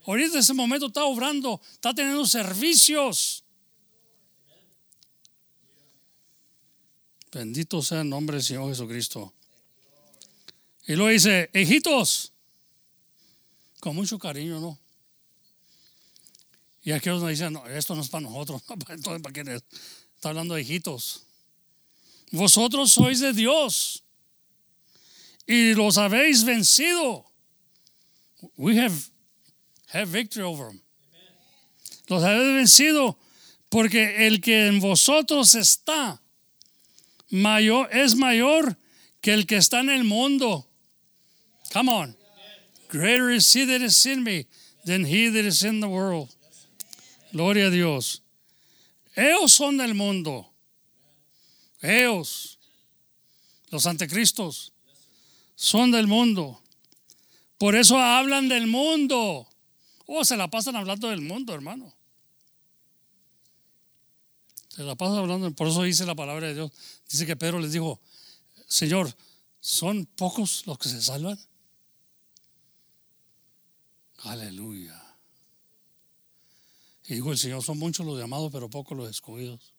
Ahorita 0.06 0.35
en 0.35 0.40
ese 0.40 0.52
momento 0.52 0.86
está 0.86 1.05
obrando, 1.05 1.60
está 1.72 1.94
teniendo 1.94 2.26
servicios. 2.26 3.44
Bendito 7.32 7.82
sea 7.82 8.02
el 8.02 8.09
nombre 8.09 8.36
del 8.36 8.44
Señor 8.44 8.68
Jesucristo. 8.68 9.32
Y 10.86 10.93
luego 10.94 11.09
dice, 11.09 11.51
hijitos, 11.55 12.34
con 13.85 13.94
mucho 13.94 14.19
cariño, 14.19 14.61
¿no? 14.61 14.78
Y 16.85 16.93
aquellos 16.93 17.20
nos 17.20 17.28
dicen, 17.28 17.52
no, 17.52 17.66
esto 17.66 17.94
no 17.94 18.01
es 18.01 18.09
para 18.09 18.23
nosotros, 18.23 18.62
entonces 18.89 19.20
para 19.20 19.32
quién 19.35 19.48
es. 19.48 19.62
Está 20.15 20.31
hablando 20.31 20.55
de 20.55 20.62
hijitos. 20.62 21.27
Vosotros 22.31 22.93
sois 22.93 23.20
de 23.20 23.35
Dios 23.35 24.02
y 25.47 25.74
los 25.74 25.98
habéis 25.98 26.44
vencido. 26.44 27.27
We 28.56 28.81
have, 28.81 28.94
have 29.93 30.06
victory 30.06 30.47
over 30.47 30.69
them. 30.69 30.81
Los 32.06 32.24
habéis 32.24 32.55
vencido 32.55 33.19
porque 33.69 34.27
el 34.27 34.40
que 34.40 34.69
en 34.69 34.81
vosotros 34.81 35.55
está 35.55 36.23
mayor, 37.28 37.94
es 37.94 38.16
mayor 38.16 38.78
que 39.20 39.35
el 39.35 39.47
que 39.47 39.59
está 39.59 39.81
en 39.81 39.90
el 39.90 40.05
mundo. 40.05 40.66
Come 41.70 41.93
on. 41.93 42.23
Greater 42.95 43.29
is 43.29 43.53
he 43.53 43.65
that 43.65 43.83
is 43.83 44.07
in 44.07 44.23
me 44.23 44.47
than 44.85 45.05
he 45.05 45.29
that 45.29 45.45
is 45.45 45.65
in 45.65 45.81
the 45.81 45.89
world. 45.89 46.33
Gloria 47.33 47.66
a 47.66 47.71
Dios. 47.71 48.21
Ellos 49.16 49.53
son 49.53 49.77
del 49.79 49.95
mundo. 49.95 50.47
Ellos, 51.83 52.57
los 53.73 53.85
anticristos, 53.87 54.71
son 55.57 55.91
del 55.91 56.07
mundo. 56.07 56.61
Por 57.59 57.75
eso 57.75 57.97
hablan 57.97 58.49
del 58.49 58.69
mundo. 58.69 59.49
Oh, 60.07 60.23
se 60.23 60.37
la 60.37 60.47
pasan 60.47 60.77
hablando 60.77 61.09
del 61.09 61.21
mundo, 61.21 61.53
hermano. 61.53 61.93
Se 64.69 64.85
la 64.85 64.95
pasan 64.95 65.16
hablando, 65.16 65.51
por 65.51 65.66
eso 65.66 65.83
dice 65.83 66.07
la 66.07 66.15
palabra 66.15 66.47
de 66.47 66.55
Dios. 66.55 66.71
Dice 67.11 67.27
que 67.27 67.35
Pedro 67.35 67.59
les 67.59 67.73
dijo, 67.73 68.01
Señor, 68.69 69.12
¿son 69.59 70.07
pocos 70.07 70.65
los 70.69 70.79
que 70.79 70.89
se 70.89 71.03
salvan? 71.03 71.37
Aleluya. 74.24 75.01
Y 77.06 77.14
dijo 77.14 77.30
el 77.30 77.38
Señor, 77.38 77.62
son 77.62 77.78
muchos 77.78 78.06
los 78.06 78.18
llamados, 78.18 78.51
pero 78.51 78.70
pocos 78.70 78.96
los 78.96 79.10
escogidos. 79.10 79.74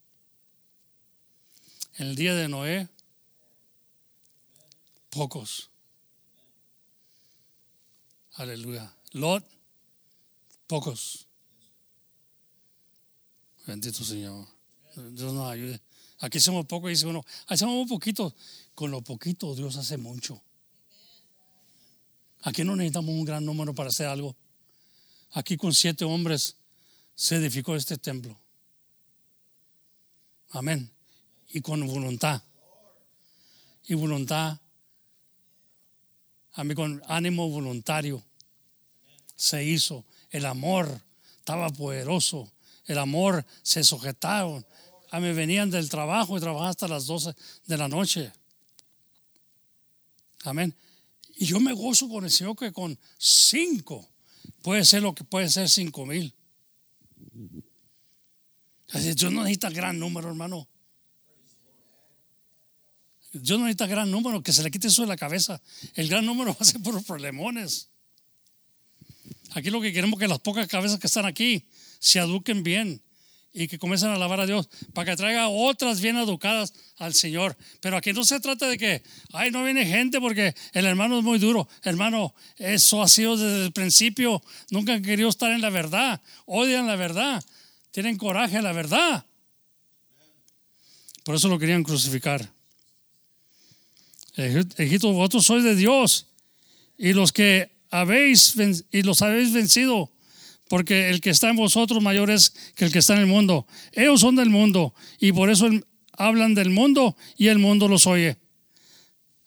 En 1.96 2.08
el 2.08 2.16
día 2.16 2.36
de 2.36 2.48
Noé, 2.48 2.88
pocos. 5.10 5.72
Aleluya. 8.34 8.96
Lot, 9.14 9.44
pocos. 10.68 11.28
Bendito 13.66 14.04
Señor. 14.04 14.46
Dios 14.96 15.34
nos 15.34 15.50
ayude. 15.50 15.82
Aquí 16.20 16.40
somos 16.40 16.68
pocos, 16.68 16.90
dice 16.90 17.08
uno. 17.08 17.26
Hacemos 17.48 17.76
un 17.76 17.88
poquito. 17.88 18.36
Con 18.76 18.92
lo 18.92 19.02
poquito 19.02 19.56
Dios 19.56 19.76
hace 19.78 19.98
mucho. 19.98 20.45
Aquí 22.46 22.64
no 22.64 22.76
necesitamos 22.76 23.10
un 23.10 23.26
gran 23.26 23.44
número 23.44 23.74
para 23.74 23.90
hacer 23.90 24.06
algo. 24.06 24.36
Aquí 25.32 25.58
con 25.58 25.74
siete 25.74 26.06
hombres 26.06 26.56
se 27.16 27.38
edificó 27.38 27.76
este 27.76 27.98
templo. 27.98 28.38
Amén. 30.52 30.92
Y 31.50 31.62
con 31.62 31.86
voluntad. 31.88 32.44
Y 33.88 33.96
voluntad. 33.96 34.60
A 36.54 36.64
mí 36.64 36.76
con 36.76 37.02
ánimo 37.08 37.50
voluntario. 37.50 38.24
Se 39.36 39.66
hizo. 39.66 40.06
El 40.30 40.46
amor 40.46 41.02
estaba 41.40 41.68
poderoso. 41.72 42.52
El 42.86 43.00
amor 43.00 43.44
se 43.64 43.84
sujetaba. 43.84 44.64
A 45.10 45.20
mí 45.20 45.34
venían 45.34 45.72
del 45.72 45.90
trabajo 45.90 46.38
y 46.38 46.42
trabajaban 46.42 46.70
hasta 46.70 46.88
las 46.88 47.08
12 47.08 47.36
de 47.66 47.78
la 47.78 47.88
noche. 47.88 48.32
Amén. 50.44 50.76
Y 51.36 51.46
yo 51.46 51.60
me 51.60 51.74
gozo 51.74 52.08
con 52.08 52.24
el 52.24 52.32
Señor 52.32 52.56
que 52.56 52.72
con 52.72 52.98
cinco 53.18 54.10
puede 54.62 54.86
ser 54.86 55.02
lo 55.04 55.14
que 55.14 55.24
puede 55.24 55.50
ser 55.50 55.70
cinco 55.70 56.06
mil. 56.06 56.34
Yo 59.16 59.30
no 59.30 59.42
necesito 59.42 59.70
gran 59.72 60.00
número, 60.00 60.30
hermano. 60.30 60.68
Yo 63.34 63.58
no 63.58 63.66
necesito 63.66 63.88
gran 63.88 64.10
número, 64.10 64.42
que 64.42 64.54
se 64.54 64.64
le 64.64 64.72
quite 64.72 64.88
eso 64.88 65.02
de 65.02 65.10
la 65.10 65.18
cabeza. 65.18 65.62
El 65.94 66.08
gran 66.08 66.26
número 66.26 66.54
va 66.54 66.58
a 66.60 66.64
ser 66.64 66.82
por 66.82 66.94
los 66.94 67.04
problemones. 67.04 67.90
Aquí 69.52 69.70
lo 69.70 69.82
que 69.82 69.92
queremos 69.92 70.18
es 70.18 70.22
que 70.22 70.28
las 70.28 70.40
pocas 70.40 70.68
cabezas 70.68 71.00
que 71.00 71.08
están 71.08 71.26
aquí 71.26 71.68
se 72.00 72.20
eduquen 72.20 72.64
bien 72.64 73.02
y 73.58 73.70
que 73.70 73.80
comiencen 73.80 74.10
a 74.10 74.16
alabar 74.16 74.42
a 74.42 74.46
Dios 74.46 74.68
para 74.94 75.12
que 75.12 75.18
traiga 75.18 75.48
otras 75.48 76.02
bien 76.02 76.18
educadas 76.18 76.74
al 76.98 77.14
Señor. 77.14 77.56
Pero 77.80 77.96
aquí 77.96 78.12
no 78.12 78.26
se 78.26 78.42
trata 78.42 78.68
de 78.68 78.78
que, 78.78 79.02
ay, 79.32 79.50
no 79.50 79.64
viene 79.64 79.86
gente 79.86 80.20
porque 80.20 80.54
el 80.74 80.86
hermano 80.86 81.18
es 81.20 81.24
muy 81.24 81.40
duro. 81.40 81.68
Hermano, 81.82 82.36
eso 82.58 83.02
ha 83.02 83.08
sido 83.08 83.38
desde 83.38 83.66
el 83.66 83.72
principio. 83.72 84.44
Nunca 84.72 84.94
han 84.94 85.02
querido 85.02 85.30
estar 85.30 85.52
en 85.54 85.62
la 85.62 85.70
verdad. 85.70 86.22
Odian 86.46 86.86
la 86.86 86.98
verdad. 86.98 87.42
Tienen 87.92 88.18
coraje 88.18 88.58
a 88.58 88.62
la 88.62 88.74
verdad. 88.74 89.26
Por 91.24 91.36
eso 91.36 91.48
lo 91.48 91.58
querían 91.58 91.84
crucificar. 91.84 92.52
Egipto, 94.36 95.14
vosotros 95.14 95.46
sois 95.46 95.64
de 95.64 95.76
Dios 95.76 96.28
y 96.98 97.14
los 97.14 97.32
que 97.32 97.72
habéis 97.90 98.56
y 98.92 99.02
los 99.04 99.22
habéis 99.22 99.54
vencido 99.54 100.12
porque 100.68 101.10
el 101.10 101.22
que 101.22 101.30
está 101.30 101.50
en 101.50 101.56
vosotros 101.56 102.02
mayor 102.02 102.32
es 102.32 102.52
que 102.76 102.86
el 102.86 102.92
que 102.92 103.00
está 103.00 103.14
en 103.14 103.22
el 103.22 103.28
mundo. 103.28 103.68
Ellos 103.92 104.22
son 104.22 104.36
del 104.36 104.50
mundo 104.50 104.94
y 105.20 105.32
por 105.32 105.50
eso 105.50 105.70
hablan 106.14 106.56
del 106.56 106.70
mundo 106.70 107.16
y 107.38 107.48
el 107.48 107.60
mundo 107.60 107.88
los 107.88 108.08
oye. 108.08 108.38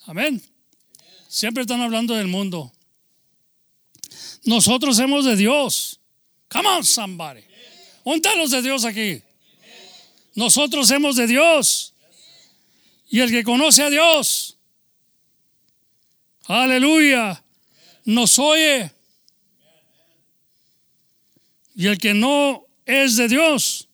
Amén. 0.07 0.43
Siempre 1.29 1.63
están 1.63 1.81
hablando 1.81 2.15
del 2.15 2.29
mundo. 2.29 2.73
Nosotros 4.45 4.97
somos 4.97 5.25
de 5.25 5.37
Dios. 5.37 6.01
Come 6.49 6.69
on, 6.69 6.85
somebody. 6.85 7.43
¿Dónde 8.05 8.37
los 8.37 8.51
de 8.51 8.63
Dios 8.63 8.85
aquí? 8.87 9.23
Nosotros 10.35 10.89
somos 10.89 11.17
de 11.17 11.27
Dios. 11.27 11.95
Y 13.11 13.21
el 13.21 13.31
que 13.31 13.43
conoce 13.43 13.83
a 13.83 13.91
Dios, 13.91 14.57
aleluya, 16.45 17.43
nos 18.05 18.39
oye. 18.39 18.93
Y 21.79 21.87
el 21.87 21.97
que 21.97 22.13
no 22.13 22.67
es 22.85 23.15
de 23.15 23.29
Dios, 23.29 23.89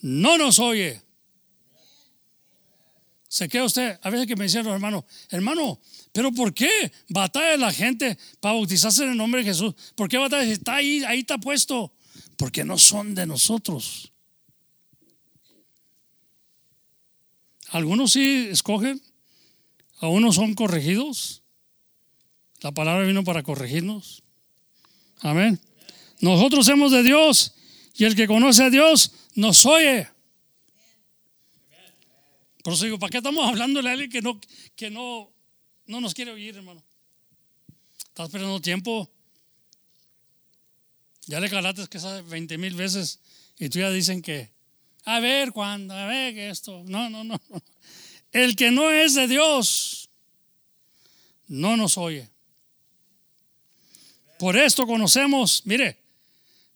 no 0.00 0.36
nos 0.36 0.58
oye. 0.58 1.00
Se 3.28 3.48
queda 3.48 3.62
usted, 3.62 4.00
a 4.02 4.10
veces 4.10 4.26
que 4.26 4.34
me 4.34 4.42
decían 4.42 4.64
los 4.64 4.74
hermanos, 4.74 5.04
hermano, 5.28 5.80
pero 6.10 6.32
¿por 6.32 6.52
qué 6.52 6.90
batalla 7.08 7.56
la 7.56 7.72
gente 7.72 8.18
para 8.40 8.56
bautizarse 8.56 9.04
en 9.04 9.10
el 9.10 9.16
nombre 9.16 9.42
de 9.42 9.50
Jesús? 9.50 9.72
¿Por 9.94 10.08
qué 10.08 10.18
batalla? 10.18 10.42
Está 10.50 10.74
ahí, 10.74 11.04
ahí 11.04 11.20
está 11.20 11.38
puesto. 11.38 11.94
Porque 12.36 12.64
no 12.64 12.76
son 12.76 13.14
de 13.14 13.24
nosotros. 13.24 14.12
Algunos 17.68 18.14
sí 18.14 18.48
escogen, 18.50 19.00
a 20.00 20.08
unos 20.08 20.34
son 20.34 20.54
corregidos. 20.54 21.44
La 22.62 22.72
palabra 22.72 23.06
vino 23.06 23.22
para 23.22 23.44
corregirnos. 23.44 24.24
Amén. 25.20 25.60
Nosotros 26.20 26.66
somos 26.66 26.92
de 26.92 27.02
Dios 27.02 27.54
y 27.94 28.04
el 28.04 28.14
que 28.14 28.26
conoce 28.26 28.62
a 28.64 28.70
Dios 28.70 29.12
nos 29.34 29.64
oye. 29.66 30.08
Por 32.62 32.74
eso 32.74 32.84
digo, 32.84 32.98
¿para 32.98 33.10
qué 33.10 33.18
estamos 33.18 33.48
hablándole 33.48 33.88
a 33.88 33.92
alguien 33.92 34.10
que 34.10 34.20
no, 34.20 34.38
que 34.76 34.90
no, 34.90 35.32
no 35.86 36.00
nos 36.00 36.14
quiere 36.14 36.30
oír, 36.30 36.56
hermano? 36.56 36.82
Estás 38.08 38.28
perdiendo 38.28 38.60
tiempo. 38.60 39.10
Ya 41.26 41.40
le 41.40 41.48
calates 41.48 41.88
que 41.88 41.98
sabe 41.98 42.22
20 42.22 42.58
mil 42.58 42.74
veces 42.74 43.20
y 43.58 43.68
tú 43.68 43.78
ya 43.78 43.90
dicen 43.90 44.20
que, 44.20 44.50
a 45.04 45.20
ver 45.20 45.52
cuándo, 45.52 45.94
a 45.94 46.06
ver 46.06 46.34
que 46.34 46.50
esto. 46.50 46.82
No, 46.86 47.08
no. 47.08 47.24
no. 47.24 47.40
El 48.32 48.56
que 48.56 48.70
no 48.70 48.90
es 48.90 49.14
de 49.14 49.26
Dios 49.26 50.10
no 51.48 51.76
nos 51.76 51.98
oye. 51.98 52.28
Por 54.38 54.56
esto 54.56 54.86
conocemos, 54.86 55.62
mire, 55.64 55.98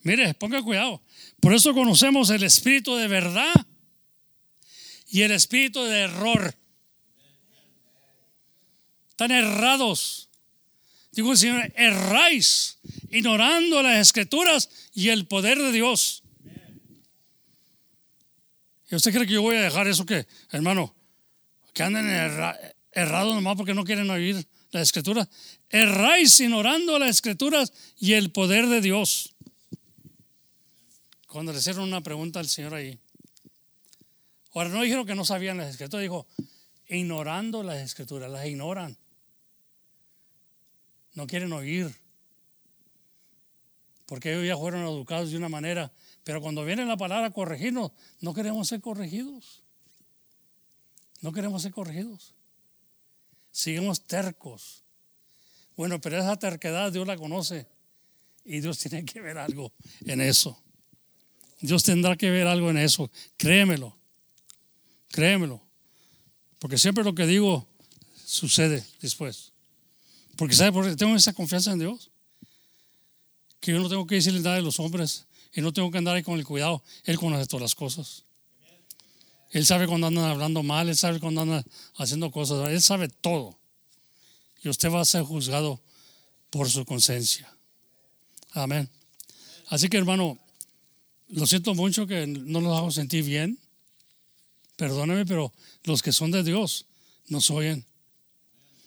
mire, 0.04 0.34
ponga 0.34 0.62
cuidado. 0.62 1.02
Por 1.40 1.52
eso 1.52 1.74
conocemos 1.74 2.30
el 2.30 2.44
espíritu 2.44 2.94
de 2.94 3.08
verdad 3.08 3.52
y 5.08 5.22
el 5.22 5.32
espíritu 5.32 5.82
de 5.82 6.00
error. 6.00 6.54
Están 9.10 9.30
errados. 9.30 10.28
Digo 11.12 11.32
el 11.32 11.38
Señor, 11.38 11.72
erráis, 11.76 12.78
ignorando 13.10 13.82
las 13.82 13.98
escrituras 13.98 14.68
y 14.92 15.10
el 15.10 15.26
poder 15.26 15.58
de 15.58 15.70
Dios. 15.72 16.22
¿Y 18.90 18.96
usted 18.96 19.12
cree 19.12 19.26
que 19.26 19.34
yo 19.34 19.42
voy 19.42 19.56
a 19.56 19.62
dejar 19.62 19.86
eso 19.88 20.04
que, 20.04 20.26
hermano, 20.50 20.94
que 21.72 21.82
anden 21.82 22.06
erra- 22.06 22.58
errados 22.92 23.34
nomás 23.34 23.56
porque 23.56 23.74
no 23.74 23.84
quieren 23.84 24.10
oír 24.10 24.46
la 24.72 24.82
escritura? 24.82 25.28
Erráis 25.70 26.38
ignorando 26.40 26.98
las 26.98 27.10
escrituras 27.10 27.72
y 27.98 28.12
el 28.14 28.32
poder 28.32 28.66
de 28.66 28.80
Dios. 28.80 29.33
Cuando 31.34 31.52
le 31.52 31.58
hicieron 31.58 31.82
una 31.82 32.00
pregunta 32.00 32.38
al 32.38 32.46
Señor 32.46 32.74
ahí. 32.74 32.96
Ahora 34.54 34.68
no 34.68 34.82
dijeron 34.82 35.04
que 35.04 35.16
no 35.16 35.24
sabían 35.24 35.56
las 35.56 35.68
escrituras, 35.70 36.02
dijo, 36.02 36.28
ignorando 36.86 37.64
las 37.64 37.78
escrituras, 37.78 38.30
las 38.30 38.46
ignoran. 38.46 38.96
No 41.14 41.26
quieren 41.26 41.52
oír. 41.52 41.92
Porque 44.06 44.32
ellos 44.32 44.46
ya 44.46 44.56
fueron 44.56 44.82
educados 44.82 45.32
de 45.32 45.36
una 45.36 45.48
manera. 45.48 45.92
Pero 46.22 46.40
cuando 46.40 46.64
viene 46.64 46.84
la 46.84 46.96
palabra 46.96 47.32
corregirnos, 47.32 47.90
no 48.20 48.32
queremos 48.32 48.68
ser 48.68 48.80
corregidos. 48.80 49.64
No 51.20 51.32
queremos 51.32 51.62
ser 51.62 51.72
corregidos. 51.72 52.32
Seguimos 53.50 54.06
tercos. 54.06 54.84
Bueno, 55.76 56.00
pero 56.00 56.16
esa 56.16 56.38
terquedad 56.38 56.92
Dios 56.92 57.08
la 57.08 57.16
conoce. 57.16 57.66
Y 58.44 58.60
Dios 58.60 58.78
tiene 58.78 59.04
que 59.04 59.20
ver 59.20 59.36
algo 59.36 59.72
en 60.06 60.20
eso. 60.20 60.63
Dios 61.64 61.82
tendrá 61.82 62.14
que 62.14 62.30
ver 62.30 62.46
algo 62.46 62.68
en 62.68 62.76
eso. 62.76 63.10
Créemelo. 63.38 63.96
Créemelo. 65.10 65.62
Porque 66.58 66.76
siempre 66.76 67.02
lo 67.02 67.14
que 67.14 67.26
digo 67.26 67.66
sucede 68.22 68.84
después. 69.00 69.52
Porque 70.36 70.54
¿sabe 70.54 70.72
por 70.72 70.84
qué? 70.84 70.94
Tengo 70.94 71.16
esa 71.16 71.32
confianza 71.32 71.72
en 71.72 71.78
Dios. 71.78 72.10
Que 73.60 73.72
yo 73.72 73.80
no 73.80 73.88
tengo 73.88 74.06
que 74.06 74.16
decirle 74.16 74.40
nada 74.40 74.56
de 74.56 74.62
los 74.62 74.78
hombres. 74.78 75.24
Y 75.54 75.62
no 75.62 75.72
tengo 75.72 75.90
que 75.90 75.96
andar 75.96 76.14
ahí 76.14 76.22
con 76.22 76.38
el 76.38 76.44
cuidado. 76.44 76.82
Él 77.04 77.18
conoce 77.18 77.46
todas 77.46 77.62
las 77.62 77.74
cosas. 77.74 78.24
Él 79.50 79.64
sabe 79.64 79.86
cuando 79.86 80.08
andan 80.08 80.26
hablando 80.26 80.62
mal. 80.62 80.90
Él 80.90 80.96
sabe 80.96 81.18
cuando 81.18 81.40
andan 81.40 81.64
haciendo 81.96 82.30
cosas. 82.30 82.68
Él 82.68 82.82
sabe 82.82 83.08
todo. 83.08 83.58
Y 84.62 84.68
usted 84.68 84.90
va 84.90 85.00
a 85.00 85.06
ser 85.06 85.22
juzgado 85.22 85.80
por 86.50 86.68
su 86.68 86.84
conciencia. 86.84 87.50
Amén. 88.52 88.90
Así 89.68 89.88
que 89.88 89.96
hermano, 89.96 90.38
lo 91.34 91.48
siento 91.48 91.74
mucho 91.74 92.06
que 92.06 92.28
no 92.28 92.60
los 92.60 92.78
hago 92.78 92.90
sentir 92.92 93.24
bien. 93.24 93.58
Perdóneme, 94.76 95.26
pero 95.26 95.52
los 95.82 96.00
que 96.00 96.12
son 96.12 96.30
de 96.30 96.44
Dios 96.44 96.86
nos 97.26 97.50
oyen. 97.50 97.84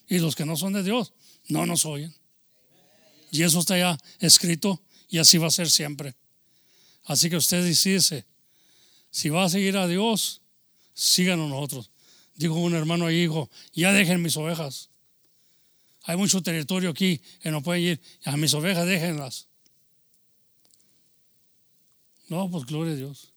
Y 0.08 0.20
los 0.20 0.36
que 0.36 0.46
no 0.46 0.56
son 0.56 0.72
de 0.72 0.82
Dios 0.82 1.14
no 1.50 1.66
nos 1.66 1.86
oyen. 1.86 2.16
Y 3.32 3.44
eso 3.44 3.60
está 3.60 3.78
ya 3.78 3.98
escrito 4.20 4.82
y 5.10 5.18
así 5.18 5.38
va 5.38 5.48
a 5.48 5.52
ser 5.52 5.70
siempre. 5.70 6.16
Así 7.04 7.30
que 7.30 7.36
usted 7.36 7.66
decide 7.66 8.26
si 9.12 9.30
va 9.30 9.44
a 9.44 9.50
seguir 9.50 9.76
a 9.76 9.86
Dios, 9.86 10.42
síganos 10.94 11.50
nosotros. 11.50 11.92
Dijo 12.36 12.56
un 12.56 12.76
hermano 12.76 13.08
ahí, 13.08 13.22
dijo, 13.22 13.50
ya 13.74 13.92
dejen 13.92 14.22
mis 14.22 14.38
ovejas. 14.38 14.90
Hay 16.04 16.16
mucho 16.16 16.42
territorio 16.42 16.92
aquí 16.92 17.20
que 17.42 17.52
no 17.52 17.62
pueden 17.62 17.84
ir. 17.84 18.02
A 18.24 18.38
mis 18.38 18.54
ovejas 18.54 18.86
déjenlas. 18.88 19.48
No, 22.28 22.50
pues 22.50 22.66
gloria 22.66 22.94
a 22.94 22.98
Dios. 22.98 23.34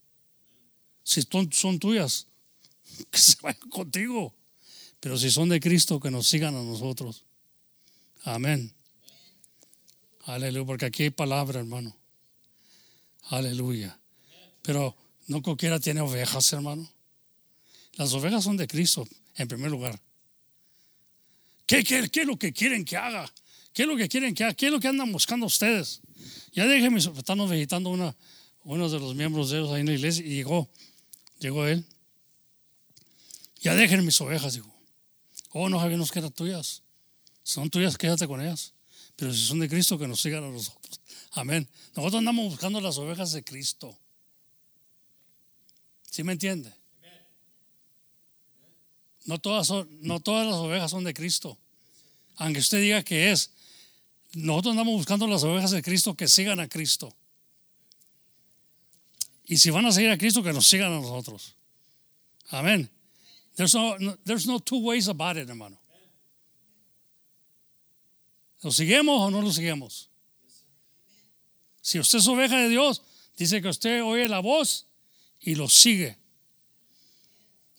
Si 1.02 1.22
son, 1.22 1.52
son 1.52 1.78
tuyas, 1.78 2.26
que 3.10 3.18
se 3.18 3.36
vayan 3.42 3.68
contigo. 3.70 4.34
Pero 5.00 5.16
si 5.16 5.30
son 5.30 5.48
de 5.48 5.60
Cristo, 5.60 5.98
que 5.98 6.10
nos 6.10 6.26
sigan 6.26 6.54
a 6.54 6.62
nosotros. 6.62 7.24
Amén. 8.24 8.72
Aleluya, 10.24 10.66
porque 10.66 10.86
aquí 10.86 11.04
hay 11.04 11.10
palabra, 11.10 11.60
hermano. 11.60 11.96
Aleluya. 13.30 13.98
Pero 14.62 14.94
no 15.26 15.42
cualquiera 15.42 15.80
tiene 15.80 16.00
ovejas, 16.00 16.52
hermano. 16.52 16.90
Las 17.94 18.12
ovejas 18.12 18.44
son 18.44 18.56
de 18.56 18.66
Cristo, 18.66 19.08
en 19.36 19.48
primer 19.48 19.70
lugar. 19.70 19.98
¿Qué, 21.66 21.82
qué, 21.82 22.08
qué 22.10 22.20
es 22.22 22.26
lo 22.26 22.38
que 22.38 22.52
quieren 22.52 22.84
que 22.84 22.96
haga? 22.96 23.32
¿Qué 23.72 23.82
es 23.82 23.88
lo 23.88 23.96
que 23.96 24.08
quieren 24.08 24.34
que 24.34 24.44
haga? 24.44 24.54
¿Qué 24.54 24.66
es 24.66 24.72
lo 24.72 24.80
que 24.80 24.88
andan 24.88 25.10
buscando 25.12 25.46
ustedes? 25.46 26.00
Ya 26.52 26.66
déjenme, 26.66 26.98
estamos 26.98 27.50
visitando 27.50 27.90
una, 27.90 28.14
uno 28.64 28.88
de 28.88 28.98
los 28.98 29.14
miembros 29.14 29.50
de 29.50 29.58
ellos 29.58 29.70
ahí 29.72 29.80
en 29.80 29.86
la 29.86 29.94
iglesia 29.94 30.24
y 30.24 30.30
llegó, 30.30 30.68
llegó 31.38 31.66
él. 31.66 31.84
Ya 33.60 33.74
dejen 33.74 34.04
mis 34.04 34.20
ovejas, 34.20 34.54
dijo. 34.54 34.74
Oh, 35.52 35.68
no 35.68 35.80
sabíamos 35.80 36.10
que 36.10 36.18
eran 36.18 36.32
tuyas. 36.32 36.82
Son 37.42 37.68
tuyas, 37.68 37.98
quédate 37.98 38.26
con 38.26 38.40
ellas. 38.40 38.72
Pero 39.16 39.32
si 39.32 39.44
son 39.44 39.58
de 39.60 39.68
Cristo, 39.68 39.98
que 39.98 40.06
nos 40.06 40.20
sigan 40.20 40.44
a 40.44 40.48
nosotros. 40.48 41.00
Amén. 41.32 41.68
Nosotros 41.94 42.20
andamos 42.20 42.46
buscando 42.50 42.80
las 42.80 42.96
ovejas 42.98 43.32
de 43.32 43.42
Cristo. 43.42 43.98
¿Sí 46.10 46.22
me 46.22 46.32
entiende? 46.32 46.72
No 49.24 49.38
todas, 49.38 49.66
son, 49.66 49.88
no 50.00 50.20
todas 50.20 50.46
las 50.46 50.56
ovejas 50.56 50.90
son 50.90 51.04
de 51.04 51.14
Cristo. 51.14 51.58
Aunque 52.36 52.60
usted 52.60 52.80
diga 52.80 53.02
que 53.02 53.30
es. 53.30 53.50
Nosotros 54.32 54.72
andamos 54.72 54.94
buscando 54.94 55.26
las 55.26 55.42
ovejas 55.42 55.72
de 55.72 55.82
Cristo 55.82 56.14
que 56.16 56.28
sigan 56.28 56.60
a 56.60 56.68
Cristo. 56.68 57.14
Y 59.50 59.56
si 59.56 59.70
van 59.70 59.84
a 59.84 59.90
seguir 59.90 60.10
a 60.10 60.16
Cristo, 60.16 60.44
que 60.44 60.52
nos 60.52 60.68
sigan 60.68 60.92
a 60.92 61.00
nosotros. 61.00 61.56
Amén. 62.50 62.88
There's 63.56 63.74
no, 63.74 63.96
there's 64.24 64.46
no 64.46 64.60
two 64.60 64.78
ways 64.78 65.08
about 65.08 65.36
it, 65.36 65.48
hermano. 65.48 65.76
¿Lo 68.62 68.70
seguimos 68.70 69.20
o 69.20 69.28
no 69.28 69.42
lo 69.42 69.50
seguimos? 69.50 70.08
Si 71.82 71.98
usted 71.98 72.20
es 72.20 72.28
oveja 72.28 72.58
de 72.58 72.68
Dios, 72.68 73.02
dice 73.36 73.60
que 73.60 73.66
usted 73.66 74.04
oye 74.04 74.28
la 74.28 74.38
voz 74.38 74.86
y 75.40 75.56
lo 75.56 75.68
sigue. 75.68 76.16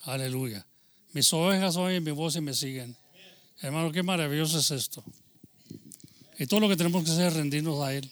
Aleluya. 0.03 0.67
Mis 1.13 1.31
ovejas 1.31 1.77
oyen 1.77 2.03
mi 2.03 2.11
voz 2.11 2.35
y 2.35 2.41
me 2.41 2.53
siguen. 2.53 2.97
Hermano, 3.61 3.93
qué 3.93 4.03
maravilloso 4.03 4.59
es 4.59 4.71
esto. 4.71 5.01
Y 6.37 6.47
todo 6.47 6.59
lo 6.59 6.67
que 6.67 6.75
tenemos 6.75 7.05
que 7.05 7.11
hacer 7.11 7.27
es 7.27 7.33
rendirnos 7.35 7.81
a 7.81 7.93
Él. 7.93 8.11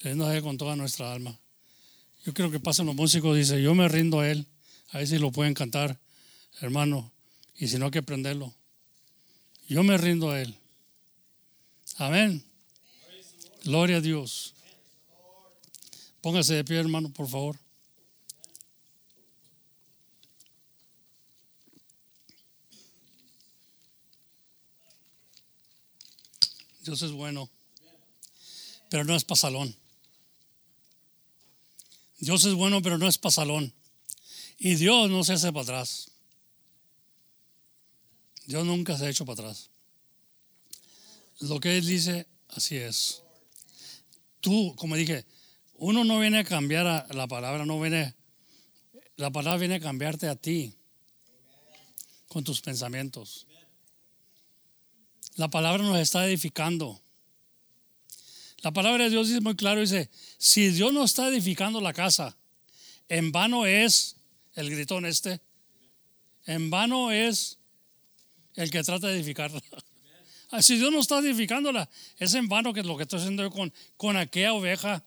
Rendirnos 0.00 0.28
a 0.28 0.36
Él 0.36 0.42
con 0.42 0.58
toda 0.58 0.76
nuestra 0.76 1.10
alma. 1.10 1.40
Yo 2.26 2.34
creo 2.34 2.50
que 2.50 2.58
pasan 2.58 2.86
los 2.86 2.96
músicos, 2.96 3.36
dice, 3.36 3.62
yo 3.62 3.72
me 3.72 3.86
rindo 3.86 4.18
a 4.18 4.28
Él. 4.28 4.48
A 4.90 4.98
ver 4.98 5.06
si 5.06 5.16
lo 5.16 5.30
pueden 5.30 5.54
cantar, 5.54 5.96
hermano. 6.60 7.12
Y 7.54 7.68
si 7.68 7.78
no, 7.78 7.84
hay 7.84 7.92
que 7.92 8.00
aprenderlo. 8.00 8.52
Yo 9.68 9.84
me 9.84 9.96
rindo 9.96 10.32
a 10.32 10.42
Él. 10.42 10.52
Amén. 11.98 12.42
Gloria 13.62 13.98
a 13.98 14.00
Dios. 14.00 14.54
Póngase 16.20 16.54
de 16.54 16.64
pie, 16.64 16.78
hermano, 16.78 17.12
por 17.12 17.28
favor. 17.28 17.56
Dios 26.82 27.02
es 27.02 27.12
bueno, 27.12 27.48
pero 28.90 29.04
no 29.04 29.14
es 29.14 29.24
pasalón. 29.24 29.76
Dios 32.18 32.44
es 32.44 32.54
bueno, 32.54 32.82
pero 32.82 32.98
no 32.98 33.06
es 33.06 33.18
pasalón. 33.18 33.72
Y 34.58 34.74
Dios 34.76 35.10
no 35.10 35.22
se 35.24 35.34
hace 35.34 35.52
para 35.52 35.62
atrás. 35.62 36.10
Dios 38.46 38.64
nunca 38.64 38.96
se 38.96 39.06
ha 39.06 39.10
hecho 39.10 39.26
para 39.26 39.42
atrás. 39.42 39.70
Lo 41.40 41.60
que 41.60 41.76
Él 41.76 41.86
dice, 41.86 42.26
así 42.48 42.76
es. 42.76 43.22
Tú, 44.40 44.74
como 44.76 44.96
dije, 44.96 45.26
uno 45.74 46.04
no 46.04 46.18
viene 46.20 46.38
a 46.38 46.44
cambiar 46.44 46.86
a- 46.86 47.06
la 47.12 47.26
palabra, 47.26 47.66
no 47.66 47.78
viene, 47.80 48.14
la 49.16 49.30
palabra 49.30 49.58
viene 49.58 49.74
a 49.74 49.80
cambiarte 49.80 50.28
a 50.28 50.36
ti 50.36 50.74
con 52.28 52.44
tus 52.44 52.62
pensamientos. 52.62 53.46
La 55.34 55.48
palabra 55.48 55.82
nos 55.82 55.98
está 55.98 56.26
edificando. 56.26 57.02
La 58.66 58.72
palabra 58.72 59.04
de 59.04 59.10
Dios 59.10 59.28
dice 59.28 59.40
muy 59.40 59.54
claro, 59.54 59.80
dice, 59.80 60.10
si 60.38 60.70
Dios 60.70 60.92
no 60.92 61.04
está 61.04 61.28
edificando 61.28 61.80
la 61.80 61.92
casa, 61.92 62.36
en 63.08 63.30
vano 63.30 63.64
es 63.64 64.16
el 64.54 64.70
gritón 64.70 65.06
este, 65.06 65.40
en 66.46 66.68
vano 66.68 67.12
es 67.12 67.58
el 68.54 68.68
que 68.72 68.82
trata 68.82 69.06
de 69.06 69.14
edificarla. 69.14 69.62
Si 70.62 70.78
Dios 70.78 70.90
no 70.90 70.98
está 70.98 71.20
edificándola, 71.20 71.88
es 72.18 72.34
en 72.34 72.48
vano 72.48 72.72
que 72.72 72.82
lo 72.82 72.96
que 72.96 73.04
estoy 73.04 73.20
haciendo 73.20 73.44
yo 73.44 73.52
con, 73.52 73.72
con 73.96 74.16
aquella 74.16 74.52
oveja 74.52 75.04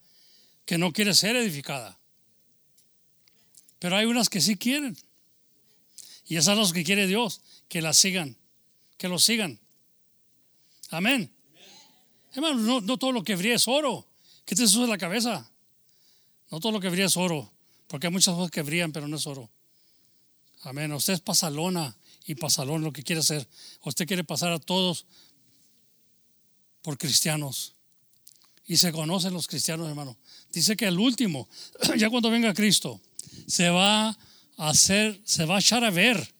que 0.65 0.77
no 0.77 0.93
quiere 0.93 1.13
ser 1.13 1.35
edificada. 1.35 1.99
Pero 3.77 3.97
hay 3.97 4.05
unas 4.05 4.29
que 4.29 4.39
sí 4.39 4.55
quieren. 4.55 4.97
Y 6.25 6.37
esas 6.37 6.55
son 6.55 6.59
las 6.59 6.71
que 6.71 6.85
quiere 6.85 7.07
Dios, 7.07 7.41
que 7.67 7.81
las 7.81 7.97
sigan, 7.97 8.37
que 8.97 9.09
los 9.09 9.25
sigan. 9.25 9.59
Amén. 10.91 11.29
Hermano, 12.33 12.81
no, 12.81 12.97
todo 12.97 13.11
lo 13.11 13.23
que 13.23 13.35
brilla 13.35 13.55
es 13.55 13.67
oro. 13.67 14.05
¿Qué 14.45 14.55
te 14.55 14.67
sube 14.67 14.87
la 14.87 14.97
cabeza? 14.97 15.49
No 16.51 16.59
todo 16.59 16.71
lo 16.71 16.79
que 16.79 16.89
brilla 16.89 17.05
es 17.05 17.17
oro, 17.17 17.51
porque 17.87 18.07
hay 18.07 18.13
muchas 18.13 18.35
cosas 18.35 18.51
que 18.51 18.61
brillan, 18.61 18.91
pero 18.91 19.07
no 19.07 19.17
es 19.17 19.27
oro. 19.27 19.49
Amén. 20.63 20.91
Usted 20.91 21.13
es 21.13 21.21
pasalona 21.21 21.95
y 22.25 22.35
pasalón 22.35 22.83
lo 22.83 22.91
que 22.91 23.03
quiere 23.03 23.21
hacer. 23.21 23.47
Usted 23.83 24.07
quiere 24.07 24.23
pasar 24.23 24.51
a 24.51 24.59
todos 24.59 25.05
por 26.81 26.97
cristianos. 26.97 27.73
Y 28.65 28.77
se 28.77 28.91
conocen 28.91 29.33
los 29.33 29.47
cristianos, 29.47 29.87
hermano. 29.87 30.15
Dice 30.51 30.77
que 30.77 30.85
el 30.85 30.99
último, 30.99 31.47
ya 31.97 32.09
cuando 32.09 32.29
venga 32.29 32.53
Cristo, 32.53 33.01
se 33.47 33.69
va 33.69 34.09
a 34.09 34.69
hacer, 34.69 35.19
se 35.23 35.45
va 35.45 35.57
a 35.57 35.59
echar 35.59 35.83
a 35.83 35.89
ver 35.89 36.33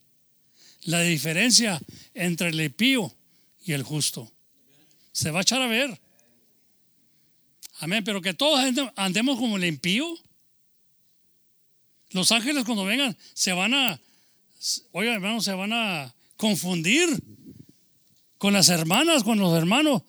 la 0.84 1.02
diferencia 1.02 1.82
entre 2.14 2.50
el 2.50 2.62
impío 2.62 3.14
y 3.66 3.74
el 3.74 3.84
justo. 3.84 4.32
Se 5.12 5.32
va 5.32 5.40
a 5.40 5.42
echar 5.42 5.62
a 5.62 5.68
ver. 5.68 6.00
Amén. 7.80 8.04
Pero 8.04 8.22
que 8.22 8.34
todos 8.34 8.60
ande- 8.60 8.92
andemos 8.96 9.38
como 9.38 9.58
el 9.58 9.66
impío. 9.66 10.08
Los 12.12 12.32
ángeles 12.32 12.66
cuando 12.66 12.86
vengan 12.86 13.16
se 13.34 13.54
van 13.54 13.74
a, 13.74 14.02
oiga 14.92 15.14
hermano, 15.14 15.42
se 15.42 15.54
van 15.54 15.74
a 15.74 16.14
confundir 16.38 17.08
con 18.38 18.54
las 18.54 18.70
hermanas, 18.70 19.24
con 19.24 19.38
los 19.40 19.54
hermanos, 19.56 20.02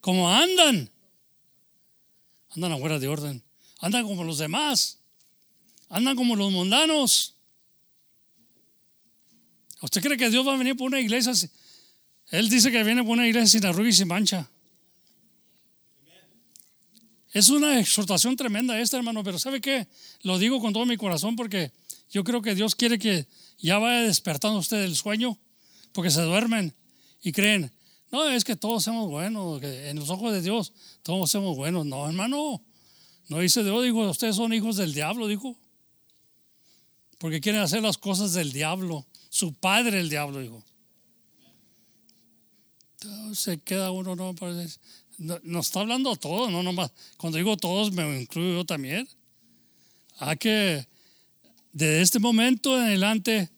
como 0.00 0.30
andan. 0.30 0.90
Andan 2.50 2.72
afuera 2.72 2.98
de 2.98 3.08
orden. 3.08 3.42
Andan 3.80 4.04
como 4.04 4.24
los 4.24 4.38
demás. 4.38 4.98
Andan 5.88 6.16
como 6.16 6.34
los 6.36 6.50
mundanos. 6.50 7.36
¿Usted 9.80 10.00
cree 10.02 10.16
que 10.16 10.30
Dios 10.30 10.46
va 10.46 10.54
a 10.54 10.58
venir 10.58 10.76
por 10.76 10.86
una 10.86 11.00
iglesia? 11.00 11.32
Él 12.34 12.48
dice 12.48 12.72
que 12.72 12.82
viene 12.82 13.02
por 13.04 13.12
una 13.12 13.28
iglesia 13.28 13.60
sin 13.60 13.64
arruga 13.64 13.88
y 13.88 13.92
sin 13.92 14.08
mancha. 14.08 14.50
Es 17.32 17.48
una 17.48 17.78
exhortación 17.78 18.34
tremenda 18.34 18.80
esta, 18.80 18.96
hermano, 18.96 19.22
pero 19.22 19.38
¿sabe 19.38 19.60
qué? 19.60 19.86
Lo 20.22 20.36
digo 20.38 20.60
con 20.60 20.72
todo 20.72 20.84
mi 20.84 20.96
corazón 20.96 21.36
porque 21.36 21.70
yo 22.10 22.24
creo 22.24 22.42
que 22.42 22.56
Dios 22.56 22.74
quiere 22.74 22.98
que 22.98 23.28
ya 23.58 23.78
vaya 23.78 24.02
despertando 24.02 24.58
usted 24.58 24.80
del 24.80 24.96
sueño, 24.96 25.38
porque 25.92 26.10
se 26.10 26.22
duermen 26.22 26.74
y 27.22 27.30
creen, 27.30 27.70
no, 28.10 28.28
es 28.28 28.42
que 28.42 28.56
todos 28.56 28.82
somos 28.82 29.08
buenos, 29.08 29.60
que 29.60 29.90
en 29.90 29.98
los 30.00 30.10
ojos 30.10 30.32
de 30.32 30.42
Dios 30.42 30.72
todos 31.04 31.30
somos 31.30 31.56
buenos. 31.56 31.86
No, 31.86 32.04
hermano, 32.08 32.60
no 33.28 33.38
dice 33.38 33.62
Dios, 33.62 33.84
digo, 33.84 34.10
ustedes 34.10 34.34
son 34.34 34.52
hijos 34.52 34.76
del 34.76 34.92
diablo, 34.92 35.28
dijo, 35.28 35.56
porque 37.18 37.40
quieren 37.40 37.60
hacer 37.60 37.80
las 37.80 37.96
cosas 37.96 38.32
del 38.32 38.50
diablo, 38.52 39.06
su 39.28 39.54
padre 39.54 40.00
el 40.00 40.10
diablo, 40.10 40.40
dijo. 40.40 40.64
Se 43.34 43.58
queda 43.58 43.90
uno, 43.90 44.14
no, 44.16 44.34
Pues, 44.34 44.80
no, 45.18 45.60
está 45.60 45.80
hablando 45.80 46.16
todos, 46.16 46.50
no 46.50 46.62
nomás. 46.62 46.90
Cuando 47.16 47.38
digo 47.38 47.56
todos, 47.56 47.92
me 47.92 48.20
incluyo 48.20 48.58
yo 48.58 48.64
también. 48.64 49.08
Hay 50.18 50.36
que, 50.36 50.86
de 51.72 52.02
este 52.02 52.18
momento 52.18 52.76
en 52.76 52.84
adelante, 52.84 53.50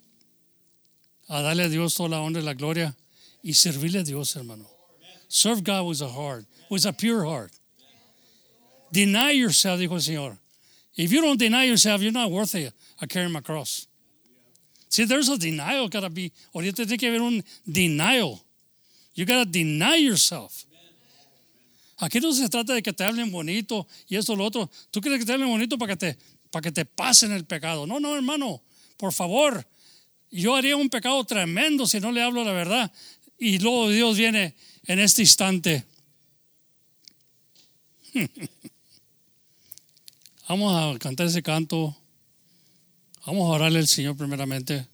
a 1.29 1.43
darle 1.43 1.65
a 1.65 1.69
Dios 1.69 1.95
toda 1.95 2.11
la 2.11 2.21
honra 2.21 2.41
y 2.41 2.45
la 2.45 2.55
gloria 2.55 2.97
y 3.43 3.55
servirle 3.55 4.01
a 4.01 4.05
Dios, 4.05 4.35
hermano. 4.37 4.69
Serve 5.29 5.63
God 5.63 5.89
with 5.89 6.01
a 6.03 6.09
heart, 6.09 6.47
with 6.71 6.87
a 6.87 6.93
pure 6.93 7.25
heart. 7.25 7.53
Deny 8.93 9.33
yourself, 9.33 9.81
dijo 9.81 9.95
el 9.95 10.01
Señor. 10.01 10.39
If 10.97 11.13
you 11.13 11.21
don't 11.21 11.39
deny 11.39 11.65
yourself, 11.65 12.01
you're 12.01 12.13
not 12.13 12.31
worthy 12.31 12.67
of 12.67 13.09
carrying 13.09 13.33
my 13.33 13.41
cross. 13.41 13.87
See, 14.89 15.05
there's 15.05 15.29
a 15.29 15.37
denial 15.37 15.89
gotta 15.89 16.09
be, 16.09 16.33
ahorita 16.55 16.87
tiene 16.87 16.99
que 16.99 17.09
haber 17.09 17.21
un 17.21 17.43
denial. 17.71 18.41
You 19.17 19.25
gotta 19.25 19.47
deny 19.47 19.97
yourself. 19.97 20.65
Aquí 21.99 22.21
no 22.21 22.33
se 22.33 22.49
trata 22.51 22.75
de 22.75 22.83
que 22.83 22.93
te 22.93 23.05
hablen 23.05 23.33
bonito 23.33 23.87
y 24.07 24.17
esto 24.17 24.37
lo 24.37 24.45
otro. 24.45 24.71
Tú 24.91 25.01
quieres 25.01 25.19
que 25.19 25.25
te 25.25 25.33
hablen 25.33 25.49
bonito 25.49 25.79
para 25.79 25.95
que 25.95 25.97
te, 25.97 26.19
para 26.51 26.63
que 26.63 26.71
te 26.71 26.85
pasen 26.85 27.33
el 27.33 27.47
pecado. 27.47 27.87
No, 27.87 27.99
no, 27.99 28.15
hermano, 28.15 28.63
por 28.99 29.15
favor. 29.15 29.67
Yo 30.31 30.55
haría 30.55 30.77
un 30.77 30.91
pecado 30.91 31.25
tremendo 31.25 31.87
si 31.87 31.99
no 31.99 32.13
le 32.13 32.23
hablo 32.23 32.45
la 32.45 32.53
verdad. 32.53 32.93
Y 33.39 33.59
luego 33.59 33.89
Dios 33.89 34.19
viene 34.19 34.55
en 34.85 34.99
este 34.99 35.23
instante. 35.23 35.87
Vamos 40.49 40.75
a 40.75 40.99
cantar 40.99 41.27
ese 41.27 41.43
canto. 41.43 41.97
Vamos 43.25 43.51
a 43.51 43.55
orarle 43.55 43.79
al 43.79 43.89
Señor 43.89 44.19
primeramente. 44.19 44.87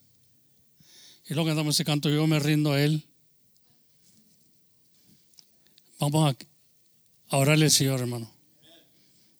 Y 1.28 1.34
luego 1.34 1.48
cantamos 1.48 1.74
ese 1.74 1.84
canto, 1.84 2.08
yo 2.08 2.24
me 2.28 2.38
rindo 2.38 2.72
a 2.72 2.80
Él. 2.80 3.04
Vamos 6.02 6.34
a, 7.30 7.36
orarle 7.36 7.66
al 7.66 7.70
Señor, 7.70 8.00
hermano. 8.00 8.28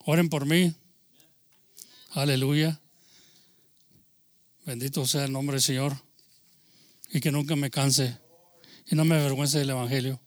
Oren 0.05 0.28
por 0.28 0.47
mí. 0.47 0.72
Aleluya. 2.10 2.80
Bendito 4.64 5.05
sea 5.05 5.24
el 5.24 5.32
nombre 5.32 5.55
del 5.55 5.62
Señor. 5.62 5.97
Y 7.10 7.20
que 7.20 7.32
nunca 7.32 7.56
me 7.56 7.68
canse. 7.68 8.16
Y 8.89 8.94
no 8.94 9.05
me 9.05 9.16
avergüence 9.16 9.59
del 9.59 9.70
Evangelio. 9.70 10.20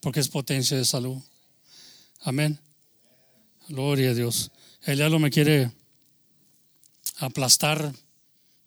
Porque 0.00 0.18
es 0.18 0.26
potencia 0.26 0.76
de 0.76 0.84
salud. 0.84 1.22
Amén. 2.22 2.58
Gloria 3.68 4.10
a 4.10 4.14
Dios. 4.14 4.50
El 4.82 4.96
diablo 4.96 5.20
me 5.20 5.30
quiere 5.30 5.70
aplastar. 7.18 7.94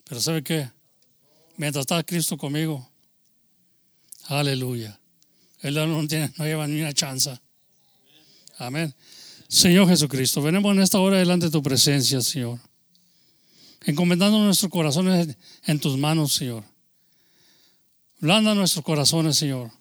Pero 0.05 0.21
¿sabe 0.21 0.43
qué? 0.43 0.71
Mientras 1.57 1.83
está 1.83 2.01
Cristo 2.03 2.37
conmigo. 2.37 2.89
Aleluya. 4.27 5.00
El 5.61 5.75
diablo 5.75 6.01
no, 6.01 6.07
tiene, 6.07 6.31
no 6.37 6.45
lleva 6.45 6.67
ni 6.67 6.81
una 6.81 6.93
chance. 6.93 7.39
Amén. 8.57 8.93
Señor 9.47 9.87
Jesucristo, 9.87 10.41
venimos 10.41 10.75
en 10.75 10.81
esta 10.81 10.99
hora 10.99 11.17
delante 11.17 11.47
de 11.47 11.51
tu 11.51 11.61
presencia, 11.61 12.21
Señor. 12.21 12.59
Encomendando 13.83 14.39
nuestros 14.39 14.71
corazones 14.71 15.35
en 15.65 15.79
tus 15.79 15.97
manos, 15.97 16.33
Señor. 16.33 16.63
Blanda 18.19 18.55
nuestros 18.55 18.85
corazones, 18.85 19.37
Señor. 19.37 19.71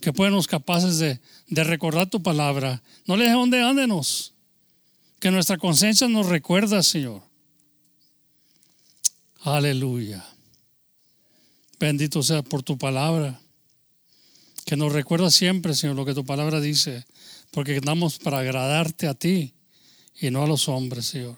Que 0.00 0.12
podamos 0.12 0.46
capaces 0.46 0.98
de, 0.98 1.20
de 1.48 1.64
recordar 1.64 2.08
tu 2.08 2.22
palabra. 2.22 2.82
No 3.06 3.16
le 3.16 3.24
dejes 3.24 3.36
donde 3.36 3.62
ándenos. 3.62 4.32
Que 5.18 5.30
nuestra 5.30 5.58
conciencia 5.58 6.08
nos 6.08 6.26
recuerda, 6.26 6.82
Señor. 6.82 7.22
Aleluya. 9.42 10.24
Bendito 11.78 12.22
sea 12.22 12.42
por 12.42 12.62
tu 12.62 12.78
palabra. 12.78 13.40
Que 14.64 14.76
nos 14.76 14.92
recuerda 14.92 15.30
siempre, 15.30 15.74
Señor, 15.74 15.96
lo 15.96 16.04
que 16.04 16.14
tu 16.14 16.24
palabra 16.24 16.60
dice. 16.60 17.04
Porque 17.50 17.76
andamos 17.76 18.18
para 18.18 18.38
agradarte 18.38 19.08
a 19.08 19.14
ti 19.14 19.54
y 20.20 20.30
no 20.30 20.42
a 20.42 20.46
los 20.46 20.68
hombres, 20.68 21.06
Señor. 21.06 21.36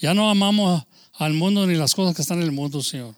Ya 0.00 0.14
no 0.14 0.30
amamos 0.30 0.84
al 1.14 1.34
mundo 1.34 1.66
ni 1.66 1.74
las 1.74 1.94
cosas 1.94 2.16
que 2.16 2.22
están 2.22 2.38
en 2.38 2.44
el 2.44 2.52
mundo, 2.52 2.82
Señor. 2.82 3.14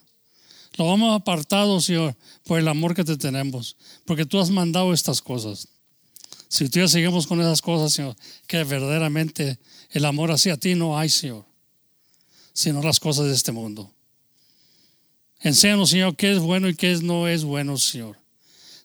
Lo 0.76 0.86
vamos 0.86 1.14
apartado, 1.14 1.80
Señor, 1.80 2.16
por 2.44 2.58
el 2.58 2.68
amor 2.68 2.94
que 2.94 3.04
te 3.04 3.16
tenemos. 3.16 3.76
Porque 4.04 4.26
tú 4.26 4.38
has 4.38 4.50
mandado 4.50 4.92
estas 4.92 5.22
cosas. 5.22 5.68
Si 6.48 6.68
tú 6.68 6.80
ya 6.80 6.88
seguimos 6.88 7.26
con 7.26 7.40
esas 7.40 7.62
cosas, 7.62 7.92
Señor, 7.92 8.16
que 8.46 8.62
verdaderamente 8.64 9.58
el 9.90 10.04
amor 10.04 10.30
hacia 10.30 10.56
ti 10.56 10.74
no 10.74 10.98
hay, 10.98 11.08
Señor, 11.08 11.44
sino 12.52 12.82
las 12.82 13.00
cosas 13.00 13.26
de 13.26 13.34
este 13.34 13.52
mundo. 13.52 13.90
Enséñanos, 15.40 15.90
Señor, 15.90 16.16
qué 16.16 16.32
es 16.32 16.38
bueno 16.38 16.68
y 16.68 16.74
qué 16.74 16.96
no 17.02 17.28
es 17.28 17.44
bueno, 17.44 17.76
Señor. 17.76 18.16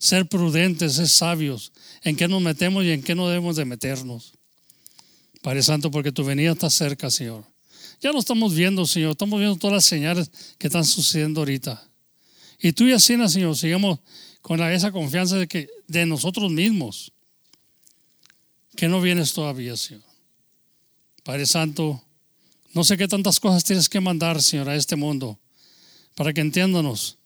Ser 0.02 0.28
prudentes, 0.28 0.96
ser 0.96 1.08
sabios, 1.08 1.72
en 2.02 2.16
qué 2.16 2.28
nos 2.28 2.42
metemos 2.42 2.84
y 2.84 2.90
en 2.90 3.04
qué 3.04 3.14
no 3.14 3.28
debemos 3.28 3.56
de 3.56 3.66
meternos. 3.66 4.34
Padre 5.44 5.62
Santo, 5.62 5.92
porque 5.92 6.12
tu 6.12 6.24
venida 6.24 6.54
está 6.54 6.72
cerca, 6.72 7.12
Señor. 7.12 7.46
Ya 8.02 8.12
lo 8.12 8.18
estamos 8.18 8.56
viendo, 8.56 8.88
Señor. 8.88 9.12
Estamos 9.12 9.40
viendo 9.40 9.58
todas 9.58 9.76
las 9.76 9.86
señales 9.86 10.32
que 10.58 10.68
están 10.68 10.86
sucediendo 10.86 11.42
ahorita. 11.42 11.88
Y 12.60 12.72
tú 12.72 12.86
y 12.86 12.94
así, 12.94 13.16
Señor, 13.30 13.56
sigamos 13.56 14.00
con 14.42 14.60
esa 14.60 14.92
confianza 14.92 15.38
de 15.38 15.48
que 15.48 15.70
de 15.88 16.08
nosotros 16.08 16.52
mismos, 16.52 17.12
que 18.76 18.88
no 18.88 19.02
vienes 19.02 19.34
todavía, 19.34 19.78
Señor. 19.78 20.02
Padre 21.24 21.46
Santo, 21.46 22.04
no 22.74 22.84
sé 22.84 22.98
qué 22.98 23.08
tantas 23.08 23.40
cosas 23.40 23.64
tienes 23.64 23.88
que 23.88 24.00
mandar, 24.00 24.42
Señor, 24.42 24.68
a 24.68 24.76
este 24.76 24.96
mundo, 24.96 25.38
para 26.16 26.34
que 26.34 26.42
entiéndanos 26.42 27.20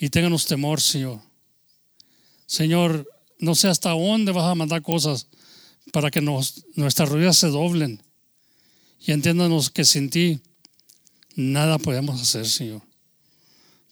y 0.00 0.08
ténganos 0.08 0.46
temor, 0.46 0.80
Señor. 0.80 1.20
Señor, 2.52 3.08
no 3.38 3.54
sé 3.54 3.68
hasta 3.68 3.92
dónde 3.92 4.30
vas 4.30 4.44
a 4.44 4.54
mandar 4.54 4.82
cosas 4.82 5.26
para 5.90 6.10
que 6.10 6.20
nuestras 6.20 7.08
rodillas 7.08 7.38
se 7.38 7.46
doblen 7.46 8.02
y 9.00 9.12
entiéndanos 9.12 9.70
que 9.70 9.86
sin 9.86 10.10
ti 10.10 10.38
nada 11.34 11.78
podemos 11.78 12.20
hacer, 12.20 12.46
Señor. 12.46 12.82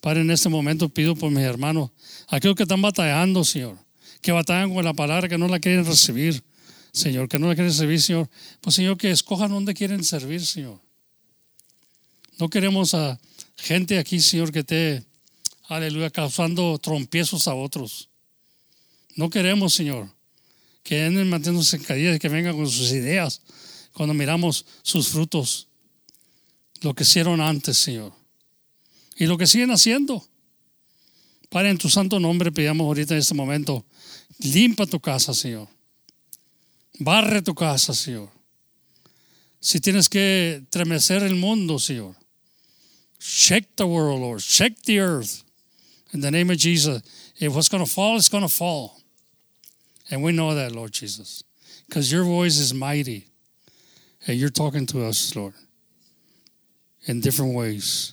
Padre, 0.03 0.21
en 0.21 0.31
este 0.31 0.51
momento 0.51 0.91
pido 0.91 1.17
por 1.17 1.31
mis 1.31 1.43
hermanos, 1.43 1.91
aquellos 2.29 2.55
que 2.55 2.65
están 2.65 2.83
batallando, 2.83 3.45
Señor, 3.45 3.79
que 4.21 4.31
batallan 4.31 4.75
con 4.75 4.85
la 4.85 4.93
palabra, 4.93 5.27
que 5.27 5.39
no 5.39 5.49
la 5.49 5.59
quieren 5.59 5.87
recibir, 5.87 6.45
Señor, 6.93 7.31
que 7.31 7.39
no 7.39 7.49
la 7.49 7.55
quieren 7.55 7.73
recibir, 7.73 7.99
Señor, 7.99 8.29
pues 8.61 8.77
Señor, 8.77 8.99
que 8.99 9.11
escojan 9.11 9.51
dónde 9.51 9.73
quieren 9.73 10.05
servir, 10.05 10.45
Señor. 10.45 10.79
No 12.39 12.51
queremos 12.51 12.93
a 12.93 13.19
gente 13.57 13.99
aquí, 13.99 14.21
Señor, 14.21 14.53
que 14.53 14.59
esté, 14.59 15.03
aleluya, 15.67 16.11
causando 16.11 16.77
trompiezos 16.77 17.49
a 17.49 17.55
otros. 17.55 18.10
No 19.17 19.31
queremos, 19.31 19.75
Señor, 19.75 20.09
que 20.83 21.03
anden 21.03 21.29
manteniéndose 21.29 21.77
en 21.77 21.85
caída 21.85 22.15
y 22.15 22.19
que 22.19 22.29
vengan 22.29 22.57
con 22.57 22.69
sus 22.69 22.93
ideas 22.93 23.43
cuando 23.93 24.15
miramos 24.15 24.65
sus 24.83 25.09
frutos, 25.09 25.69
lo 26.83 26.95
que 26.95 27.03
hicieron 27.03 27.41
antes, 27.41 27.77
Señor, 27.77 28.13
y 29.17 29.27
lo 29.27 29.37
que 29.37 29.47
siguen 29.47 29.71
haciendo. 29.71 30.27
Padre, 31.49 31.71
en 31.71 31.79
tu 31.79 31.89
santo 31.89 32.21
nombre 32.21 32.53
pedimos 32.53 32.85
ahorita 32.87 33.15
en 33.15 33.21
este 33.21 33.35
momento, 33.35 33.85
limpa 34.39 34.87
tu 34.87 35.01
casa, 35.01 35.35
Señor. 35.35 35.69
Barre 36.99 37.43
tu 37.43 37.55
casa, 37.55 37.93
Señor. 37.93 38.31
Si 39.61 39.81
tienes 39.81 40.09
que 40.09 40.63
tremecer 40.71 41.23
el 41.23 41.35
mundo, 41.35 41.79
Señor. 41.79 42.15
Shake 43.19 43.77
the 43.77 43.85
world, 43.85 44.21
Lord. 44.21 44.41
Shake 44.41 44.83
the 44.83 45.01
earth. 45.01 45.43
In 46.13 46.21
the 46.21 46.31
name 46.31 46.51
of 46.51 46.59
Jesus. 46.59 47.03
If 47.39 47.55
what's 47.55 47.69
going 47.69 47.85
to 47.85 47.91
fall, 47.91 48.17
it's 48.17 48.29
going 48.29 48.43
to 48.43 48.49
fall. 48.49 49.00
And 50.11 50.23
we 50.23 50.33
know 50.33 50.55
that, 50.55 50.73
Lord 50.73 50.93
Jesus. 50.93 51.45
Because 51.87 52.11
your 52.11 52.25
voice 52.25 52.59
is 52.59 52.75
mighty. 52.75 53.27
And 54.27 54.37
you're 54.39 54.51
talking 54.51 54.87
to 54.87 55.05
us, 55.05 55.35
Lord, 55.35 55.55
in 57.05 57.21
different 57.21 57.55
ways. 57.55 58.13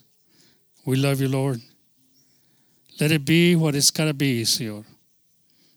We 0.85 0.95
love 0.95 1.19
you, 1.19 1.27
Lord. 1.27 1.59
Let 2.99 3.11
it 3.11 3.25
be 3.25 3.55
what 3.55 3.75
it's 3.75 3.91
got 3.91 4.05
to 4.05 4.13
be, 4.13 4.43
Señor. 4.43 4.85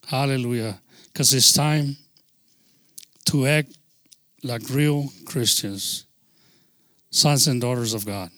Hallelujah. 0.07 0.81
Because 1.13 1.35
it's 1.35 1.53
time 1.53 1.97
to 3.27 3.47
act 3.47 3.77
like 4.43 4.63
real 4.71 5.11
Christians, 5.27 6.07
sons 7.11 7.47
and 7.47 7.61
daughters 7.61 7.93
of 7.93 8.07
God. 8.07 8.31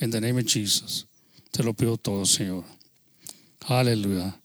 In 0.00 0.10
the 0.10 0.20
name 0.20 0.38
of 0.38 0.46
Jesus. 0.46 1.04
Te 1.52 1.62
lo 1.62 1.72
pido 1.72 2.00
todo, 2.02 2.22
Señor. 2.22 2.64
Aleluya. 3.68 4.39